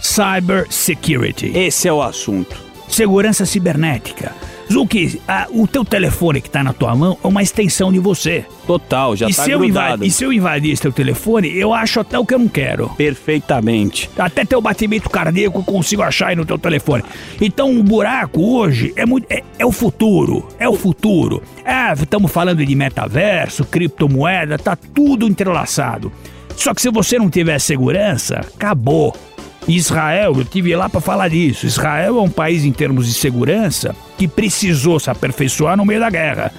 Cyber 0.00 0.66
Security? 0.70 1.52
Esse 1.56 1.88
é 1.88 1.92
o 1.92 2.02
assunto. 2.02 2.56
Segurança 2.88 3.44
cibernética. 3.44 4.32
Zuki, 4.70 5.20
ah, 5.28 5.46
o 5.50 5.66
teu 5.66 5.84
telefone 5.84 6.40
que 6.40 6.50
tá 6.50 6.62
na 6.62 6.72
tua 6.72 6.94
mão 6.94 7.16
é 7.22 7.26
uma 7.26 7.42
extensão 7.42 7.92
de 7.92 7.98
você. 7.98 8.44
Total, 8.66 9.14
já 9.14 9.28
e 9.28 9.34
tá 9.34 9.44
se 9.44 9.50
eu 9.50 9.60
grudado. 9.60 9.86
invadir, 9.86 10.06
E 10.06 10.10
se 10.10 10.24
eu 10.24 10.32
invadir 10.32 10.72
esse 10.72 10.82
teu 10.82 10.92
telefone, 10.92 11.56
eu 11.56 11.72
acho 11.72 12.00
até 12.00 12.18
o 12.18 12.26
que 12.26 12.34
eu 12.34 12.38
não 12.38 12.48
quero. 12.48 12.88
Perfeitamente. 12.90 14.10
Até 14.18 14.44
teu 14.44 14.60
batimento 14.60 15.08
cardíaco 15.08 15.60
eu 15.60 15.64
consigo 15.64 16.02
achar 16.02 16.28
aí 16.28 16.36
no 16.36 16.44
teu 16.44 16.58
telefone. 16.58 17.04
Então 17.40 17.78
o 17.78 17.82
buraco 17.82 18.42
hoje 18.42 18.92
é, 18.96 19.06
muito, 19.06 19.26
é, 19.30 19.42
é 19.58 19.64
o 19.64 19.70
futuro. 19.70 20.48
É 20.58 20.68
o 20.68 20.74
futuro. 20.74 21.42
É, 21.64 21.92
estamos 21.92 22.32
falando 22.32 22.64
de 22.64 22.74
metaverso, 22.74 23.64
criptomoeda, 23.64 24.58
tá 24.58 24.74
tudo 24.74 25.28
entrelaçado. 25.28 26.10
Só 26.56 26.74
que 26.74 26.82
se 26.82 26.90
você 26.90 27.18
não 27.18 27.30
tiver 27.30 27.58
segurança, 27.60 28.40
acabou. 28.54 29.14
Israel, 29.68 30.34
eu 30.36 30.44
tive 30.44 30.74
lá 30.74 30.88
para 30.88 31.00
falar 31.00 31.28
disso. 31.28 31.66
Israel 31.66 32.18
é 32.18 32.22
um 32.22 32.30
país 32.30 32.64
em 32.64 32.72
termos 32.72 33.06
de 33.06 33.14
segurança 33.14 33.94
que 34.16 34.26
precisou 34.28 34.98
se 34.98 35.10
aperfeiçoar 35.10 35.76
no 35.76 35.84
meio 35.84 36.00
da 36.00 36.10
guerra. 36.10 36.52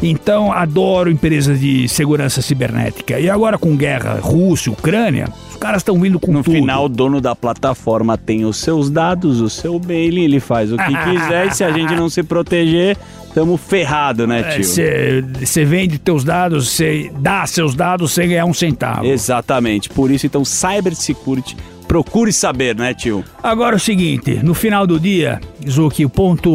Então, 0.00 0.52
adoro 0.52 1.10
empresas 1.10 1.58
de 1.58 1.88
segurança 1.88 2.40
cibernética. 2.40 3.18
E 3.18 3.28
agora 3.28 3.58
com 3.58 3.76
guerra 3.76 4.20
Rússia, 4.20 4.70
Ucrânia, 4.70 5.28
os 5.50 5.56
caras 5.56 5.80
estão 5.80 5.98
vindo 6.00 6.20
com 6.20 6.32
No 6.32 6.44
tudo. 6.44 6.54
final, 6.54 6.84
o 6.84 6.88
dono 6.88 7.20
da 7.20 7.34
plataforma 7.34 8.16
tem 8.16 8.44
os 8.44 8.58
seus 8.58 8.88
dados, 8.90 9.40
o 9.40 9.50
seu 9.50 9.80
mailing, 9.84 10.22
ele 10.22 10.38
faz 10.38 10.72
o 10.72 10.76
que 10.76 10.84
quiser 11.04 11.48
e 11.48 11.50
se 11.54 11.64
a 11.64 11.72
gente 11.72 11.96
não 11.96 12.08
se 12.08 12.22
proteger, 12.22 12.96
tamo 13.34 13.56
ferrado, 13.56 14.24
né, 14.24 14.44
tio? 14.54 14.62
Você 14.64 15.64
vende 15.64 15.98
teus 15.98 16.22
dados, 16.22 16.68
você 16.70 17.10
dá 17.18 17.44
seus 17.44 17.74
dados 17.74 18.12
sem 18.12 18.28
ganhar 18.28 18.44
um 18.44 18.54
centavo. 18.54 19.04
Exatamente. 19.04 19.88
Por 19.88 20.12
isso, 20.12 20.26
então, 20.26 20.44
cybersecurity, 20.44 21.56
procure 21.88 22.32
saber, 22.32 22.76
né, 22.76 22.92
tio? 22.94 23.24
Agora 23.42 23.74
é 23.74 23.78
o 23.78 23.80
seguinte, 23.80 24.38
no 24.42 24.52
final 24.54 24.86
do 24.86 25.00
dia, 25.00 25.40
Zuki, 25.68 26.04
o 26.04 26.10
ponto. 26.10 26.48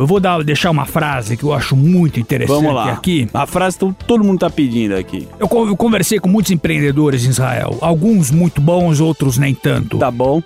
Eu 0.00 0.06
vou 0.06 0.20
dar, 0.20 0.42
deixar 0.44 0.70
uma 0.70 0.86
frase 0.86 1.36
que 1.36 1.42
eu 1.42 1.52
acho 1.52 1.76
muito 1.76 2.18
interessante 2.20 2.54
Vamos 2.56 2.74
lá. 2.74 2.92
aqui. 2.92 3.28
A 3.34 3.46
frase 3.46 3.76
que 3.78 3.92
todo 4.06 4.22
mundo 4.24 4.38
tá 4.38 4.48
pedindo 4.48 4.94
aqui. 4.96 5.26
Eu, 5.38 5.48
con- 5.48 5.66
eu 5.66 5.76
conversei 5.76 6.18
com 6.20 6.28
muitos 6.28 6.52
empreendedores 6.52 7.26
em 7.26 7.30
Israel. 7.30 7.76
Alguns 7.80 8.30
muito 8.30 8.60
bons, 8.60 9.00
outros 9.00 9.36
nem 9.36 9.54
tanto. 9.54 9.98
Tá 9.98 10.10
bom. 10.10 10.40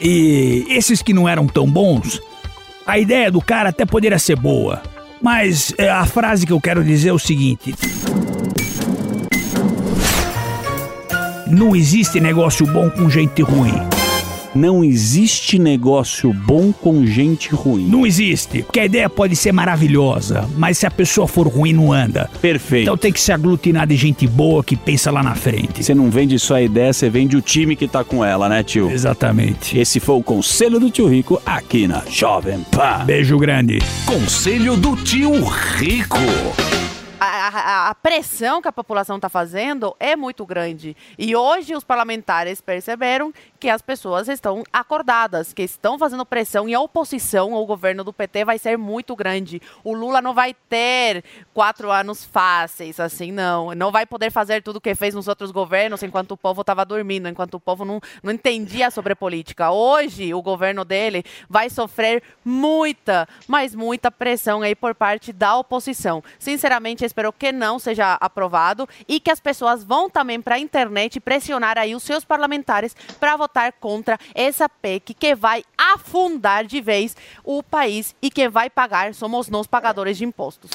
E 0.00 0.66
esses 0.68 1.00
que 1.00 1.14
não 1.14 1.28
eram 1.28 1.46
tão 1.46 1.66
bons, 1.70 2.20
a 2.84 2.98
ideia 2.98 3.30
do 3.30 3.40
cara 3.40 3.68
até 3.68 3.86
poderia 3.86 4.18
ser 4.18 4.36
boa. 4.36 4.82
Mas 5.22 5.72
é, 5.78 5.88
a 5.88 6.04
frase 6.04 6.44
que 6.44 6.52
eu 6.52 6.60
quero 6.60 6.82
dizer 6.84 7.10
é 7.10 7.12
o 7.12 7.18
seguinte: 7.18 7.72
Não 11.46 11.76
existe 11.76 12.20
negócio 12.20 12.66
bom 12.66 12.88
com 12.88 13.10
gente 13.10 13.42
ruim. 13.42 13.74
Não 14.54 14.82
existe 14.84 15.58
negócio 15.58 16.32
bom 16.32 16.72
com 16.72 17.04
gente 17.04 17.52
ruim. 17.54 17.86
Não 17.86 18.06
existe. 18.06 18.62
Porque 18.62 18.80
a 18.80 18.86
ideia 18.86 19.10
pode 19.10 19.34
ser 19.36 19.52
maravilhosa, 19.52 20.48
mas 20.56 20.78
se 20.78 20.86
a 20.86 20.90
pessoa 20.90 21.26
for 21.26 21.48
ruim, 21.48 21.72
não 21.72 21.92
anda. 21.92 22.30
Perfeito. 22.40 22.84
Então 22.84 22.96
tem 22.96 23.12
que 23.12 23.20
se 23.20 23.32
aglutinar 23.32 23.86
de 23.86 23.96
gente 23.96 24.26
boa 24.26 24.62
que 24.62 24.76
pensa 24.76 25.10
lá 25.10 25.22
na 25.22 25.34
frente. 25.34 25.82
Você 25.82 25.94
não 25.94 26.08
vende 26.08 26.38
só 26.38 26.54
a 26.54 26.62
ideia, 26.62 26.92
você 26.92 27.10
vende 27.10 27.36
o 27.36 27.42
time 27.42 27.74
que 27.76 27.88
tá 27.88 28.04
com 28.04 28.24
ela, 28.24 28.48
né, 28.48 28.62
tio? 28.62 28.90
Exatamente. 28.90 29.76
Esse 29.78 29.98
foi 30.00 30.14
o 30.14 30.22
conselho 30.22 30.78
do 30.78 30.88
tio 30.88 31.08
Rico 31.08 31.42
aqui 31.44 31.88
na 31.88 32.02
Jovem 32.08 32.60
Pan. 32.70 33.04
Beijo 33.04 33.36
grande. 33.36 33.80
Conselho 34.06 34.76
do 34.76 34.96
tio 34.96 35.32
Rico. 35.44 36.20
A, 37.48 37.94
pressão 37.94 38.62
que 38.62 38.68
a 38.68 38.72
população 38.72 39.16
está 39.16 39.28
fazendo 39.28 39.94
é 40.00 40.16
muito 40.16 40.46
grande. 40.46 40.96
E 41.18 41.36
hoje 41.36 41.74
os 41.74 41.84
parlamentares 41.84 42.60
perceberam 42.60 43.32
que 43.60 43.68
as 43.68 43.82
pessoas 43.82 44.28
estão 44.28 44.62
acordadas, 44.72 45.52
que 45.52 45.62
estão 45.62 45.98
fazendo 45.98 46.24
pressão 46.24 46.68
e 46.68 46.74
a 46.74 46.80
oposição 46.80 47.54
ao 47.54 47.66
governo 47.66 48.02
do 48.02 48.12
PT 48.12 48.44
vai 48.44 48.58
ser 48.58 48.78
muito 48.78 49.14
grande. 49.14 49.60
O 49.82 49.94
Lula 49.94 50.22
não 50.22 50.32
vai 50.32 50.54
ter 50.68 51.22
quatro 51.52 51.90
anos 51.90 52.24
fáceis, 52.24 52.98
assim, 52.98 53.30
não. 53.30 53.74
Não 53.74 53.92
vai 53.92 54.06
poder 54.06 54.30
fazer 54.30 54.62
tudo 54.62 54.76
o 54.76 54.80
que 54.80 54.94
fez 54.94 55.14
nos 55.14 55.28
outros 55.28 55.50
governos 55.50 56.02
enquanto 56.02 56.32
o 56.32 56.36
povo 56.36 56.62
estava 56.62 56.84
dormindo, 56.84 57.28
enquanto 57.28 57.54
o 57.54 57.60
povo 57.60 57.84
não, 57.84 58.00
não 58.22 58.32
entendia 58.32 58.90
sobre 58.90 59.14
política. 59.14 59.70
Hoje, 59.70 60.32
o 60.32 60.40
governo 60.40 60.84
dele 60.84 61.24
vai 61.48 61.68
sofrer 61.68 62.22
muita, 62.44 63.28
mas 63.46 63.74
muita 63.74 64.10
pressão 64.10 64.62
aí 64.62 64.74
por 64.74 64.94
parte 64.94 65.32
da 65.32 65.56
oposição. 65.56 66.22
Sinceramente, 66.38 67.04
espero 67.04 67.33
que 67.38 67.52
não 67.52 67.78
seja 67.78 68.14
aprovado 68.20 68.88
e 69.08 69.20
que 69.20 69.30
as 69.30 69.40
pessoas 69.40 69.84
vão 69.84 70.08
também 70.08 70.40
para 70.40 70.56
a 70.56 70.58
internet 70.58 71.20
pressionar 71.20 71.78
aí 71.78 71.94
os 71.94 72.02
seus 72.02 72.24
parlamentares 72.24 72.96
para 73.18 73.36
votar 73.36 73.72
contra 73.74 74.18
essa 74.34 74.68
PEC 74.68 75.14
que 75.14 75.34
vai 75.34 75.64
afundar 75.76 76.64
de 76.64 76.80
vez 76.80 77.16
o 77.42 77.62
país 77.62 78.14
e 78.22 78.30
quem 78.30 78.48
vai 78.48 78.70
pagar 78.70 79.14
somos 79.14 79.48
nós 79.48 79.66
pagadores 79.66 80.16
de 80.16 80.24
impostos. 80.24 80.70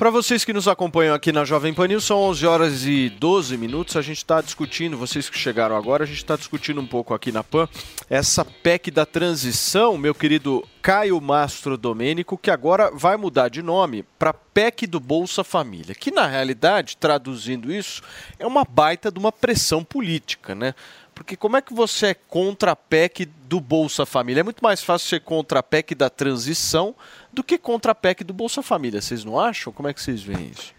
Para 0.00 0.08
vocês 0.08 0.46
que 0.46 0.52
nos 0.54 0.66
acompanham 0.66 1.14
aqui 1.14 1.30
na 1.30 1.44
Jovem 1.44 1.74
Pan 1.74 1.86
News, 1.86 2.04
são 2.04 2.18
11 2.20 2.46
horas 2.46 2.86
e 2.86 3.10
12 3.10 3.58
minutos. 3.58 3.96
A 3.96 4.00
gente 4.00 4.16
está 4.16 4.40
discutindo, 4.40 4.96
vocês 4.96 5.28
que 5.28 5.36
chegaram 5.36 5.76
agora, 5.76 6.04
a 6.04 6.06
gente 6.06 6.16
está 6.16 6.36
discutindo 6.36 6.80
um 6.80 6.86
pouco 6.86 7.12
aqui 7.12 7.30
na 7.30 7.44
Pan 7.44 7.68
essa 8.08 8.42
PEC 8.42 8.90
da 8.90 9.04
transição, 9.04 9.98
meu 9.98 10.14
querido 10.14 10.66
Caio 10.80 11.20
Mastro 11.20 11.76
Domênico, 11.76 12.38
que 12.38 12.50
agora 12.50 12.90
vai 12.90 13.18
mudar 13.18 13.50
de 13.50 13.60
nome 13.60 14.02
para 14.18 14.32
PEC 14.32 14.86
do 14.86 14.98
Bolsa 14.98 15.44
Família, 15.44 15.94
que 15.94 16.10
na 16.10 16.26
realidade, 16.26 16.96
traduzindo 16.96 17.70
isso, 17.70 18.00
é 18.38 18.46
uma 18.46 18.64
baita 18.64 19.12
de 19.12 19.18
uma 19.18 19.30
pressão 19.30 19.84
política, 19.84 20.54
né? 20.54 20.74
Porque 21.14 21.36
como 21.36 21.58
é 21.58 21.60
que 21.60 21.74
você 21.74 22.06
é 22.06 22.14
contra 22.14 22.72
a 22.72 22.76
PEC 22.76 23.28
do 23.50 23.60
Bolsa 23.60 24.06
Família? 24.06 24.42
É 24.42 24.44
muito 24.44 24.62
mais 24.62 24.80
fácil 24.80 25.08
ser 25.08 25.20
contra 25.22 25.58
a 25.58 25.62
PEC 25.62 25.92
da 25.96 26.08
transição 26.08 26.94
do 27.32 27.42
que 27.42 27.58
contra 27.58 27.90
a 27.90 27.94
PEC 27.96 28.22
do 28.22 28.32
Bolsa 28.32 28.62
Família. 28.62 29.00
Vocês 29.00 29.24
não 29.24 29.40
acham? 29.40 29.72
Como 29.72 29.88
é 29.88 29.92
que 29.92 30.00
vocês 30.00 30.22
veem 30.22 30.52
isso? 30.52 30.72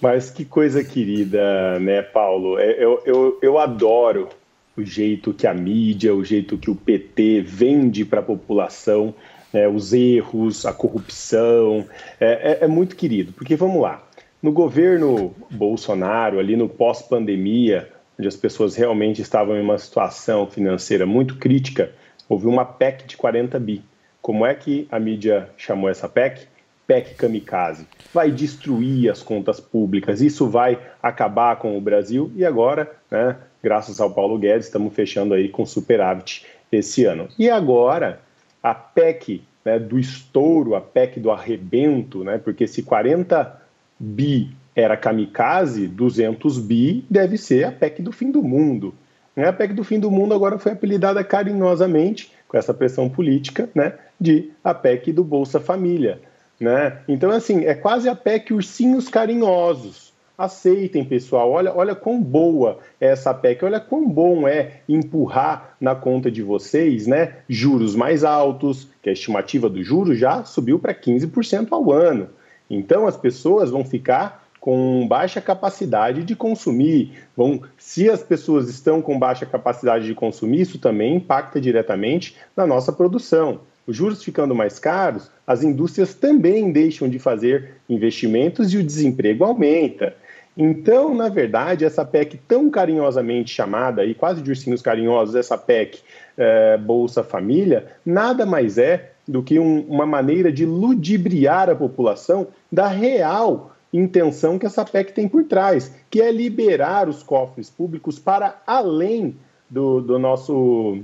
Mas 0.00 0.30
que 0.30 0.46
coisa 0.46 0.82
querida, 0.82 1.78
né, 1.78 2.00
Paulo? 2.00 2.58
É, 2.58 2.82
Eu, 2.82 3.02
eu, 3.04 3.38
eu 3.42 3.58
adoro 3.58 4.30
o 4.74 4.82
jeito 4.82 5.34
que 5.34 5.46
a 5.46 5.52
mídia, 5.52 6.14
o 6.14 6.24
jeito 6.24 6.56
que 6.56 6.70
o 6.70 6.74
PT 6.74 7.42
vende 7.42 8.06
para 8.06 8.20
a 8.20 8.22
população 8.22 9.14
é, 9.52 9.68
os 9.68 9.92
erros, 9.92 10.64
a 10.64 10.72
corrupção. 10.72 11.84
É, 12.18 12.52
é- 12.52 12.64
é 12.64 12.66
muito 12.66 12.96
querido, 12.96 13.32
porque 13.32 13.54
vamos 13.54 13.82
lá. 13.82 14.02
No 14.42 14.50
governo 14.52 15.34
Bolsonaro, 15.50 16.38
ali 16.38 16.56
no 16.56 16.68
pós-pandemia, 16.70 17.90
onde 18.18 18.28
as 18.28 18.36
pessoas 18.36 18.74
realmente 18.74 19.22
estavam 19.22 19.56
em 19.56 19.60
uma 19.60 19.78
situação 19.78 20.46
financeira 20.46 21.06
muito 21.06 21.36
crítica, 21.36 21.92
houve 22.28 22.46
uma 22.46 22.64
PEC 22.64 23.06
de 23.06 23.16
40 23.16 23.58
bi. 23.60 23.82
Como 24.20 24.44
é 24.44 24.54
que 24.54 24.88
a 24.90 24.98
mídia 24.98 25.48
chamou 25.56 25.88
essa 25.88 26.08
PEC? 26.08 26.46
PEC 26.86 27.14
kamikaze. 27.14 27.86
Vai 28.12 28.30
destruir 28.30 29.10
as 29.10 29.22
contas 29.22 29.60
públicas, 29.60 30.20
isso 30.20 30.48
vai 30.48 30.78
acabar 31.02 31.56
com 31.56 31.76
o 31.76 31.80
Brasil 31.80 32.32
e 32.34 32.44
agora, 32.44 32.90
né, 33.10 33.36
graças 33.62 34.00
ao 34.00 34.10
Paulo 34.10 34.38
Guedes, 34.38 34.66
estamos 34.66 34.92
fechando 34.94 35.34
aí 35.34 35.48
com 35.48 35.64
superávit 35.64 36.46
esse 36.72 37.04
ano. 37.04 37.28
E 37.38 37.48
agora, 37.48 38.20
a 38.62 38.74
PEC 38.74 39.42
né, 39.64 39.78
do 39.78 39.98
estouro, 39.98 40.74
a 40.74 40.80
PEC 40.80 41.20
do 41.20 41.30
arrebento, 41.30 42.24
né, 42.24 42.38
porque 42.38 42.66
se 42.66 42.82
40 42.82 43.62
bi 43.98 44.50
era 44.80 44.96
kamikaze, 44.96 45.88
200 45.88 46.58
bi 46.60 47.04
deve 47.10 47.36
ser 47.36 47.64
a 47.64 47.72
PEC 47.72 48.00
do 48.00 48.12
fim 48.12 48.30
do 48.30 48.42
mundo. 48.42 48.94
Né? 49.34 49.48
A 49.48 49.52
PEC 49.52 49.72
do 49.72 49.82
fim 49.82 49.98
do 49.98 50.08
mundo 50.08 50.32
agora 50.32 50.56
foi 50.56 50.70
apelidada 50.72 51.22
carinhosamente, 51.24 52.32
com 52.46 52.56
essa 52.56 52.72
pressão 52.72 53.08
política, 53.08 53.68
né, 53.74 53.94
de 54.20 54.52
a 54.62 54.72
PEC 54.72 55.12
do 55.12 55.24
Bolsa 55.24 55.58
Família. 55.58 56.20
Né? 56.60 56.98
Então, 57.08 57.30
assim, 57.30 57.64
é 57.64 57.74
quase 57.74 58.08
a 58.08 58.14
PEC 58.14 58.54
ursinhos 58.54 59.08
carinhosos. 59.08 60.12
Aceitem, 60.36 61.04
pessoal. 61.04 61.50
Olha, 61.50 61.74
olha 61.74 61.96
quão 61.96 62.22
boa 62.22 62.78
é 63.00 63.08
essa 63.08 63.34
PEC. 63.34 63.64
Olha 63.64 63.80
quão 63.80 64.08
bom 64.08 64.46
é 64.46 64.82
empurrar 64.88 65.74
na 65.80 65.96
conta 65.96 66.30
de 66.30 66.42
vocês, 66.42 67.08
né? 67.08 67.38
Juros 67.48 67.96
mais 67.96 68.22
altos, 68.22 68.88
que 69.02 69.10
a 69.10 69.12
estimativa 69.12 69.68
do 69.68 69.82
juro 69.82 70.14
já 70.14 70.44
subiu 70.44 70.78
para 70.78 70.94
15% 70.94 71.68
ao 71.72 71.90
ano. 71.90 72.28
Então, 72.70 73.06
as 73.06 73.16
pessoas 73.16 73.70
vão 73.70 73.84
ficar 73.84 74.47
com 74.68 75.08
baixa 75.08 75.40
capacidade 75.40 76.22
de 76.24 76.36
consumir. 76.36 77.12
Vão, 77.34 77.62
se 77.78 78.10
as 78.10 78.22
pessoas 78.22 78.68
estão 78.68 79.00
com 79.00 79.18
baixa 79.18 79.46
capacidade 79.46 80.04
de 80.04 80.14
consumir, 80.14 80.60
isso 80.60 80.78
também 80.78 81.16
impacta 81.16 81.58
diretamente 81.58 82.36
na 82.54 82.66
nossa 82.66 82.92
produção. 82.92 83.60
Os 83.86 83.96
juros 83.96 84.22
ficando 84.22 84.54
mais 84.54 84.78
caros, 84.78 85.30
as 85.46 85.62
indústrias 85.62 86.12
também 86.12 86.70
deixam 86.70 87.08
de 87.08 87.18
fazer 87.18 87.76
investimentos 87.88 88.74
e 88.74 88.76
o 88.76 88.84
desemprego 88.84 89.42
aumenta. 89.42 90.14
Então, 90.54 91.14
na 91.14 91.30
verdade, 91.30 91.86
essa 91.86 92.04
PEC 92.04 92.38
tão 92.46 92.68
carinhosamente 92.68 93.50
chamada, 93.50 94.04
e 94.04 94.14
quase 94.14 94.42
de 94.42 94.50
ursinhos 94.50 94.82
carinhosos, 94.82 95.34
essa 95.34 95.56
PEC 95.56 96.00
eh, 96.36 96.76
Bolsa 96.76 97.24
Família, 97.24 97.86
nada 98.04 98.44
mais 98.44 98.76
é 98.76 99.12
do 99.26 99.42
que 99.42 99.58
um, 99.58 99.80
uma 99.88 100.04
maneira 100.04 100.52
de 100.52 100.66
ludibriar 100.66 101.70
a 101.70 101.74
população 101.74 102.48
da 102.70 102.86
real 102.86 103.72
intenção 103.92 104.58
que 104.58 104.66
essa 104.66 104.84
PEC 104.84 105.12
tem 105.12 105.28
por 105.28 105.44
trás, 105.44 105.94
que 106.10 106.20
é 106.20 106.30
liberar 106.30 107.08
os 107.08 107.22
cofres 107.22 107.70
públicos 107.70 108.18
para 108.18 108.60
além 108.66 109.36
do, 109.68 110.00
do 110.00 110.18
nosso 110.18 111.02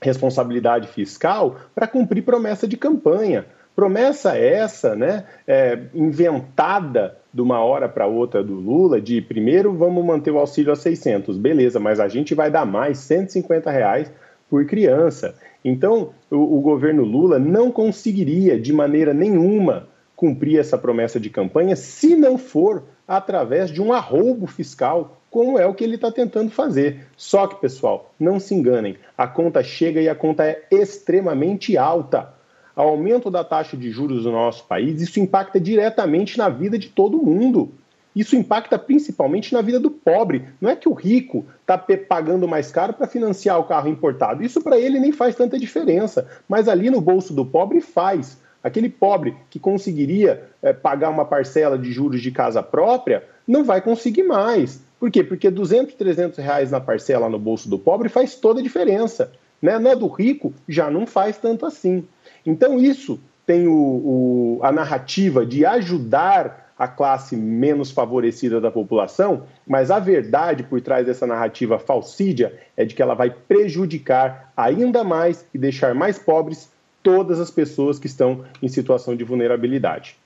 responsabilidade 0.00 0.88
fiscal 0.88 1.56
para 1.74 1.86
cumprir 1.86 2.22
promessa 2.22 2.68
de 2.68 2.76
campanha. 2.76 3.46
Promessa 3.74 4.36
essa, 4.36 4.94
né, 4.94 5.24
é, 5.48 5.78
inventada 5.92 7.18
de 7.32 7.42
uma 7.42 7.58
hora 7.58 7.88
para 7.88 8.06
outra 8.06 8.44
do 8.44 8.54
Lula, 8.54 9.00
de 9.00 9.20
primeiro 9.20 9.72
vamos 9.72 10.04
manter 10.04 10.30
o 10.30 10.38
auxílio 10.38 10.72
a 10.72 10.76
600, 10.76 11.36
beleza, 11.36 11.80
mas 11.80 11.98
a 11.98 12.06
gente 12.06 12.34
vai 12.34 12.50
dar 12.50 12.64
mais 12.64 12.98
150 12.98 13.70
reais 13.70 14.12
por 14.48 14.64
criança. 14.66 15.34
Então, 15.64 16.10
o, 16.30 16.58
o 16.58 16.60
governo 16.60 17.02
Lula 17.02 17.38
não 17.38 17.72
conseguiria 17.72 18.60
de 18.60 18.72
maneira 18.72 19.12
nenhuma 19.12 19.88
cumprir 20.16 20.58
essa 20.58 20.78
promessa 20.78 21.18
de 21.18 21.30
campanha 21.30 21.76
se 21.76 22.14
não 22.14 22.38
for 22.38 22.84
através 23.06 23.70
de 23.70 23.82
um 23.82 23.92
arroubo 23.92 24.46
fiscal, 24.46 25.20
como 25.30 25.58
é 25.58 25.66
o 25.66 25.74
que 25.74 25.84
ele 25.84 25.96
está 25.96 26.10
tentando 26.10 26.50
fazer. 26.50 27.06
Só 27.16 27.46
que, 27.46 27.56
pessoal, 27.56 28.12
não 28.18 28.38
se 28.38 28.54
enganem, 28.54 28.96
a 29.18 29.26
conta 29.26 29.62
chega 29.62 30.00
e 30.00 30.08
a 30.08 30.14
conta 30.14 30.44
é 30.44 30.62
extremamente 30.70 31.76
alta 31.76 32.32
ao 32.74 32.88
aumento 32.88 33.30
da 33.30 33.44
taxa 33.44 33.76
de 33.76 33.90
juros 33.90 34.24
no 34.24 34.32
nosso 34.32 34.64
país, 34.66 35.00
isso 35.00 35.20
impacta 35.20 35.60
diretamente 35.60 36.36
na 36.36 36.48
vida 36.48 36.78
de 36.78 36.88
todo 36.88 37.22
mundo. 37.22 37.72
Isso 38.14 38.36
impacta 38.36 38.78
principalmente 38.78 39.52
na 39.52 39.60
vida 39.60 39.80
do 39.80 39.90
pobre. 39.90 40.44
Não 40.60 40.70
é 40.70 40.76
que 40.76 40.88
o 40.88 40.92
rico 40.92 41.44
está 41.60 41.76
pagando 41.76 42.46
mais 42.46 42.70
caro 42.70 42.92
para 42.92 43.08
financiar 43.08 43.58
o 43.58 43.64
carro 43.64 43.88
importado. 43.88 44.44
Isso 44.44 44.62
para 44.62 44.78
ele 44.78 45.00
nem 45.00 45.10
faz 45.10 45.34
tanta 45.34 45.58
diferença. 45.58 46.28
Mas 46.48 46.68
ali 46.68 46.90
no 46.90 47.00
bolso 47.00 47.34
do 47.34 47.44
pobre 47.44 47.80
faz. 47.80 48.38
Aquele 48.64 48.88
pobre 48.88 49.36
que 49.50 49.58
conseguiria 49.58 50.42
é, 50.62 50.72
pagar 50.72 51.10
uma 51.10 51.26
parcela 51.26 51.78
de 51.78 51.92
juros 51.92 52.22
de 52.22 52.30
casa 52.30 52.62
própria 52.62 53.22
não 53.46 53.62
vai 53.62 53.82
conseguir 53.82 54.22
mais. 54.22 54.82
Por 54.98 55.10
quê? 55.10 55.22
Porque 55.22 55.50
200, 55.50 55.94
300 55.94 56.38
reais 56.38 56.70
na 56.70 56.80
parcela 56.80 57.28
no 57.28 57.38
bolso 57.38 57.68
do 57.68 57.78
pobre 57.78 58.08
faz 58.08 58.36
toda 58.36 58.60
a 58.60 58.62
diferença. 58.62 59.30
Né? 59.60 59.78
Na 59.78 59.94
do 59.94 60.06
rico 60.06 60.54
já 60.66 60.90
não 60.90 61.06
faz 61.06 61.36
tanto 61.36 61.66
assim. 61.66 62.08
Então, 62.46 62.80
isso 62.80 63.20
tem 63.46 63.68
o, 63.68 63.72
o, 63.72 64.60
a 64.62 64.72
narrativa 64.72 65.44
de 65.44 65.66
ajudar 65.66 66.72
a 66.78 66.88
classe 66.88 67.36
menos 67.36 67.90
favorecida 67.90 68.60
da 68.60 68.70
população, 68.70 69.44
mas 69.66 69.90
a 69.90 69.98
verdade 69.98 70.62
por 70.64 70.80
trás 70.80 71.06
dessa 71.06 71.26
narrativa 71.26 71.78
falsídia 71.78 72.58
é 72.76 72.84
de 72.84 72.94
que 72.94 73.02
ela 73.02 73.14
vai 73.14 73.30
prejudicar 73.30 74.52
ainda 74.56 75.04
mais 75.04 75.46
e 75.54 75.58
deixar 75.58 75.94
mais 75.94 76.18
pobres 76.18 76.72
todas 77.04 77.38
as 77.38 77.50
pessoas 77.50 77.98
que 77.98 78.06
estão 78.06 78.44
em 78.60 78.66
situação 78.66 79.14
de 79.14 79.22
vulnerabilidade. 79.22 80.16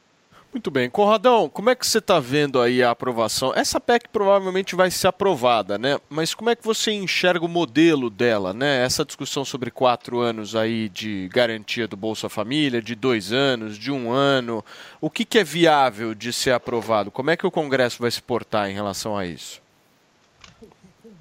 Muito 0.50 0.70
bem. 0.70 0.88
Conradão, 0.88 1.46
como 1.46 1.68
é 1.68 1.74
que 1.74 1.86
você 1.86 1.98
está 1.98 2.18
vendo 2.18 2.58
aí 2.58 2.82
a 2.82 2.90
aprovação? 2.90 3.52
Essa 3.54 3.78
PEC 3.78 4.08
provavelmente 4.10 4.74
vai 4.74 4.90
ser 4.90 5.08
aprovada, 5.08 5.76
né? 5.76 5.98
Mas 6.08 6.32
como 6.32 6.48
é 6.48 6.56
que 6.56 6.64
você 6.64 6.90
enxerga 6.90 7.44
o 7.44 7.48
modelo 7.48 8.08
dela, 8.08 8.54
né? 8.54 8.82
Essa 8.82 9.04
discussão 9.04 9.44
sobre 9.44 9.70
quatro 9.70 10.20
anos 10.20 10.56
aí 10.56 10.88
de 10.88 11.28
garantia 11.30 11.86
do 11.86 11.98
Bolsa 11.98 12.30
Família, 12.30 12.80
de 12.80 12.94
dois 12.94 13.30
anos, 13.30 13.76
de 13.76 13.92
um 13.92 14.10
ano. 14.10 14.64
O 15.02 15.10
que, 15.10 15.26
que 15.26 15.38
é 15.38 15.44
viável 15.44 16.14
de 16.14 16.32
ser 16.32 16.52
aprovado? 16.52 17.10
Como 17.10 17.30
é 17.30 17.36
que 17.36 17.46
o 17.46 17.50
Congresso 17.50 18.00
vai 18.00 18.10
se 18.10 18.22
portar 18.22 18.70
em 18.70 18.74
relação 18.74 19.18
a 19.18 19.26
isso? 19.26 19.60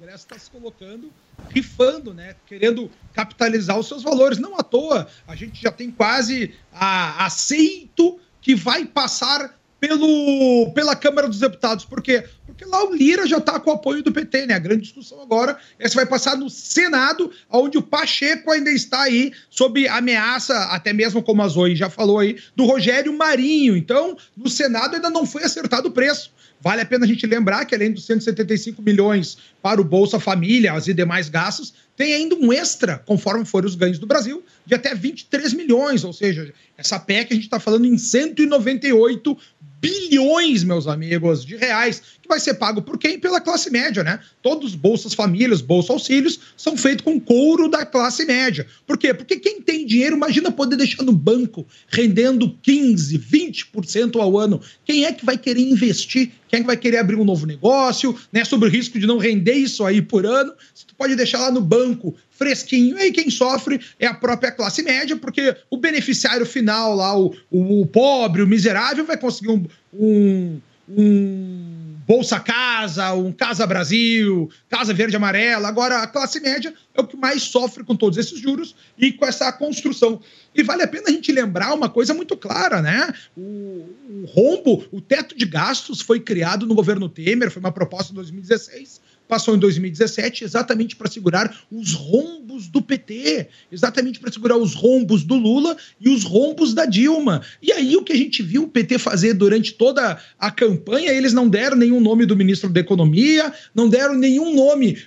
Congresso 0.08 0.24
está 0.24 0.38
se 0.38 0.50
colocando 0.50 1.12
rifando, 1.50 2.14
né? 2.14 2.34
Querendo 2.46 2.90
capitalizar 3.12 3.78
os 3.78 3.86
seus 3.86 4.02
valores. 4.02 4.38
Não 4.38 4.58
à 4.58 4.62
toa, 4.62 5.06
a 5.26 5.36
gente 5.36 5.60
já 5.60 5.70
tem 5.70 5.90
quase 5.90 6.54
a, 6.72 7.26
aceito 7.26 8.18
que 8.40 8.54
vai 8.54 8.86
passar 8.86 9.58
pelo, 9.80 10.72
pela 10.74 10.96
Câmara 10.96 11.28
dos 11.28 11.38
Deputados. 11.38 11.84
Por 11.84 12.02
quê? 12.02 12.24
Porque 12.46 12.64
lá 12.64 12.84
o 12.84 12.94
Lira 12.94 13.26
já 13.26 13.38
está 13.38 13.60
com 13.60 13.70
o 13.70 13.74
apoio 13.74 14.02
do 14.02 14.12
PT, 14.12 14.46
né? 14.46 14.54
A 14.54 14.58
grande 14.58 14.82
discussão 14.82 15.20
agora 15.22 15.56
é 15.78 15.88
se 15.88 15.94
vai 15.94 16.06
passar 16.06 16.36
no 16.36 16.50
Senado, 16.50 17.30
onde 17.50 17.78
o 17.78 17.82
Pacheco 17.82 18.50
ainda 18.50 18.70
está 18.70 19.02
aí 19.02 19.32
sob 19.48 19.86
ameaça, 19.86 20.56
até 20.64 20.92
mesmo 20.92 21.22
como 21.22 21.42
a 21.42 21.48
Zoe 21.48 21.76
já 21.76 21.88
falou 21.88 22.18
aí, 22.18 22.36
do 22.56 22.64
Rogério 22.64 23.16
Marinho. 23.16 23.76
Então, 23.76 24.16
no 24.36 24.48
Senado 24.48 24.96
ainda 24.96 25.10
não 25.10 25.24
foi 25.24 25.44
acertado 25.44 25.88
o 25.88 25.92
preço. 25.92 26.32
Vale 26.60 26.82
a 26.82 26.86
pena 26.86 27.04
a 27.04 27.08
gente 27.08 27.24
lembrar 27.26 27.64
que, 27.64 27.74
além 27.74 27.92
dos 27.92 28.04
175 28.04 28.82
milhões 28.82 29.38
para 29.62 29.80
o 29.80 29.84
Bolsa 29.84 30.18
Família 30.18 30.74
e 30.84 30.92
demais 30.92 31.28
gastos, 31.28 31.72
tem 31.96 32.14
ainda 32.14 32.34
um 32.34 32.52
extra, 32.52 32.98
conforme 32.98 33.44
forem 33.44 33.68
os 33.68 33.76
ganhos 33.76 33.98
do 33.98 34.06
Brasil, 34.06 34.44
de 34.66 34.74
até 34.74 34.94
23 34.94 35.52
milhões. 35.52 36.02
Ou 36.02 36.12
seja, 36.12 36.52
essa 36.76 36.98
PEC 36.98 37.32
a 37.32 37.34
gente 37.34 37.44
está 37.44 37.60
falando 37.60 37.86
em 37.86 37.96
198 37.96 39.38
bilhões, 39.80 40.64
meus 40.64 40.86
amigos, 40.86 41.44
de 41.44 41.56
reais, 41.56 42.02
que 42.28 42.34
vai 42.34 42.40
ser 42.40 42.54
pago 42.54 42.82
por 42.82 42.98
quem? 42.98 43.18
Pela 43.18 43.40
classe 43.40 43.70
média, 43.70 44.04
né? 44.04 44.20
Todos 44.42 44.70
os 44.70 44.74
bolsas 44.74 45.14
famílias, 45.14 45.62
bolsa 45.62 45.92
auxílios, 45.92 46.38
são 46.56 46.76
feitos 46.76 47.04
com 47.04 47.18
couro 47.18 47.68
da 47.68 47.86
classe 47.86 48.26
média. 48.26 48.66
Por 48.86 48.98
quê? 48.98 49.14
Porque 49.14 49.36
quem 49.36 49.62
tem 49.62 49.86
dinheiro, 49.86 50.16
imagina 50.16 50.52
poder 50.52 50.76
deixar 50.76 51.02
no 51.02 51.12
banco 51.12 51.66
rendendo 51.88 52.54
15, 52.62 53.18
20% 53.18 54.20
ao 54.20 54.38
ano. 54.38 54.60
Quem 54.84 55.06
é 55.06 55.12
que 55.12 55.24
vai 55.24 55.38
querer 55.38 55.62
investir? 55.62 56.30
Quem 56.48 56.58
é 56.58 56.60
que 56.60 56.66
vai 56.66 56.76
querer 56.76 56.98
abrir 56.98 57.16
um 57.16 57.24
novo 57.24 57.46
negócio, 57.46 58.14
né? 58.30 58.44
Sobre 58.44 58.68
o 58.68 58.70
risco 58.70 58.98
de 58.98 59.06
não 59.06 59.18
render 59.18 59.54
isso 59.54 59.84
aí 59.84 60.02
por 60.02 60.26
ano. 60.26 60.52
Se 60.74 60.86
tu 60.86 60.94
pode 60.94 61.16
deixar 61.16 61.38
lá 61.38 61.50
no 61.50 61.60
banco 61.60 62.14
fresquinho. 62.30 62.96
E 62.98 63.02
aí 63.02 63.12
quem 63.12 63.30
sofre 63.30 63.80
é 63.98 64.06
a 64.06 64.14
própria 64.14 64.52
classe 64.52 64.82
média, 64.82 65.16
porque 65.16 65.56
o 65.68 65.76
beneficiário 65.76 66.46
final 66.46 66.94
lá, 66.94 67.18
o, 67.18 67.34
o, 67.50 67.82
o 67.82 67.86
pobre, 67.86 68.42
o 68.42 68.46
miserável, 68.46 69.04
vai 69.04 69.16
conseguir 69.16 69.50
um, 69.50 69.64
um, 69.92 70.60
um 70.88 71.77
Bolsa 72.08 72.40
Casa, 72.40 73.12
um 73.12 73.30
Casa 73.30 73.66
Brasil, 73.66 74.50
Casa 74.66 74.94
Verde 74.94 75.14
Amarela. 75.14 75.68
Agora, 75.68 75.98
a 75.98 76.06
classe 76.06 76.40
média 76.40 76.72
é 76.94 77.00
o 77.02 77.06
que 77.06 77.18
mais 77.18 77.42
sofre 77.42 77.84
com 77.84 77.94
todos 77.94 78.16
esses 78.16 78.40
juros 78.40 78.74
e 78.96 79.12
com 79.12 79.26
essa 79.26 79.52
construção. 79.52 80.18
E 80.54 80.62
vale 80.62 80.82
a 80.82 80.88
pena 80.88 81.08
a 81.08 81.10
gente 81.10 81.30
lembrar 81.30 81.74
uma 81.74 81.90
coisa 81.90 82.14
muito 82.14 82.34
clara, 82.34 82.80
né? 82.80 83.12
O, 83.36 83.40
o 83.42 84.24
rombo, 84.26 84.86
o 84.90 85.02
teto 85.02 85.36
de 85.36 85.44
gastos 85.44 86.00
foi 86.00 86.18
criado 86.18 86.64
no 86.64 86.74
governo 86.74 87.10
Temer, 87.10 87.50
foi 87.50 87.60
uma 87.60 87.72
proposta 87.72 88.10
em 88.10 88.14
2016 88.14 89.06
passou 89.28 89.54
em 89.54 89.58
2017 89.58 90.42
exatamente 90.42 90.96
para 90.96 91.10
segurar 91.10 91.54
os 91.70 91.92
rombos 91.92 92.66
do 92.66 92.80
PT, 92.82 93.48
exatamente 93.70 94.18
para 94.18 94.32
segurar 94.32 94.56
os 94.56 94.74
rombos 94.74 95.22
do 95.22 95.36
Lula 95.36 95.76
e 96.00 96.08
os 96.08 96.24
rombos 96.24 96.74
da 96.74 96.86
Dilma. 96.86 97.42
E 97.62 97.70
aí 97.70 97.96
o 97.96 98.02
que 98.02 98.12
a 98.12 98.16
gente 98.16 98.42
viu 98.42 98.64
o 98.64 98.68
PT 98.68 98.98
fazer 98.98 99.34
durante 99.34 99.74
toda 99.74 100.18
a 100.38 100.50
campanha, 100.50 101.12
eles 101.12 101.32
não 101.32 101.48
deram 101.48 101.76
nenhum 101.76 102.00
nome 102.00 102.24
do 102.24 102.34
ministro 102.34 102.70
da 102.70 102.80
Economia, 102.80 103.52
não 103.74 103.88
deram 103.88 104.14
nenhum 104.14 104.54
nome, 104.54 104.98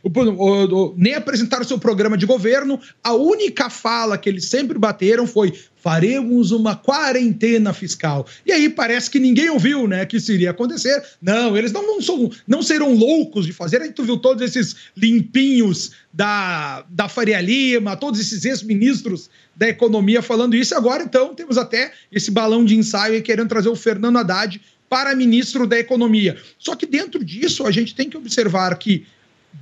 nem 0.95 1.15
apresentaram 1.15 1.65
seu 1.65 1.79
programa 1.79 2.17
de 2.17 2.25
governo. 2.25 2.79
A 3.03 3.13
única 3.13 3.69
fala 3.69 4.17
que 4.17 4.29
eles 4.29 4.45
sempre 4.45 4.77
bateram 4.77 5.25
foi 5.25 5.53
faremos 5.81 6.51
uma 6.51 6.75
quarentena 6.75 7.73
fiscal. 7.73 8.25
E 8.45 8.51
aí 8.51 8.69
parece 8.69 9.09
que 9.09 9.19
ninguém 9.19 9.49
ouviu, 9.49 9.87
né, 9.87 10.05
que 10.05 10.17
isso 10.17 10.31
iria 10.31 10.51
acontecer. 10.51 11.03
Não, 11.21 11.57
eles 11.57 11.71
não, 11.71 11.85
não, 11.85 12.01
são, 12.01 12.31
não 12.47 12.61
serão 12.61 12.93
loucos 12.93 13.45
de 13.45 13.53
fazer. 13.53 13.81
Aí 13.81 13.91
tu 13.91 14.03
viu 14.03 14.17
todos 14.17 14.43
esses 14.43 14.75
limpinhos 14.95 15.91
da, 16.13 16.85
da 16.89 17.09
Faria 17.09 17.41
Lima, 17.41 17.97
todos 17.97 18.19
esses 18.19 18.45
ex-ministros 18.45 19.29
da 19.55 19.67
economia 19.67 20.21
falando 20.21 20.55
isso. 20.55 20.75
Agora, 20.75 21.03
então, 21.03 21.33
temos 21.33 21.57
até 21.57 21.91
esse 22.11 22.29
balão 22.29 22.63
de 22.63 22.75
ensaio 22.75 23.15
aí 23.15 23.21
querendo 23.21 23.49
trazer 23.49 23.69
o 23.69 23.75
Fernando 23.75 24.17
Haddad 24.17 24.61
para 24.87 25.15
ministro 25.15 25.65
da 25.65 25.79
economia. 25.79 26.37
Só 26.59 26.75
que 26.75 26.85
dentro 26.85 27.23
disso, 27.23 27.65
a 27.65 27.71
gente 27.71 27.95
tem 27.95 28.09
que 28.09 28.17
observar 28.17 28.77
que 28.77 29.05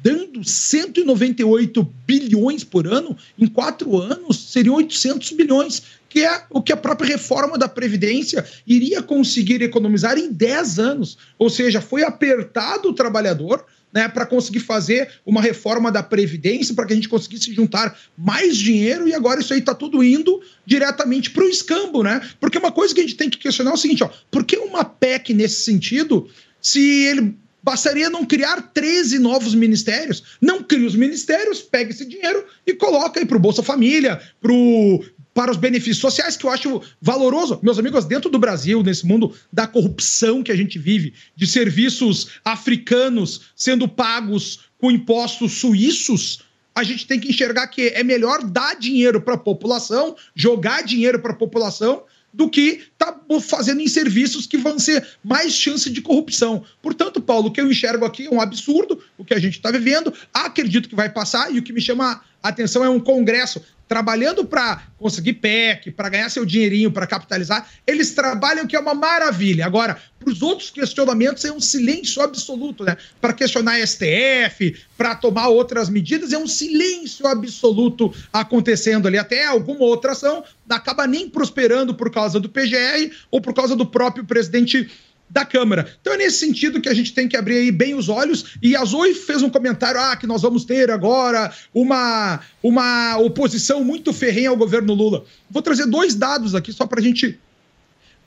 dando 0.04 0.44
198 0.44 1.84
bilhões 2.06 2.64
por 2.64 2.88
ano, 2.88 3.18
em 3.38 3.48
quatro 3.48 3.98
anos 3.98 4.52
seriam 4.52 4.76
800 4.76 5.32
bilhões 5.32 5.84
que 6.10 6.26
é 6.26 6.44
o 6.50 6.62
que 6.62 6.74
a 6.74 6.78
própria 6.78 7.08
reforma 7.08 7.58
da 7.58 7.70
Previdência 7.70 8.44
iria 8.66 9.02
conseguir 9.02 9.62
economizar 9.62 10.18
em 10.18 10.32
10 10.32 10.80
anos. 10.80 11.18
Ou 11.38 11.50
seja, 11.50 11.80
foi 11.80 12.04
apertado 12.04 12.90
o 12.90 12.94
trabalhador 12.94 13.64
né, 13.94 14.08
para 14.08 14.26
conseguir 14.26 14.60
fazer 14.60 15.10
uma 15.26 15.42
reforma 15.42 15.92
da 15.92 16.04
Previdência, 16.04 16.76
para 16.76 16.86
que 16.86 16.94
a 16.94 16.96
gente 16.96 17.10
conseguisse 17.10 17.54
juntar 17.54 17.98
mais 18.18 18.58
dinheiro, 18.58 19.08
e 19.08 19.14
agora 19.14 19.40
isso 19.40 19.54
aí 19.54 19.60
está 19.60 19.74
tudo 19.74 20.04
indo 20.04 20.42
diretamente 20.66 21.32
para 21.32 21.44
o 21.44 21.50
escambo, 21.50 22.04
né? 22.04 22.22
Porque 22.40 22.58
uma 22.58 22.72
coisa 22.72 22.94
que 22.94 23.02
a 23.02 23.04
gente 23.04 23.16
tem 23.16 23.30
que 23.30 23.38
questionar 23.38 23.72
é 23.72 23.74
o 23.74 23.78
seguinte: 23.78 24.04
ó, 24.04 24.10
por 24.30 24.44
que 24.44 24.58
uma 24.58 24.84
PEC 24.84 25.34
nesse 25.34 25.64
sentido 25.64 26.30
se 26.62 27.06
ele 27.06 27.36
bastaria 27.62 28.10
não 28.10 28.26
criar 28.26 28.72
13 28.74 29.20
novos 29.20 29.54
ministérios. 29.54 30.24
Não 30.42 30.64
cria 30.64 30.88
os 30.88 30.96
ministérios, 30.96 31.62
pega 31.62 31.92
esse 31.92 32.06
dinheiro 32.06 32.46
e 32.66 32.74
coloca 32.74 33.20
aí 33.20 33.26
para 33.26 33.38
o 33.38 33.40
Bolsa 33.40 33.62
Família, 33.62 34.20
pro, 34.42 35.04
para 35.34 35.52
os 35.52 35.58
benefícios 35.58 36.00
sociais, 36.00 36.36
que 36.36 36.46
eu 36.46 36.50
acho 36.50 36.82
valoroso. 37.02 37.60
Meus 37.62 37.80
amigos, 37.80 38.06
dentro 38.06 38.30
do 38.30 38.40
Brasil, 38.40 38.84
nesse 38.84 39.06
mundo 39.06 39.34
da 39.52 39.68
corrupção 39.68 40.44
que 40.44 40.52
a 40.52 40.56
gente 40.56 40.78
vive, 40.78 41.14
de 41.36 41.48
serviços 41.48 42.28
africanos 42.44 43.42
sendo 43.56 43.88
pagos 43.88 44.62
com 44.78 44.92
impostos 44.92 45.60
suíços, 45.60 46.42
a 46.76 46.84
gente 46.84 47.06
tem 47.06 47.20
que 47.20 47.30
enxergar 47.30 47.68
que 47.68 47.90
é 47.90 48.04
melhor 48.04 48.44
dar 48.44 48.76
dinheiro 48.76 49.22
para 49.22 49.36
a 49.36 49.38
população, 49.38 50.16
jogar 50.36 50.84
dinheiro 50.84 51.20
para 51.20 51.34
a 51.34 51.36
população, 51.36 52.04
do 52.34 52.50
que 52.50 52.84
tá 52.98 53.20
fazendo 53.42 53.82
em 53.82 53.88
serviços 53.88 54.46
que 54.46 54.58
vão 54.58 54.78
ser 54.78 55.06
mais 55.24 55.54
chance 55.54 55.90
de 55.90 56.02
corrupção. 56.02 56.64
Portanto, 56.82 57.20
Paulo, 57.20 57.48
o 57.48 57.52
que 57.52 57.60
eu 57.60 57.70
enxergo 57.70 58.06
aqui 58.06 58.28
é 58.28 58.30
um 58.30 58.40
absurdo, 58.40 59.02
o 59.18 59.26
que 59.26 59.34
a 59.34 59.40
gente 59.40 59.56
está 59.56 59.72
vivendo. 59.72 60.14
Acredito 60.34 60.88
que 60.88 60.96
vai 60.96 61.10
passar 61.10 61.54
e 61.54 61.60
o 61.60 61.64
que 61.64 61.74
me 61.74 61.82
chama 61.82 62.22
a 62.42 62.50
atenção 62.50 62.84
é 62.84 62.90
um 62.90 63.00
Congresso 63.00 63.62
trabalhando 63.90 64.46
para 64.46 64.84
conseguir 65.00 65.34
PEC, 65.34 65.90
para 65.90 66.10
ganhar 66.10 66.30
seu 66.30 66.46
dinheirinho, 66.46 66.92
para 66.92 67.08
capitalizar. 67.08 67.68
Eles 67.88 68.12
trabalham 68.12 68.68
que 68.68 68.76
é 68.76 68.80
uma 68.80 68.94
maravilha. 68.94 69.66
Agora, 69.66 69.98
para 70.20 70.30
os 70.30 70.44
outros 70.44 70.70
questionamentos 70.70 71.44
é 71.44 71.52
um 71.52 71.60
silêncio 71.60 72.22
absoluto, 72.22 72.84
né? 72.84 72.96
Para 73.20 73.34
questionar 73.34 73.80
STF, 73.80 74.78
para 74.96 75.16
tomar 75.16 75.48
outras 75.48 75.90
medidas, 75.90 76.32
é 76.32 76.38
um 76.38 76.48
silêncio 76.48 77.26
absoluto 77.26 78.14
acontecendo 78.32 79.08
ali. 79.08 79.18
Até 79.18 79.46
alguma 79.46 79.82
outra 79.82 80.12
ação 80.12 80.44
acaba 80.70 81.08
nem 81.08 81.28
prosperando 81.28 81.96
por 81.96 82.12
causa 82.12 82.40
do 82.40 82.48
PGR 82.48 83.12
ou 83.32 83.42
por 83.42 83.56
causa 83.56 83.76
do 83.76 83.88
próprio 83.88 84.24
presidente 84.24 84.88
da 85.30 85.46
Câmara. 85.46 85.88
Então 86.02 86.14
é 86.14 86.18
nesse 86.18 86.40
sentido 86.40 86.82
que 86.82 86.90
a 86.90 86.94
gente 86.94 87.14
tem 87.14 87.28
que 87.28 87.38
abrir 87.38 87.58
aí 87.58 87.72
bem 87.72 87.94
os 87.94 88.10
olhos. 88.10 88.58
E 88.62 88.76
a 88.76 88.84
Zoe 88.84 89.14
fez 89.14 89.42
um 89.44 89.50
comentário: 89.50 90.00
ah, 90.00 90.16
que 90.16 90.26
nós 90.26 90.42
vamos 90.42 90.66
ter 90.66 90.90
agora 90.90 91.54
uma, 91.74 92.40
uma 92.64 93.18
oposição 93.18 93.84
muito 93.84 94.12
ferrenha 94.12 94.50
ao 94.50 94.58
governo 94.58 94.94
Lula. 94.94 95.24
Vou 95.50 95.62
trazer 95.62 95.86
dois 95.86 96.16
dados 96.16 96.56
aqui 96.56 96.74
só 96.74 96.88
para 96.88 97.00
a 97.00 97.04
gente 97.04 97.40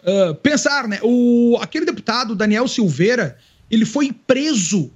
uh, 0.02 0.34
pensar, 0.36 0.86
né? 0.86 1.00
O, 1.02 1.58
aquele 1.60 1.84
deputado 1.84 2.36
Daniel 2.36 2.68
Silveira, 2.68 3.36
ele 3.70 3.84
foi 3.84 4.12
preso 4.12 4.90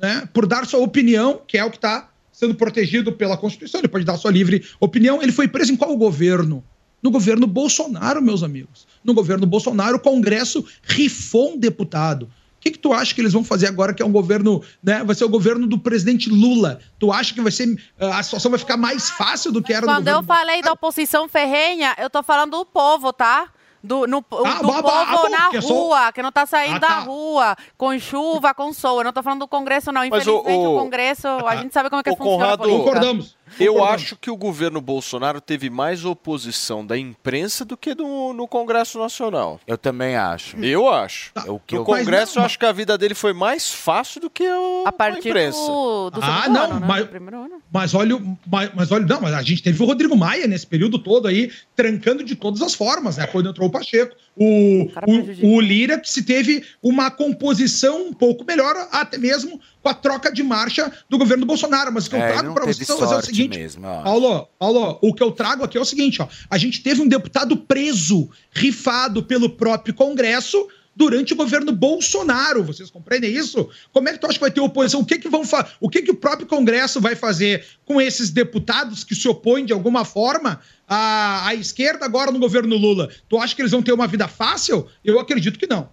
né, 0.00 0.28
por 0.32 0.46
dar 0.46 0.66
sua 0.66 0.80
opinião, 0.80 1.40
que 1.46 1.58
é 1.58 1.64
o 1.64 1.70
que 1.70 1.76
está 1.76 2.08
sendo 2.32 2.54
protegido 2.54 3.12
pela 3.12 3.36
Constituição. 3.36 3.80
Ele 3.80 3.88
pode 3.88 4.04
dar 4.04 4.16
sua 4.16 4.30
livre 4.30 4.64
opinião. 4.80 5.22
Ele 5.22 5.32
foi 5.32 5.48
preso 5.48 5.72
em 5.72 5.76
qual 5.76 5.96
governo? 5.96 6.64
No 7.00 7.10
governo 7.12 7.46
Bolsonaro, 7.46 8.20
meus 8.20 8.42
amigos. 8.42 8.87
No 9.04 9.14
governo 9.14 9.46
Bolsonaro, 9.46 9.96
o 9.96 10.00
Congresso 10.00 10.64
rifou 10.82 11.52
um 11.52 11.56
deputado. 11.58 12.24
O 12.24 12.60
que, 12.60 12.72
que 12.72 12.78
tu 12.78 12.92
acha 12.92 13.14
que 13.14 13.20
eles 13.20 13.32
vão 13.32 13.44
fazer 13.44 13.68
agora 13.68 13.94
que 13.94 14.02
é 14.02 14.06
um 14.06 14.10
governo, 14.10 14.60
né? 14.82 15.04
Vai 15.04 15.14
ser 15.14 15.24
o 15.24 15.28
governo 15.28 15.64
do 15.66 15.78
presidente 15.78 16.28
Lula. 16.28 16.80
Tu 16.98 17.12
acha 17.12 17.32
que 17.32 17.40
vai 17.40 17.52
ser 17.52 17.80
a 18.00 18.20
situação 18.22 18.50
vai 18.50 18.58
ficar 18.58 18.76
mais 18.76 19.08
fácil 19.10 19.52
do 19.52 19.62
que 19.62 19.72
era 19.72 19.86
Quando 19.86 20.06
no 20.06 20.10
eu 20.10 20.22
falei 20.24 20.60
da 20.60 20.72
oposição 20.72 21.28
ferrenha, 21.28 21.94
eu 21.98 22.10
tô 22.10 22.20
falando 22.22 22.58
do 22.58 22.66
povo, 22.66 23.12
tá? 23.12 23.48
Do, 23.80 24.08
no, 24.08 24.18
Ah, 24.18 24.54
do 24.60 24.66
povo 24.72 24.88
ah, 24.88 25.28
na 25.30 25.48
que 25.50 25.56
é 25.56 25.60
rua, 25.60 26.12
que 26.12 26.20
não 26.20 26.32
tá 26.32 26.44
saindo 26.46 26.78
Ah, 26.78 26.80
tá. 26.80 26.88
da 26.88 26.98
rua, 27.02 27.56
com 27.76 27.96
chuva, 27.96 28.52
com 28.52 28.72
sol. 28.72 28.98
Eu 28.98 29.04
não 29.04 29.12
tô 29.12 29.22
falando 29.22 29.38
do 29.38 29.48
Congresso, 29.48 29.92
não. 29.92 30.00
Mas 30.10 30.26
o- 30.26 30.40
Infelizmente, 30.40 30.66
o, 30.66 30.74
o- 30.74 30.78
Congresso, 30.80 31.28
a 31.28 31.56
gente 31.56 31.72
sabe 31.72 31.88
como 31.88 32.00
é 32.00 32.02
que 32.02 32.10
Ô, 32.10 32.16
funciona. 32.16 32.54
a 32.54 32.58
Conrado, 32.58 32.62
política. 32.64 33.37
Eu 33.58 33.82
acho 33.84 34.16
que 34.16 34.30
o 34.30 34.36
governo 34.36 34.80
Bolsonaro 34.80 35.40
teve 35.40 35.68
mais 35.70 36.04
oposição 36.04 36.84
da 36.86 36.96
imprensa 36.98 37.64
do 37.64 37.76
que 37.76 37.94
do, 37.94 38.32
no 38.32 38.46
Congresso 38.48 38.98
Nacional. 38.98 39.60
Eu 39.66 39.76
também 39.78 40.16
acho. 40.16 40.56
Eu 40.58 40.88
acho. 40.88 41.32
o 41.46 41.58
que 41.58 41.74
no 41.74 41.80
eu- 41.80 41.84
Congresso, 41.84 42.10
Mas 42.10 42.34
eu 42.36 42.40
não, 42.40 42.46
acho 42.46 42.58
que 42.58 42.66
a 42.66 42.72
vida 42.72 42.96
dele 42.98 43.14
foi 43.14 43.32
mais 43.32 43.72
fácil 43.72 44.20
do 44.20 44.30
que 44.30 44.48
o, 44.48 44.84
A 44.86 44.92
partir 44.92 45.28
imprensa. 45.28 45.58
do, 45.58 46.10
do 46.10 46.20
Ah, 46.22 46.48
não, 46.48 46.64
ano, 46.64 46.80
né? 46.80 46.86
mas- 46.86 47.02
Do 47.04 47.08
primeiro 47.10 47.36
ano. 47.44 47.62
Mas 47.72 47.94
olha, 47.94 48.18
mas, 48.46 48.70
mas 48.74 48.90
olha, 48.92 49.04
não, 49.06 49.20
mas 49.20 49.34
a 49.34 49.42
gente 49.42 49.62
teve 49.62 49.82
o 49.82 49.86
Rodrigo 49.86 50.16
Maia 50.16 50.46
nesse 50.46 50.66
período 50.66 50.98
todo 50.98 51.28
aí, 51.28 51.50
trancando 51.76 52.24
de 52.24 52.34
todas 52.34 52.62
as 52.62 52.74
formas, 52.74 53.16
né? 53.16 53.26
Quando 53.26 53.48
entrou 53.50 53.68
o 53.68 53.72
Pacheco. 53.72 54.14
O, 54.38 54.84
o, 54.84 55.56
o 55.56 55.60
Lira, 55.60 55.98
que 55.98 56.10
se 56.10 56.22
teve 56.22 56.64
uma 56.82 57.10
composição 57.10 58.06
um 58.08 58.12
pouco 58.12 58.44
melhor, 58.44 58.74
até 58.92 59.18
mesmo 59.18 59.60
com 59.82 59.88
a 59.88 59.94
troca 59.94 60.32
de 60.32 60.42
marcha 60.42 60.92
do 61.08 61.18
governo 61.18 61.44
Bolsonaro. 61.46 61.92
Mas 61.92 62.06
o 62.06 62.10
que 62.10 62.16
eu 62.16 62.20
É, 62.20 62.32
trago 62.32 62.54
para 62.54 62.66
vocês 62.66 62.88
é 62.88 62.92
o 62.94 63.22
seguinte. 63.22 63.58
mesmo. 63.58 63.82
Paulo, 63.82 64.48
Paulo, 64.58 64.98
o 65.02 65.12
que 65.14 65.22
eu 65.22 65.32
trago 65.32 65.64
aqui 65.64 65.76
é 65.76 65.80
o 65.80 65.84
seguinte, 65.84 66.22
ó. 66.22 66.28
A 66.48 66.58
gente 66.58 66.82
teve 66.82 67.00
um 67.00 67.08
deputado 67.08 67.56
preso, 67.56 68.28
rifado 68.52 69.22
pelo 69.22 69.50
próprio 69.50 69.94
Congresso 69.94 70.68
durante 70.98 71.32
o 71.32 71.36
governo 71.36 71.70
Bolsonaro. 71.70 72.64
Vocês 72.64 72.90
compreendem 72.90 73.32
isso? 73.32 73.70
Como 73.92 74.08
é 74.08 74.12
que 74.12 74.18
tu 74.18 74.26
acha 74.26 74.34
que 74.34 74.40
vai 74.40 74.50
ter 74.50 74.60
oposição? 74.60 75.00
O 75.00 75.06
que 75.06 75.16
que 75.16 75.28
vão 75.28 75.44
O 75.80 75.88
que 75.88 76.02
que 76.02 76.10
o 76.10 76.16
próprio 76.16 76.48
Congresso 76.48 77.00
vai 77.00 77.14
fazer 77.14 77.64
com 77.84 78.00
esses 78.00 78.30
deputados 78.30 79.04
que 79.04 79.14
se 79.14 79.28
opõem 79.28 79.64
de 79.64 79.72
alguma 79.72 80.04
forma 80.04 80.60
à, 80.88 81.46
à 81.46 81.54
esquerda 81.54 82.04
agora 82.04 82.32
no 82.32 82.40
governo 82.40 82.76
Lula? 82.76 83.08
Tu 83.28 83.38
acha 83.38 83.54
que 83.54 83.62
eles 83.62 83.70
vão 83.70 83.80
ter 83.80 83.92
uma 83.92 84.08
vida 84.08 84.26
fácil? 84.26 84.88
Eu 85.04 85.20
acredito 85.20 85.56
que 85.56 85.68
não. 85.68 85.88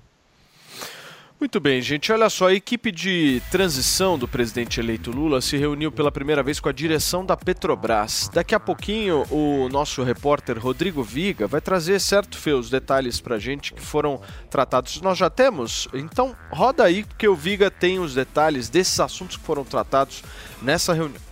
Muito 1.38 1.60
bem, 1.60 1.82
gente. 1.82 2.14
Olha 2.14 2.30
só, 2.30 2.48
a 2.48 2.54
equipe 2.54 2.92
de 2.92 3.42
transição 3.52 4.18
do 4.18 4.26
presidente 4.26 4.80
eleito 4.80 5.12
Lula 5.12 5.42
se 5.42 5.58
reuniu 5.58 5.92
pela 5.92 6.10
primeira 6.10 6.42
vez 6.42 6.62
com 6.62 6.70
a 6.70 6.72
direção 6.72 7.26
da 7.26 7.36
Petrobras. 7.36 8.30
Daqui 8.34 8.56
a 8.56 8.60
pouquinho, 8.60 9.26
o 9.30 9.68
nosso 9.68 10.02
repórter 10.02 10.58
Rodrigo 10.58 11.04
Viga 11.04 11.46
vai 11.46 11.60
trazer, 11.60 12.00
certo, 12.00 12.38
Fê, 12.38 12.54
os 12.54 12.70
detalhes 12.70 13.20
pra 13.20 13.38
gente 13.38 13.74
que 13.74 13.82
foram 13.82 14.22
tratados. 14.50 15.02
Nós 15.02 15.18
já 15.18 15.30
temos? 15.30 15.90
Então, 15.94 16.34
roda 16.50 16.86
aí, 16.86 17.04
porque 17.04 17.28
o 17.28 17.36
Viga 17.36 17.70
tem 17.70 18.00
os 18.00 18.14
detalhes 18.16 18.70
desses 18.70 18.98
assuntos 19.00 19.36
que 19.36 19.44
foram 19.44 19.66
tratados 19.66 20.24
nessa 20.62 20.94
reunião. 20.94 21.25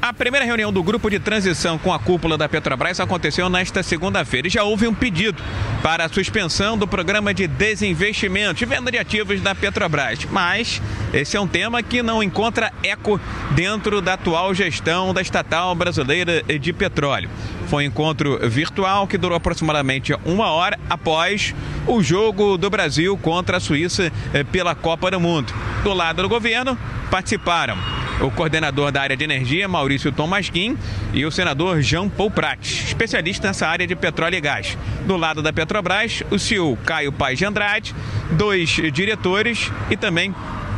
A 0.00 0.12
primeira 0.12 0.44
reunião 0.44 0.72
do 0.72 0.82
grupo 0.82 1.10
de 1.10 1.18
transição 1.18 1.78
com 1.78 1.92
a 1.92 1.98
cúpula 1.98 2.36
da 2.36 2.48
Petrobras 2.48 3.00
aconteceu 3.00 3.48
nesta 3.48 3.82
segunda-feira 3.82 4.46
e 4.46 4.50
já 4.50 4.62
houve 4.62 4.86
um 4.86 4.94
pedido 4.94 5.42
para 5.82 6.04
a 6.04 6.08
suspensão 6.08 6.76
do 6.76 6.86
programa 6.86 7.32
de 7.32 7.46
desinvestimento 7.46 8.62
e 8.62 8.66
venda 8.66 8.90
de 8.90 8.98
ativos 8.98 9.40
da 9.40 9.54
Petrobras. 9.54 10.20
Mas 10.30 10.82
esse 11.12 11.36
é 11.36 11.40
um 11.40 11.46
tema 11.46 11.82
que 11.82 12.02
não 12.02 12.22
encontra 12.22 12.72
eco 12.82 13.18
dentro 13.52 14.00
da 14.00 14.12
atual 14.14 14.54
gestão 14.54 15.14
da 15.14 15.22
estatal 15.22 15.74
brasileira 15.74 16.42
de 16.42 16.72
petróleo. 16.72 17.30
Foi 17.66 17.84
um 17.84 17.86
encontro 17.88 18.38
virtual 18.48 19.06
que 19.08 19.18
durou 19.18 19.36
aproximadamente 19.36 20.14
uma 20.24 20.50
hora 20.50 20.78
após 20.88 21.54
o 21.86 22.02
jogo 22.02 22.56
do 22.56 22.70
Brasil 22.70 23.16
contra 23.16 23.56
a 23.56 23.60
Suíça 23.60 24.12
eh, 24.32 24.44
pela 24.44 24.74
Copa 24.74 25.10
do 25.10 25.18
Mundo. 25.18 25.52
Do 25.82 25.92
lado 25.92 26.22
do 26.22 26.28
governo, 26.28 26.78
participaram 27.10 27.95
o 28.20 28.30
coordenador 28.30 28.90
da 28.90 29.02
área 29.02 29.16
de 29.16 29.24
energia, 29.24 29.68
Maurício 29.68 30.10
Tomasquim, 30.12 30.76
e 31.12 31.24
o 31.24 31.30
senador 31.30 31.80
Jean 31.82 32.08
Paul 32.08 32.30
Prates, 32.30 32.84
especialista 32.86 33.48
nessa 33.48 33.66
área 33.66 33.86
de 33.86 33.94
petróleo 33.94 34.36
e 34.36 34.40
gás. 34.40 34.76
Do 35.06 35.16
lado 35.16 35.42
da 35.42 35.52
Petrobras, 35.52 36.22
o 36.30 36.38
CEO 36.38 36.76
Caio 36.84 37.12
Paz 37.12 37.38
de 37.38 37.44
Andrade, 37.44 37.94
dois 38.30 38.70
diretores 38.92 39.70
e 39.90 39.96
também 39.96 40.34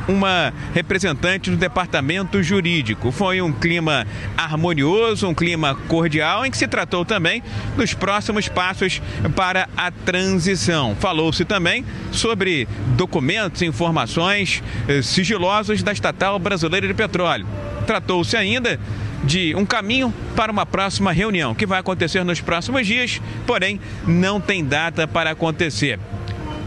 uma 0.08 0.52
representante 0.74 1.50
do 1.50 1.56
departamento 1.56 2.42
jurídico. 2.42 3.12
Foi 3.12 3.40
um 3.42 3.52
clima 3.52 4.06
harmonioso, 4.36 5.28
um 5.28 5.34
clima 5.34 5.74
cordial, 5.86 6.44
em 6.46 6.50
que 6.50 6.56
se 6.56 6.66
tratou 6.66 7.04
também 7.04 7.42
dos 7.76 7.92
próximos 7.92 8.48
passos 8.48 9.02
para 9.36 9.68
a 9.76 9.90
transição. 9.90 10.96
Falou-se 10.98 11.44
também 11.44 11.84
sobre 12.10 12.66
documentos 12.96 13.60
e 13.60 13.66
informações 13.66 14.62
eh, 14.88 15.02
sigilosos 15.02 15.82
da 15.82 15.92
estatal 15.92 16.38
brasileira 16.38 16.86
de 16.88 16.94
petróleo. 16.94 17.46
Tratou-se 17.86 18.36
ainda 18.36 18.80
de 19.24 19.54
um 19.54 19.66
caminho 19.66 20.12
para 20.36 20.52
uma 20.52 20.64
próxima 20.64 21.12
reunião, 21.12 21.54
que 21.54 21.66
vai 21.66 21.80
acontecer 21.80 22.24
nos 22.24 22.40
próximos 22.40 22.86
dias, 22.86 23.20
porém 23.46 23.80
não 24.06 24.40
tem 24.40 24.64
data 24.64 25.06
para 25.06 25.30
acontecer. 25.30 25.98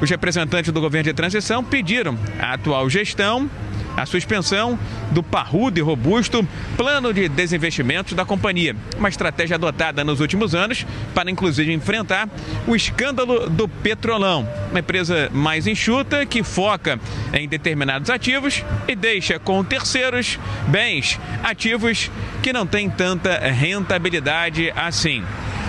Os 0.01 0.09
representantes 0.09 0.71
do 0.71 0.81
governo 0.81 1.03
de 1.03 1.13
transição 1.13 1.63
pediram 1.63 2.17
à 2.39 2.53
atual 2.53 2.89
gestão 2.89 3.49
a 3.95 4.05
suspensão 4.05 4.79
do 5.11 5.21
parrudo 5.21 5.77
e 5.77 5.81
robusto 5.81 6.47
plano 6.77 7.13
de 7.13 7.27
desinvestimentos 7.27 8.13
da 8.13 8.25
companhia, 8.25 8.75
uma 8.97 9.09
estratégia 9.09 9.55
adotada 9.55 10.03
nos 10.03 10.19
últimos 10.19 10.55
anos 10.55 10.85
para 11.13 11.29
inclusive 11.29 11.73
enfrentar 11.73 12.29
o 12.65 12.75
escândalo 12.75 13.49
do 13.49 13.67
Petrolão, 13.67 14.47
uma 14.69 14.79
empresa 14.79 15.29
mais 15.33 15.67
enxuta 15.67 16.25
que 16.25 16.41
foca 16.41 16.99
em 17.33 17.47
determinados 17.47 18.09
ativos 18.09 18.63
e 18.87 18.95
deixa 18.95 19.39
com 19.39 19.63
terceiros 19.63 20.39
bens 20.67 21.19
ativos 21.43 22.09
que 22.41 22.53
não 22.53 22.65
têm 22.65 22.89
tanta 22.89 23.37
rentabilidade 23.39 24.71
assim. 24.75 25.23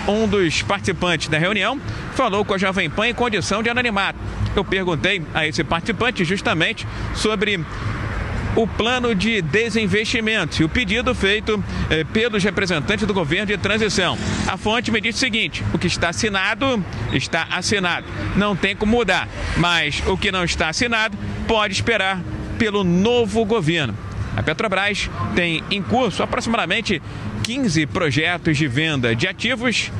Um 0.07 0.27
dos 0.27 0.61
participantes 0.61 1.29
da 1.29 1.37
reunião 1.37 1.79
falou 2.13 2.43
com 2.43 2.53
a 2.53 2.57
Jovem 2.57 2.89
Pan 2.89 3.07
em 3.07 3.13
condição 3.13 3.63
de 3.63 3.69
anonimato. 3.69 4.19
Eu 4.53 4.63
perguntei 4.63 5.21
a 5.33 5.47
esse 5.47 5.63
participante 5.63 6.25
justamente 6.25 6.85
sobre 7.15 7.63
o 8.55 8.67
plano 8.67 9.15
de 9.15 9.41
desinvestimento 9.41 10.61
e 10.61 10.65
o 10.65 10.69
pedido 10.69 11.15
feito 11.15 11.63
eh, 11.89 12.03
pelos 12.03 12.43
representantes 12.43 13.07
do 13.07 13.13
governo 13.13 13.47
de 13.47 13.57
transição. 13.57 14.17
A 14.45 14.57
fonte 14.57 14.91
me 14.91 14.99
disse 14.99 15.17
o 15.17 15.19
seguinte: 15.21 15.63
o 15.73 15.79
que 15.79 15.87
está 15.87 16.09
assinado 16.09 16.83
está 17.13 17.47
assinado, 17.49 18.05
não 18.35 18.55
tem 18.55 18.75
como 18.75 18.97
mudar, 18.97 19.27
mas 19.57 20.03
o 20.05 20.17
que 20.17 20.31
não 20.31 20.43
está 20.43 20.67
assinado 20.67 21.17
pode 21.47 21.73
esperar 21.73 22.21
pelo 22.59 22.83
novo 22.83 23.43
governo. 23.45 23.97
A 24.35 24.41
Petrobras 24.41 25.09
tem 25.35 25.63
em 25.69 25.81
curso 25.81 26.23
aproximadamente 26.23 27.01
15 27.43 27.85
projetos 27.87 28.57
de 28.57 28.67
venda 28.67 29.13
de 29.13 29.27
ativos 29.27 29.91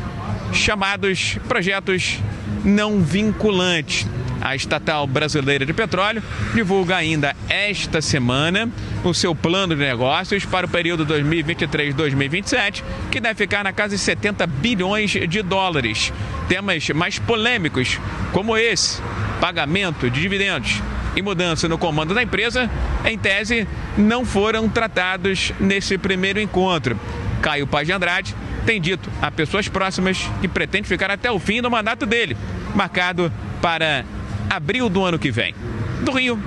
chamados 0.53 1.38
projetos 1.48 2.20
não 2.64 3.02
vinculantes. 3.02 4.07
A 4.41 4.56
estatal 4.56 5.07
brasileira 5.07 5.65
de 5.65 5.74
petróleo 5.74 6.22
divulga 6.53 6.98
ainda 6.98 7.34
esta 7.48 8.02
semana 8.02 8.70
o 9.03 9.14
seu 9.14 9.34
plano 9.34 9.74
de 9.74 9.82
negócios 9.82 10.45
para 10.45 10.65
o 10.65 10.70
período 10.70 11.06
2023-2027, 11.06 12.84
que 13.10 13.22
deve 13.22 13.36
ficar 13.36 13.64
na 13.64 13.72
casa 13.72 13.95
de 13.95 14.02
70 14.02 14.45
bilhões 14.48 15.11
de 15.11 15.41
dólares. 15.41 16.11
Temas 16.49 16.90
mais 16.90 17.20
polêmicos, 17.20 17.99
como 18.34 18.57
esse, 18.57 19.02
pagamento 19.40 20.10
de 20.10 20.22
dividendos 20.22 20.82
e 21.15 21.22
mudança 21.22 21.70
no 21.70 21.78
comando 21.78 22.14
da 22.14 22.22
empresa, 22.22 22.70
em 23.06 23.18
tese, 23.18 23.68
não 23.98 24.26
foram 24.26 24.68
tratados 24.68 25.53
nesse 25.60 25.98
primeiro 25.98 26.40
encontro. 26.40 26.99
Caio 27.44 27.68
Paz 27.68 27.86
de 27.86 27.91
Andrade 27.91 28.34
tem 28.65 28.80
dito 28.80 29.11
a 29.22 29.30
pessoas 29.30 29.68
próximas 29.68 30.18
que 30.40 30.48
pretende 30.48 30.88
ficar 30.88 31.11
até 31.11 31.30
o 31.30 31.38
fim 31.38 31.61
do 31.61 31.70
mandato 31.70 32.06
dele, 32.06 32.38
marcado 32.74 33.32
para 33.61 34.06
abril 34.49 34.90
do 34.90 35.03
ano 35.03 35.20
que 35.20 35.30
vem. 35.30 35.53
Do 36.02 36.11
Rio, 36.14 36.41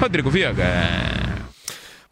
Rodrigo 0.00 0.30
Viega. 0.30 1.19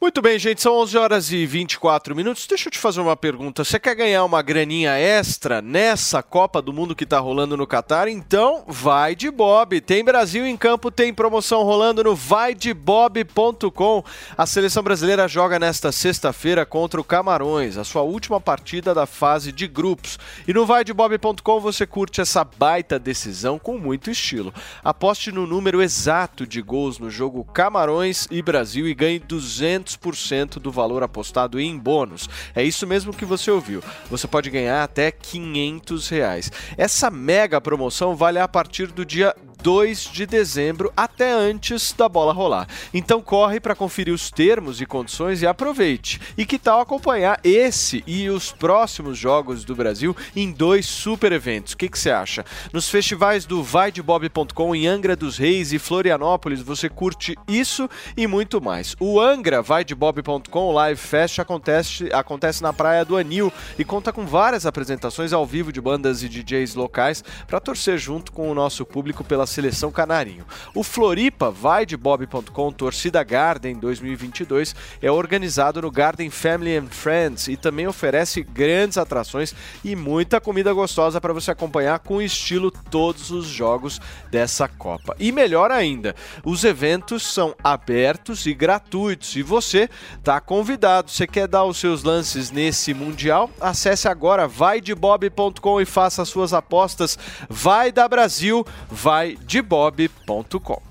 Muito 0.00 0.22
bem, 0.22 0.38
gente, 0.38 0.62
são 0.62 0.76
11 0.76 0.96
horas 0.96 1.32
e 1.32 1.44
24 1.44 2.14
minutos. 2.14 2.46
Deixa 2.46 2.68
eu 2.68 2.70
te 2.70 2.78
fazer 2.78 3.00
uma 3.00 3.16
pergunta. 3.16 3.64
Você 3.64 3.80
quer 3.80 3.96
ganhar 3.96 4.24
uma 4.24 4.40
graninha 4.40 4.92
extra 4.92 5.60
nessa 5.60 6.22
Copa 6.22 6.62
do 6.62 6.72
Mundo 6.72 6.94
que 6.94 7.02
está 7.02 7.18
rolando 7.18 7.56
no 7.56 7.66
Catar? 7.66 8.06
Então, 8.06 8.62
vai 8.68 9.16
de 9.16 9.28
Bob. 9.28 9.80
Tem 9.80 10.04
Brasil 10.04 10.46
em 10.46 10.56
campo, 10.56 10.92
tem 10.92 11.12
promoção 11.12 11.64
rolando 11.64 12.04
no 12.04 12.14
vaidebob.com. 12.14 14.04
A 14.36 14.46
seleção 14.46 14.84
brasileira 14.84 15.26
joga 15.26 15.58
nesta 15.58 15.90
sexta-feira 15.90 16.64
contra 16.64 17.00
o 17.00 17.04
Camarões, 17.04 17.76
a 17.76 17.82
sua 17.82 18.02
última 18.02 18.40
partida 18.40 18.94
da 18.94 19.04
fase 19.04 19.50
de 19.50 19.66
grupos. 19.66 20.16
E 20.46 20.54
no 20.54 20.64
vaidebob.com 20.64 21.58
você 21.58 21.84
curte 21.84 22.20
essa 22.20 22.44
baita 22.44 23.00
decisão 23.00 23.58
com 23.58 23.76
muito 23.76 24.12
estilo. 24.12 24.54
Aposte 24.84 25.32
no 25.32 25.44
número 25.44 25.82
exato 25.82 26.46
de 26.46 26.62
gols 26.62 27.00
no 27.00 27.10
jogo 27.10 27.42
Camarões 27.42 28.28
e 28.30 28.40
Brasil 28.40 28.86
e 28.86 28.94
ganhe 28.94 29.18
200 29.18 29.87
200% 29.96 30.58
do 30.58 30.70
valor 30.70 31.02
apostado 31.02 31.58
em 31.58 31.78
bônus. 31.78 32.28
É 32.54 32.62
isso 32.62 32.86
mesmo 32.86 33.12
que 33.12 33.24
você 33.24 33.50
ouviu. 33.50 33.82
Você 34.10 34.26
pode 34.26 34.50
ganhar 34.50 34.82
até 34.82 35.10
500 35.10 36.08
reais. 36.08 36.52
Essa 36.76 37.10
mega 37.10 37.60
promoção 37.60 38.14
vale 38.14 38.38
a 38.38 38.48
partir 38.48 38.88
do 38.88 39.04
dia 39.04 39.34
2 39.62 40.10
de 40.12 40.26
dezembro 40.26 40.92
até 40.96 41.32
antes 41.32 41.92
da 41.92 42.08
bola 42.08 42.32
rolar. 42.32 42.68
Então 42.92 43.20
corre 43.20 43.60
para 43.60 43.74
conferir 43.74 44.14
os 44.14 44.30
termos 44.30 44.80
e 44.80 44.86
condições 44.86 45.42
e 45.42 45.46
aproveite. 45.46 46.20
E 46.36 46.46
que 46.46 46.58
tal 46.58 46.80
acompanhar 46.80 47.40
esse 47.42 48.02
e 48.06 48.28
os 48.28 48.52
próximos 48.52 49.18
jogos 49.18 49.64
do 49.64 49.74
Brasil 49.74 50.16
em 50.34 50.52
dois 50.52 50.86
super 50.86 51.32
eventos? 51.32 51.72
O 51.72 51.76
que 51.76 51.88
você 51.92 52.10
acha? 52.10 52.44
Nos 52.72 52.88
festivais 52.88 53.44
do 53.44 53.62
vaidebob.com 53.62 54.74
em 54.74 54.86
Angra 54.86 55.16
dos 55.16 55.36
Reis 55.36 55.72
e 55.72 55.78
Florianópolis 55.78 56.60
você 56.60 56.88
curte 56.88 57.36
isso 57.48 57.88
e 58.16 58.26
muito 58.26 58.60
mais. 58.60 58.94
O 59.00 59.20
Angra 59.20 59.60
vaidebob.com 59.62 60.72
Live 60.72 61.00
Fest 61.00 61.38
acontece, 61.38 62.08
acontece 62.12 62.62
na 62.62 62.72
Praia 62.72 63.04
do 63.04 63.16
Anil 63.16 63.52
e 63.78 63.84
conta 63.84 64.12
com 64.12 64.26
várias 64.26 64.66
apresentações 64.66 65.32
ao 65.32 65.44
vivo 65.44 65.72
de 65.72 65.80
bandas 65.80 66.22
e 66.22 66.28
DJs 66.28 66.74
locais 66.74 67.24
para 67.46 67.60
torcer 67.60 67.98
junto 67.98 68.30
com 68.30 68.50
o 68.50 68.54
nosso 68.54 68.84
público 68.84 69.24
pela 69.24 69.47
seleção 69.48 69.90
canarinho. 69.90 70.46
O 70.74 70.84
Floripa 70.84 71.50
vai 71.50 71.84
de 71.84 71.96
bob.com 71.96 72.70
Torcida 72.70 73.24
Garden 73.24 73.74
2022 73.78 74.76
é 75.02 75.10
organizado 75.10 75.82
no 75.82 75.90
Garden 75.90 76.30
Family 76.30 76.76
and 76.76 76.86
Friends 76.86 77.48
e 77.48 77.56
também 77.56 77.86
oferece 77.86 78.42
grandes 78.42 78.98
atrações 78.98 79.54
e 79.82 79.96
muita 79.96 80.40
comida 80.40 80.72
gostosa 80.72 81.20
para 81.20 81.32
você 81.32 81.50
acompanhar 81.50 81.98
com 82.00 82.22
estilo 82.22 82.70
todos 82.70 83.30
os 83.30 83.46
jogos 83.46 84.00
dessa 84.30 84.68
Copa. 84.68 85.16
E 85.18 85.32
melhor 85.32 85.70
ainda, 85.70 86.14
os 86.44 86.64
eventos 86.64 87.22
são 87.22 87.54
abertos 87.64 88.46
e 88.46 88.52
gratuitos 88.52 89.34
e 89.36 89.42
você 89.42 89.88
está 90.14 90.40
convidado. 90.40 91.10
Você 91.10 91.26
quer 91.26 91.48
dar 91.48 91.64
os 91.64 91.78
seus 91.78 92.02
lances 92.02 92.50
nesse 92.50 92.92
mundial? 92.92 93.50
Acesse 93.60 94.08
agora 94.08 94.46
vaidebob.com 94.46 95.80
e 95.80 95.84
faça 95.84 96.24
suas 96.24 96.52
apostas. 96.52 97.18
Vai 97.48 97.90
da 97.90 98.08
Brasil, 98.08 98.66
vai 98.90 99.37
de 99.46 99.62
bob.com. 99.62 100.87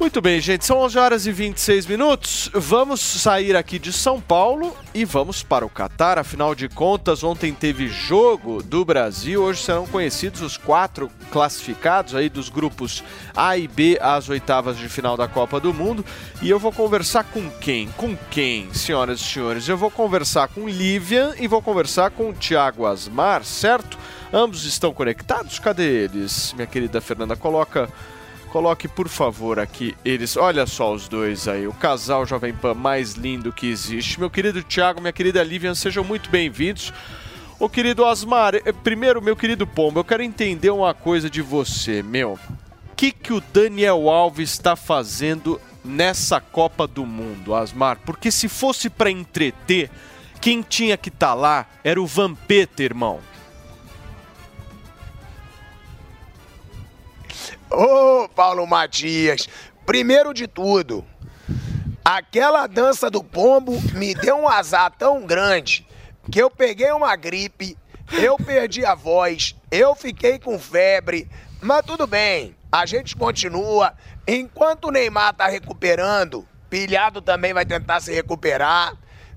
Muito 0.00 0.20
bem, 0.20 0.40
gente, 0.40 0.64
são 0.64 0.78
11 0.78 0.96
horas 0.96 1.26
e 1.26 1.32
26 1.32 1.86
minutos. 1.86 2.48
Vamos 2.54 3.00
sair 3.00 3.56
aqui 3.56 3.80
de 3.80 3.92
São 3.92 4.20
Paulo 4.20 4.74
e 4.94 5.04
vamos 5.04 5.42
para 5.42 5.66
o 5.66 5.68
Catar. 5.68 6.20
Afinal 6.20 6.54
de 6.54 6.68
contas, 6.68 7.24
ontem 7.24 7.52
teve 7.52 7.88
jogo 7.88 8.62
do 8.62 8.84
Brasil. 8.84 9.42
Hoje 9.42 9.64
serão 9.64 9.88
conhecidos 9.88 10.40
os 10.40 10.56
quatro 10.56 11.10
classificados 11.32 12.14
aí 12.14 12.28
dos 12.28 12.48
grupos 12.48 13.02
A 13.36 13.58
e 13.58 13.66
B 13.66 13.98
às 14.00 14.28
oitavas 14.28 14.78
de 14.78 14.88
final 14.88 15.16
da 15.16 15.26
Copa 15.26 15.58
do 15.58 15.74
Mundo. 15.74 16.04
E 16.40 16.48
eu 16.48 16.60
vou 16.60 16.70
conversar 16.72 17.24
com 17.24 17.50
quem? 17.50 17.88
Com 17.96 18.16
quem, 18.30 18.72
senhoras 18.72 19.18
e 19.20 19.24
senhores? 19.24 19.68
Eu 19.68 19.76
vou 19.76 19.90
conversar 19.90 20.46
com 20.46 20.68
Livian 20.68 21.34
e 21.40 21.48
vou 21.48 21.60
conversar 21.60 22.12
com 22.12 22.30
o 22.30 22.34
Thiago 22.34 22.86
Asmar, 22.86 23.42
certo? 23.42 23.98
Ambos 24.32 24.64
estão 24.64 24.94
conectados? 24.94 25.58
Cadê 25.58 26.04
eles? 26.04 26.52
Minha 26.52 26.68
querida 26.68 27.00
Fernanda, 27.00 27.34
coloca 27.34 27.88
Coloque, 28.50 28.88
por 28.88 29.08
favor, 29.08 29.58
aqui 29.58 29.94
eles. 30.04 30.36
Olha 30.36 30.66
só 30.66 30.94
os 30.94 31.06
dois 31.06 31.46
aí, 31.46 31.66
o 31.66 31.72
casal 31.72 32.24
Jovem 32.24 32.54
Pan 32.54 32.72
mais 32.72 33.12
lindo 33.12 33.52
que 33.52 33.66
existe. 33.66 34.18
Meu 34.18 34.30
querido 34.30 34.62
Thiago, 34.62 35.00
minha 35.00 35.12
querida 35.12 35.42
Livian, 35.42 35.74
sejam 35.74 36.02
muito 36.02 36.30
bem-vindos. 36.30 36.92
Ô 37.60 37.68
querido 37.68 38.06
Asmar, 38.06 38.54
eh, 38.54 38.72
primeiro, 38.72 39.20
meu 39.20 39.36
querido 39.36 39.66
Pombo, 39.66 40.00
eu 40.00 40.04
quero 40.04 40.22
entender 40.22 40.70
uma 40.70 40.94
coisa 40.94 41.28
de 41.28 41.42
você, 41.42 42.02
meu. 42.02 42.38
O 42.90 42.96
que, 42.96 43.12
que 43.12 43.32
o 43.32 43.42
Daniel 43.52 44.08
Alves 44.08 44.50
está 44.50 44.74
fazendo 44.74 45.60
nessa 45.84 46.40
Copa 46.40 46.86
do 46.86 47.04
Mundo, 47.04 47.54
Asmar? 47.54 47.98
Porque 48.06 48.30
se 48.30 48.48
fosse 48.48 48.88
para 48.88 49.10
entreter, 49.10 49.90
quem 50.40 50.62
tinha 50.62 50.96
que 50.96 51.10
estar 51.10 51.28
tá 51.28 51.34
lá 51.34 51.66
era 51.84 52.00
o 52.00 52.06
Vampeta, 52.06 52.82
irmão. 52.82 53.20
Ô, 57.70 58.28
Paulo 58.30 58.66
Matias, 58.66 59.46
primeiro 59.84 60.32
de 60.32 60.46
tudo, 60.46 61.04
aquela 62.02 62.66
dança 62.66 63.10
do 63.10 63.22
pombo 63.22 63.78
me 63.92 64.14
deu 64.14 64.36
um 64.36 64.48
azar 64.48 64.90
tão 64.96 65.26
grande 65.26 65.86
que 66.30 66.40
eu 66.40 66.50
peguei 66.50 66.90
uma 66.92 67.14
gripe, 67.14 67.76
eu 68.10 68.36
perdi 68.38 68.86
a 68.86 68.94
voz, 68.94 69.54
eu 69.70 69.94
fiquei 69.94 70.38
com 70.38 70.58
febre, 70.58 71.28
mas 71.60 71.84
tudo 71.84 72.06
bem, 72.06 72.56
a 72.72 72.86
gente 72.86 73.14
continua. 73.14 73.92
Enquanto 74.26 74.86
o 74.86 74.90
Neymar 74.90 75.34
tá 75.34 75.46
recuperando, 75.46 76.48
Pilhado 76.70 77.20
também 77.20 77.52
vai 77.52 77.64
tentar 77.64 78.00
se 78.00 78.12
recuperar. 78.12 78.94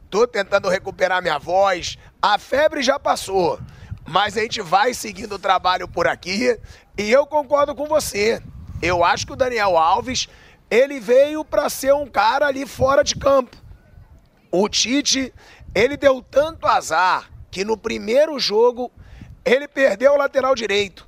Tô 0.09 0.27
tentando 0.27 0.67
recuperar 0.67 1.21
minha 1.21 1.37
voz. 1.37 1.97
A 2.21 2.37
febre 2.37 2.81
já 2.81 2.99
passou. 2.99 3.59
Mas 4.05 4.35
a 4.35 4.41
gente 4.41 4.61
vai 4.61 4.93
seguindo 4.93 5.35
o 5.35 5.39
trabalho 5.39 5.87
por 5.87 6.07
aqui 6.07 6.59
e 7.02 7.11
eu 7.11 7.26
concordo 7.26 7.73
com 7.73 7.88
você. 7.88 8.41
Eu 8.82 9.03
acho 9.03 9.26
que 9.26 9.34
o 9.34 9.36
Daniel 9.36 9.76
Alves, 9.76 10.28
ele 10.69 10.99
veio 10.99 11.44
para 11.44 11.68
ser 11.68 11.94
um 11.94 12.06
cara 12.06 12.45
ali 12.45 12.65
fora 12.65 13.03
de 13.03 13.15
campo. 13.15 13.57
O 14.52 14.69
Tite, 14.69 15.34
ele 15.73 15.98
deu 15.98 16.22
tanto 16.22 16.68
azar 16.68 17.32
que 17.49 17.65
no 17.65 17.76
primeiro 17.76 18.38
jogo 18.40 18.91
ele 19.44 19.68
perdeu 19.68 20.14
o 20.14 20.18
lateral 20.18 20.53
direito. 20.53 21.07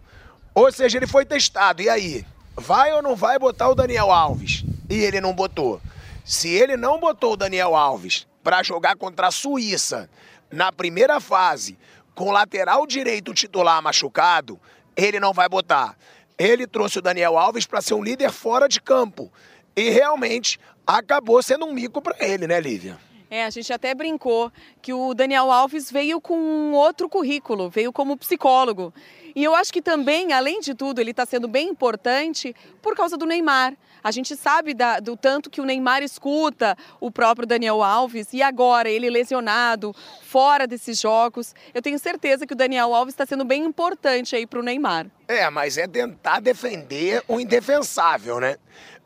Ou 0.55 0.71
seja, 0.71 0.97
ele 0.97 1.05
foi 1.05 1.25
testado. 1.25 1.81
E 1.81 1.89
aí? 1.89 2.25
Vai 2.55 2.91
ou 2.93 3.01
não 3.01 3.15
vai 3.15 3.37
botar 3.37 3.69
o 3.69 3.75
Daniel 3.75 4.11
Alves? 4.11 4.63
E 4.89 4.95
ele 4.95 5.21
não 5.21 5.33
botou. 5.33 5.79
Se 6.25 6.49
ele 6.49 6.75
não 6.75 6.99
botou 6.99 7.33
o 7.33 7.37
Daniel 7.37 7.75
Alves 7.75 8.27
para 8.43 8.63
jogar 8.63 8.95
contra 8.95 9.27
a 9.27 9.31
Suíça 9.31 10.09
na 10.51 10.71
primeira 10.71 11.19
fase, 11.19 11.77
com 12.15 12.29
o 12.29 12.31
lateral 12.31 12.85
direito 12.85 13.33
titular 13.33 13.81
machucado, 13.81 14.59
ele 14.95 15.19
não 15.19 15.33
vai 15.33 15.47
botar. 15.47 15.97
Ele 16.37 16.65
trouxe 16.65 16.99
o 16.99 17.01
Daniel 17.01 17.37
Alves 17.37 17.65
para 17.65 17.81
ser 17.81 17.93
um 17.93 18.03
líder 18.03 18.31
fora 18.31 18.67
de 18.67 18.81
campo. 18.81 19.31
E 19.75 19.89
realmente 19.89 20.59
acabou 20.85 21.41
sendo 21.41 21.65
um 21.65 21.73
mico 21.73 22.01
para 22.01 22.15
ele, 22.19 22.47
né, 22.47 22.59
Lívia? 22.59 22.99
É, 23.29 23.45
a 23.45 23.49
gente 23.49 23.73
até 23.73 23.95
brincou 23.95 24.51
que 24.79 24.93
o 24.93 25.13
Daniel 25.15 25.51
Alves 25.51 25.89
veio 25.89 26.21
com 26.21 26.37
um 26.37 26.73
outro 26.73 27.09
currículo, 27.09 27.67
veio 27.69 27.91
como 27.91 28.15
psicólogo. 28.15 28.93
E 29.35 29.43
eu 29.43 29.55
acho 29.55 29.73
que 29.73 29.81
também, 29.81 30.31
além 30.31 30.59
de 30.59 30.73
tudo, 30.75 30.99
ele 31.01 31.11
está 31.11 31.25
sendo 31.25 31.47
bem 31.47 31.69
importante 31.69 32.55
por 32.81 32.95
causa 32.95 33.17
do 33.17 33.25
Neymar. 33.25 33.73
A 34.03 34.11
gente 34.11 34.35
sabe 34.35 34.73
da- 34.73 34.99
do 34.99 35.15
tanto 35.17 35.49
que 35.49 35.61
o 35.61 35.65
Neymar 35.65 36.03
escuta 36.03 36.77
o 36.99 37.09
próprio 37.09 37.47
Daniel 37.47 37.81
Alves 37.81 38.33
e 38.33 38.41
agora 38.41 38.89
ele 38.89 39.09
lesionado, 39.09 39.95
fora 40.23 40.67
desses 40.67 40.99
jogos. 40.99 41.55
Eu 41.73 41.81
tenho 41.81 41.97
certeza 41.97 42.45
que 42.45 42.53
o 42.53 42.55
Daniel 42.55 42.93
Alves 42.93 43.13
está 43.13 43.25
sendo 43.25 43.45
bem 43.45 43.63
importante 43.63 44.35
aí 44.35 44.45
para 44.45 44.59
o 44.59 44.63
Neymar. 44.63 45.07
É, 45.27 45.49
mas 45.49 45.77
é 45.77 45.87
tentar 45.87 46.39
defender 46.41 47.23
o 47.27 47.39
indefensável, 47.39 48.39
né? 48.39 48.57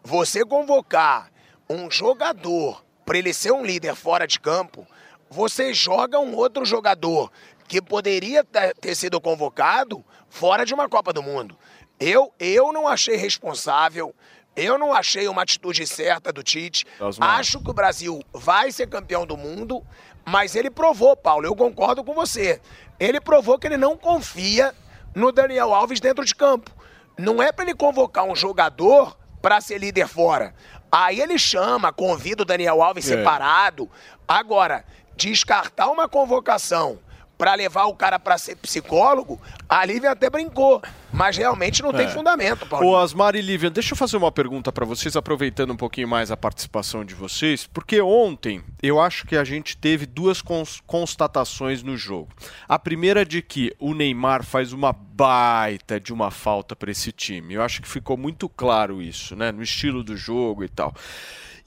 Você 0.04 0.44
convocar 0.44 1.32
um 1.70 1.90
jogador 1.91 2.84
para 3.06 3.18
ele 3.18 3.34
ser 3.34 3.52
um 3.52 3.64
líder 3.64 3.95
fora 3.95 4.28
de 4.28 4.40
campo, 4.40 4.86
você 5.30 5.74
joga 5.74 6.20
um 6.20 6.36
outro 6.36 6.66
jogador 6.66 7.32
que 7.68 7.82
poderia 7.82 8.44
te- 8.44 8.74
ter 8.80 8.95
sido 8.95 9.20
convocado 9.22 10.04
fora 10.30 10.66
de 10.66 10.74
uma 10.74 10.88
Copa 10.90 11.12
do 11.14 11.22
Mundo. 11.24 11.58
Eu, 11.99 12.32
eu 12.40 12.72
não 12.72 12.88
achei 12.88 13.16
responsável, 13.16 14.14
eu 14.56 14.78
não 14.78 14.94
achei 14.94 15.28
uma 15.28 15.41
atitude 15.41 15.86
certa 15.88 16.32
do 16.32 16.44
Tite. 16.44 16.86
Acho 17.20 17.60
que 17.62 17.70
o 17.70 17.74
Brasil 17.74 18.22
vai 18.34 18.72
ser 18.72 18.88
campeão 18.88 19.26
do 19.26 19.36
mundo, 19.38 19.84
mas 20.26 20.56
ele 20.56 20.70
provou, 20.70 21.16
Paulo, 21.16 21.45
eu 21.45 21.56
concordo 21.56 22.04
com 22.04 22.14
você. 22.14 22.62
Ele 22.99 23.20
provou 23.20 23.58
que 23.58 23.68
ele 23.68 23.78
não 23.78 23.98
confia 23.98 24.74
no 25.16 25.32
Daniel 25.32 25.74
Alves 25.74 25.99
dentro 25.99 26.24
de 26.26 26.36
campo. 26.36 26.72
Não 27.18 27.41
é 27.41 27.52
para 27.52 27.66
ele 27.66 27.74
convocar 27.74 28.26
um 28.26 28.36
jogador 28.36 29.18
para 29.41 29.60
ser 29.62 29.80
líder 29.80 30.08
fora. 30.08 30.54
Aí 30.91 31.20
ele 31.20 31.38
chama, 31.40 31.91
convida 31.91 32.44
o 32.44 32.45
Daniel 32.45 32.82
Alves 32.82 33.10
É. 33.10 33.16
separado. 33.18 33.90
Agora, 34.28 34.86
descartar 35.16 35.90
uma 35.90 36.08
convocação 36.08 36.99
para 37.38 37.54
levar 37.54 37.86
o 37.86 37.94
cara 37.96 38.18
para 38.18 38.38
ser 38.38 38.56
psicólogo, 38.56 39.40
a 39.70 39.86
Lívia 39.86 40.12
até 40.12 40.30
brincou. 40.30 40.82
Mas 41.14 41.38
realmente 41.38 41.82
não 41.82 41.94
tem 41.94 42.06
É. 42.06 42.10
fundamento, 42.10 42.66
Paulo. 42.66 42.86
Ô, 42.90 42.98
Asmar 42.98 43.36
e 43.36 43.42
Lívia, 43.42 43.70
deixa 43.70 43.94
eu 43.94 43.98
fazer 43.98 44.18
uma 44.18 44.32
pergunta 44.32 44.72
para 44.72 44.86
vocês, 44.86 45.16
aproveitando 45.16 45.72
um 45.72 45.78
pouquinho 45.78 46.08
mais 46.08 46.32
a 46.32 46.38
participação 46.38 47.06
de 47.06 47.16
vocês, 47.16 47.66
porque 47.66 48.02
ontem 48.02 48.62
eu 48.84 49.00
acho 49.00 49.26
que 49.26 49.36
a 49.38 49.44
gente 49.44 49.78
teve 49.78 50.06
duas 50.06 50.42
cons- 50.42 50.82
constatações 50.86 51.82
no 51.82 51.96
jogo. 51.96 52.30
A 52.68 52.78
primeira 52.78 53.26
de 53.26 53.42
que 53.42 53.74
o 53.80 53.94
Neymar 53.94 54.44
faz 54.44 54.74
uma 54.74 54.92
baita 54.92 56.00
de 56.00 56.12
uma 56.14 56.30
falta 56.30 56.76
para 56.76 56.92
esse 56.92 57.12
time. 57.12 57.54
Eu 57.54 57.64
acho 57.64 57.82
que 57.82 57.88
ficou 57.88 58.18
muito 58.18 58.48
claro 58.50 59.02
isso, 59.02 59.36
né, 59.36 59.52
no 59.52 59.64
estilo 59.64 60.04
do 60.04 60.16
jogo 60.18 60.64
e 60.64 60.70
tal. 60.70 60.94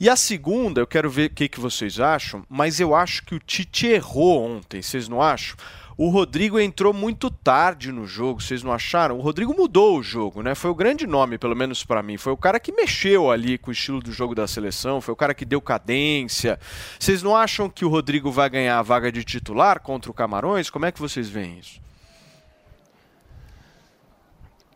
E 0.01 0.09
a 0.09 0.17
segunda, 0.17 0.81
eu 0.81 0.87
quero 0.87 1.11
ver 1.11 1.31
o 1.31 1.35
que, 1.35 1.47
que 1.47 1.61
vocês 1.61 2.01
acham, 2.01 2.43
mas 2.49 2.81
eu 2.81 2.95
acho 2.95 3.23
que 3.23 3.35
o 3.35 3.39
Tite 3.39 3.87
errou 3.87 4.43
ontem, 4.43 4.81
vocês 4.81 5.07
não 5.07 5.21
acham? 5.21 5.59
O 5.95 6.09
Rodrigo 6.09 6.59
entrou 6.59 6.95
muito 6.95 7.31
tarde 7.31 7.93
no 7.93 8.07
jogo, 8.07 8.41
vocês 8.41 8.63
não 8.63 8.73
acharam? 8.73 9.19
O 9.19 9.21
Rodrigo 9.21 9.55
mudou 9.55 9.99
o 9.99 10.03
jogo, 10.03 10.41
né? 10.41 10.55
Foi 10.55 10.71
o 10.71 10.75
grande 10.75 11.07
nome, 11.07 11.37
pelo 11.37 11.55
menos 11.55 11.85
pra 11.85 12.03
mim. 12.03 12.17
Foi 12.17 12.33
o 12.33 12.37
cara 12.39 12.59
que 12.59 12.73
mexeu 12.73 13.31
ali 13.31 13.59
com 13.59 13.69
o 13.69 13.73
estilo 13.75 14.01
do 14.01 14.11
jogo 14.11 14.35
da 14.35 14.49
seleção, 14.49 15.03
foi 15.03 15.13
o 15.13 15.17
cara 15.17 15.35
que 15.35 15.45
deu 15.45 15.61
cadência. 15.61 16.59
Vocês 16.99 17.23
não 17.23 17.37
acham 17.37 17.69
que 17.69 17.85
o 17.85 17.91
Rodrigo 17.91 18.33
vai 18.33 18.49
ganhar 18.49 18.79
a 18.79 18.83
vaga 18.83 19.13
de 19.13 19.23
titular 19.23 19.81
contra 19.81 20.11
o 20.11 20.15
Camarões? 20.15 20.71
Como 20.71 20.87
é 20.87 20.93
que 20.93 20.99
vocês 20.99 21.29
veem 21.29 21.59
isso? 21.59 21.79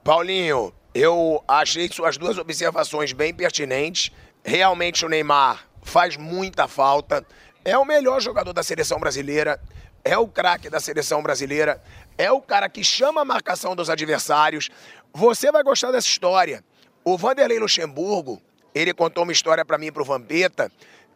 Paulinho, 0.04 0.74
eu 0.94 1.42
achei 1.48 1.88
suas 1.88 2.18
duas 2.18 2.36
observações 2.36 3.14
bem 3.14 3.32
pertinentes. 3.32 4.12
Realmente 4.44 5.06
o 5.06 5.08
Neymar 5.08 5.66
faz 5.82 6.18
muita 6.18 6.68
falta. 6.68 7.26
É 7.64 7.78
o 7.78 7.84
melhor 7.84 8.20
jogador 8.20 8.52
da 8.52 8.62
seleção 8.62 9.00
brasileira. 9.00 9.58
É 10.04 10.18
o 10.18 10.28
craque 10.28 10.68
da 10.68 10.78
seleção 10.78 11.22
brasileira. 11.22 11.82
É 12.18 12.30
o 12.30 12.42
cara 12.42 12.68
que 12.68 12.84
chama 12.84 13.22
a 13.22 13.24
marcação 13.24 13.74
dos 13.74 13.88
adversários. 13.88 14.68
Você 15.14 15.50
vai 15.50 15.62
gostar 15.62 15.92
dessa 15.92 16.06
história. 16.06 16.62
O 17.02 17.16
Vanderlei 17.16 17.58
Luxemburgo, 17.58 18.40
ele 18.74 18.92
contou 18.92 19.24
uma 19.24 19.32
história 19.32 19.64
pra 19.64 19.78
mim 19.78 19.90
pro 19.90 20.04
Vampeta, 20.04 20.70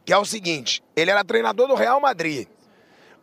que 0.06 0.12
é 0.12 0.16
o 0.16 0.24
seguinte: 0.24 0.82
ele 0.96 1.10
era 1.10 1.22
treinador 1.22 1.68
do 1.68 1.74
Real 1.74 2.00
Madrid. 2.00 2.48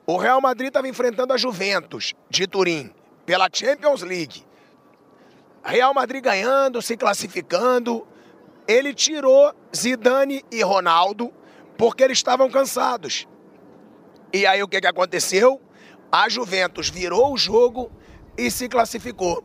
O 0.06 0.18
Real 0.18 0.40
Madrid 0.40 0.68
estava 0.68 0.88
enfrentando 0.88 1.34
a 1.34 1.38
Juventus 1.38 2.14
de 2.30 2.46
Turim 2.46 2.94
pela 3.26 3.50
Champions 3.52 4.04
League. 4.04 4.46
Real 5.64 5.96
Madrid 5.96 6.24
ganhando, 6.24 6.80
se 6.80 6.96
classificando. 6.96 8.08
Ele 8.68 8.94
tirou 8.94 9.54
Zidane 9.76 10.44
e 10.52 10.62
Ronaldo 10.64 11.32
porque 11.78 12.04
eles 12.04 12.18
estavam 12.18 12.50
cansados. 12.50 13.28
E 14.34 14.46
aí 14.46 14.62
o 14.64 14.68
que, 14.68 14.82
que 14.82 14.88
aconteceu? 14.88 15.62
A 16.12 16.28
Juventus 16.30 16.90
virou 16.90 17.34
o 17.34 17.38
jogo 17.38 17.92
e 18.38 18.50
se 18.50 18.68
classificou. 18.68 19.44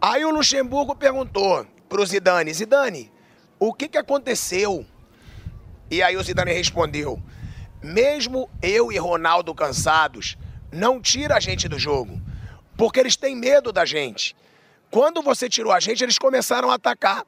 Aí 0.00 0.24
o 0.24 0.30
Luxemburgo 0.30 0.94
perguntou 0.94 1.66
pro 1.88 2.04
Zidane, 2.04 2.52
Zidane, 2.52 3.12
o 3.58 3.72
que, 3.72 3.88
que 3.88 3.98
aconteceu? 3.98 4.84
E 5.90 6.02
aí 6.02 6.16
o 6.16 6.22
Zidane 6.22 6.52
respondeu, 6.52 7.22
mesmo 7.82 8.50
eu 8.60 8.90
e 8.90 8.98
Ronaldo 8.98 9.54
cansados, 9.54 10.36
não 10.72 11.00
tira 11.00 11.36
a 11.36 11.40
gente 11.40 11.68
do 11.68 11.78
jogo, 11.78 12.20
porque 12.76 12.98
eles 12.98 13.16
têm 13.16 13.36
medo 13.36 13.72
da 13.72 13.84
gente. 13.84 14.34
Quando 14.90 15.22
você 15.22 15.48
tirou 15.48 15.72
a 15.72 15.80
gente, 15.80 16.02
eles 16.02 16.18
começaram 16.18 16.70
a 16.70 16.74
atacar. 16.74 17.24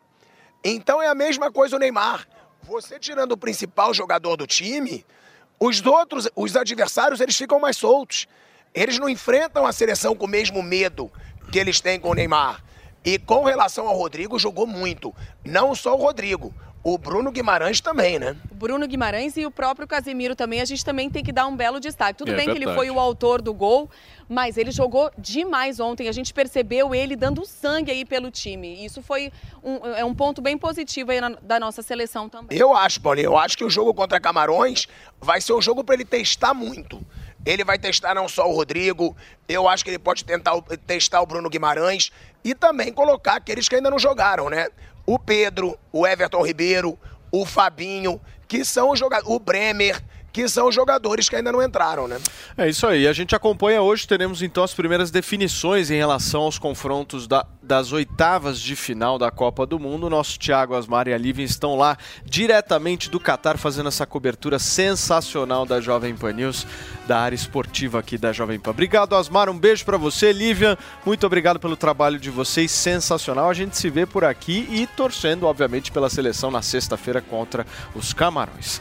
Então 0.65 1.03
é 1.03 1.09
a 1.09 1.15
mesma 1.15 1.53
coisa 1.53 1.77
o 1.77 1.79
Neymar. 1.79 2.27
Você 2.63 2.99
tirando 2.99 3.33
o 3.33 3.37
principal 3.37 3.93
jogador 3.93 4.37
do 4.37 4.47
time, 4.47 5.05
os 5.61 5.85
outros, 5.85 6.27
os 6.35 6.57
adversários, 6.57 7.21
eles 7.21 7.37
ficam 7.37 7.61
mais 7.61 7.77
soltos. 7.77 8.27
Eles 8.73 8.99
não 8.99 9.09
enfrentam 9.09 9.67
a 9.67 9.73
seleção 9.73 10.17
com 10.17 10.25
o 10.25 10.29
mesmo 10.29 10.63
medo 10.63 11.13
que 11.53 11.59
eles 11.59 11.83
têm 11.83 12.01
com 12.01 12.09
o 12.09 12.15
Neymar. 12.15 12.65
E 13.05 13.19
com 13.19 13.45
relação 13.45 13.87
ao 13.87 13.95
Rodrigo, 13.95 14.39
jogou 14.39 14.67
muito. 14.67 15.15
Não 15.45 15.75
só 15.75 15.95
o 15.95 16.01
Rodrigo, 16.01 16.55
o 16.85 16.99
Bruno 16.99 17.33
Guimarães 17.33 17.81
também, 17.81 18.19
né? 18.19 18.37
O 18.51 18.55
Bruno 18.55 18.87
Guimarães 18.87 19.37
e 19.39 19.47
o 19.47 19.51
próprio 19.51 19.89
Casemiro 19.89 20.37
também, 20.37 20.61
a 20.61 20.65
gente 20.67 20.85
também 20.85 21.09
tem 21.09 21.25
que 21.25 21.33
dar 21.33 21.47
um 21.47 21.57
belo 21.57 21.81
destaque. 21.81 22.19
Tudo 22.19 22.33
É 22.33 22.37
bem 22.37 22.45
que 22.45 22.51
ele 22.51 22.67
verdade. 22.67 22.77
foi 22.77 22.91
o 22.91 23.01
autor 23.01 23.41
do 23.41 23.55
gol, 23.55 23.91
mas 24.29 24.59
ele 24.59 24.71
jogou 24.71 25.11
demais 25.17 25.81
ontem. 25.81 26.09
A 26.09 26.13
gente 26.13 26.35
percebeu 26.35 26.95
ele 26.95 27.17
dando 27.17 27.45
sangue 27.47 27.91
aí 27.91 28.05
pelo 28.05 28.31
time. 28.31 28.85
Isso 28.85 29.01
foi 29.03 29.33
um, 29.63 29.87
é 29.97 30.05
um 30.05 30.15
ponto 30.15 30.43
bem 30.43 30.59
positivo 30.59 31.11
aí 31.11 31.21
na- 31.23 31.31
da 31.41 31.59
nossa 31.59 31.81
seleção 31.81 32.29
também. 32.29 32.57
Eu 32.59 32.77
acho, 32.77 33.01
Paulinho, 33.01 33.27
eu 33.29 33.39
acho 33.39 33.57
que 33.57 33.65
o 33.65 33.71
jogo 33.71 33.95
contra 33.95 34.21
Camarões 34.21 34.87
vai 35.19 35.41
ser 35.41 35.55
um 35.55 35.63
jogo 35.63 35.83
para 35.83 35.95
ele 35.95 36.05
testar 36.05 36.53
muito. 36.53 37.01
Ele 37.47 37.65
vai 37.65 37.79
testar 37.79 38.15
não 38.15 38.29
só 38.29 38.47
o 38.47 38.53
Rodrigo, 38.55 39.17
eu 39.49 39.67
acho 39.69 39.83
que 39.85 39.91
ele 39.91 39.99
pode 39.99 40.23
tentar 40.23 40.55
o- 40.55 40.63
testar 40.63 41.23
o 41.23 41.27
Bruno 41.27 41.49
Guimarães 41.49 42.11
e 42.45 42.55
também 42.55 42.93
colocar 42.93 43.37
aqueles 43.37 43.69
que 43.69 43.75
ainda 43.75 43.91
não 43.91 43.99
jogaram, 43.99 44.51
né? 44.51 44.69
O 45.07 45.19
Pedro, 45.19 45.79
o 45.93 46.07
Everton 46.07 46.43
Ribeiro, 46.43 46.99
o 47.31 47.45
Fabinho, 47.45 48.21
que 48.49 48.65
são 48.65 48.91
os 48.91 48.99
jogadores, 48.99 49.35
o 49.35 49.39
Bremer, 49.39 50.03
que 50.35 50.49
são 50.49 50.69
os 50.69 50.75
jogadores 50.75 51.29
que 51.29 51.37
ainda 51.37 51.53
não 51.53 51.63
entraram, 51.63 52.09
né? 52.09 52.19
É 52.59 52.69
isso 52.69 52.85
aí. 52.89 53.07
A 53.07 53.13
gente 53.13 53.37
acompanha 53.37 53.81
hoje, 53.81 54.05
teremos 54.07 54.43
então 54.43 54.65
as 54.65 54.75
primeiras 54.75 55.09
definições 55.13 55.93
em 55.93 55.95
relação 55.97 56.43
aos 56.43 56.59
confrontos 56.59 57.29
da- 57.29 57.47
das 57.63 57.93
oitavas 57.93 58.61
de 58.61 58.75
final 58.75 59.17
da 59.17 59.31
Copa 59.31 59.65
do 59.65 59.79
Mundo. 59.79 60.11
Nosso 60.11 60.37
Thiago 60.37 60.75
Asmar 60.75 61.07
e 61.07 61.15
a 61.15 61.17
Lívia 61.19 61.45
estão 61.45 61.77
lá 61.77 61.97
diretamente 62.25 63.09
do 63.09 63.21
Catar 63.21 63.57
fazendo 63.57 63.89
essa 63.89 64.05
cobertura 64.05 64.59
sensacional 64.59 65.65
da 65.65 65.81
Jovem 65.81 66.17
Pan 66.17 66.33
News, 66.33 66.67
da 67.07 67.21
área 67.21 67.37
esportiva 67.37 68.01
aqui 68.01 68.19
da 68.19 68.33
Jovem 68.33 68.59
Pan. 68.59 68.71
Obrigado, 68.73 69.15
Asmar. 69.15 69.49
Um 69.49 69.57
beijo 69.59 69.85
pra 69.85 69.97
você, 69.97 70.33
Lívia. 70.33 70.77
Muito 71.07 71.25
obrigado 71.25 71.61
pelo 71.61 71.77
trabalho 71.77 72.19
de 72.19 72.29
vocês, 72.29 72.73
sensacional. 72.73 73.49
A 73.49 73.55
gente 73.55 73.79
se 73.79 73.89
vê 73.89 74.05
por 74.05 74.25
aqui 74.25 74.67
e 74.69 74.85
torcendo, 74.89 75.47
obviamente, 75.47 75.93
pela 75.93 76.11
seleção 76.11 76.51
na 76.51 76.61
sexta-feira 76.61 77.21
contra 77.23 77.65
os 77.95 78.13
Camarões. 78.13 78.81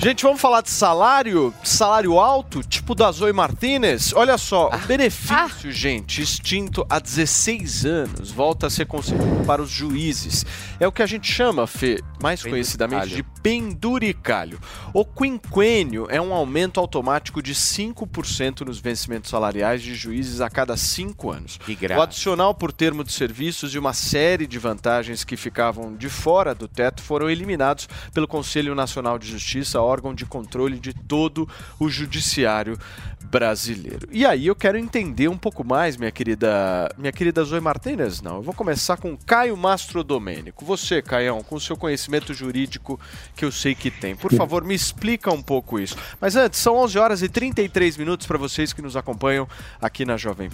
Gente, 0.00 0.22
vamos 0.22 0.40
falar 0.40 0.60
de 0.60 0.70
salário? 0.70 1.52
Salário 1.64 2.20
alto, 2.20 2.62
tipo 2.62 2.94
da 2.94 3.10
Zoe 3.10 3.32
Martinez? 3.32 4.12
Olha 4.14 4.38
só, 4.38 4.68
o 4.68 4.86
benefício, 4.86 5.72
gente, 5.72 6.22
extinto 6.22 6.86
há 6.88 7.00
16 7.00 7.84
anos, 7.84 8.30
volta 8.30 8.68
a 8.68 8.70
ser 8.70 8.86
concedido 8.86 9.44
para 9.44 9.60
os 9.60 9.68
juízes. 9.68 10.46
É 10.78 10.86
o 10.86 10.92
que 10.92 11.02
a 11.02 11.06
gente 11.06 11.28
chama, 11.28 11.66
Fê, 11.66 12.00
mais 12.22 12.44
conhecidamente 12.44 13.08
de 13.08 13.24
penduricalho. 13.42 14.60
O 14.94 15.04
quinquênio 15.04 16.06
é 16.08 16.20
um 16.20 16.32
aumento 16.32 16.78
automático 16.78 17.42
de 17.42 17.52
5% 17.52 18.60
nos 18.60 18.78
vencimentos 18.78 19.30
salariais 19.30 19.82
de 19.82 19.96
juízes 19.96 20.40
a 20.40 20.48
cada 20.48 20.76
5 20.76 21.28
anos. 21.28 21.58
O 21.96 22.00
adicional 22.00 22.54
por 22.54 22.70
termo 22.70 23.02
de 23.02 23.10
serviços 23.10 23.74
e 23.74 23.78
uma 23.80 23.92
série 23.92 24.46
de 24.46 24.60
vantagens 24.60 25.24
que 25.24 25.36
ficavam 25.36 25.96
de 25.96 26.08
fora 26.08 26.54
do 26.54 26.68
teto 26.68 27.02
foram 27.02 27.28
eliminados 27.28 27.88
pelo 28.14 28.28
Conselho 28.28 28.76
Nacional 28.76 29.18
de 29.18 29.26
Justiça, 29.26 29.87
órgão 29.88 30.14
de 30.14 30.26
controle 30.26 30.78
de 30.78 30.92
todo 30.92 31.48
o 31.78 31.88
judiciário 31.88 32.78
brasileiro. 33.24 34.08
E 34.10 34.24
aí 34.24 34.46
eu 34.46 34.56
quero 34.56 34.78
entender 34.78 35.28
um 35.28 35.36
pouco 35.36 35.64
mais, 35.64 35.96
minha 35.96 36.10
querida, 36.10 36.88
minha 36.96 37.12
querida 37.12 37.44
Zoe 37.44 37.60
Martínez, 37.60 38.22
não. 38.22 38.36
Eu 38.36 38.42
vou 38.42 38.54
começar 38.54 38.96
com 38.96 39.16
Caio 39.16 39.56
Mastro 39.56 40.02
Domênico. 40.02 40.64
Você, 40.64 41.02
Caião, 41.02 41.42
com 41.42 41.56
o 41.56 41.60
seu 41.60 41.76
conhecimento 41.76 42.18
conhecimento 42.18 42.34
jurídico 42.34 43.00
que 43.34 43.44
eu 43.44 43.52
sei 43.52 43.74
que 43.74 43.90
tem. 43.90 44.14
Por 44.14 44.32
favor, 44.32 44.64
me 44.64 44.74
explica 44.74 45.30
um 45.32 45.42
pouco 45.42 45.78
isso. 45.78 45.96
Mas 46.20 46.36
antes, 46.36 46.60
são 46.60 46.76
11 46.76 46.98
horas 46.98 47.22
e 47.22 47.28
33 47.28 47.96
minutos 47.96 48.26
para 48.26 48.38
vocês 48.38 48.72
que 48.72 48.82
nos 48.82 48.96
acompanham 48.96 49.48
aqui 49.80 50.04
na 50.04 50.16
Jovem 50.16 50.50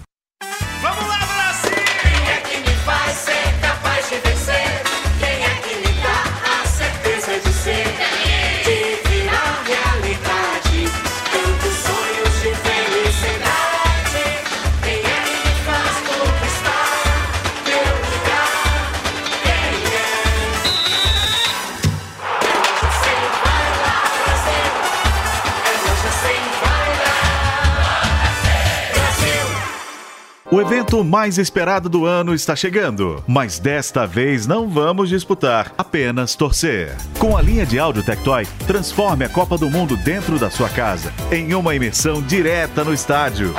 O 30.55 30.61
evento 30.61 31.03
mais 31.03 31.37
esperado 31.37 31.89
do 31.89 32.05
ano 32.05 32.33
está 32.33 32.55
chegando, 32.55 33.21
mas 33.27 33.59
desta 33.59 34.07
vez 34.07 34.47
não 34.47 34.69
vamos 34.69 35.09
disputar, 35.09 35.73
apenas 35.77 36.33
torcer. 36.33 36.95
Com 37.19 37.35
a 37.35 37.41
linha 37.41 37.65
de 37.65 37.77
áudio 37.77 38.01
Tectoy, 38.01 38.47
transforme 38.65 39.25
a 39.25 39.29
Copa 39.29 39.57
do 39.57 39.69
Mundo 39.69 39.97
dentro 39.97 40.39
da 40.39 40.49
sua 40.49 40.69
casa 40.69 41.11
em 41.29 41.53
uma 41.53 41.75
imersão 41.75 42.21
direta 42.21 42.85
no 42.85 42.93
estádio. 42.93 43.53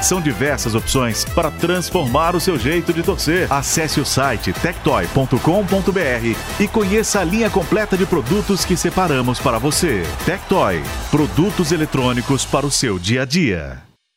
São 0.00 0.20
diversas 0.20 0.76
opções 0.76 1.24
para 1.24 1.50
transformar 1.50 2.36
o 2.36 2.40
seu 2.40 2.56
jeito 2.56 2.92
de 2.92 3.02
torcer. 3.02 3.52
Acesse 3.52 3.98
o 3.98 4.04
site 4.04 4.52
tectoy.com.br 4.52 6.36
e 6.60 6.68
conheça 6.68 7.18
a 7.18 7.24
linha 7.24 7.50
completa 7.50 7.96
de 7.96 8.06
produtos 8.06 8.64
que 8.64 8.76
separamos 8.76 9.40
para 9.40 9.58
você. 9.58 10.04
Tectoy, 10.24 10.80
produtos 11.10 11.72
eletrônicos 11.72 12.44
para 12.44 12.64
o 12.64 12.70
seu 12.70 12.96
dia 12.96 13.22
a 13.22 13.24
dia. 13.24 13.85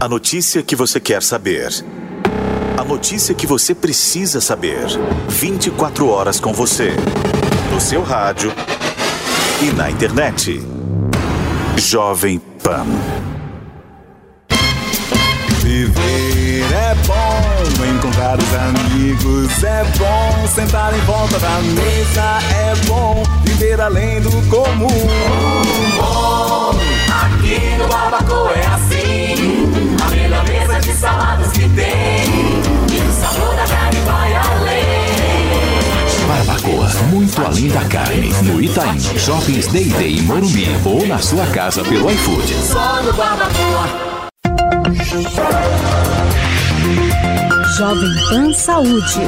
A 0.00 0.08
notícia 0.08 0.62
que 0.62 0.76
você 0.76 1.00
quer 1.00 1.22
saber. 1.22 1.68
A 2.78 2.84
notícia 2.84 3.34
que 3.34 3.46
você 3.46 3.74
precisa 3.74 4.40
saber. 4.40 4.86
24 5.28 6.08
horas 6.08 6.40
com 6.40 6.52
você. 6.52 6.92
No 7.72 7.80
seu 7.80 8.02
rádio 8.02 8.52
e 9.62 9.72
na 9.72 9.90
internet. 9.90 10.60
Jovem 11.76 12.38
Pan. 12.62 12.86
Viver 15.62 16.64
é 16.72 16.94
bom, 17.06 17.84
encontrar 17.96 18.38
os 18.38 18.54
amigos 18.54 19.64
é 19.64 19.82
bom, 19.96 20.46
sentar 20.46 20.94
em 20.94 21.00
volta 21.00 21.38
da 21.38 21.58
mesa 21.60 22.38
é 22.54 22.76
bom, 22.86 23.22
viver 23.44 23.80
além 23.80 24.20
do 24.20 24.30
comum. 24.50 24.88
Bom, 25.96 26.74
aqui 27.22 27.76
no 27.78 27.88
Barbacoa 27.88 28.52
é 28.52 28.66
assim. 28.66 29.34
A 30.04 30.10
melhor 30.10 30.44
mesa 30.48 30.80
de 30.80 30.92
saladas 30.92 31.52
que 31.52 31.68
tem. 31.70 32.24
E 32.92 33.00
o 33.00 33.12
sabor 33.12 33.54
da 33.54 33.66
carne 33.66 34.00
vai 34.00 34.34
além. 34.34 35.04
Barbacoa, 36.26 36.88
muito 37.10 37.44
além 37.44 37.68
da 37.68 37.84
carne. 37.84 38.32
No 38.42 38.60
Itaim, 38.60 38.98
Shoppings 39.18 39.68
Day 39.68 39.84
Day 39.84 40.18
em 40.18 40.22
Morumbi 40.22 40.66
ou 40.84 41.06
na 41.06 41.18
sua 41.18 41.46
casa 41.46 41.82
pelo 41.84 42.10
iFood. 42.10 42.54
Só 42.54 43.02
no 43.02 43.12
Barbacoa. 43.12 44.14
Jovem 47.76 48.14
Pan 48.28 48.52
Saúde. 48.52 49.20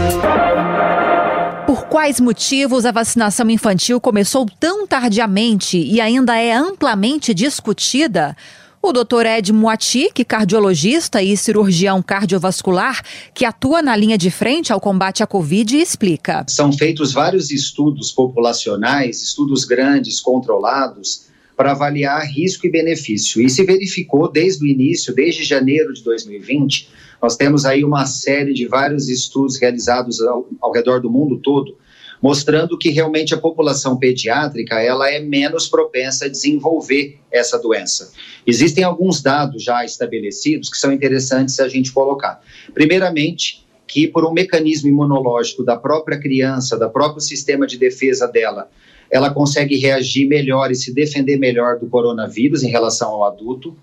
Por 1.67 1.87
quais 1.87 2.21
motivos 2.21 2.87
a 2.87 2.93
vacinação 2.93 3.51
infantil 3.51 4.01
começou 4.01 4.47
tão 4.61 4.87
tardiamente 4.87 5.77
e 5.77 6.01
ainda 6.01 6.37
é 6.37 6.53
amplamente 6.53 7.35
discutida? 7.35 8.37
O 8.81 8.93
Dr. 8.93 9.27
Ed 9.27 9.53
Moati, 9.53 10.11
que 10.15 10.23
é 10.23 10.25
cardiologista 10.25 11.21
e 11.21 11.37
cirurgião 11.37 12.01
cardiovascular, 12.01 13.03
que 13.35 13.45
atua 13.45 13.83
na 13.83 13.97
linha 13.97 14.17
de 14.17 14.31
frente 14.31 14.73
ao 14.73 14.81
combate 14.81 15.25
à 15.25 15.27
Covid, 15.27 15.77
explica. 15.77 16.45
São 16.47 16.73
feitos 16.73 17.13
vários 17.13 17.51
estudos 17.51 18.13
populacionais, 18.13 19.21
estudos 19.21 19.65
grandes, 19.65 20.21
controlados, 20.21 21.26
para 21.57 21.73
avaliar 21.73 22.23
risco 22.27 22.67
e 22.67 22.71
benefício. 22.71 23.41
E 23.41 23.49
se 23.49 23.65
verificou 23.65 24.31
desde 24.31 24.65
o 24.65 24.69
início, 24.69 25.15
desde 25.15 25.43
janeiro 25.43 25.93
de 25.93 26.03
2020, 26.03 26.89
nós 27.21 27.37
temos 27.37 27.65
aí 27.65 27.83
uma 27.83 28.05
série 28.05 28.53
de 28.53 28.67
vários 28.67 29.09
estudos 29.09 29.59
realizados 29.59 30.21
ao, 30.21 30.47
ao 30.61 30.73
redor 30.73 31.01
do 31.01 31.11
mundo 31.11 31.39
todo, 31.39 31.77
mostrando 32.21 32.77
que 32.77 32.91
realmente 32.91 33.35
a 33.35 33.39
população 33.39 33.97
pediátrica 33.97 34.81
ela 34.81 35.11
é 35.11 35.19
menos 35.19 35.67
propensa 35.67 36.27
a 36.27 36.29
desenvolver 36.29 37.19
essa 37.31 37.59
doença. 37.59 38.13
Existem 38.47 38.85
alguns 38.85 39.23
dados 39.23 39.63
já 39.63 39.85
estabelecidos 39.85 40.69
que 40.69 40.77
são 40.77 40.93
interessantes 40.93 41.59
a 41.59 41.69
gente 41.69 41.93
colocar. 41.93 42.41
Primeiramente, 42.75 43.67
que 43.87 44.09
por 44.09 44.27
um 44.27 44.33
mecanismo 44.33 44.89
imunológico 44.89 45.65
da 45.65 45.77
própria 45.77 46.19
criança, 46.19 46.77
da 46.79 46.89
próprio 46.89 47.21
sistema 47.21 47.67
de 47.67 47.79
defesa 47.79 48.27
dela, 48.27 48.69
ela 49.11 49.31
consegue 49.31 49.77
reagir 49.77 50.27
melhor 50.27 50.71
e 50.71 50.75
se 50.75 50.93
defender 50.93 51.37
melhor 51.37 51.79
do 51.79 51.87
coronavírus 51.87 52.63
em 52.63 52.71
relação 52.71 53.09
ao 53.11 53.25
adulto. 53.25 53.77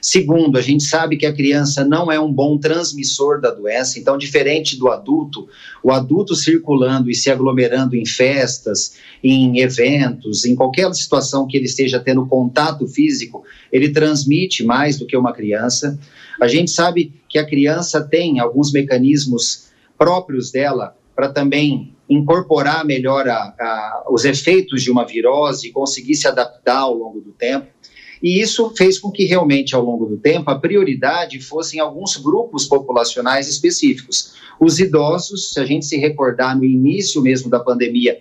Segundo, 0.00 0.56
a 0.56 0.62
gente 0.62 0.84
sabe 0.84 1.16
que 1.18 1.26
a 1.26 1.32
criança 1.32 1.84
não 1.84 2.10
é 2.10 2.18
um 2.18 2.32
bom 2.32 2.56
transmissor 2.56 3.38
da 3.38 3.50
doença, 3.50 3.98
então, 3.98 4.16
diferente 4.16 4.78
do 4.78 4.88
adulto, 4.88 5.46
o 5.82 5.92
adulto 5.92 6.34
circulando 6.34 7.10
e 7.10 7.14
se 7.14 7.30
aglomerando 7.30 7.94
em 7.94 8.06
festas, 8.06 8.94
em 9.22 9.60
eventos, 9.60 10.46
em 10.46 10.54
qualquer 10.54 10.92
situação 10.94 11.46
que 11.46 11.56
ele 11.56 11.66
esteja 11.66 12.00
tendo 12.00 12.26
contato 12.26 12.86
físico, 12.86 13.44
ele 13.70 13.90
transmite 13.90 14.64
mais 14.64 14.98
do 14.98 15.06
que 15.06 15.16
uma 15.16 15.34
criança. 15.34 15.98
A 16.40 16.48
gente 16.48 16.70
sabe 16.70 17.12
que 17.28 17.38
a 17.38 17.46
criança 17.46 18.00
tem 18.00 18.40
alguns 18.40 18.72
mecanismos 18.72 19.68
próprios 19.98 20.50
dela 20.50 20.96
para 21.14 21.28
também 21.28 21.92
incorporar 22.10 22.84
melhor 22.84 23.28
a, 23.28 23.54
a, 23.58 24.04
os 24.10 24.24
efeitos 24.24 24.82
de 24.82 24.90
uma 24.90 25.06
virose 25.06 25.68
e 25.68 25.72
conseguir 25.72 26.16
se 26.16 26.26
adaptar 26.26 26.80
ao 26.80 26.94
longo 26.94 27.20
do 27.20 27.30
tempo. 27.30 27.68
E 28.20 28.40
isso 28.40 28.74
fez 28.76 28.98
com 28.98 29.10
que 29.10 29.24
realmente, 29.24 29.74
ao 29.74 29.82
longo 29.82 30.04
do 30.04 30.18
tempo, 30.18 30.50
a 30.50 30.58
prioridade 30.58 31.40
fossem 31.40 31.78
alguns 31.80 32.16
grupos 32.16 32.66
populacionais 32.66 33.48
específicos. 33.48 34.34
Os 34.60 34.78
idosos, 34.78 35.52
se 35.52 35.60
a 35.60 35.64
gente 35.64 35.86
se 35.86 35.96
recordar 35.96 36.56
no 36.56 36.64
início 36.64 37.22
mesmo 37.22 37.48
da 37.48 37.60
pandemia, 37.60 38.20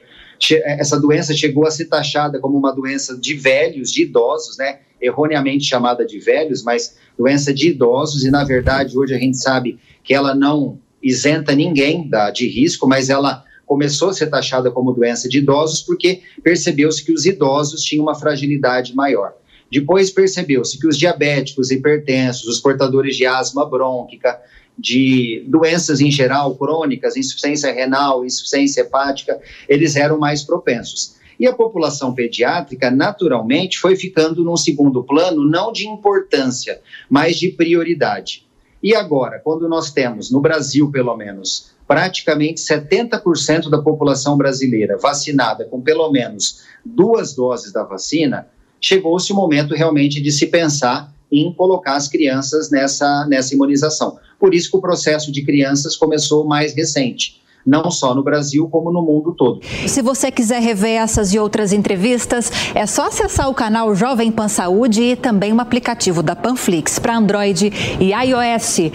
essa 0.64 0.98
doença 0.98 1.34
chegou 1.34 1.66
a 1.66 1.72
ser 1.72 1.86
taxada 1.86 2.40
como 2.40 2.58
uma 2.58 2.72
doença 2.72 3.18
de 3.18 3.34
velhos, 3.34 3.92
de 3.92 4.04
idosos, 4.04 4.58
né? 4.58 4.80
Erroneamente 5.02 5.66
chamada 5.66 6.06
de 6.06 6.18
velhos, 6.20 6.64
mas 6.64 6.96
doença 7.18 7.54
de 7.54 7.70
idosos, 7.70 8.24
e 8.24 8.32
na 8.32 8.46
verdade 8.46 8.98
hoje 8.98 9.14
a 9.14 9.18
gente 9.18 9.38
sabe 9.38 9.78
que 10.02 10.14
ela 10.14 10.34
não 10.34 10.80
isenta 11.04 11.54
ninguém 11.54 12.08
da, 12.08 12.30
de 12.30 12.48
risco, 12.48 12.88
mas 12.88 13.10
ela 13.10 13.44
começou 13.70 14.10
a 14.10 14.14
ser 14.14 14.32
taxada 14.32 14.72
como 14.72 14.92
doença 14.92 15.30
de 15.30 15.38
idosos 15.38 15.84
porque 15.84 16.24
percebeu-se 16.44 17.06
que 17.06 17.14
os 17.14 17.28
idosos 17.28 17.84
tinham 17.84 18.02
uma 18.02 18.16
fragilidade 18.16 18.96
maior. 18.96 19.34
Depois 19.72 20.10
percebeu-se 20.10 20.80
que 20.80 20.88
os 20.88 20.98
diabéticos, 20.98 21.70
hipertensos, 21.70 22.48
os 22.48 22.58
portadores 22.58 23.16
de 23.16 23.28
asma 23.28 23.70
brônquica, 23.70 24.42
de 24.76 25.46
doenças 25.48 26.02
em 26.02 26.10
geral 26.10 26.56
crônicas, 26.56 27.16
insuficiência 27.16 27.72
renal, 27.72 28.26
insuficiência 28.26 28.82
hepática, 28.82 29.40
eles 29.68 29.96
eram 29.96 30.18
mais 30.18 30.42
propensos. 30.42 31.20
E 31.40 31.46
a 31.46 31.54
população 31.54 32.12
pediátrica, 32.16 32.90
naturalmente, 32.90 33.78
foi 33.78 33.96
ficando 33.96 34.44
num 34.44 34.58
segundo 34.58 35.04
plano, 35.04 35.48
não 35.48 35.72
de 35.72 35.88
importância, 35.88 36.82
mas 37.08 37.38
de 37.38 37.50
prioridade. 37.50 38.49
E 38.82 38.96
agora, 38.96 39.40
quando 39.44 39.68
nós 39.68 39.92
temos, 39.92 40.32
no 40.32 40.40
Brasil 40.40 40.90
pelo 40.90 41.16
menos, 41.18 41.72
praticamente 41.88 42.62
70% 42.62 43.70
da 43.70 43.82
população 43.82 44.38
brasileira 44.38 44.98
vacinada 44.98 45.66
com 45.66 45.82
pelo 45.82 46.10
menos 46.12 46.62
duas 46.86 47.34
doses 47.34 47.74
da 47.74 47.84
vacina, 47.84 48.48
chegou-se 48.80 49.32
o 49.34 49.36
momento 49.36 49.74
realmente 49.74 50.22
de 50.22 50.32
se 50.32 50.48
pensar 50.48 51.14
em 51.32 51.54
colocar 51.54 51.96
as 51.96 52.08
crianças 52.08 52.72
nessa, 52.72 53.26
nessa 53.28 53.54
imunização. 53.54 54.18
Por 54.40 54.54
isso 54.54 54.72
que 54.72 54.78
o 54.78 54.82
processo 54.82 55.32
de 55.32 55.44
crianças 55.44 55.96
começou 55.96 56.46
mais 56.46 56.74
recente. 56.74 57.42
Não 57.66 57.90
só 57.92 58.14
no 58.16 58.24
Brasil, 58.24 58.68
como 58.70 58.92
no 58.92 59.02
mundo 59.02 59.34
todo. 59.34 59.62
Se 59.88 60.02
você 60.02 60.32
quiser 60.32 60.62
rever 60.62 61.02
essas 61.02 61.34
e 61.34 61.40
outras 61.40 61.74
entrevistas, 61.74 62.52
é 62.74 62.86
só 62.86 63.08
acessar 63.08 63.50
o 63.50 63.54
canal 63.54 63.94
Jovem 63.96 64.32
Pan 64.32 64.48
Saúde 64.48 65.02
e 65.02 65.16
também 65.16 65.54
o 65.54 65.60
aplicativo 65.60 66.24
da 66.24 66.36
Panflix 66.36 67.00
para 67.00 67.18
Android 67.18 67.72
e 68.00 68.12
iOS. 68.12 68.92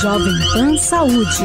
Jovem 0.00 0.34
Pan 0.54 0.76
Saúde. 0.76 1.44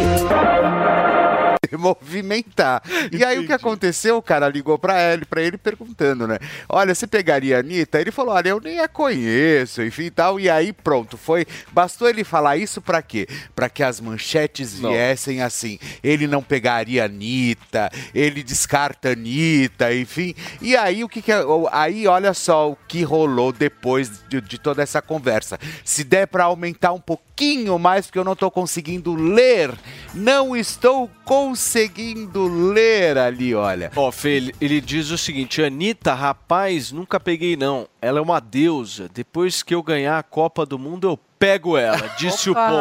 movimentar. 1.77 2.81
E 3.11 3.23
aí 3.23 3.39
o 3.39 3.45
que 3.45 3.53
aconteceu? 3.53 4.17
O 4.17 4.21
cara 4.21 4.47
ligou 4.49 4.77
pra 4.77 5.01
ele, 5.13 5.25
para 5.25 5.41
ele 5.41 5.57
perguntando, 5.57 6.27
né? 6.27 6.37
Olha, 6.69 6.93
você 6.93 7.07
pegaria 7.07 7.57
a 7.57 7.59
Anitta? 7.59 7.99
Ele 7.99 8.11
falou: 8.11 8.33
"Olha, 8.35 8.49
eu 8.49 8.59
nem 8.59 8.79
a 8.79 8.87
conheço", 8.87 9.81
enfim, 9.81 10.03
e 10.03 10.11
tal. 10.11 10.39
E 10.39 10.49
aí 10.49 10.71
pronto, 10.71 11.17
foi, 11.17 11.45
bastou 11.71 12.07
ele 12.09 12.23
falar 12.23 12.57
isso 12.57 12.81
pra 12.81 13.01
quê? 13.01 13.27
Pra 13.55 13.69
que 13.69 13.83
as 13.83 13.99
manchetes 13.99 14.79
viessem 14.91 15.41
assim. 15.41 15.79
Ele 16.03 16.27
não 16.27 16.41
pegaria 16.43 17.03
a 17.03 17.05
Anitta, 17.05 17.89
ele 18.13 18.43
descarta 18.43 19.09
a 19.09 19.11
Anitta, 19.13 19.93
enfim. 19.93 20.33
E 20.61 20.75
aí 20.75 21.03
o 21.03 21.09
que 21.09 21.21
que 21.21 21.31
é- 21.31 21.41
aí 21.71 22.07
olha 22.07 22.33
só 22.33 22.71
o 22.71 22.77
que 22.87 23.03
rolou 23.03 23.51
depois 23.51 24.21
de, 24.29 24.39
de 24.41 24.57
toda 24.57 24.83
essa 24.83 25.01
conversa. 25.01 25.59
Se 25.83 26.03
der 26.03 26.27
pra 26.27 26.45
aumentar 26.45 26.91
um 26.93 26.99
pouquinho 26.99 27.77
mais 27.79 28.05
porque 28.05 28.19
eu 28.19 28.23
não 28.23 28.35
tô 28.35 28.49
conseguindo 28.51 29.15
ler, 29.15 29.71
não 30.13 30.55
estou 30.55 31.09
conseguindo 31.27 32.47
ler 32.47 33.17
ali, 33.17 33.53
olha. 33.53 33.91
Ó, 33.97 34.09
Fê, 34.13 34.53
ele, 34.61 34.79
diz 34.79 35.11
o 35.11 35.17
seguinte: 35.17 35.61
Anitta, 35.61 36.13
rapaz, 36.13 36.93
nunca 36.93 37.19
peguei 37.19 37.57
não. 37.57 37.85
Ela 38.01 38.19
é 38.19 38.21
uma 38.21 38.39
deusa. 38.39 39.09
Depois 39.13 39.61
que 39.61 39.75
eu 39.75 39.83
ganhar 39.83 40.17
a 40.17 40.23
Copa 40.23 40.65
do 40.65 40.79
Mundo, 40.79 41.09
eu 41.09 41.19
pego 41.37 41.77
ela, 41.77 42.07
disse 42.17 42.49
o 42.49 42.55
pombo. 42.55 42.77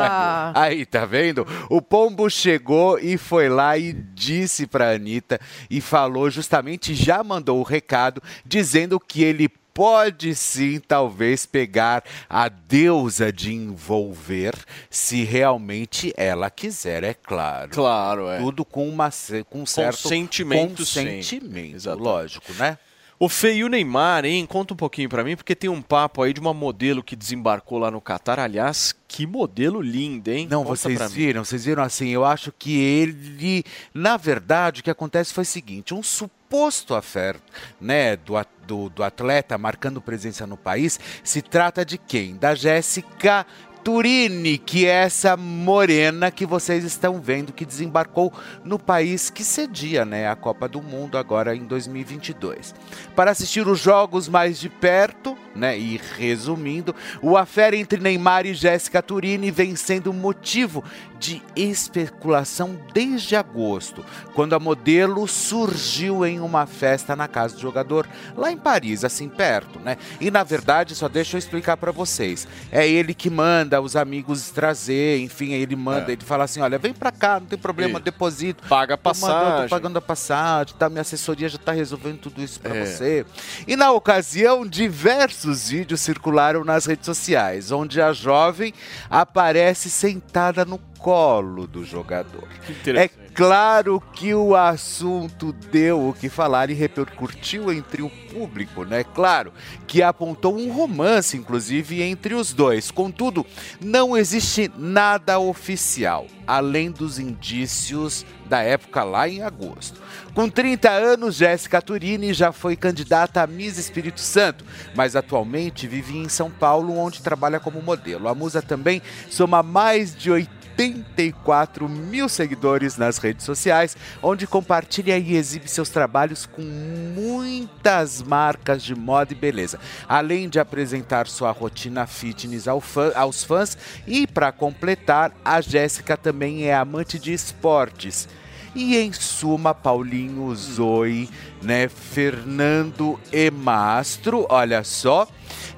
Aí, 0.55 0.87
tá 0.87 1.05
vendo? 1.05 1.45
O 1.69 1.83
Pombo 1.83 2.31
chegou 2.31 2.99
e 2.99 3.19
foi 3.19 3.49
lá 3.49 3.77
e 3.77 3.93
disse 3.93 4.67
pra 4.67 4.93
Anitta 4.93 5.41
e 5.69 5.81
falou 5.81 6.31
justamente, 6.31 6.95
já 6.95 7.23
mandou 7.25 7.59
o 7.59 7.65
recado, 7.65 8.23
dizendo 8.47 8.99
que 9.01 9.25
ele 9.25 9.51
pode 9.77 10.35
sim, 10.35 10.81
talvez, 10.81 11.45
pegar 11.45 12.03
a 12.31 12.49
deusa 12.49 13.31
de 13.31 13.53
envolver, 13.53 14.55
se 14.89 15.23
realmente 15.23 16.15
ela 16.17 16.49
quiser, 16.49 17.05
é 17.05 17.13
claro. 17.13 17.71
Claro, 17.73 18.27
é. 18.31 18.39
Tudo 18.39 18.65
com, 18.65 18.89
uma, 18.89 19.11
com 19.51 19.61
um 19.61 19.67
certo 19.67 20.05
Consentimento 20.05 20.79
consentimento, 20.79 21.95
lógico, 21.95 22.55
né? 22.55 22.79
O 23.19 23.31
Fê 23.31 23.55
e 23.55 23.65
o 23.65 23.69
Neymar, 23.69 24.27
hein? 24.27 24.45
Conta 24.45 24.75
um 24.75 24.77
pouquinho 24.77 25.09
pra 25.09 25.25
mim, 25.25 25.37
porque 25.37 25.55
tem 25.55 25.71
um 25.71 25.81
papo 25.81 26.23
aí 26.23 26.35
de 26.35 26.41
uma 26.41 26.53
modelo 26.53 27.03
que 27.03 27.17
desembarcou 27.17 27.79
lá 27.79 27.91
no 27.91 28.01
Catar. 28.01 28.39
Aliás, 28.39 28.95
que 29.09 29.27
modelo 29.27 29.81
linda, 29.81 30.33
hein? 30.33 30.47
Não, 30.51 30.63
Conta 30.63 30.77
vocês 30.77 31.13
viram, 31.13 31.43
vocês 31.43 31.65
viram 31.65 31.83
assim, 31.83 32.09
eu 32.11 32.27
acho 32.27 32.53
que 32.53 32.79
ele, 32.79 33.65
na 33.95 34.19
verdade, 34.19 34.81
o 34.81 34.85
que 34.85 34.91
acontece 34.91 35.33
foi 35.33 35.43
o 35.43 35.47
seguinte, 35.47 35.95
um 35.95 36.03
suposto 36.03 36.95
affair, 36.95 37.37
né, 37.81 38.17
do, 38.17 38.35
do, 38.67 38.91
do 38.91 39.03
atleta 39.03 39.57
marcando 39.57 40.03
presença 40.03 40.47
no 40.47 40.57
país, 40.57 41.01
se 41.25 41.41
trata 41.41 41.87
de 41.87 41.97
quem? 41.97 42.37
Da 42.37 42.55
Jéssica 42.55 43.47
Turini, 43.87 44.59
que 44.59 44.85
é 44.85 45.05
essa 45.05 45.37
morena 45.37 46.29
que 46.29 46.45
vocês 46.45 46.83
estão 46.83 47.21
vendo 47.21 47.53
que 47.53 47.65
desembarcou 47.65 48.33
no 48.65 48.81
país 48.81 49.31
que 49.31 49.45
cedia, 49.45 50.05
né, 50.05 50.29
a 50.29 50.35
Copa 50.35 50.67
do 50.67 50.83
Mundo 50.83 51.17
agora 51.17 51.55
em 51.55 51.65
2022. 51.65 52.75
Para 53.15 53.31
assistir 53.31 53.65
os 53.69 53.79
jogos 53.79 54.29
mais 54.29 54.59
de 54.59 54.69
perto, 54.69 55.39
né, 55.55 55.79
e 55.79 56.01
resumindo, 56.19 56.97
o 57.23 57.37
affair 57.37 57.75
entre 57.75 58.01
Neymar 58.01 58.45
e 58.45 58.55
Jéssica 58.55 59.01
Turini 59.01 59.53
vem 59.53 59.77
sendo 59.77 60.13
motivo 60.13 60.83
de 61.19 61.43
especulação 61.55 62.79
desde 62.93 63.37
agosto, 63.37 64.05
quando 64.35 64.55
a 64.55 64.59
modelo 64.59 65.27
surgiu 65.27 66.25
em 66.27 66.41
uma 66.41 66.67
festa 66.67 67.17
na 67.17 67.27
casa 67.29 67.55
do 67.55 67.61
jogador, 67.61 68.07
lá 68.37 68.51
em 68.53 68.57
Paris, 68.57 69.05
assim 69.05 69.29
perto, 69.29 69.79
né? 69.81 69.97
E 70.21 70.31
na 70.31 70.43
verdade, 70.45 70.95
só 70.95 71.09
deixa 71.09 71.37
eu 71.37 71.39
explicar 71.39 71.77
para 71.77 71.91
vocês. 71.93 72.47
É 72.71 72.87
ele 72.87 73.15
que 73.15 73.31
manda 73.31 73.81
os 73.81 73.97
amigos 73.97 74.51
trazer, 74.51 75.21
enfim, 75.21 75.53
ele 75.53 75.75
manda, 75.77 76.11
É. 76.11 76.13
ele 76.13 76.25
fala 76.25 76.45
assim: 76.45 76.61
"Olha, 76.61 76.79
vem 76.79 76.93
para 76.93 77.11
cá, 77.11 77.41
não 77.41 77.47
tem 77.47 77.59
problema, 77.59 77.95
Isso. 77.95 78.05
deposito. 78.05 78.67
Paga 78.69 78.95
a 78.95 78.97
Tô 78.97 79.09
mandando, 79.11 79.27
passagem. 79.27 79.69
tô 79.69 79.75
pagando 79.75 79.97
a 79.99 80.03
passagem, 80.03 80.75
tá? 80.79 80.89
Minha 80.89 81.01
assessoria 81.03 81.49
já 81.49 81.59
tá 81.59 81.73
resolvendo 81.73 82.19
tudo 82.19 82.43
isso 82.43 82.61
para 82.61 82.77
É. 82.77 82.85
você. 82.85 83.27
E 83.67 83.77
na 83.77 83.91
ocasião, 83.93 84.67
diversos 84.67 85.69
vídeos 85.71 86.01
circularam 86.01 86.65
nas 86.65 86.87
redes 86.87 87.07
sociais, 87.07 87.71
onde 87.73 88.01
a 88.01 88.13
jovem 88.13 88.73
aparece 89.11 89.89
sentada 89.91 90.65
no 90.65 90.79
colo 91.07 91.69
do 91.69 91.85
jogador. 91.85 92.49
É 92.85 93.07
claro 93.33 94.03
que 94.13 94.35
o 94.35 94.57
assunto 94.57 95.53
deu 95.53 96.09
o 96.09 96.13
que 96.13 96.29
falar 96.29 96.69
e 96.69 96.75
repercutiu 96.75 97.73
entre 97.73 98.03
o 98.03 98.11
público, 98.11 98.83
né? 98.83 99.05
Claro 99.05 99.53
que 99.87 100.03
apontou 100.03 100.59
um 100.59 100.73
romance, 100.73 101.37
inclusive, 101.37 102.03
entre 102.03 102.35
os 102.35 102.53
dois. 102.53 102.91
Contudo, 102.91 103.47
não 103.81 104.17
existe 104.17 104.69
nada 104.77 105.39
oficial, 105.39 106.27
além 106.45 106.91
dos 106.91 107.21
indícios 107.21 108.27
da 108.49 108.63
época 108.63 109.05
lá 109.05 109.29
em 109.29 109.43
agosto. 109.43 110.01
Com 110.35 110.49
30 110.49 110.91
anos, 110.91 111.37
Jéssica 111.37 111.81
Turini 111.81 112.35
já 112.35 112.51
foi 112.51 112.75
candidata 112.77 113.43
a 113.43 113.47
Miss 113.47 113.79
Espírito 113.79 114.21
Santo, 114.21 114.65
mas 114.95 115.15
atualmente 115.15 115.87
vive 115.87 116.19
em 116.19 116.29
São 116.29 116.51
Paulo, 116.51 116.99
onde 116.99 117.23
trabalha 117.23 117.61
como 117.61 117.81
modelo. 117.81 118.29
A 118.29 118.35
musa 118.35 118.61
também 118.61 119.01
soma 119.31 119.63
mais 119.63 120.15
de 120.15 120.31
84 120.77 121.89
mil 121.89 122.29
seguidores 122.29 122.97
nas 122.97 123.17
redes 123.19 123.45
sociais, 123.45 123.97
onde 124.23 124.47
compartilha 124.47 125.19
e 125.19 125.35
exibe 125.35 125.69
seus 125.69 125.89
trabalhos 125.89 126.45
com 126.45 126.63
muitas 126.63 128.23
marcas 128.23 128.83
de 128.83 128.95
moda 128.95 129.33
e 129.33 129.37
beleza, 129.37 129.81
além 130.07 130.49
de 130.49 130.61
apresentar 130.61 131.27
sua 131.27 131.51
rotina 131.51 132.07
fitness 132.07 132.69
aos 132.69 133.43
fãs. 133.43 133.79
E 134.07 134.27
para 134.27 134.53
completar, 134.53 135.33
a 135.45 135.61
Jéssica 135.61 136.17
também 136.17 136.65
é 136.65 136.75
amante 136.75 137.19
de 137.19 137.33
esportes. 137.33 138.29
E 138.75 138.95
em 138.99 139.11
suma, 139.11 139.73
Paulinho, 139.73 140.55
Zoe, 140.55 141.31
né, 141.63 141.89
Fernando 141.89 143.19
e 143.33 143.51
Mastro, 143.51 144.47
olha 144.51 144.85
só. 144.85 145.27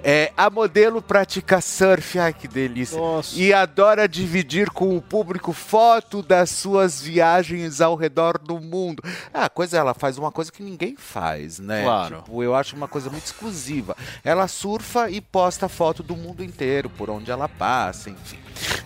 É, 0.03 0.33
a 0.37 0.49
modelo 0.49 1.03
pratica 1.03 1.61
surf, 1.61 2.19
ai 2.19 2.33
que 2.33 2.47
delícia. 2.47 2.99
E 3.35 3.53
adora 3.53 4.09
dividir 4.09 4.70
com 4.70 4.97
o 4.97 5.03
público 5.03 5.53
foto 5.53 6.23
das 6.23 6.51
suas 6.51 7.01
viagens 7.01 7.81
ao 7.81 7.97
redor 7.97 8.39
do 8.39 8.61
mundo. 8.61 9.03
Ah, 9.33 9.49
coisa 9.49 9.77
ela 9.77 9.95
faz 9.95 10.16
uma 10.16 10.31
coisa 10.31 10.53
que 10.53 10.62
ninguém 10.62 10.97
faz, 10.97 11.59
né? 11.59 11.83
Claro. 11.83 12.16
Tipo, 12.19 12.43
eu 12.43 12.55
acho 12.55 12.77
uma 12.77 12.89
coisa 12.89 13.11
muito 13.11 13.25
exclusiva. 13.25 13.97
Ela 14.25 14.47
surfa 14.47 15.11
e 15.11 15.20
posta 15.20 15.69
foto 15.69 16.03
do 16.03 16.16
mundo 16.16 16.45
inteiro, 16.45 16.89
por 16.89 17.11
onde 17.11 17.31
ela 17.31 17.49
passa, 17.49 18.11
enfim. 18.11 18.39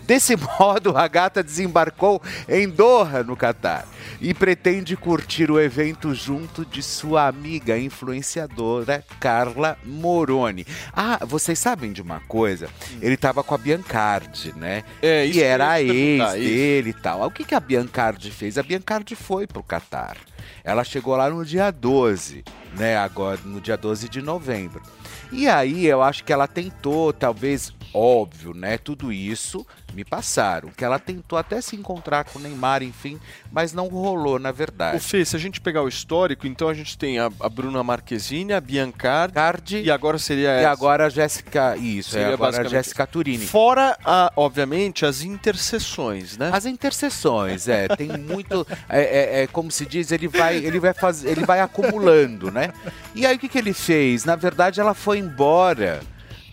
Desse 0.04 0.36
modo, 0.58 0.96
a 0.96 1.06
gata 1.08 1.42
desembarcou 1.42 2.20
em 2.48 2.68
Doha, 2.68 3.22
no 3.22 3.36
Catar, 3.36 3.86
e 4.20 4.32
pretende 4.32 4.96
curtir 4.96 5.50
o 5.50 5.60
evento 5.60 6.14
junto 6.14 6.64
de 6.64 6.82
sua 6.82 7.26
amiga 7.26 7.78
influenciadora 7.78 9.04
Carla 9.20 9.76
Moroni. 9.84 10.66
Ah, 10.92 11.20
vocês 11.24 11.58
sabem 11.58 11.92
de 11.92 12.02
uma 12.02 12.20
coisa? 12.20 12.68
Ele 13.00 13.16
tava 13.16 13.42
com 13.42 13.54
a 13.54 13.58
Biancardi, 13.58 14.52
né? 14.56 14.84
É, 15.00 15.24
isso 15.24 15.38
e 15.38 15.42
era 15.42 15.70
a 15.70 15.82
ex 15.82 16.32
dele 16.32 16.90
e 16.90 16.94
tal. 16.94 17.26
O 17.26 17.30
que, 17.30 17.44
que 17.44 17.54
a 17.54 17.60
Biancardi 17.60 18.30
fez? 18.30 18.58
A 18.58 18.62
Biancardi 18.62 19.14
foi 19.14 19.46
pro 19.46 19.62
Catar. 19.62 20.16
Ela 20.64 20.84
chegou 20.84 21.16
lá 21.16 21.28
no 21.28 21.44
dia 21.44 21.70
12, 21.70 22.44
né? 22.76 22.96
Agora, 22.96 23.38
no 23.44 23.60
dia 23.60 23.76
12 23.76 24.08
de 24.08 24.22
novembro. 24.22 24.82
E 25.30 25.48
aí 25.48 25.86
eu 25.86 26.02
acho 26.02 26.24
que 26.24 26.32
ela 26.32 26.46
tentou, 26.46 27.12
talvez, 27.12 27.72
óbvio, 27.94 28.54
né? 28.54 28.78
Tudo 28.78 29.12
isso 29.12 29.66
me 29.94 30.04
passaram. 30.04 30.70
Que 30.70 30.84
ela 30.84 30.98
tentou 30.98 31.38
até 31.38 31.60
se 31.60 31.76
encontrar 31.76 32.24
com 32.24 32.38
o 32.38 32.42
Neymar, 32.42 32.82
enfim, 32.82 33.18
mas 33.50 33.72
não 33.72 33.88
rolou, 33.88 34.38
na 34.38 34.50
O 34.50 34.54
verdade. 34.54 35.00
Fê, 35.00 35.24
se 35.24 35.36
a 35.36 35.38
gente 35.38 35.60
pegar 35.60 35.82
o 35.82 35.88
histórico, 35.88 36.46
então 36.46 36.68
a 36.68 36.74
gente 36.74 36.96
tem 36.96 37.18
a, 37.18 37.30
a 37.40 37.48
Bruna 37.48 37.82
Marquezine, 37.82 38.52
a 38.52 38.60
Biancardi 38.60 39.82
e 39.82 39.90
agora 39.90 40.18
seria 40.18 40.48
E 40.56 40.60
essa. 40.60 40.70
agora 40.70 41.06
a 41.06 41.08
Jéssica. 41.08 41.76
Isso, 41.76 42.10
é 42.16 42.20
Seria 42.22 42.34
agora 42.34 42.60
a 42.62 42.64
Jéssica 42.64 43.06
Turini. 43.06 43.46
Fora, 43.46 43.96
a, 44.04 44.32
obviamente, 44.36 45.04
as 45.04 45.22
interseções, 45.22 46.36
né? 46.38 46.50
As 46.52 46.64
interseções, 46.66 47.68
é, 47.68 47.88
tem 47.88 48.08
muito, 48.16 48.66
é, 48.88 49.02
é- 49.02 49.42
é 49.42 49.46
como 49.46 49.70
se 49.70 49.84
diz, 49.86 50.10
ele 50.12 50.28
vai, 50.28 50.56
ele 50.56 50.80
vai 50.80 50.94
fazer, 50.94 51.30
ele 51.30 51.44
vai 51.44 51.60
acumulando, 51.60 52.50
né? 52.50 52.72
E 53.14 53.26
aí 53.26 53.36
o 53.36 53.38
que, 53.38 53.48
que 53.48 53.58
ele 53.58 53.72
fez? 53.72 54.24
Na 54.24 54.36
verdade, 54.36 54.80
ela 54.80 54.94
foi 54.94 55.18
embora 55.18 56.00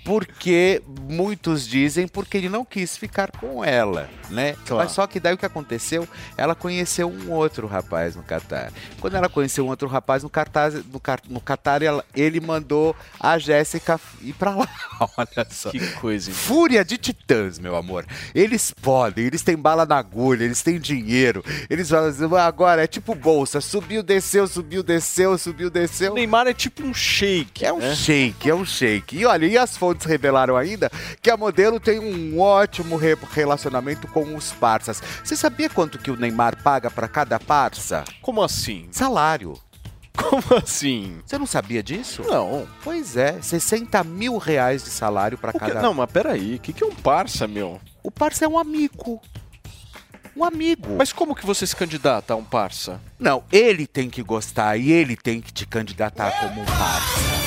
Porque 0.03 0.81
muitos 1.07 1.67
dizem 1.67 2.07
porque 2.07 2.37
ele 2.37 2.49
não 2.49 2.65
quis 2.65 2.97
ficar 2.97 3.31
com 3.31 3.63
ela, 3.63 4.09
né? 4.29 4.55
Claro. 4.65 4.83
Mas 4.83 4.91
só 4.93 5.05
que 5.05 5.19
daí 5.19 5.33
o 5.33 5.37
que 5.37 5.45
aconteceu? 5.45 6.07
Ela 6.37 6.55
conheceu 6.55 7.09
um 7.09 7.31
outro 7.31 7.67
rapaz 7.67 8.15
no 8.15 8.23
Catar. 8.23 8.71
Quando 8.99 9.15
ela 9.15 9.29
conheceu 9.29 9.65
um 9.65 9.69
outro 9.69 9.87
rapaz 9.87 10.23
no 10.23 10.29
Catar, 10.29 10.71
no, 10.71 11.01
no 11.29 11.41
Catar 11.41 11.81
ela- 11.81 12.03
ele 12.15 12.39
mandou 12.39 12.95
a 13.19 13.37
Jéssica 13.37 13.99
ir 14.21 14.33
pra 14.33 14.55
lá. 14.55 14.67
Olha 15.17 15.47
só. 15.49 15.69
Que 15.69 15.79
coisa. 15.93 16.31
Fúria 16.31 16.83
de 16.83 16.97
titãs, 16.97 17.59
meu 17.59 17.75
amor. 17.75 18.05
Eles 18.33 18.71
podem, 18.71 19.25
eles 19.25 19.41
têm 19.41 19.55
bala 19.57 19.85
na 19.85 19.97
agulha, 19.97 20.43
eles 20.43 20.61
têm 20.61 20.79
dinheiro. 20.79 21.43
Eles 21.69 21.89
falam 21.89 22.09
assim, 22.09 22.27
"Ah, 22.35 22.45
agora 22.45 22.83
é 22.83 22.87
tipo 22.87 23.13
bolsa, 23.15 23.61
subiu, 23.61 24.01
desceu, 24.01 24.47
subiu, 24.47 24.81
desceu, 24.83 25.37
subiu, 25.37 25.69
desceu. 25.69 26.11
O 26.11 26.15
Neymar 26.15 26.47
é 26.47 26.53
tipo 26.53 26.83
um 26.83 26.93
shake. 26.93 27.65
É 27.65 27.73
um 27.73 27.79
né? 27.79 27.95
shake, 27.95 28.49
é 28.49 28.55
um 28.55 28.65
shake. 28.65 29.17
E 29.17 29.25
olha, 29.25 29.45
e 29.45 29.57
as 29.57 29.77
fontes 29.89 30.05
revelaram 30.05 30.55
ainda 30.55 30.89
que 31.21 31.29
a 31.31 31.37
modelo 31.37 31.79
tem 31.79 31.99
um 31.99 32.39
ótimo 32.39 32.95
re- 32.95 33.17
relacionamento 33.31 34.07
com 34.07 34.35
os 34.35 34.51
parças. 34.51 35.01
Você 35.23 35.35
sabia 35.35 35.69
quanto 35.69 35.97
que 35.97 36.11
o 36.11 36.15
Neymar 36.15 36.61
paga 36.61 36.91
pra 36.91 37.07
cada 37.07 37.39
parça? 37.39 38.03
Como 38.21 38.43
assim? 38.43 38.87
Salário. 38.91 39.59
Como 40.15 40.43
assim? 40.61 41.19
Você 41.25 41.37
não 41.37 41.45
sabia 41.47 41.81
disso? 41.81 42.21
Não. 42.27 42.67
Pois 42.83 43.15
é, 43.17 43.41
60 43.41 44.03
mil 44.03 44.37
reais 44.37 44.83
de 44.83 44.89
salário 44.89 45.37
que- 45.37 45.59
cada. 45.59 45.81
Não, 45.81 45.93
mas 45.93 46.11
peraí, 46.11 46.55
o 46.55 46.59
que, 46.59 46.73
que 46.73 46.83
é 46.83 46.87
um 46.87 46.93
parça, 46.95 47.47
meu? 47.47 47.79
O 48.03 48.11
parça 48.11 48.45
é 48.45 48.47
um 48.47 48.59
amigo. 48.59 49.21
Um 50.35 50.43
amigo. 50.43 50.95
Mas 50.97 51.11
como 51.11 51.33
que 51.35 51.45
você 51.45 51.65
se 51.65 51.75
candidata 51.75 52.33
a 52.33 52.37
um 52.37 52.43
parça? 52.43 53.01
Não, 53.17 53.43
ele 53.51 53.87
tem 53.87 54.09
que 54.09 54.21
gostar 54.21 54.77
e 54.77 54.91
ele 54.91 55.15
tem 55.17 55.41
que 55.41 55.51
te 55.51 55.65
candidatar 55.65 56.31
como 56.41 56.61
um 56.61 56.65
parça. 56.65 57.38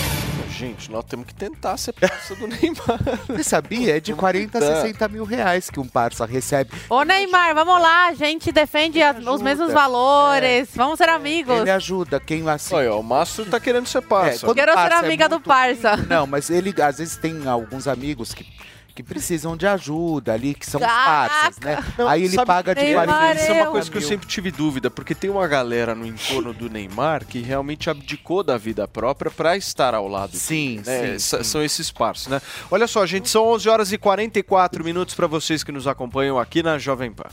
Gente, 0.63 0.91
nós 0.93 1.05
temos 1.05 1.27
que 1.27 1.35
tentar 1.35 1.77
ser 1.77 1.93
parça 1.93 2.37
do 2.37 2.47
Neymar. 2.49 3.01
Você 3.27 3.43
sabia? 3.43 3.97
É 3.97 4.01
de 4.01 4.15
40 4.15 4.59
a 4.59 4.61
Tá. 4.61 4.81
60 4.83 5.09
mil 5.09 5.25
reais 5.25 5.69
que 5.69 5.81
um 5.81 5.89
parça 5.89 6.25
recebe. 6.25 6.71
Ô 6.89 7.03
Neymar, 7.03 7.53
vamos 7.55 7.83
lá, 7.83 8.07
a 8.09 8.15
gente 8.15 8.53
defende 8.53 9.03
as- 9.03 9.17
os 9.27 9.43
mesmos 9.43 9.73
valores, 9.73 10.69
vamos 10.75 10.99
ser 10.99 11.09
amigos. 11.09 11.59
Ele 11.61 11.71
ajuda 11.71 12.21
quem 12.21 12.49
assim. 12.49 12.75
Olha, 12.77 12.95
o 12.95 13.03
Mastro 13.03 13.45
tá 13.47 13.59
querendo 13.59 13.87
ser 13.87 14.03
parça. 14.03 14.47
quando 14.47 14.57
Quero 14.57 14.71
ser 14.71 14.77
parça 14.77 14.95
é 14.97 15.07
amiga 15.07 15.29
do 15.29 15.41
parça. 15.41 15.97
Não, 15.97 16.27
mas 16.29 16.49
ele 16.49 16.73
às 16.81 16.99
vezes 16.99 17.17
tem 17.17 17.49
alguns 17.49 17.89
amigos 17.89 18.33
que, 18.33 18.47
que 18.95 19.03
precisam 19.03 19.57
de 19.57 19.67
ajuda 19.67 20.33
ali, 20.33 20.55
que 20.55 20.67
são 20.67 20.81
os 20.81 20.87
Caraca! 20.87 21.35
parças, 21.35 21.61
né? 21.61 21.79
Aí 22.07 22.25
ele 22.25 22.35
Sabe, 22.35 22.47
paga 22.47 22.75
de 22.75 22.83
Neymar, 22.83 23.07
40 23.07 23.41
Isso 23.41 23.51
é 23.51 23.63
uma 23.63 23.71
coisa 23.71 23.91
que 23.91 23.97
eu 23.97 24.03
sempre 24.03 24.27
tive 24.27 24.51
dúvida, 24.51 24.91
porque 24.91 25.15
tem 25.15 25.31
uma 25.31 25.47
galera 25.47 25.95
no 25.95 26.07
entorno 26.07 26.53
do 26.53 26.69
Neymar 26.69 27.25
que 27.27 27.41
realmente 27.41 27.89
abdicou 27.89 28.43
da 28.43 28.57
vida 28.57 28.87
própria 28.87 29.31
pra 29.31 29.57
estar 29.57 29.95
ao 29.95 30.07
lado 30.09 30.37
Sim, 30.37 30.83
dele, 30.83 31.13
né? 31.13 31.19
sim, 31.19 31.37
sim. 31.39 31.45
São 31.45 31.63
esses 31.63 31.91
parços, 31.91 32.29
né? 32.29 32.41
Olha 32.71 32.87
só, 32.87 33.05
gente, 33.07 33.29
são 33.29 33.47
11 33.49 33.69
horas 33.69 33.93
e 33.93 33.99
44 33.99 34.85
minutos 34.85 35.15
pra 35.15 35.27
vocês 35.27 35.65
que 35.65 35.73
nos 35.73 35.87
acompanham 35.87 36.39
aqui 36.39 36.63
na 36.63 36.79
Jovem 36.79 37.13
Pan. 37.13 37.29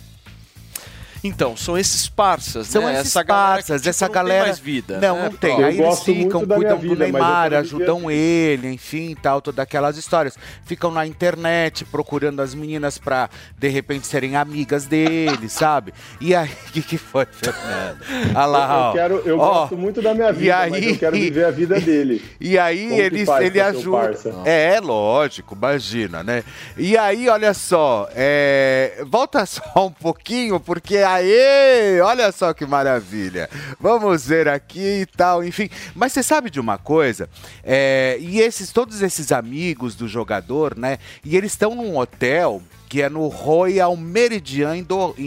Então, 1.23 1.57
são 1.57 1.77
esses 1.77 2.07
parças, 2.07 2.67
São 2.67 2.83
né? 2.83 2.93
esses 2.93 3.07
essa 3.07 3.23
galera 3.23 3.53
parças, 3.55 3.75
que, 3.75 3.77
tipo, 3.81 3.89
essa 3.89 4.05
não 4.07 4.13
galera. 4.13 4.39
tem 4.43 4.47
mais 4.49 4.59
vida. 4.59 4.99
Não, 4.99 5.15
né? 5.17 5.23
não 5.23 5.31
tem. 5.31 5.55
Pronto. 5.55 5.65
Aí 5.65 5.81
eles 5.81 5.99
ficam, 6.03 6.45
cuidam 6.45 6.75
do 6.77 6.81
vida, 6.81 6.95
mas 6.95 7.07
eu 7.07 7.11
Neymar, 7.13 7.53
ajudam 7.55 8.09
ele, 8.11 8.71
enfim, 8.71 9.15
tal, 9.21 9.41
todas 9.41 9.59
aquelas 9.59 9.97
histórias. 9.97 10.37
Ficam 10.65 10.91
na 10.91 11.05
internet 11.05 11.83
procurando 11.85 12.41
as 12.41 12.53
meninas 12.55 12.97
pra, 12.97 13.29
de 13.57 13.67
repente, 13.67 14.07
serem 14.07 14.35
amigas 14.35 14.85
dele, 14.85 15.47
sabe? 15.49 15.93
E 16.21 16.33
aí, 16.33 16.49
o 16.67 16.71
que, 16.71 16.81
que 16.81 16.97
foi, 16.97 17.25
Fernando? 17.29 17.99
Olha 18.35 18.45
lá, 18.45 18.65
eu 18.69 18.79
ó. 18.79 18.93
quero, 18.93 19.15
eu 19.25 19.39
Ó, 19.39 19.53
gosto 19.61 19.77
muito 19.77 20.01
da 20.01 20.13
minha 20.13 20.29
e 20.29 20.33
vida, 20.33 20.57
mas 20.69 20.73
aí- 20.73 20.89
eu 20.89 20.97
quero 20.97 21.15
viver 21.17 21.45
a 21.45 21.51
vida 21.51 21.79
dele. 21.81 22.23
E 22.39 22.57
aí 22.57 22.87
Como 22.89 23.01
ele, 23.01 23.25
ele 23.41 23.59
ajuda. 23.61 24.17
É, 24.45 24.79
lógico, 24.79 25.55
imagina, 25.55 26.23
né? 26.23 26.43
E 26.77 26.97
aí, 26.97 27.27
olha 27.27 27.53
só, 27.53 28.07
é, 28.15 29.03
volta 29.07 29.43
só 29.47 29.87
um 29.87 29.91
pouquinho, 29.91 30.59
porque 30.59 30.97
aí, 31.13 32.01
olha 32.01 32.31
só 32.31 32.53
que 32.53 32.65
maravilha. 32.65 33.49
Vamos 33.79 34.25
ver 34.25 34.47
aqui 34.47 35.01
e 35.01 35.05
tal, 35.05 35.43
enfim. 35.43 35.69
Mas 35.95 36.13
você 36.13 36.23
sabe 36.23 36.49
de 36.49 36.59
uma 36.59 36.77
coisa? 36.77 37.29
É, 37.63 38.17
e 38.19 38.39
esses, 38.39 38.71
todos 38.71 39.01
esses 39.01 39.31
amigos 39.31 39.95
do 39.95 40.07
jogador, 40.07 40.77
né? 40.77 40.99
E 41.23 41.35
eles 41.35 41.51
estão 41.51 41.75
num 41.75 41.97
hotel 41.97 42.61
que 42.87 43.03
é 43.03 43.09
no 43.09 43.27
Royal 43.27 43.95
Meridian 43.95 44.75
em 44.75 44.83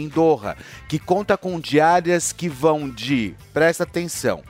Doha, 0.09 0.57
que 0.89 0.99
conta 0.99 1.37
com 1.37 1.59
diárias 1.61 2.33
que 2.33 2.49
vão 2.49 2.89
de, 2.89 3.33
presta 3.53 3.83
atenção, 3.83 4.43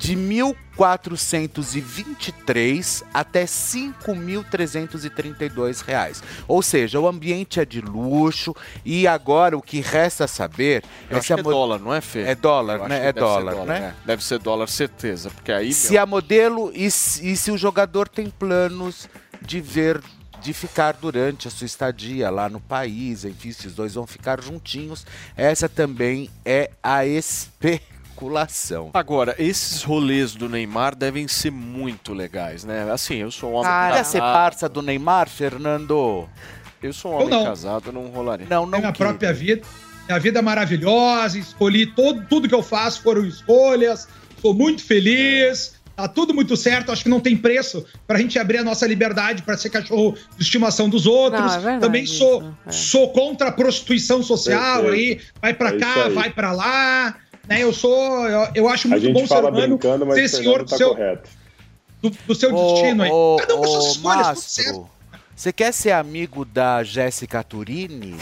de 0.00 0.16
1.423 0.16 3.04
até 3.12 3.44
5.332 3.44 5.84
reais. 5.84 6.22
Ou 6.48 6.62
seja, 6.62 6.98
o 6.98 7.06
ambiente 7.06 7.60
é 7.60 7.66
de 7.66 7.82
luxo 7.82 8.56
e 8.82 9.06
agora 9.06 9.58
o 9.58 9.62
que 9.62 9.80
resta 9.80 10.26
saber 10.26 10.82
Eu 11.10 11.18
acho 11.18 11.26
se 11.26 11.34
a 11.34 11.36
é 11.36 11.42
dólar, 11.42 11.78
não 11.78 11.92
é, 11.92 12.00
Fê? 12.00 12.22
É 12.22 12.34
dólar, 12.34 12.88
né? 12.88 13.08
É 13.08 13.12
ser 13.12 13.14
dólar, 13.20 13.66
né? 13.66 13.78
é. 13.78 13.92
Deve 14.06 14.24
ser 14.24 14.38
dólar, 14.38 14.68
certeza. 14.68 15.28
Porque 15.28 15.52
aí. 15.52 15.74
Se 15.74 15.92
meu, 15.92 16.02
a 16.02 16.06
modelo 16.06 16.72
e 16.74 16.90
se, 16.90 17.32
e 17.32 17.36
se 17.36 17.50
o 17.50 17.58
jogador 17.58 18.08
tem 18.08 18.30
planos 18.30 19.06
de 19.42 19.60
ver 19.60 20.00
de 20.40 20.54
ficar 20.54 20.94
durante 20.94 21.46
a 21.46 21.50
sua 21.50 21.66
estadia 21.66 22.30
lá 22.30 22.48
no 22.48 22.58
país, 22.58 23.26
enfim, 23.26 23.52
se 23.52 23.66
os 23.66 23.74
dois 23.74 23.92
vão 23.92 24.06
ficar 24.06 24.42
juntinhos, 24.42 25.04
essa 25.36 25.68
também 25.68 26.30
é 26.42 26.70
a 26.82 27.04
especulação. 28.20 28.90
Agora, 28.92 29.34
esses 29.38 29.82
rolês 29.82 30.34
do 30.34 30.48
Neymar 30.48 30.94
devem 30.94 31.26
ser 31.26 31.50
muito 31.50 32.12
legais, 32.12 32.64
né? 32.64 32.90
Assim, 32.92 33.16
eu 33.16 33.30
sou 33.30 33.50
um 33.50 33.54
homem 33.54 33.64
Cara, 33.70 33.96
casado. 33.96 34.12
ser 34.12 34.20
parça 34.20 34.68
do 34.68 34.82
Neymar, 34.82 35.28
Fernando? 35.28 36.28
Eu 36.82 36.92
sou 36.92 37.12
um 37.12 37.14
homem 37.16 37.28
não. 37.30 37.44
casado, 37.44 37.92
não 37.92 38.06
rolaria. 38.08 38.46
Não, 38.48 38.68
Tem 38.70 38.80
minha 38.80 38.92
própria 38.92 39.32
vida. 39.32 39.62
Minha 40.06 40.18
vida 40.18 40.38
é 40.40 40.42
maravilhosa, 40.42 41.38
escolhi 41.38 41.86
todo, 41.86 42.24
tudo 42.28 42.48
que 42.48 42.54
eu 42.54 42.62
faço 42.64 43.00
foram 43.02 43.24
escolhas, 43.24 44.08
sou 44.42 44.52
muito 44.52 44.82
feliz, 44.82 45.74
tá 45.94 46.08
tudo 46.08 46.34
muito 46.34 46.56
certo, 46.56 46.90
acho 46.90 47.04
que 47.04 47.08
não 47.08 47.20
tem 47.20 47.36
preço 47.36 47.84
pra 48.08 48.18
gente 48.18 48.36
abrir 48.36 48.58
a 48.58 48.64
nossa 48.64 48.84
liberdade 48.88 49.42
pra 49.42 49.56
ser 49.56 49.70
cachorro 49.70 50.16
de 50.36 50.42
estimação 50.42 50.88
dos 50.88 51.06
outros. 51.06 51.40
Não, 51.44 51.54
é 51.54 51.58
verdade 51.58 51.80
Também 51.80 52.06
sou, 52.06 52.40
isso, 52.42 52.54
é. 52.66 52.72
sou 52.72 53.12
contra 53.12 53.48
a 53.48 53.52
prostituição 53.52 54.20
social 54.20 54.82
Perfeito. 54.82 55.20
aí, 55.20 55.26
vai 55.40 55.54
pra 55.54 55.68
É 55.68 55.78
cá, 55.78 56.08
vai 56.08 56.30
pra 56.30 56.50
lá. 56.50 57.14
Né, 57.50 57.64
eu 57.64 57.72
sou, 57.72 58.28
eu, 58.28 58.48
eu 58.54 58.68
acho 58.68 58.88
muito 58.88 59.12
bom 59.12 59.26
ser 59.26 59.44
humano 59.44 59.78
ser 60.14 60.28
senhor 60.28 60.58
Fernando 60.58 60.64
do 60.64 60.70
tá 60.70 60.76
seu, 60.76 60.94
do, 62.00 62.10
do 62.10 62.34
seu 62.34 62.54
Ô, 62.54 62.74
destino 62.74 63.02
aí. 63.02 63.10
ô, 63.10 63.36
Cada 63.40 63.56
um 63.56 63.58
com 63.58 63.66
suas 63.66 63.86
escolhas, 63.96 64.26
tudo 64.28 64.40
certo. 64.40 64.80
Mastro, 64.80 64.90
você 65.34 65.52
quer 65.52 65.72
ser 65.72 65.90
amigo 65.90 66.44
da 66.44 66.84
Jéssica 66.84 67.42
Turini? 67.42 68.16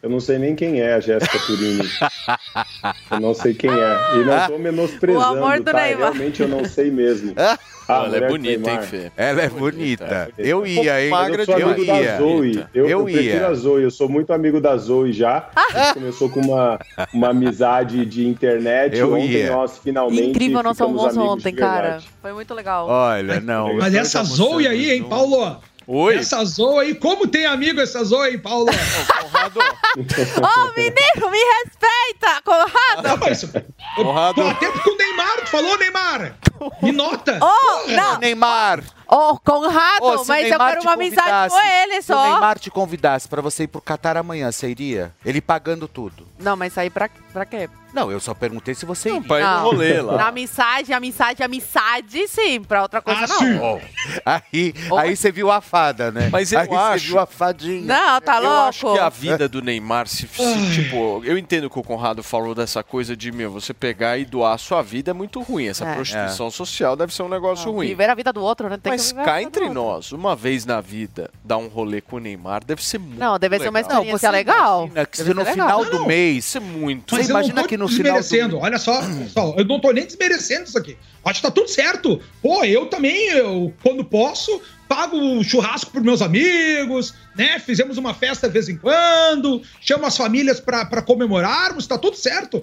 Eu 0.00 0.08
não 0.10 0.20
sei 0.20 0.38
nem 0.38 0.54
quem 0.54 0.80
é 0.80 0.94
a 0.94 1.00
Jéssica 1.00 1.38
Turini. 1.40 1.82
eu 3.10 3.20
não 3.20 3.34
sei 3.34 3.52
quem 3.52 3.70
é. 3.70 3.96
E 4.16 4.24
não 4.24 4.46
tô 4.46 4.54
O 4.54 4.58
menosprezando, 4.58 5.24
amor 5.24 5.58
do 5.58 5.64
tá? 5.64 5.72
Neymar. 5.72 6.12
Realmente 6.12 6.42
eu 6.42 6.48
não 6.48 6.64
sei 6.64 6.90
mesmo. 6.90 7.34
Ah, 7.90 8.04
Ela 8.04 8.18
é 8.18 8.28
bonita, 8.28 8.70
hein. 8.70 8.82
Fê? 8.82 9.10
Ela 9.16 9.40
é 9.40 9.48
bonita. 9.48 10.30
Eu 10.36 10.66
ia, 10.66 11.02
hein? 11.02 11.08
magra 11.08 11.40
Eu 11.40 11.46
sou 11.46 11.58
eu 11.58 11.86
da 11.86 12.00
ia. 12.00 12.18
Zoe. 12.18 12.66
Eu, 12.74 12.84
eu 12.84 12.88
Eu 12.90 13.04
prefiro 13.04 13.36
ia. 13.36 13.46
a 13.46 13.54
Zoe. 13.54 13.82
Eu 13.82 13.90
sou 13.90 14.10
muito 14.10 14.30
amigo 14.30 14.60
da 14.60 14.76
Zoe 14.76 15.10
já. 15.10 15.48
A 15.56 15.84
gente 15.84 15.94
começou 15.94 16.28
com 16.28 16.40
uma, 16.40 16.78
uma 17.14 17.30
amizade 17.30 18.04
de 18.04 18.28
internet. 18.28 18.94
Eu 18.98 19.14
Ontem 19.14 19.30
ia. 19.30 19.52
nós 19.52 19.78
finalmente 19.78 20.28
Incrível 20.28 20.62
nosso 20.62 20.84
almoço 20.84 21.18
ontem, 21.18 21.54
cara. 21.54 22.00
Foi 22.20 22.34
muito 22.34 22.52
legal. 22.52 22.86
Olha, 22.88 23.40
não. 23.40 23.78
Mas 23.78 23.94
essa 23.94 24.22
Zoe 24.22 24.68
aí, 24.68 24.90
hein. 24.90 25.04
Paulo? 25.04 25.58
Oi? 25.90 26.16
Essa 26.16 26.44
Zoe 26.44 26.80
aí, 26.84 26.94
como 26.94 27.26
tem 27.26 27.46
amigo 27.46 27.80
essa 27.80 28.04
Zoe, 28.04 28.32
hein, 28.32 28.38
Paulo? 28.38 28.66
Conrado. 29.22 29.58
Ô, 29.58 30.72
menino, 30.76 31.30
me 31.30 31.38
respeita, 31.64 32.42
Conrado! 32.44 33.02
Não, 33.02 33.16
mas 33.16 33.42
eu 33.42 33.50
Conrado. 33.96 34.34
tô 34.34 34.46
atento 34.48 34.82
com 34.82 34.90
o 34.90 34.96
Neymar, 34.98 35.36
tu 35.40 35.46
falou, 35.48 35.78
Neymar? 35.78 36.34
Me 36.82 36.92
nota! 36.92 37.38
Ô, 37.42 37.88
não! 37.88 38.18
Neymar! 38.18 38.84
Ô, 39.06 39.38
Conrado, 39.38 40.04
Ô, 40.04 40.18
se 40.18 40.24
o 40.24 40.28
mas 40.28 40.44
eu 40.44 40.50
Neymar 40.50 40.68
quero 40.68 40.80
te 40.82 40.86
uma 40.86 40.92
amizade 40.92 41.54
com 41.54 41.60
ele 41.66 42.02
Se 42.02 42.12
o 42.12 42.14
só. 42.14 42.22
Neymar 42.32 42.58
te 42.58 42.70
convidasse 42.70 43.26
pra 43.26 43.40
você 43.40 43.62
ir 43.62 43.68
pro 43.68 43.80
Catar 43.80 44.18
amanhã, 44.18 44.52
você 44.52 44.68
iria? 44.68 45.14
Ele 45.24 45.40
pagando 45.40 45.88
tudo. 45.88 46.28
Não, 46.38 46.54
mas 46.54 46.76
aí 46.76 46.90
pra, 46.90 47.08
pra 47.32 47.46
quê? 47.46 47.70
Não, 47.92 48.10
eu 48.12 48.20
só 48.20 48.34
perguntei 48.34 48.74
se 48.74 48.84
você 48.86 49.08
iria. 49.10 49.22
Pra 49.22 49.40
ir 49.40 49.44
no 49.44 49.60
rolê 49.62 50.00
lá. 50.00 50.16
Na 50.16 50.28
amizade, 50.28 50.92
amizade, 50.92 51.42
amizade, 51.42 52.28
sim. 52.28 52.62
Pra 52.62 52.82
outra 52.82 53.00
coisa, 53.00 53.24
Ah, 53.24 53.44
não. 53.44 53.80
Aí, 54.24 54.74
aí 54.98 55.16
você 55.16 55.32
viu 55.32 55.50
a 55.50 55.60
fada, 55.60 56.10
né? 56.10 56.28
Mas 56.30 56.52
eu 56.52 56.60
aí 56.60 56.68
acho- 56.68 57.04
você 57.04 57.06
viu 57.08 57.18
a 57.18 57.26
fadinha. 57.26 57.80
Não, 57.82 58.20
tá 58.20 58.36
eu 58.36 58.42
louco? 58.42 58.68
acho 58.68 58.92
que 58.92 58.98
a 58.98 59.08
vida 59.08 59.48
do 59.48 59.62
Neymar, 59.62 60.06
se, 60.06 60.26
se, 60.28 60.70
tipo, 60.74 61.22
eu 61.24 61.38
entendo 61.38 61.70
que 61.70 61.78
o 61.78 61.82
Conrado 61.82 62.22
falou 62.22 62.54
dessa 62.54 62.82
coisa 62.82 63.16
de, 63.16 63.32
meu, 63.32 63.50
você 63.50 63.72
pegar 63.72 64.18
e 64.18 64.24
doar 64.24 64.54
a 64.54 64.58
sua 64.58 64.82
vida 64.82 65.10
é 65.10 65.14
muito 65.14 65.40
ruim. 65.40 65.66
Essa 65.68 65.84
É. 65.86 65.94
prostituição 65.94 66.50
social 66.50 66.94
deve 66.96 67.14
ser 67.14 67.22
um 67.22 67.28
negócio 67.28 67.70
ruim. 67.70 67.88
Viver 67.88 68.10
a 68.10 68.14
vida 68.14 68.32
do 68.32 68.42
outro, 68.42 68.68
né? 68.68 68.76
Tem 68.76 68.92
Mas 68.92 69.14
a 69.16 69.22
cá 69.24 69.42
entre 69.42 69.68
nós, 69.68 70.12
uma 70.12 70.36
vez 70.36 70.64
na 70.66 70.80
vida, 70.80 71.30
dar 71.44 71.56
um 71.56 71.68
rolê 71.68 72.00
com 72.00 72.16
o 72.16 72.20
Neymar 72.20 72.64
deve 72.64 72.84
ser 72.84 72.98
muito 72.98 73.18
Não, 73.18 73.38
deve 73.38 73.58
ser 73.58 73.68
uma 73.70 73.78
legal. 73.80 73.92
experiência 74.02 74.30
legal. 74.30 74.84
Imagina 74.86 75.06
que 75.06 75.18
Deve 75.18 75.34
no 75.34 75.44
final 75.46 75.80
legal. 75.80 75.98
do 75.98 76.06
mês. 76.06 76.44
Isso 76.44 76.58
é 76.58 76.60
muito. 76.60 77.14
Você 77.14 77.22
eu 77.22 77.24
não 77.24 77.30
imagina 77.30 77.66
que 77.66 77.76
no 77.78 77.88
final 77.88 78.16
do- 78.16 78.20
desmerecendo. 78.22 78.58
Olha 78.58 78.78
só, 78.78 79.00
pessoal, 79.02 79.54
eu 79.56 79.64
não 79.64 79.80
tô 79.80 79.90
nem 79.92 80.04
desmerecendo 80.04 80.64
isso 80.64 80.76
aqui. 80.78 80.96
Acho 81.24 81.40
que 81.40 81.46
tá 81.46 81.50
tudo 81.50 81.68
certo. 81.68 82.20
Pô, 82.42 82.64
eu 82.64 82.86
também, 82.86 83.28
eu, 83.30 83.72
quando 83.82 84.04
posso, 84.04 84.60
pago 84.88 85.42
churrasco 85.44 85.90
pros 85.90 86.02
meus 86.04 86.20
amigos, 86.22 87.14
né? 87.36 87.58
Fizemos 87.58 87.96
uma 87.98 88.12
festa 88.14 88.46
de 88.48 88.52
vez 88.54 88.68
em 88.68 88.76
quando, 88.76 89.62
chamo 89.80 90.04
as 90.06 90.16
famílias 90.16 90.58
pra 90.60 90.84
comemorarmos, 91.02 91.86
tá 91.86 91.96
tudo 91.98 92.16
certo. 92.16 92.62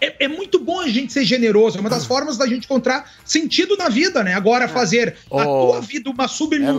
É, 0.00 0.24
é 0.24 0.28
muito 0.28 0.58
bom 0.58 0.80
a 0.80 0.88
gente 0.88 1.12
ser 1.12 1.24
generoso, 1.24 1.76
é 1.76 1.80
uma 1.80 1.90
das 1.90 2.06
formas 2.06 2.36
da 2.38 2.46
gente 2.46 2.64
encontrar 2.64 3.10
sentido 3.24 3.76
na 3.76 3.88
vida, 3.88 4.22
né? 4.24 4.32
Agora, 4.34 4.66
fazer 4.66 5.16
a 5.30 5.36
Oh, 5.46 5.72
tua 5.72 5.80
vida 5.82 6.08
uma, 6.10 6.26
submi- 6.26 6.64
é 6.66 6.70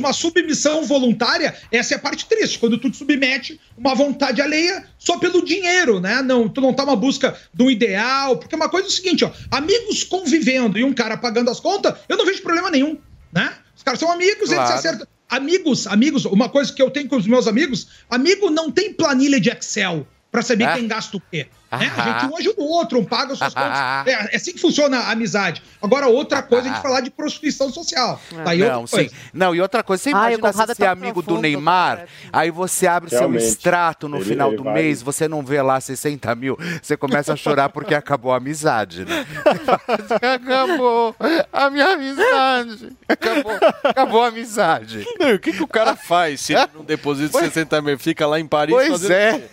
uma 0.00 0.12
submissão 0.12 0.84
voluntária, 0.84 1.54
essa 1.70 1.94
é 1.94 1.96
a 1.96 2.00
parte 2.00 2.24
triste, 2.26 2.58
quando 2.58 2.78
tu 2.78 2.90
te 2.90 2.96
submete 2.96 3.60
uma 3.76 3.94
vontade 3.94 4.40
alheia 4.40 4.84
só 4.98 5.18
pelo 5.18 5.44
dinheiro, 5.44 6.00
né? 6.00 6.22
Não, 6.22 6.48
tu 6.48 6.60
não 6.60 6.72
tá 6.72 6.84
uma 6.84 6.96
busca 6.96 7.36
de 7.52 7.62
um 7.62 7.70
ideal, 7.70 8.36
porque 8.38 8.56
uma 8.56 8.68
coisa 8.68 8.86
é 8.86 8.90
o 8.90 8.92
seguinte, 8.92 9.24
ó, 9.24 9.30
amigos 9.50 10.02
convivendo 10.04 10.78
e 10.78 10.84
um 10.84 10.92
cara 10.94 11.16
pagando 11.16 11.50
as 11.50 11.60
contas, 11.60 11.94
eu 12.08 12.16
não 12.16 12.24
vejo 12.24 12.40
problema 12.42 12.70
nenhum, 12.70 12.96
né? 13.32 13.52
Os 13.76 13.82
caras 13.82 14.00
são 14.00 14.10
amigos, 14.10 14.50
eles 14.50 14.50
se 14.50 14.54
Claro. 14.54 14.74
acertam. 14.74 15.06
Amigos, 15.28 15.86
amigos, 15.86 16.24
uma 16.24 16.48
coisa 16.48 16.72
que 16.72 16.82
eu 16.82 16.90
tenho 16.90 17.08
com 17.08 17.16
os 17.16 17.26
meus 17.26 17.46
amigos, 17.46 17.86
amigo 18.10 18.50
não 18.50 18.70
tem 18.70 18.92
planilha 18.92 19.38
de 19.38 19.48
Excel 19.50 20.06
pra 20.30 20.42
saber 20.42 20.64
Ah. 20.64 20.74
quem 20.76 20.88
gasta 20.88 21.16
o 21.16 21.22
quê. 21.30 21.46
Né? 21.70 21.92
A 21.96 22.20
gente 22.20 22.32
um 22.32 22.36
ajuda 22.36 22.60
o 22.62 22.66
outro, 22.66 22.98
um 22.98 23.04
paga 23.04 23.34
suas 23.34 23.54
contas. 23.54 23.78
É, 24.06 24.32
é 24.32 24.36
assim 24.36 24.52
que 24.52 24.60
funciona 24.60 24.98
a 24.98 25.12
amizade. 25.12 25.62
Agora, 25.80 26.08
outra 26.08 26.42
coisa 26.42 26.66
é 26.66 26.70
a 26.70 26.74
gente 26.74 26.82
falar 26.82 27.00
de 27.00 27.10
prostituição 27.10 27.72
social. 27.72 28.20
Daí 28.44 28.58
não, 28.58 28.80
outra 28.82 28.96
coisa. 28.96 29.08
sim. 29.10 29.16
Não, 29.32 29.54
e 29.54 29.60
outra 29.60 29.82
coisa, 29.82 30.02
você 30.02 30.10
Ai, 30.10 30.34
imagina 30.34 30.48
é 30.48 30.66
você 30.74 30.84
é 30.84 30.88
amigo 30.88 31.22
do 31.22 31.26
profundo, 31.26 31.42
Neymar, 31.42 32.06
aí 32.32 32.50
você 32.50 32.86
abre 32.86 33.10
seu 33.10 33.32
extrato 33.34 34.08
no 34.08 34.16
Ele- 34.16 34.24
final 34.24 34.54
do 34.54 34.64
mês, 34.64 35.00
você 35.00 35.28
não 35.28 35.42
vê 35.42 35.62
lá 35.62 35.80
60 35.80 36.34
mil, 36.34 36.58
você 36.82 36.96
começa 36.96 37.32
a 37.32 37.36
chorar 37.36 37.68
porque 37.68 37.94
acabou 37.94 38.32
a 38.32 38.36
amizade, 38.36 39.04
né? 39.04 39.26
acabou 40.34 41.14
a 41.52 41.70
minha 41.70 41.86
amizade. 41.86 42.96
Acabou, 43.08 43.52
acabou 43.84 44.22
a 44.24 44.28
amizade. 44.28 45.06
Não, 45.18 45.30
e 45.30 45.34
o 45.34 45.38
que, 45.38 45.52
que 45.52 45.62
o 45.62 45.68
cara 45.68 45.94
faz 45.94 46.40
se 46.40 46.52
ele 46.52 46.68
não 46.74 46.84
deposita 46.84 47.38
60 47.38 47.80
mil? 47.82 47.98
Fica 47.98 48.26
lá 48.26 48.40
em 48.40 48.46
Paris 48.46 48.74
Pois 48.74 48.88
fazendo 48.88 49.12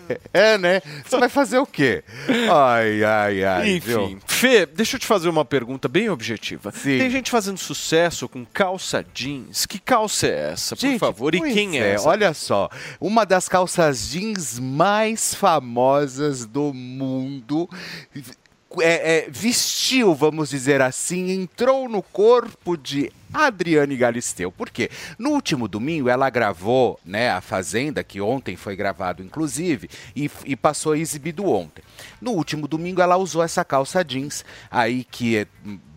é, 0.10 0.20
é, 0.34 0.58
né? 0.58 0.82
Você 1.06 1.18
vai 1.18 1.30
fazer 1.30 1.58
o 1.60 1.66
quê? 1.66 2.04
Ai, 2.52 3.04
ai, 3.04 3.44
ai. 3.44 3.70
Enfim, 3.76 3.80
viu? 3.88 4.20
Fê, 4.26 4.66
deixa 4.66 4.96
eu 4.96 5.00
te 5.00 5.06
fazer 5.06 5.28
uma 5.30 5.44
pergunta 5.44 5.88
bem 5.88 6.10
objetiva. 6.10 6.72
Tem 6.72 7.10
gente 7.10 7.30
fazendo 7.30 7.58
sucesso 7.58 8.30
com 8.30 8.46
calça 8.46 9.06
jeans. 9.14 9.66
Que 9.66 9.80
calça 9.80 10.28
é 10.28 10.52
essa, 10.52 10.76
por 10.76 10.82
Gente, 10.82 11.00
favor? 11.00 11.36
E 11.36 11.42
quem 11.54 11.80
é, 11.80 11.94
essa? 11.94 12.08
Olha 12.08 12.34
só, 12.34 12.70
uma 13.00 13.26
das 13.26 13.50
calças 13.50 14.10
jeans 14.10 14.60
mais 14.60 15.34
famosas 15.34 16.46
do 16.46 16.74
mundo. 16.74 17.70
É, 18.80 19.18
é, 19.18 19.30
vestiu, 19.30 20.14
vamos 20.14 20.50
dizer 20.50 20.82
assim, 20.82 21.32
entrou 21.32 21.88
no 21.88 22.02
corpo 22.02 22.76
de 22.78 23.12
Adriane 23.34 23.96
Galisteu. 23.96 24.52
Por 24.52 24.70
quê? 24.70 24.90
No 25.18 25.32
último 25.32 25.68
domingo 25.68 26.10
ela 26.10 26.30
gravou, 26.30 27.00
né, 27.06 27.30
a 27.30 27.42
Fazenda, 27.42 28.04
que 28.04 28.20
ontem 28.20 28.56
foi 28.56 28.76
gravado 28.76 29.24
inclusive, 29.24 29.90
e, 30.16 30.30
e 30.46 30.56
passou 30.56 30.96
exibido 30.96 31.46
ontem. 31.46 31.84
No 32.22 32.32
último 32.32 32.68
domingo 32.68 33.02
ela 33.02 33.18
usou 33.18 33.44
essa 33.44 33.64
calça 33.64 34.04
jeans 34.04 34.44
aí 34.70 35.04
que 35.04 35.38
é 35.38 35.48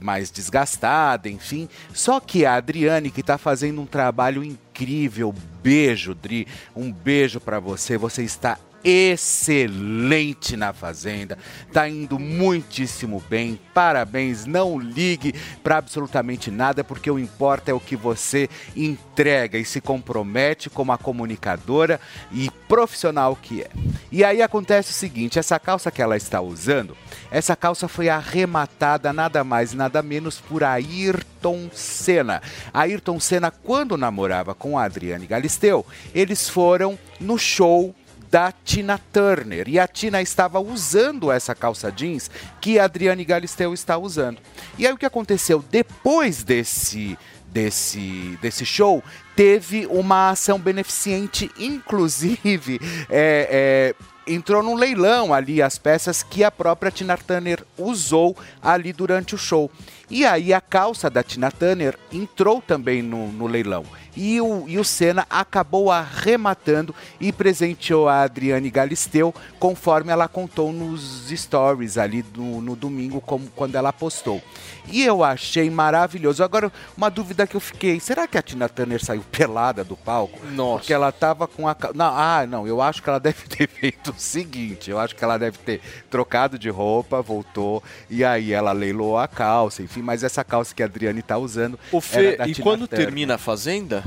mais 0.00 0.30
desgastada, 0.30 1.28
enfim. 1.28 1.68
Só 1.92 2.20
que 2.20 2.44
a 2.44 2.54
Adriane 2.54 3.10
que 3.10 3.20
está 3.20 3.36
fazendo 3.36 3.80
um 3.80 3.86
trabalho 3.86 4.44
incrível, 4.44 5.34
beijo, 5.62 6.14
Dri, 6.14 6.46
um 6.74 6.92
beijo 6.92 7.40
para 7.40 7.58
você. 7.58 7.98
Você 7.98 8.22
está 8.22 8.58
excelente 8.84 10.56
na 10.56 10.72
fazenda, 10.72 11.38
tá 11.72 11.88
indo 11.88 12.18
muitíssimo 12.18 13.22
bem. 13.28 13.60
Parabéns, 13.74 14.46
não 14.46 14.78
ligue 14.78 15.34
para 15.62 15.76
absolutamente 15.76 16.50
nada, 16.50 16.82
porque 16.82 17.10
o 17.10 17.18
importa 17.18 17.70
é 17.70 17.74
o 17.74 17.80
que 17.80 17.96
você 17.96 18.48
entrega 18.76 19.58
e 19.58 19.64
se 19.64 19.80
compromete 19.80 20.70
como 20.70 20.92
a 20.92 20.98
comunicadora 20.98 22.00
e 22.32 22.50
profissional 22.68 23.36
que 23.36 23.62
é. 23.62 23.70
E 24.10 24.24
aí 24.24 24.42
acontece 24.42 24.90
o 24.90 24.94
seguinte, 24.94 25.38
essa 25.38 25.58
calça 25.58 25.90
que 25.90 26.02
ela 26.02 26.16
está 26.16 26.40
usando, 26.40 26.96
essa 27.30 27.54
calça 27.54 27.88
foi 27.88 28.08
arrematada 28.08 29.12
nada 29.12 29.44
mais 29.44 29.72
nada 29.72 30.02
menos 30.02 30.40
por 30.40 30.64
Ayrton 30.64 31.70
Senna. 31.72 32.42
Ayrton 32.72 33.20
Senna, 33.20 33.50
quando 33.50 33.96
namorava 33.96 34.54
com 34.54 34.78
a 34.78 34.84
Adriane 34.84 35.26
Galisteu, 35.26 35.84
eles 36.14 36.48
foram 36.48 36.98
no 37.20 37.38
show 37.38 37.94
da 38.30 38.52
Tina 38.64 39.00
Turner. 39.12 39.68
E 39.68 39.78
a 39.78 39.88
Tina 39.88 40.22
estava 40.22 40.60
usando 40.60 41.32
essa 41.32 41.54
calça 41.54 41.90
jeans 41.90 42.30
que 42.60 42.78
a 42.78 42.84
Adriane 42.84 43.24
Galisteu 43.24 43.74
está 43.74 43.98
usando. 43.98 44.38
E 44.78 44.86
aí 44.86 44.92
o 44.92 44.96
que 44.96 45.06
aconteceu? 45.06 45.64
Depois 45.70 46.44
desse, 46.44 47.18
desse, 47.46 48.38
desse 48.40 48.64
show, 48.64 49.02
teve 49.34 49.86
uma 49.86 50.30
ação 50.30 50.58
beneficente, 50.58 51.50
inclusive. 51.58 52.80
é, 53.10 53.94
é, 53.96 54.32
entrou 54.32 54.62
num 54.62 54.76
leilão 54.76 55.34
ali 55.34 55.60
as 55.60 55.76
peças 55.76 56.22
que 56.22 56.44
a 56.44 56.50
própria 56.50 56.92
Tina 56.92 57.16
Turner 57.16 57.64
usou 57.76 58.36
ali 58.62 58.92
durante 58.92 59.34
o 59.34 59.38
show. 59.38 59.70
E 60.10 60.26
aí 60.26 60.52
a 60.52 60.60
calça 60.60 61.08
da 61.08 61.22
Tina 61.22 61.50
Turner 61.52 61.96
entrou 62.12 62.60
também 62.60 63.00
no, 63.00 63.28
no 63.28 63.46
leilão. 63.46 63.84
E 64.16 64.40
o, 64.40 64.64
e 64.68 64.76
o 64.76 64.84
Senna 64.84 65.24
acabou 65.30 65.88
arrematando 65.90 66.92
e 67.20 67.32
presenteou 67.32 68.08
a 68.08 68.22
Adriane 68.22 68.68
Galisteu, 68.68 69.32
conforme 69.58 70.10
ela 70.10 70.26
contou 70.26 70.72
nos 70.72 71.28
stories 71.30 71.96
ali 71.96 72.20
do- 72.22 72.60
no 72.60 72.74
domingo, 72.74 73.20
como, 73.20 73.48
quando 73.54 73.76
ela 73.76 73.92
postou. 73.92 74.42
E 74.88 75.04
eu 75.04 75.22
achei 75.22 75.70
maravilhoso. 75.70 76.42
Agora, 76.42 76.72
uma 76.96 77.08
dúvida 77.08 77.46
que 77.46 77.54
eu 77.54 77.60
fiquei: 77.60 78.00
será 78.00 78.26
que 78.26 78.36
a 78.36 78.42
Tina 78.42 78.68
Turner 78.68 79.02
saiu 79.04 79.22
pelada 79.30 79.84
do 79.84 79.96
palco? 79.96 80.44
Nossa. 80.46 80.78
Porque 80.80 80.92
ela 80.92 81.12
tava 81.12 81.46
com 81.46 81.68
a. 81.68 81.76
Não, 81.94 82.06
ah, 82.12 82.44
não, 82.48 82.66
eu 82.66 82.82
acho 82.82 83.00
que 83.02 83.08
ela 83.08 83.20
deve 83.20 83.46
ter 83.46 83.68
feito 83.70 84.10
o 84.10 84.14
seguinte: 84.20 84.90
eu 84.90 84.98
acho 84.98 85.14
que 85.14 85.22
ela 85.22 85.38
deve 85.38 85.58
ter 85.58 85.80
trocado 86.10 86.58
de 86.58 86.68
roupa, 86.68 87.22
voltou, 87.22 87.80
e 88.08 88.24
aí 88.24 88.52
ela 88.52 88.72
leilou 88.72 89.16
a 89.16 89.28
calça, 89.28 89.82
enfim, 89.82 89.99
mas 90.02 90.22
essa 90.22 90.44
calça 90.44 90.74
que 90.74 90.82
a 90.82 90.86
Adriane 90.86 91.22
tá 91.22 91.38
usando. 91.38 91.78
O 91.92 92.00
Fê, 92.00 92.26
era 92.26 92.36
da 92.38 92.48
e 92.48 92.54
Tina 92.54 92.62
quando 92.64 92.88
Turner. 92.88 93.06
termina 93.06 93.34
a 93.34 93.38
Fazenda? 93.38 94.04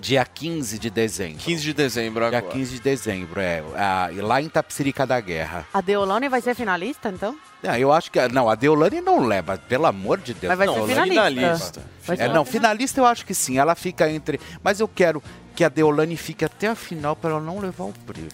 Dia 0.00 0.24
15 0.24 0.78
de 0.78 0.90
dezembro. 0.90 1.38
15 1.38 1.62
de 1.62 1.72
dezembro 1.74 2.24
agora. 2.24 2.40
Dia 2.42 2.50
15 2.52 2.72
de 2.74 2.80
dezembro, 2.80 3.40
é. 3.40 3.64
Ah, 3.74 4.08
e 4.12 4.20
lá 4.20 4.40
em 4.40 4.48
Tapsirica 4.48 5.04
da 5.04 5.20
Guerra. 5.20 5.66
A 5.74 5.80
Deolane 5.80 6.28
vai 6.28 6.40
ser 6.40 6.54
finalista, 6.54 7.08
então? 7.08 7.36
Ah, 7.64 7.78
eu 7.78 7.92
acho 7.92 8.10
que. 8.10 8.28
Não, 8.28 8.48
a 8.48 8.54
Deolane 8.54 9.00
não 9.00 9.26
leva, 9.26 9.58
pelo 9.58 9.86
amor 9.86 10.18
de 10.18 10.34
Deus. 10.34 10.50
Mas 10.50 10.58
vai 10.58 10.66
não, 10.68 10.86
ser 10.86 10.92
é 10.92 11.02
finalista. 11.02 11.82
Vai 12.04 12.16
ser 12.16 12.22
É, 12.22 12.28
não, 12.28 12.44
finalista 12.44 13.00
eu 13.00 13.06
acho 13.06 13.26
que 13.26 13.34
sim. 13.34 13.58
Ela 13.58 13.74
fica 13.74 14.08
entre. 14.08 14.38
Mas 14.62 14.78
eu 14.78 14.86
quero 14.86 15.20
que 15.56 15.64
a 15.64 15.68
Deolane 15.68 16.16
fique 16.16 16.44
até 16.44 16.68
a 16.68 16.76
final 16.76 17.16
para 17.16 17.30
ela 17.30 17.40
não 17.40 17.58
levar 17.58 17.84
o 17.84 17.92
prêmio. 18.06 18.30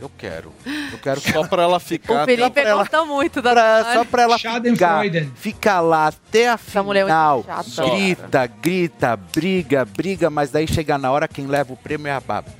Eu 0.00 0.10
quero. 0.16 0.52
Eu 0.92 0.98
quero 0.98 1.20
Só 1.20 1.46
para 1.46 1.62
ela 1.64 1.80
ficar. 1.80 2.22
O 2.22 2.24
Felipe 2.24 2.50
pra 2.50 2.62
ela- 2.62 2.82
gosta 2.82 3.04
muito 3.04 3.42
da 3.42 3.52
pra- 3.52 3.94
só 3.94 4.04
pra 4.04 4.22
ela 4.22 4.38
ficar, 4.38 5.02
ficar 5.34 5.80
lá 5.80 6.06
até 6.08 6.48
a 6.50 6.82
mulher 6.84 7.00
é 7.00 7.04
final. 7.04 7.44
muito 7.44 7.70
chata. 7.70 7.90
Grita, 7.90 8.46
grita, 8.46 9.16
briga, 9.16 9.84
briga, 9.84 10.30
mas 10.30 10.50
daí 10.50 10.68
chega 10.68 10.96
na 10.98 11.10
hora 11.10 11.26
quem 11.26 11.46
leva 11.46 11.72
o 11.72 11.76
prêmio 11.76 12.06
é 12.06 12.12
a 12.12 12.20
Babi. 12.20 12.52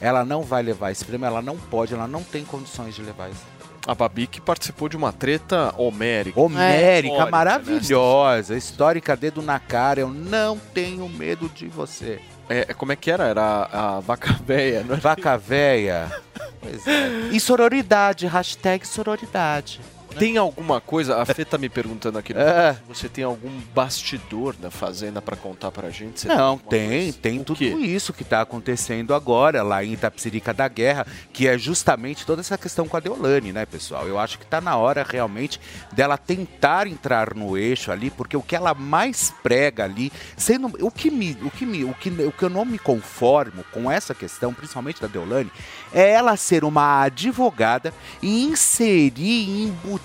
Ela 0.00 0.24
não 0.24 0.42
vai 0.42 0.62
levar 0.62 0.92
esse 0.92 1.04
prêmio, 1.04 1.26
ela 1.26 1.42
não 1.42 1.56
pode, 1.56 1.92
ela 1.92 2.06
não 2.06 2.22
tem 2.22 2.44
condições 2.44 2.94
de 2.94 3.02
levar 3.02 3.28
esse 3.30 3.40
A 3.84 3.94
Babi 3.96 4.26
que 4.28 4.40
participou 4.40 4.88
de 4.88 4.96
uma 4.96 5.12
treta 5.12 5.74
homérica. 5.76 6.38
Homérica, 6.40 7.08
Histórica, 7.08 7.30
maravilhosa, 7.30 8.56
histórica, 8.56 9.16
dedo 9.16 9.42
na 9.42 9.58
cara, 9.58 10.00
eu 10.00 10.08
não 10.10 10.56
tenho 10.58 11.08
medo 11.08 11.48
de 11.48 11.66
você. 11.66 12.20
É, 12.50 12.72
como 12.74 12.92
é 12.92 12.96
que 12.96 13.10
era? 13.10 13.24
Era 13.24 13.42
a, 13.42 13.96
a 13.96 14.00
vaca 14.00 14.32
véia, 14.46 14.82
não 14.86 14.94
é? 14.94 14.98
Vaca 14.98 15.36
véia. 15.36 16.10
Pois 16.68 16.86
é. 16.86 17.28
E 17.32 17.40
sororidade, 17.40 18.26
hashtag 18.26 18.86
sororidade. 18.86 19.80
Tem 20.16 20.36
alguma 20.36 20.80
coisa, 20.80 21.20
a 21.20 21.26
Fê 21.26 21.44
tá 21.44 21.58
me 21.58 21.68
perguntando 21.68 22.18
aqui, 22.18 22.32
É. 22.32 22.76
você 22.88 23.08
tem 23.08 23.24
algum 23.24 23.50
bastidor 23.74 24.54
da 24.56 24.70
Fazenda 24.70 25.20
pra 25.22 25.36
contar 25.36 25.70
pra 25.70 25.90
gente? 25.90 26.20
Você 26.20 26.28
Não, 26.28 26.56
tem, 26.58 27.12
tem 27.12 27.40
O 27.40 27.44
tudo 27.44 27.58
quê? 27.58 27.66
isso 27.68 28.12
que 28.12 28.22
está 28.22 28.40
acontecendo 28.40 29.14
agora 29.14 29.62
lá 29.62 29.84
em 29.84 29.92
Itapsirica 29.92 30.52
da 30.54 30.66
Guerra, 30.68 31.06
que 31.32 31.46
é 31.46 31.56
justamente 31.58 32.24
toda 32.26 32.40
essa 32.40 32.56
questão 32.58 32.88
com 32.88 32.96
a 32.96 33.00
Deolane, 33.00 33.52
né, 33.52 33.66
pessoal? 33.66 34.06
Eu 34.08 34.18
acho 34.18 34.38
que 34.38 34.44
está 34.44 34.60
na 34.60 34.76
hora 34.76 35.06
realmente 35.08 35.60
dela 35.92 36.16
tentar 36.16 36.86
entrar 36.86 37.34
no 37.34 37.56
eixo 37.56 37.92
ali, 37.92 38.10
porque 38.10 38.36
o 38.36 38.42
que 38.42 38.56
ela 38.56 38.74
mais 38.74 39.32
prega 39.42 39.84
ali, 39.84 40.10
sendo 40.36 40.72
o 40.80 40.90
que 40.90 41.10
me, 41.10 41.36
o 41.42 41.50
que 41.50 41.66
me, 41.66 41.84
o 41.84 41.94
que, 41.94 42.08
o 42.10 42.32
que 42.32 42.42
eu 42.44 42.50
não 42.50 42.64
me 42.64 42.78
conformo 42.78 43.64
com 43.72 43.90
essa 43.90 44.14
questão, 44.14 44.54
principalmente 44.54 45.00
da 45.00 45.06
Deolane, 45.06 45.50
é 45.92 46.10
ela 46.10 46.36
ser 46.36 46.64
uma 46.64 47.02
advogada 47.02 47.92
e 48.22 48.44
inserir, 48.44 49.64
embutir 49.64 49.97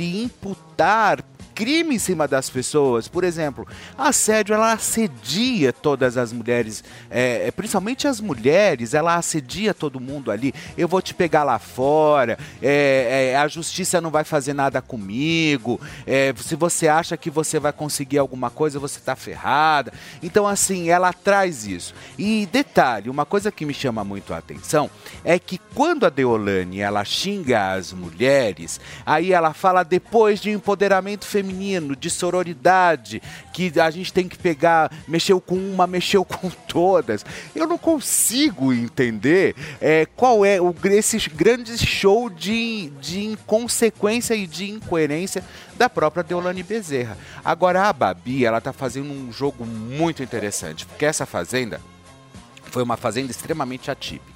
e 0.00 0.22
imputar 0.24 1.22
crime 1.54 1.94
em 1.94 1.98
cima 1.98 2.26
das 2.26 2.50
pessoas. 2.50 3.08
Por 3.08 3.24
exemplo, 3.24 3.66
assédio, 3.96 4.54
ela 4.54 4.72
assedia 4.72 5.72
todas 5.72 6.16
as 6.16 6.32
mulheres, 6.32 6.82
é, 7.10 7.46
é, 7.46 7.50
principalmente 7.50 8.06
as 8.08 8.20
mulheres, 8.20 8.94
ela 8.94 9.16
assedia 9.16 9.74
todo 9.74 10.00
mundo 10.00 10.30
ali. 10.30 10.54
Eu 10.76 10.88
vou 10.88 11.02
te 11.02 11.14
pegar 11.14 11.44
lá 11.44 11.58
fora, 11.58 12.38
é, 12.62 13.32
é, 13.32 13.36
a 13.36 13.46
justiça 13.48 14.00
não 14.00 14.10
vai 14.10 14.24
fazer 14.24 14.52
nada 14.52 14.80
comigo. 14.80 15.80
é, 16.06 16.34
se 16.36 16.56
você 16.56 16.88
acha 16.88 17.16
que 17.16 17.30
você 17.30 17.58
vai 17.58 17.72
conseguir 17.72 18.18
alguma 18.18 18.50
coisa, 18.50 18.78
você 18.78 19.00
tá 19.00 19.14
ferrada. 19.14 19.92
Então, 20.22 20.46
assim, 20.46 20.88
ela 20.88 21.12
traz 21.12 21.66
isso. 21.66 21.94
E 22.18 22.46
detalhe, 22.50 23.10
uma 23.10 23.24
coisa 23.24 23.50
que 23.50 23.64
me 23.64 23.74
chama 23.74 24.04
muito 24.04 24.34
a 24.34 24.38
atenção 24.38 24.90
é 25.24 25.38
que 25.38 25.58
quando 25.74 26.06
a 26.06 26.10
Deolane 26.10 26.80
ela 26.80 27.04
xinga 27.04 27.72
as 27.72 27.92
mulheres, 27.92 28.80
aí 29.04 29.32
ela 29.32 29.52
fala 29.52 29.82
depois 29.82 30.40
de 30.40 30.50
empoderamento 30.50 31.24
feminino, 31.24 31.41
de 31.96 32.10
sororidade, 32.10 33.22
que 33.52 33.72
a 33.80 33.90
gente 33.90 34.12
tem 34.12 34.28
que 34.28 34.38
pegar, 34.38 34.90
mexeu 35.06 35.40
com 35.40 35.56
uma, 35.56 35.86
mexeu 35.86 36.24
com 36.24 36.48
todas. 36.68 37.24
Eu 37.54 37.66
não 37.66 37.78
consigo 37.78 38.72
entender 38.72 39.54
é, 39.80 40.06
qual 40.06 40.44
é 40.44 40.60
o, 40.60 40.74
esse 40.84 41.18
grande 41.30 41.76
show 41.78 42.30
de, 42.30 42.90
de 43.00 43.24
inconsequência 43.24 44.34
e 44.34 44.46
de 44.46 44.70
incoerência 44.70 45.44
da 45.76 45.88
própria 45.88 46.22
Deolane 46.22 46.62
Bezerra. 46.62 47.16
Agora 47.44 47.88
a 47.88 47.92
Babi, 47.92 48.44
ela 48.44 48.60
tá 48.60 48.72
fazendo 48.72 49.10
um 49.10 49.32
jogo 49.32 49.64
muito 49.64 50.22
interessante, 50.22 50.86
porque 50.86 51.04
essa 51.04 51.26
fazenda 51.26 51.80
foi 52.70 52.82
uma 52.82 52.96
fazenda 52.96 53.30
extremamente 53.30 53.90
atípica. 53.90 54.31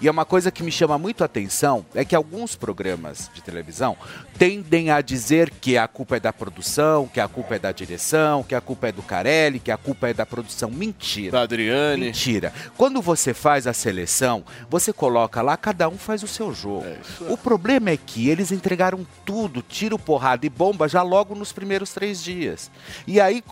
E 0.00 0.08
é 0.08 0.10
uma 0.10 0.24
coisa 0.24 0.50
que 0.50 0.62
me 0.62 0.70
chama 0.70 0.98
muito 0.98 1.22
a 1.22 1.26
atenção 1.26 1.84
é 1.94 2.04
que 2.04 2.14
alguns 2.14 2.54
programas 2.54 3.30
de 3.34 3.42
televisão 3.42 3.96
tendem 4.38 4.90
a 4.90 5.00
dizer 5.00 5.50
que 5.50 5.76
a 5.76 5.88
culpa 5.88 6.16
é 6.16 6.20
da 6.20 6.32
produção, 6.32 7.06
que 7.08 7.20
a 7.20 7.28
culpa 7.28 7.56
é 7.56 7.58
da 7.58 7.72
direção, 7.72 8.42
que 8.42 8.54
a 8.54 8.60
culpa 8.60 8.88
é 8.88 8.92
do 8.92 9.02
Carelli, 9.02 9.58
que 9.58 9.70
a 9.70 9.76
culpa 9.76 10.08
é 10.08 10.14
da 10.14 10.24
produção. 10.24 10.70
Mentira. 10.70 11.32
Da 11.32 11.42
Adriane. 11.42 12.06
Mentira. 12.06 12.52
Quando 12.76 13.02
você 13.02 13.34
faz 13.34 13.66
a 13.66 13.72
seleção, 13.72 14.44
você 14.70 14.92
coloca 14.92 15.42
lá, 15.42 15.56
cada 15.56 15.88
um 15.88 15.98
faz 15.98 16.22
o 16.22 16.28
seu 16.28 16.52
jogo. 16.52 16.86
O 17.28 17.36
problema 17.36 17.90
é 17.90 17.96
que 17.96 18.28
eles 18.28 18.52
entregaram 18.52 19.06
tudo, 19.24 19.62
tiro, 19.62 19.98
porrada 19.98 20.46
e 20.46 20.48
bomba 20.48 20.88
já 20.88 21.02
logo 21.02 21.34
nos 21.34 21.52
primeiros 21.52 21.92
três 21.92 22.22
dias. 22.22 22.70
E 23.06 23.20
aí. 23.20 23.42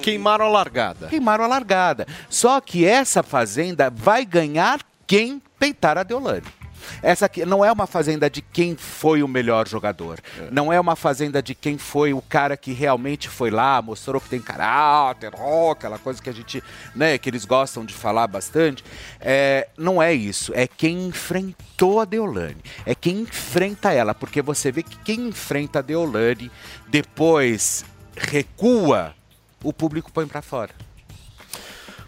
Queimaram 0.00 0.46
a 0.46 0.48
largada. 0.48 1.08
Queimaram 1.08 1.44
a 1.44 1.48
largada. 1.48 2.06
Só 2.28 2.60
que 2.60 2.84
essa 2.84 3.22
fazenda 3.22 3.90
vai 3.90 4.24
ganhar 4.24 4.80
quem 5.06 5.40
peitar 5.58 5.98
a 5.98 6.02
Deolane. 6.02 6.42
Essa 7.02 7.26
aqui 7.26 7.44
não 7.44 7.64
é 7.64 7.70
uma 7.70 7.86
fazenda 7.86 8.28
de 8.28 8.42
quem 8.42 8.76
foi 8.76 9.22
o 9.22 9.28
melhor 9.28 9.68
jogador. 9.68 10.20
Não 10.50 10.72
é 10.72 10.78
uma 10.78 10.96
fazenda 10.96 11.42
de 11.42 11.54
quem 11.54 11.78
foi 11.78 12.12
o 12.12 12.22
cara 12.22 12.56
que 12.56 12.72
realmente 12.72 13.28
foi 13.28 13.50
lá, 13.50 13.80
mostrou 13.80 14.20
que 14.20 14.28
tem 14.28 14.40
caráter, 14.40 15.32
ó, 15.34 15.72
aquela 15.72 15.98
coisa 15.98 16.22
que 16.22 16.30
a 16.30 16.32
gente, 16.32 16.62
né, 16.94 17.18
que 17.18 17.28
eles 17.28 17.44
gostam 17.44 17.84
de 17.84 17.94
falar 17.94 18.26
bastante. 18.26 18.84
É, 19.20 19.68
não 19.76 20.02
é 20.02 20.12
isso. 20.12 20.52
É 20.54 20.66
quem 20.66 21.06
enfrentou 21.06 22.00
a 22.00 22.04
Deolane. 22.04 22.62
É 22.84 22.94
quem 22.94 23.20
enfrenta 23.20 23.92
ela. 23.92 24.14
Porque 24.14 24.42
você 24.42 24.70
vê 24.70 24.82
que 24.82 24.98
quem 24.98 25.28
enfrenta 25.28 25.78
a 25.78 25.82
Deolane 25.82 26.50
depois 26.88 27.84
recua, 28.16 29.14
o 29.62 29.72
público 29.72 30.12
põe 30.12 30.26
pra 30.26 30.42
fora. 30.42 30.83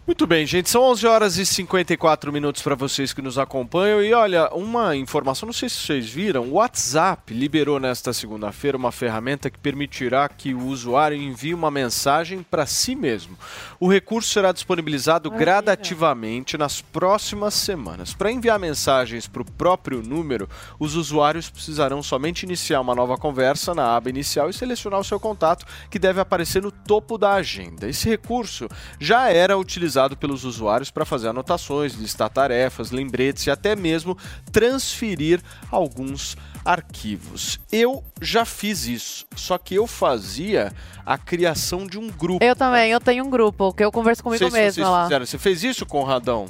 Muito 0.07 0.25
bem, 0.25 0.47
gente, 0.47 0.71
são 0.71 0.85
11 0.85 1.05
horas 1.05 1.37
e 1.37 1.45
54 1.45 2.33
minutos 2.33 2.63
para 2.63 2.77
vocês 2.77 3.13
que 3.13 3.21
nos 3.21 3.39
acompanham. 3.39 4.01
E 4.01 4.15
olha, 4.15 4.49
uma 4.55 4.95
informação, 4.95 5.49
não 5.49 5.53
sei 5.53 5.69
se 5.69 5.79
vocês 5.79 6.09
viram, 6.09 6.45
o 6.45 6.53
WhatsApp 6.53 7.35
liberou 7.35 7.81
nesta 7.81 8.13
segunda-feira 8.13 8.77
uma 8.77 8.93
ferramenta 8.93 9.51
que 9.51 9.59
permitirá 9.59 10.29
que 10.29 10.55
o 10.55 10.67
usuário 10.67 11.17
envie 11.17 11.53
uma 11.53 11.73
mensagem 11.73 12.41
para 12.49 12.67
si 12.67 12.95
mesmo. 12.95 13.37
O 13.81 13.91
recurso 13.91 14.31
será 14.31 14.53
disponibilizado 14.53 15.29
gradativamente 15.29 16.57
nas 16.57 16.81
próximas 16.81 17.55
semanas. 17.55 18.15
Para 18.15 18.31
enviar 18.31 18.61
mensagens 18.61 19.27
para 19.27 19.43
o 19.43 19.51
próprio 19.51 20.05
número, 20.05 20.49
os 20.79 20.95
usuários 20.95 21.51
precisarão 21.51 22.01
somente 22.01 22.45
iniciar 22.45 22.81
uma 22.81 22.95
nova 22.95 23.17
conversa 23.17 23.75
na 23.75 23.97
aba 23.97 24.09
inicial 24.09 24.49
e 24.49 24.55
selecionar 24.55 25.01
o 25.01 25.05
seu 25.05 25.19
contato, 25.19 25.67
que 25.91 25.99
deve 25.99 26.21
aparecer 26.21 26.63
no 26.63 26.71
topo 26.71 27.19
da 27.19 27.33
agenda. 27.33 27.89
Esse 27.89 28.09
recurso 28.09 28.69
já 29.01 29.31
era 29.31 29.59
utilizado 29.59 29.96
pelos 30.17 30.45
usuários 30.45 30.91
para 30.91 31.05
fazer 31.05 31.29
anotações, 31.29 31.95
listar 31.95 32.29
tarefas, 32.29 32.91
lembretes 32.91 33.47
e 33.47 33.51
até 33.51 33.75
mesmo 33.77 34.17
transferir 34.53 35.41
alguns 35.71 36.37
arquivos. 36.65 37.61
Eu 37.71 38.03
já 38.21 38.45
fiz 38.45 38.87
isso, 38.87 39.25
só 39.37 39.57
que 39.57 39.75
eu 39.75 39.87
fazia 39.87 40.73
a 41.05 41.17
criação 41.17 41.87
de 41.87 41.99
um 41.99 42.09
grupo. 42.09 42.45
Eu 42.45 42.57
também, 42.57 42.91
eu 42.91 43.01
tenho 43.01 43.25
um 43.25 43.31
grupo 43.31 43.73
que 43.73 43.85
eu 43.85 43.93
converso 43.93 44.23
comigo 44.23 44.43
Não 44.45 44.51
sei 44.51 44.59
se 44.61 44.65
mesma 44.67 44.85
vocês 44.85 44.89
lá. 44.95 45.03
fizeram. 45.05 45.27
Você 45.27 45.39
fez 45.39 45.63
isso, 45.65 45.87
Conradão? 45.87 46.47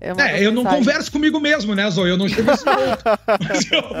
Eu 0.00 0.10
mando 0.14 0.20
É, 0.28 0.44
eu 0.44 0.52
não 0.52 0.64
converso 0.64 1.10
comigo 1.10 1.40
mesmo, 1.40 1.74
né, 1.74 1.88
Zoe? 1.90 2.10
Eu 2.10 2.18
não 2.18 2.28
chego 2.28 2.50
assim. 2.50 2.64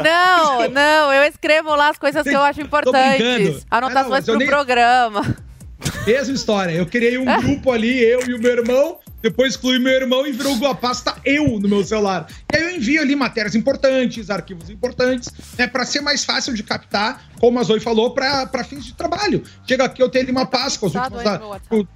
Não, 0.02 0.68
não, 0.70 1.12
eu 1.12 1.22
escrevo 1.24 1.74
lá 1.74 1.88
as 1.88 1.98
coisas 1.98 2.22
que 2.22 2.30
eu 2.34 2.42
acho 2.42 2.60
importantes. 2.60 3.18
brincando. 3.18 3.62
Ah, 3.70 3.80
não, 3.80 3.88
Anotações 3.88 4.24
pro 4.26 4.36
nem- 4.36 4.46
programa. 4.48 5.36
Mesma 6.06 6.34
história. 6.34 6.72
Eu 6.72 6.86
criei 6.86 7.18
um 7.18 7.24
grupo 7.42 7.70
ali, 7.70 7.98
eu 7.98 8.28
e 8.28 8.34
o 8.34 8.38
meu 8.38 8.52
irmão. 8.52 8.98
Depois 9.22 9.54
excluí 9.54 9.78
meu 9.78 9.92
irmão 9.92 10.26
e 10.26 10.32
virou 10.32 10.66
a 10.66 10.74
pasta 10.74 11.16
eu 11.24 11.58
no 11.58 11.66
meu 11.66 11.82
celular. 11.82 12.26
E 12.52 12.56
aí 12.56 12.62
eu 12.62 12.76
envio 12.76 13.00
ali 13.00 13.16
matérias 13.16 13.54
importantes, 13.54 14.28
arquivos 14.28 14.68
importantes, 14.68 15.30
né, 15.56 15.66
para 15.66 15.86
ser 15.86 16.02
mais 16.02 16.24
fácil 16.26 16.52
de 16.52 16.62
captar, 16.62 17.24
como 17.40 17.58
a 17.58 17.62
Zoe 17.62 17.80
falou, 17.80 18.10
para 18.10 18.64
fins 18.64 18.84
de 18.84 18.92
trabalho. 18.92 19.42
Chega 19.66 19.84
aqui, 19.84 20.02
eu 20.02 20.10
tenho 20.10 20.24
ali 20.24 20.30
uma 20.30 20.44
pasta 20.44 20.78
com 20.78 20.86
os 20.86 20.94
últimos, 20.94 21.88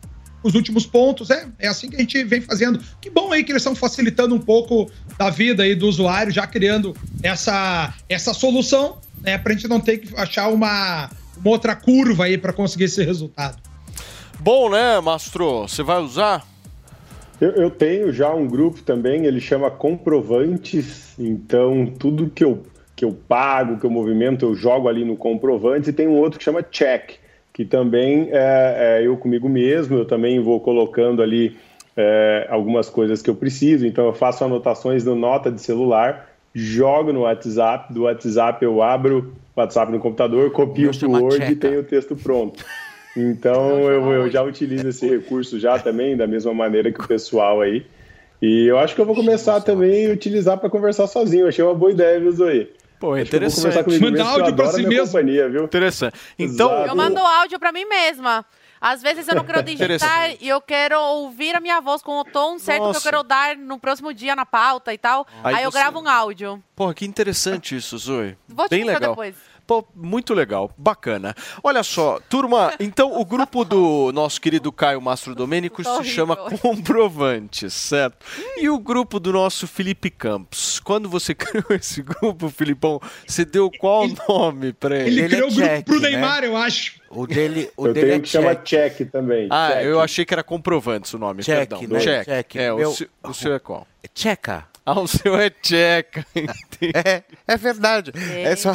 os 0.43 0.55
últimos 0.55 0.87
pontos. 0.87 1.29
É, 1.29 1.47
é 1.59 1.69
assim 1.69 1.91
que 1.91 1.97
a 1.97 2.01
gente 2.01 2.25
vem 2.25 2.41
fazendo. 2.41 2.83
Que 2.99 3.11
bom 3.11 3.31
aí 3.31 3.45
que 3.45 3.53
eles 3.53 3.61
estão 3.61 3.75
facilitando 3.75 4.35
um 4.35 4.41
pouco 4.41 4.91
da 5.19 5.29
vida 5.29 5.65
aí 5.65 5.75
do 5.75 5.87
usuário, 5.87 6.33
já 6.33 6.47
criando 6.47 6.97
essa, 7.23 7.93
essa 8.09 8.33
solução, 8.33 9.03
né, 9.21 9.37
pra 9.37 9.53
gente 9.53 9.69
não 9.69 9.81
ter 9.81 9.99
que 9.99 10.17
achar 10.17 10.49
uma, 10.49 11.11
uma 11.37 11.51
outra 11.51 11.77
curva 11.77 12.25
aí 12.25 12.39
para 12.39 12.55
conseguir 12.55 12.85
esse 12.85 13.05
resultado. 13.05 13.68
Bom, 14.41 14.71
né, 14.71 15.01
Mastro? 15.01 15.63
Você 15.63 15.83
vai 15.83 16.01
usar? 16.01 16.47
Eu, 17.41 17.51
eu 17.51 17.71
tenho 17.71 18.13
já 18.13 18.33
um 18.33 18.47
grupo 18.47 18.83
também, 18.83 19.25
ele 19.27 19.41
chama 19.41 19.71
Comprovantes, 19.71 21.15
então 21.19 21.87
tudo 21.87 22.31
que 22.31 22.45
eu, 22.45 22.63
que 22.95 23.05
eu 23.05 23.13
pago, 23.13 23.79
que 23.79 23.87
eu 23.87 23.91
movimento, 23.91 24.45
eu 24.45 24.55
jogo 24.55 24.89
ali 24.89 25.05
no 25.05 25.17
Comprovantes, 25.17 25.89
e 25.89 25.93
tem 25.93 26.07
um 26.07 26.17
outro 26.17 26.39
que 26.39 26.45
chama 26.45 26.63
Check, 26.63 27.17
que 27.53 27.65
também 27.65 28.29
é, 28.31 29.01
é 29.01 29.07
eu 29.07 29.17
comigo 29.17 29.49
mesmo, 29.49 29.99
eu 29.99 30.05
também 30.05 30.41
vou 30.41 30.61
colocando 30.61 31.21
ali 31.21 31.57
é, 31.97 32.47
algumas 32.49 32.89
coisas 32.89 33.21
que 33.21 33.31
eu 33.31 33.35
preciso, 33.35 33.87
então 33.87 34.07
eu 34.07 34.13
faço 34.13 34.45
anotações 34.45 35.05
no 35.05 35.17
nota 35.17 35.51
de 35.51 35.61
celular, 35.61 36.29
jogo 36.55 37.13
no 37.13 37.21
WhatsApp, 37.21 37.93
do 37.93 38.03
WhatsApp 38.03 38.65
eu 38.65 38.83
abro 38.83 39.33
o 39.55 39.61
WhatsApp 39.61 39.91
no 39.91 39.99
computador, 39.99 40.51
copio 40.53 40.91
o 40.91 41.11
Word 41.11 41.53
e 41.53 41.57
tenho 41.57 41.81
o 41.81 41.85
texto 41.85 42.15
pronto. 42.17 42.65
Então 43.21 43.81
eu, 43.91 44.13
eu 44.13 44.31
já 44.31 44.43
utilizo 44.43 44.89
esse 44.89 45.09
recurso 45.09 45.59
já 45.59 45.79
também, 45.79 46.17
da 46.17 46.27
mesma 46.27 46.55
maneira 46.55 46.93
que 46.93 47.01
o 47.01 47.07
pessoal 47.07 47.61
aí. 47.61 47.85
E 48.41 48.67
eu 48.67 48.79
acho 48.79 48.95
que 48.95 49.01
eu 49.01 49.05
vou 49.07 49.15
começar 49.17 49.61
também 49.61 50.07
a 50.09 50.13
utilizar 50.13 50.57
para 50.59 50.71
conversar 50.71 51.07
sozinho. 51.09 51.49
Achei 51.49 51.65
uma 51.65 51.75
boa 51.75 51.91
ideia, 51.91 52.21
viu, 52.21 52.31
Zoe? 52.31 52.71
Pô, 53.01 53.13
Acho 53.15 53.31
que 53.31 53.37
eu 53.37 53.41
vou 53.41 53.49
interessante. 53.49 53.57
conversar 53.63 53.85
comigo 53.85 54.05
mesmo, 54.11 54.17
que 54.35 54.41
eu 54.41 54.47
adoro 54.47 54.71
a 54.77 54.79
minha 54.89 55.05
companhia, 55.05 55.49
viu? 55.49 55.65
Interessante. 55.65 56.15
Então, 56.39 56.87
Eu 56.87 56.95
mando 56.97 57.19
áudio 57.19 57.59
pra 57.59 57.73
mim 57.73 57.85
mesma. 57.85 58.45
Às 58.81 59.03
vezes 59.03 59.27
eu 59.27 59.35
não 59.35 59.43
quero 59.45 59.61
digitar 59.65 60.31
e 60.41 60.49
eu 60.49 60.61
quero 60.61 61.01
ouvir 61.01 61.55
a 61.57 61.61
minha 61.61 61.81
voz 61.81 62.01
com 62.01 62.21
o 62.21 62.25
tom 62.25 62.61
certo 62.61 62.79
que 62.81 62.87
Nossa. 62.87 62.99
eu 62.99 63.03
quero 63.03 63.23
dar 63.25 63.57
no 63.57 63.77
próximo 63.79 64.15
dia 64.15 64.37
na 64.37 64.47
pauta 64.47 64.95
e 64.95 64.99
tal. 64.99 65.27
Aí 65.43 65.57
Aí, 65.57 65.65
eu 65.65 65.71
você- 65.73 65.79
gravo 65.79 66.01
um 66.01 66.09
áudio. 66.09 66.63
Porra, 66.77 66.95
que 66.95 67.05
interessante 67.05 67.77
isso, 67.77 67.99
Zoe. 67.99 68.37
Vou 68.49 68.67
te 68.67 68.71
Bem 68.71 68.85
legal. 68.85 69.11
depois. 69.11 69.35
Pô, 69.69 69.85
muito 69.95 70.33
legal, 70.33 70.71
bacana. 70.79 71.35
Olha 71.63 71.83
só, 71.83 72.19
turma, 72.27 72.73
então 72.81 73.21
o 73.21 73.23
grupo 73.23 73.67
do 73.67 74.11
nosso 74.15 74.41
querido 74.41 74.73
Caio 74.73 74.99
Mastro 74.99 75.35
Domênico 75.35 75.85
se 75.85 76.05
chama 76.05 76.35
Comprovantes, 76.35 77.75
certo? 77.75 78.25
E 78.57 78.71
o 78.71 78.79
grupo 78.79 79.21
do 79.21 79.31
nosso 79.31 79.67
Felipe 79.67 80.09
Campos. 80.09 80.81
Quando 80.81 81.07
você 81.07 81.35
criou 81.37 81.67
esse 81.69 82.01
grupo, 82.01 82.49
Filipão, 82.49 82.99
você 83.27 83.45
deu 83.45 83.71
qual 83.71 84.07
nome 84.27 84.73
pra 84.73 84.97
ele? 85.01 85.21
Ele, 85.21 85.29
criou 85.29 85.51
o 85.51 85.55
grupo 85.55 85.83
pro 85.85 86.01
né? 86.01 86.11
Neymar, 86.13 86.45
eu 86.45 86.57
acho. 86.57 86.99
O 87.11 87.27
dele, 87.27 87.71
o 87.77 87.89
eu 87.89 87.93
dele 87.93 88.07
tenho 88.07 88.17
é 88.17 88.21
que 88.21 88.29
chama 88.29 88.55
check. 88.55 88.97
Check 88.97 89.11
também. 89.13 89.49
Ah, 89.51 89.71
Check. 89.75 89.85
eu 89.85 90.01
achei 90.01 90.25
que 90.25 90.33
era 90.33 90.43
Comprovantes 90.43 91.13
o 91.13 91.19
nome, 91.19 91.43
Check, 91.43 91.69
perdão. 91.69 91.83
né? 91.83 92.01
Check. 92.01 92.25
Check. 92.25 92.57
É, 92.57 92.73
Meu- 92.73 92.89
o, 92.89 92.95
seu, 92.95 93.09
o 93.23 93.35
seu 93.35 93.53
é 93.55 93.59
qual? 93.59 93.87
Checa. 94.15 94.67
Ah, 94.89 95.01
o 95.01 95.07
seu 95.07 95.39
é 95.39 95.53
checa. 95.63 96.25
É, 96.95 97.25
é 97.49 97.57
verdade. 97.57 98.13
É 98.15 98.55
só. 98.55 98.73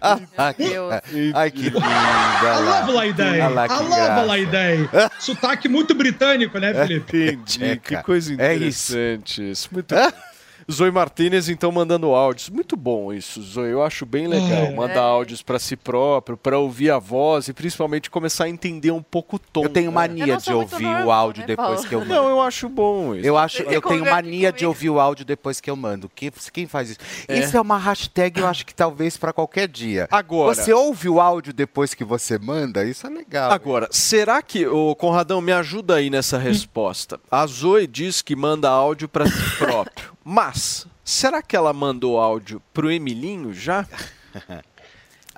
ah, 0.00 0.52
Deus. 0.56 0.94
ai, 1.34 1.50
que 1.50 1.62
linda. 1.70 1.80
I 1.80 2.62
love 2.62 2.92
Laidei. 2.92 3.26
Olha 3.26 3.48
lá 3.48 3.66
I 3.66 3.68
love 3.70 3.88
graça. 3.88 4.22
Laidei. 4.22 4.88
Sotaque 5.18 5.68
muito 5.68 5.92
britânico, 5.92 6.56
né, 6.58 6.72
Felipe? 6.72 7.32
Entendi, 7.32 7.76
que 7.80 7.96
coisa 8.04 8.32
É 8.40 8.54
isso. 8.54 8.92
interessante 8.92 9.50
isso. 9.50 9.68
Muito. 9.72 9.92
Zoe 10.70 10.90
Martinez, 10.90 11.48
então, 11.48 11.70
mandando 11.70 12.08
áudios. 12.14 12.48
Muito 12.48 12.76
bom 12.76 13.12
isso, 13.12 13.42
Zoe. 13.42 13.70
Eu 13.70 13.82
acho 13.82 14.06
bem 14.06 14.26
legal. 14.26 14.64
É. 14.66 14.74
Mandar 14.74 15.02
áudios 15.02 15.42
pra 15.42 15.58
si 15.58 15.76
próprio, 15.76 16.36
pra 16.36 16.58
ouvir 16.58 16.90
a 16.90 16.98
voz 16.98 17.48
e 17.48 17.52
principalmente 17.52 18.10
começar 18.10 18.44
a 18.44 18.48
entender 18.48 18.90
um 18.90 19.02
pouco 19.02 19.36
o 19.36 19.38
tom. 19.38 19.64
Eu 19.64 19.68
tenho 19.68 19.90
né? 19.90 19.94
mania 19.94 20.36
de 20.36 20.52
ouvir 20.52 20.86
o 21.04 21.10
áudio 21.10 21.46
depois 21.46 21.84
que 21.84 21.94
eu 21.94 22.00
mando. 22.00 22.14
Não, 22.14 22.28
eu 22.28 22.40
acho 22.40 22.68
bom 22.68 23.14
isso. 23.14 23.26
Eu 23.26 23.36
acho, 23.36 23.62
eu 23.62 23.82
tenho 23.82 24.04
mania 24.04 24.52
de 24.52 24.64
ouvir 24.66 24.90
o 24.90 25.00
áudio 25.00 25.24
depois 25.24 25.60
que 25.60 25.70
eu 25.70 25.76
mando. 25.76 26.08
Que- 26.14 26.32
Quem 26.52 26.66
faz 26.66 26.90
isso? 26.90 27.00
É. 27.28 27.38
Isso 27.38 27.56
é 27.56 27.60
uma 27.60 27.78
hashtag, 27.78 28.40
eu 28.40 28.46
acho 28.46 28.64
que 28.64 28.74
talvez 28.74 29.16
pra 29.16 29.32
qualquer 29.32 29.68
dia. 29.68 30.08
Agora- 30.10 30.54
Você 30.54 30.72
ouve 30.72 31.08
o 31.08 31.20
áudio 31.20 31.52
depois 31.52 31.94
que 31.94 32.04
você 32.04 32.38
manda? 32.38 32.84
Isso 32.84 33.06
é 33.06 33.10
legal. 33.10 33.50
Agora, 33.50 33.88
será 33.90 34.40
que, 34.42 34.66
o 34.66 34.94
Conradão, 34.94 35.40
me 35.40 35.52
ajuda 35.52 35.96
aí 35.96 36.08
nessa 36.10 36.38
resposta? 36.38 37.20
A 37.30 37.46
Zoe 37.46 37.86
diz 37.86 38.22
que 38.22 38.34
manda 38.34 38.68
áudio 38.70 39.08
pra 39.08 39.26
si 39.26 39.56
próprio, 39.58 40.13
mas 40.24 40.86
será 41.04 41.42
que 41.42 41.54
ela 41.54 41.72
mandou 41.72 42.18
áudio 42.18 42.62
pro 42.72 42.90
Emilinho 42.90 43.52
já? 43.52 43.86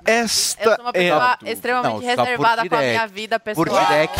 Esta 0.07 0.63
Eu 0.63 0.75
sou 0.75 0.85
uma 0.85 0.89
é 0.91 0.93
pessoa 0.93 1.23
a 1.23 1.35
dúvida. 1.35 1.51
extremamente 1.51 1.93
Não, 1.93 1.99
reservada 1.99 2.69
com 2.69 2.75
a 2.75 2.79
minha 2.79 3.07
vida 3.07 3.37
pessoal. 3.39 3.65
Por 3.65 3.77
direct, 3.77 4.15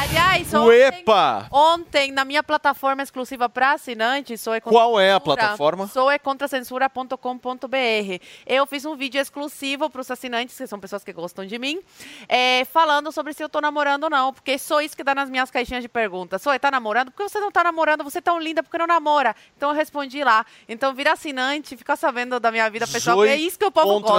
Aliás, 0.00 0.52
Uepa! 0.52 1.48
ontem, 1.50 1.78
ontem, 1.78 2.12
na 2.12 2.24
minha 2.26 2.42
plataforma 2.42 3.02
exclusiva 3.02 3.48
para 3.48 3.72
assinantes, 3.72 4.38
Sou 4.40 4.52
Qual 4.60 5.00
é 5.00 5.14
a 5.14 5.20
plataforma? 5.20 5.86
souecontracensura.com.br. 5.86 8.22
Eu 8.46 8.66
fiz 8.66 8.84
um 8.84 8.94
vídeo 8.96 9.18
exclusivo 9.18 9.88
para 9.88 10.02
os 10.02 10.10
assinantes, 10.10 10.54
que 10.56 10.66
são 10.66 10.78
pessoas 10.78 11.02
que 11.02 11.12
gostam 11.12 11.46
de 11.46 11.58
mim, 11.58 11.80
é, 12.28 12.66
falando 12.66 13.10
sobre 13.10 13.32
se 13.32 13.42
eu 13.42 13.48
tô 13.48 13.62
namorando 13.62 14.04
ou 14.04 14.10
não, 14.10 14.30
porque 14.32 14.58
só 14.58 14.82
isso 14.82 14.94
que 14.94 15.02
dá 15.02 15.14
nas 15.14 15.30
minhas 15.30 15.50
caixinhas 15.50 15.82
de 15.82 15.88
perguntas. 15.88 16.42
Soe, 16.42 16.58
tá 16.58 16.70
namorando? 16.70 17.10
Por 17.10 17.24
que 17.24 17.30
você 17.30 17.40
não 17.40 17.50
tá 17.50 17.64
namorando? 17.64 18.04
Você 18.04 18.18
é 18.18 18.20
tão 18.20 18.38
linda, 18.38 18.62
por 18.62 18.70
que 18.70 18.76
não 18.78 18.86
namora? 18.86 19.34
Então 19.56 19.70
eu 19.70 19.74
respondi 19.74 20.22
lá. 20.22 20.44
Então 20.68 20.92
vira 20.94 21.12
assinante, 21.12 21.78
fica 21.78 21.96
sabendo 21.96 22.38
da 22.38 22.52
minha 22.52 22.68
vida 22.68 22.86
pessoal, 22.86 23.16
porque 23.16 23.30
é 23.30 23.36
isso 23.36 23.58
que 23.58 23.64
o 23.64 23.70
povo 23.70 24.00
gosta. 24.00 24.18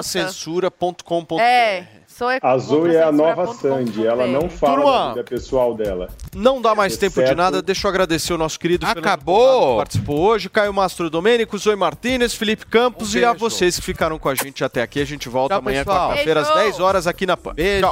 Contracensura.com.br 0.79 1.41
É, 1.41 1.85
Zoe 2.17 2.39
A 2.41 2.57
Zoe 2.57 2.95
é 2.95 3.03
a 3.03 3.11
nova. 3.11 3.53
Sandy, 3.53 4.05
ela 4.05 4.25
não 4.27 4.49
fala 4.49 4.75
Turma. 4.75 4.91
da 4.91 5.09
vida 5.09 5.23
pessoal 5.25 5.75
dela. 5.75 6.09
Não 6.35 6.61
dá 6.61 6.73
mais 6.73 6.97
tempo 6.97 7.15
de 7.15 7.21
Exceto- 7.21 7.37
nada, 7.37 7.61
deixa 7.61 7.85
eu 7.87 7.89
agradecer 7.89 8.33
o 8.33 8.37
nosso 8.37 8.59
querido 8.59 8.85
Acabou! 8.85 9.41
Fernando 9.49 9.69
que 9.71 9.77
participou 9.77 10.19
hoje, 10.19 10.49
Caio 10.49 10.73
Mastro 10.73 11.09
Domênico, 11.09 11.57
Zoe 11.57 11.75
Martinez, 11.75 12.33
Felipe 12.33 12.65
Campos 12.65 13.13
Um 13.13 13.19
e 13.19 13.25
a 13.25 13.33
vocês 13.33 13.75
que 13.77 13.81
ficaram 13.85 14.17
com 14.17 14.29
a 14.29 14.35
gente 14.35 14.63
até 14.63 14.81
aqui. 14.81 14.99
A 14.99 15.05
gente 15.05 15.29
volta 15.29 15.53
Tchau, 15.55 15.59
amanhã, 15.61 15.83
quarta-feira, 15.83 16.41
às 16.41 16.47
Beijo. 16.47 16.63
10 16.63 16.79
horas 16.79 17.07
aqui 17.07 17.25
na 17.25 17.37
PAN. 17.37 17.53
Beijo! 17.53 17.87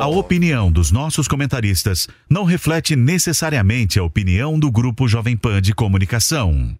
A 0.00 0.06
opinião 0.08 0.70
dos 0.70 0.90
nossos 0.90 1.26
comentaristas 1.28 2.08
não 2.28 2.44
reflete 2.44 2.94
necessariamente 2.96 3.98
a 3.98 4.02
opinião 4.04 4.58
do 4.58 4.70
Grupo 4.70 5.06
Jovem 5.08 5.36
Pan 5.36 5.60
de 5.62 5.74
Comunicação. 5.74 6.74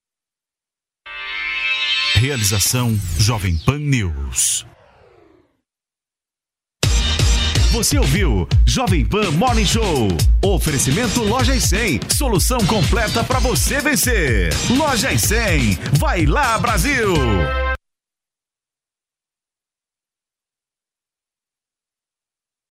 Realização 2.14 2.94
Jovem 3.18 3.56
Pan 3.64 3.78
News. 3.78 4.66
Você 7.70 7.96
ouviu 7.98 8.48
Jovem 8.66 9.04
Pan 9.04 9.30
Morning 9.30 9.64
Show. 9.64 10.08
Oferecimento 10.42 11.22
Loja 11.22 11.54
e 11.54 11.60
100. 11.60 12.00
Solução 12.08 12.58
completa 12.66 13.22
para 13.22 13.38
você 13.38 13.80
vencer. 13.80 14.52
Loja 14.70 15.12
e 15.12 15.18
100. 15.18 15.78
Vai 15.92 16.26
lá, 16.26 16.58
Brasil! 16.58 17.14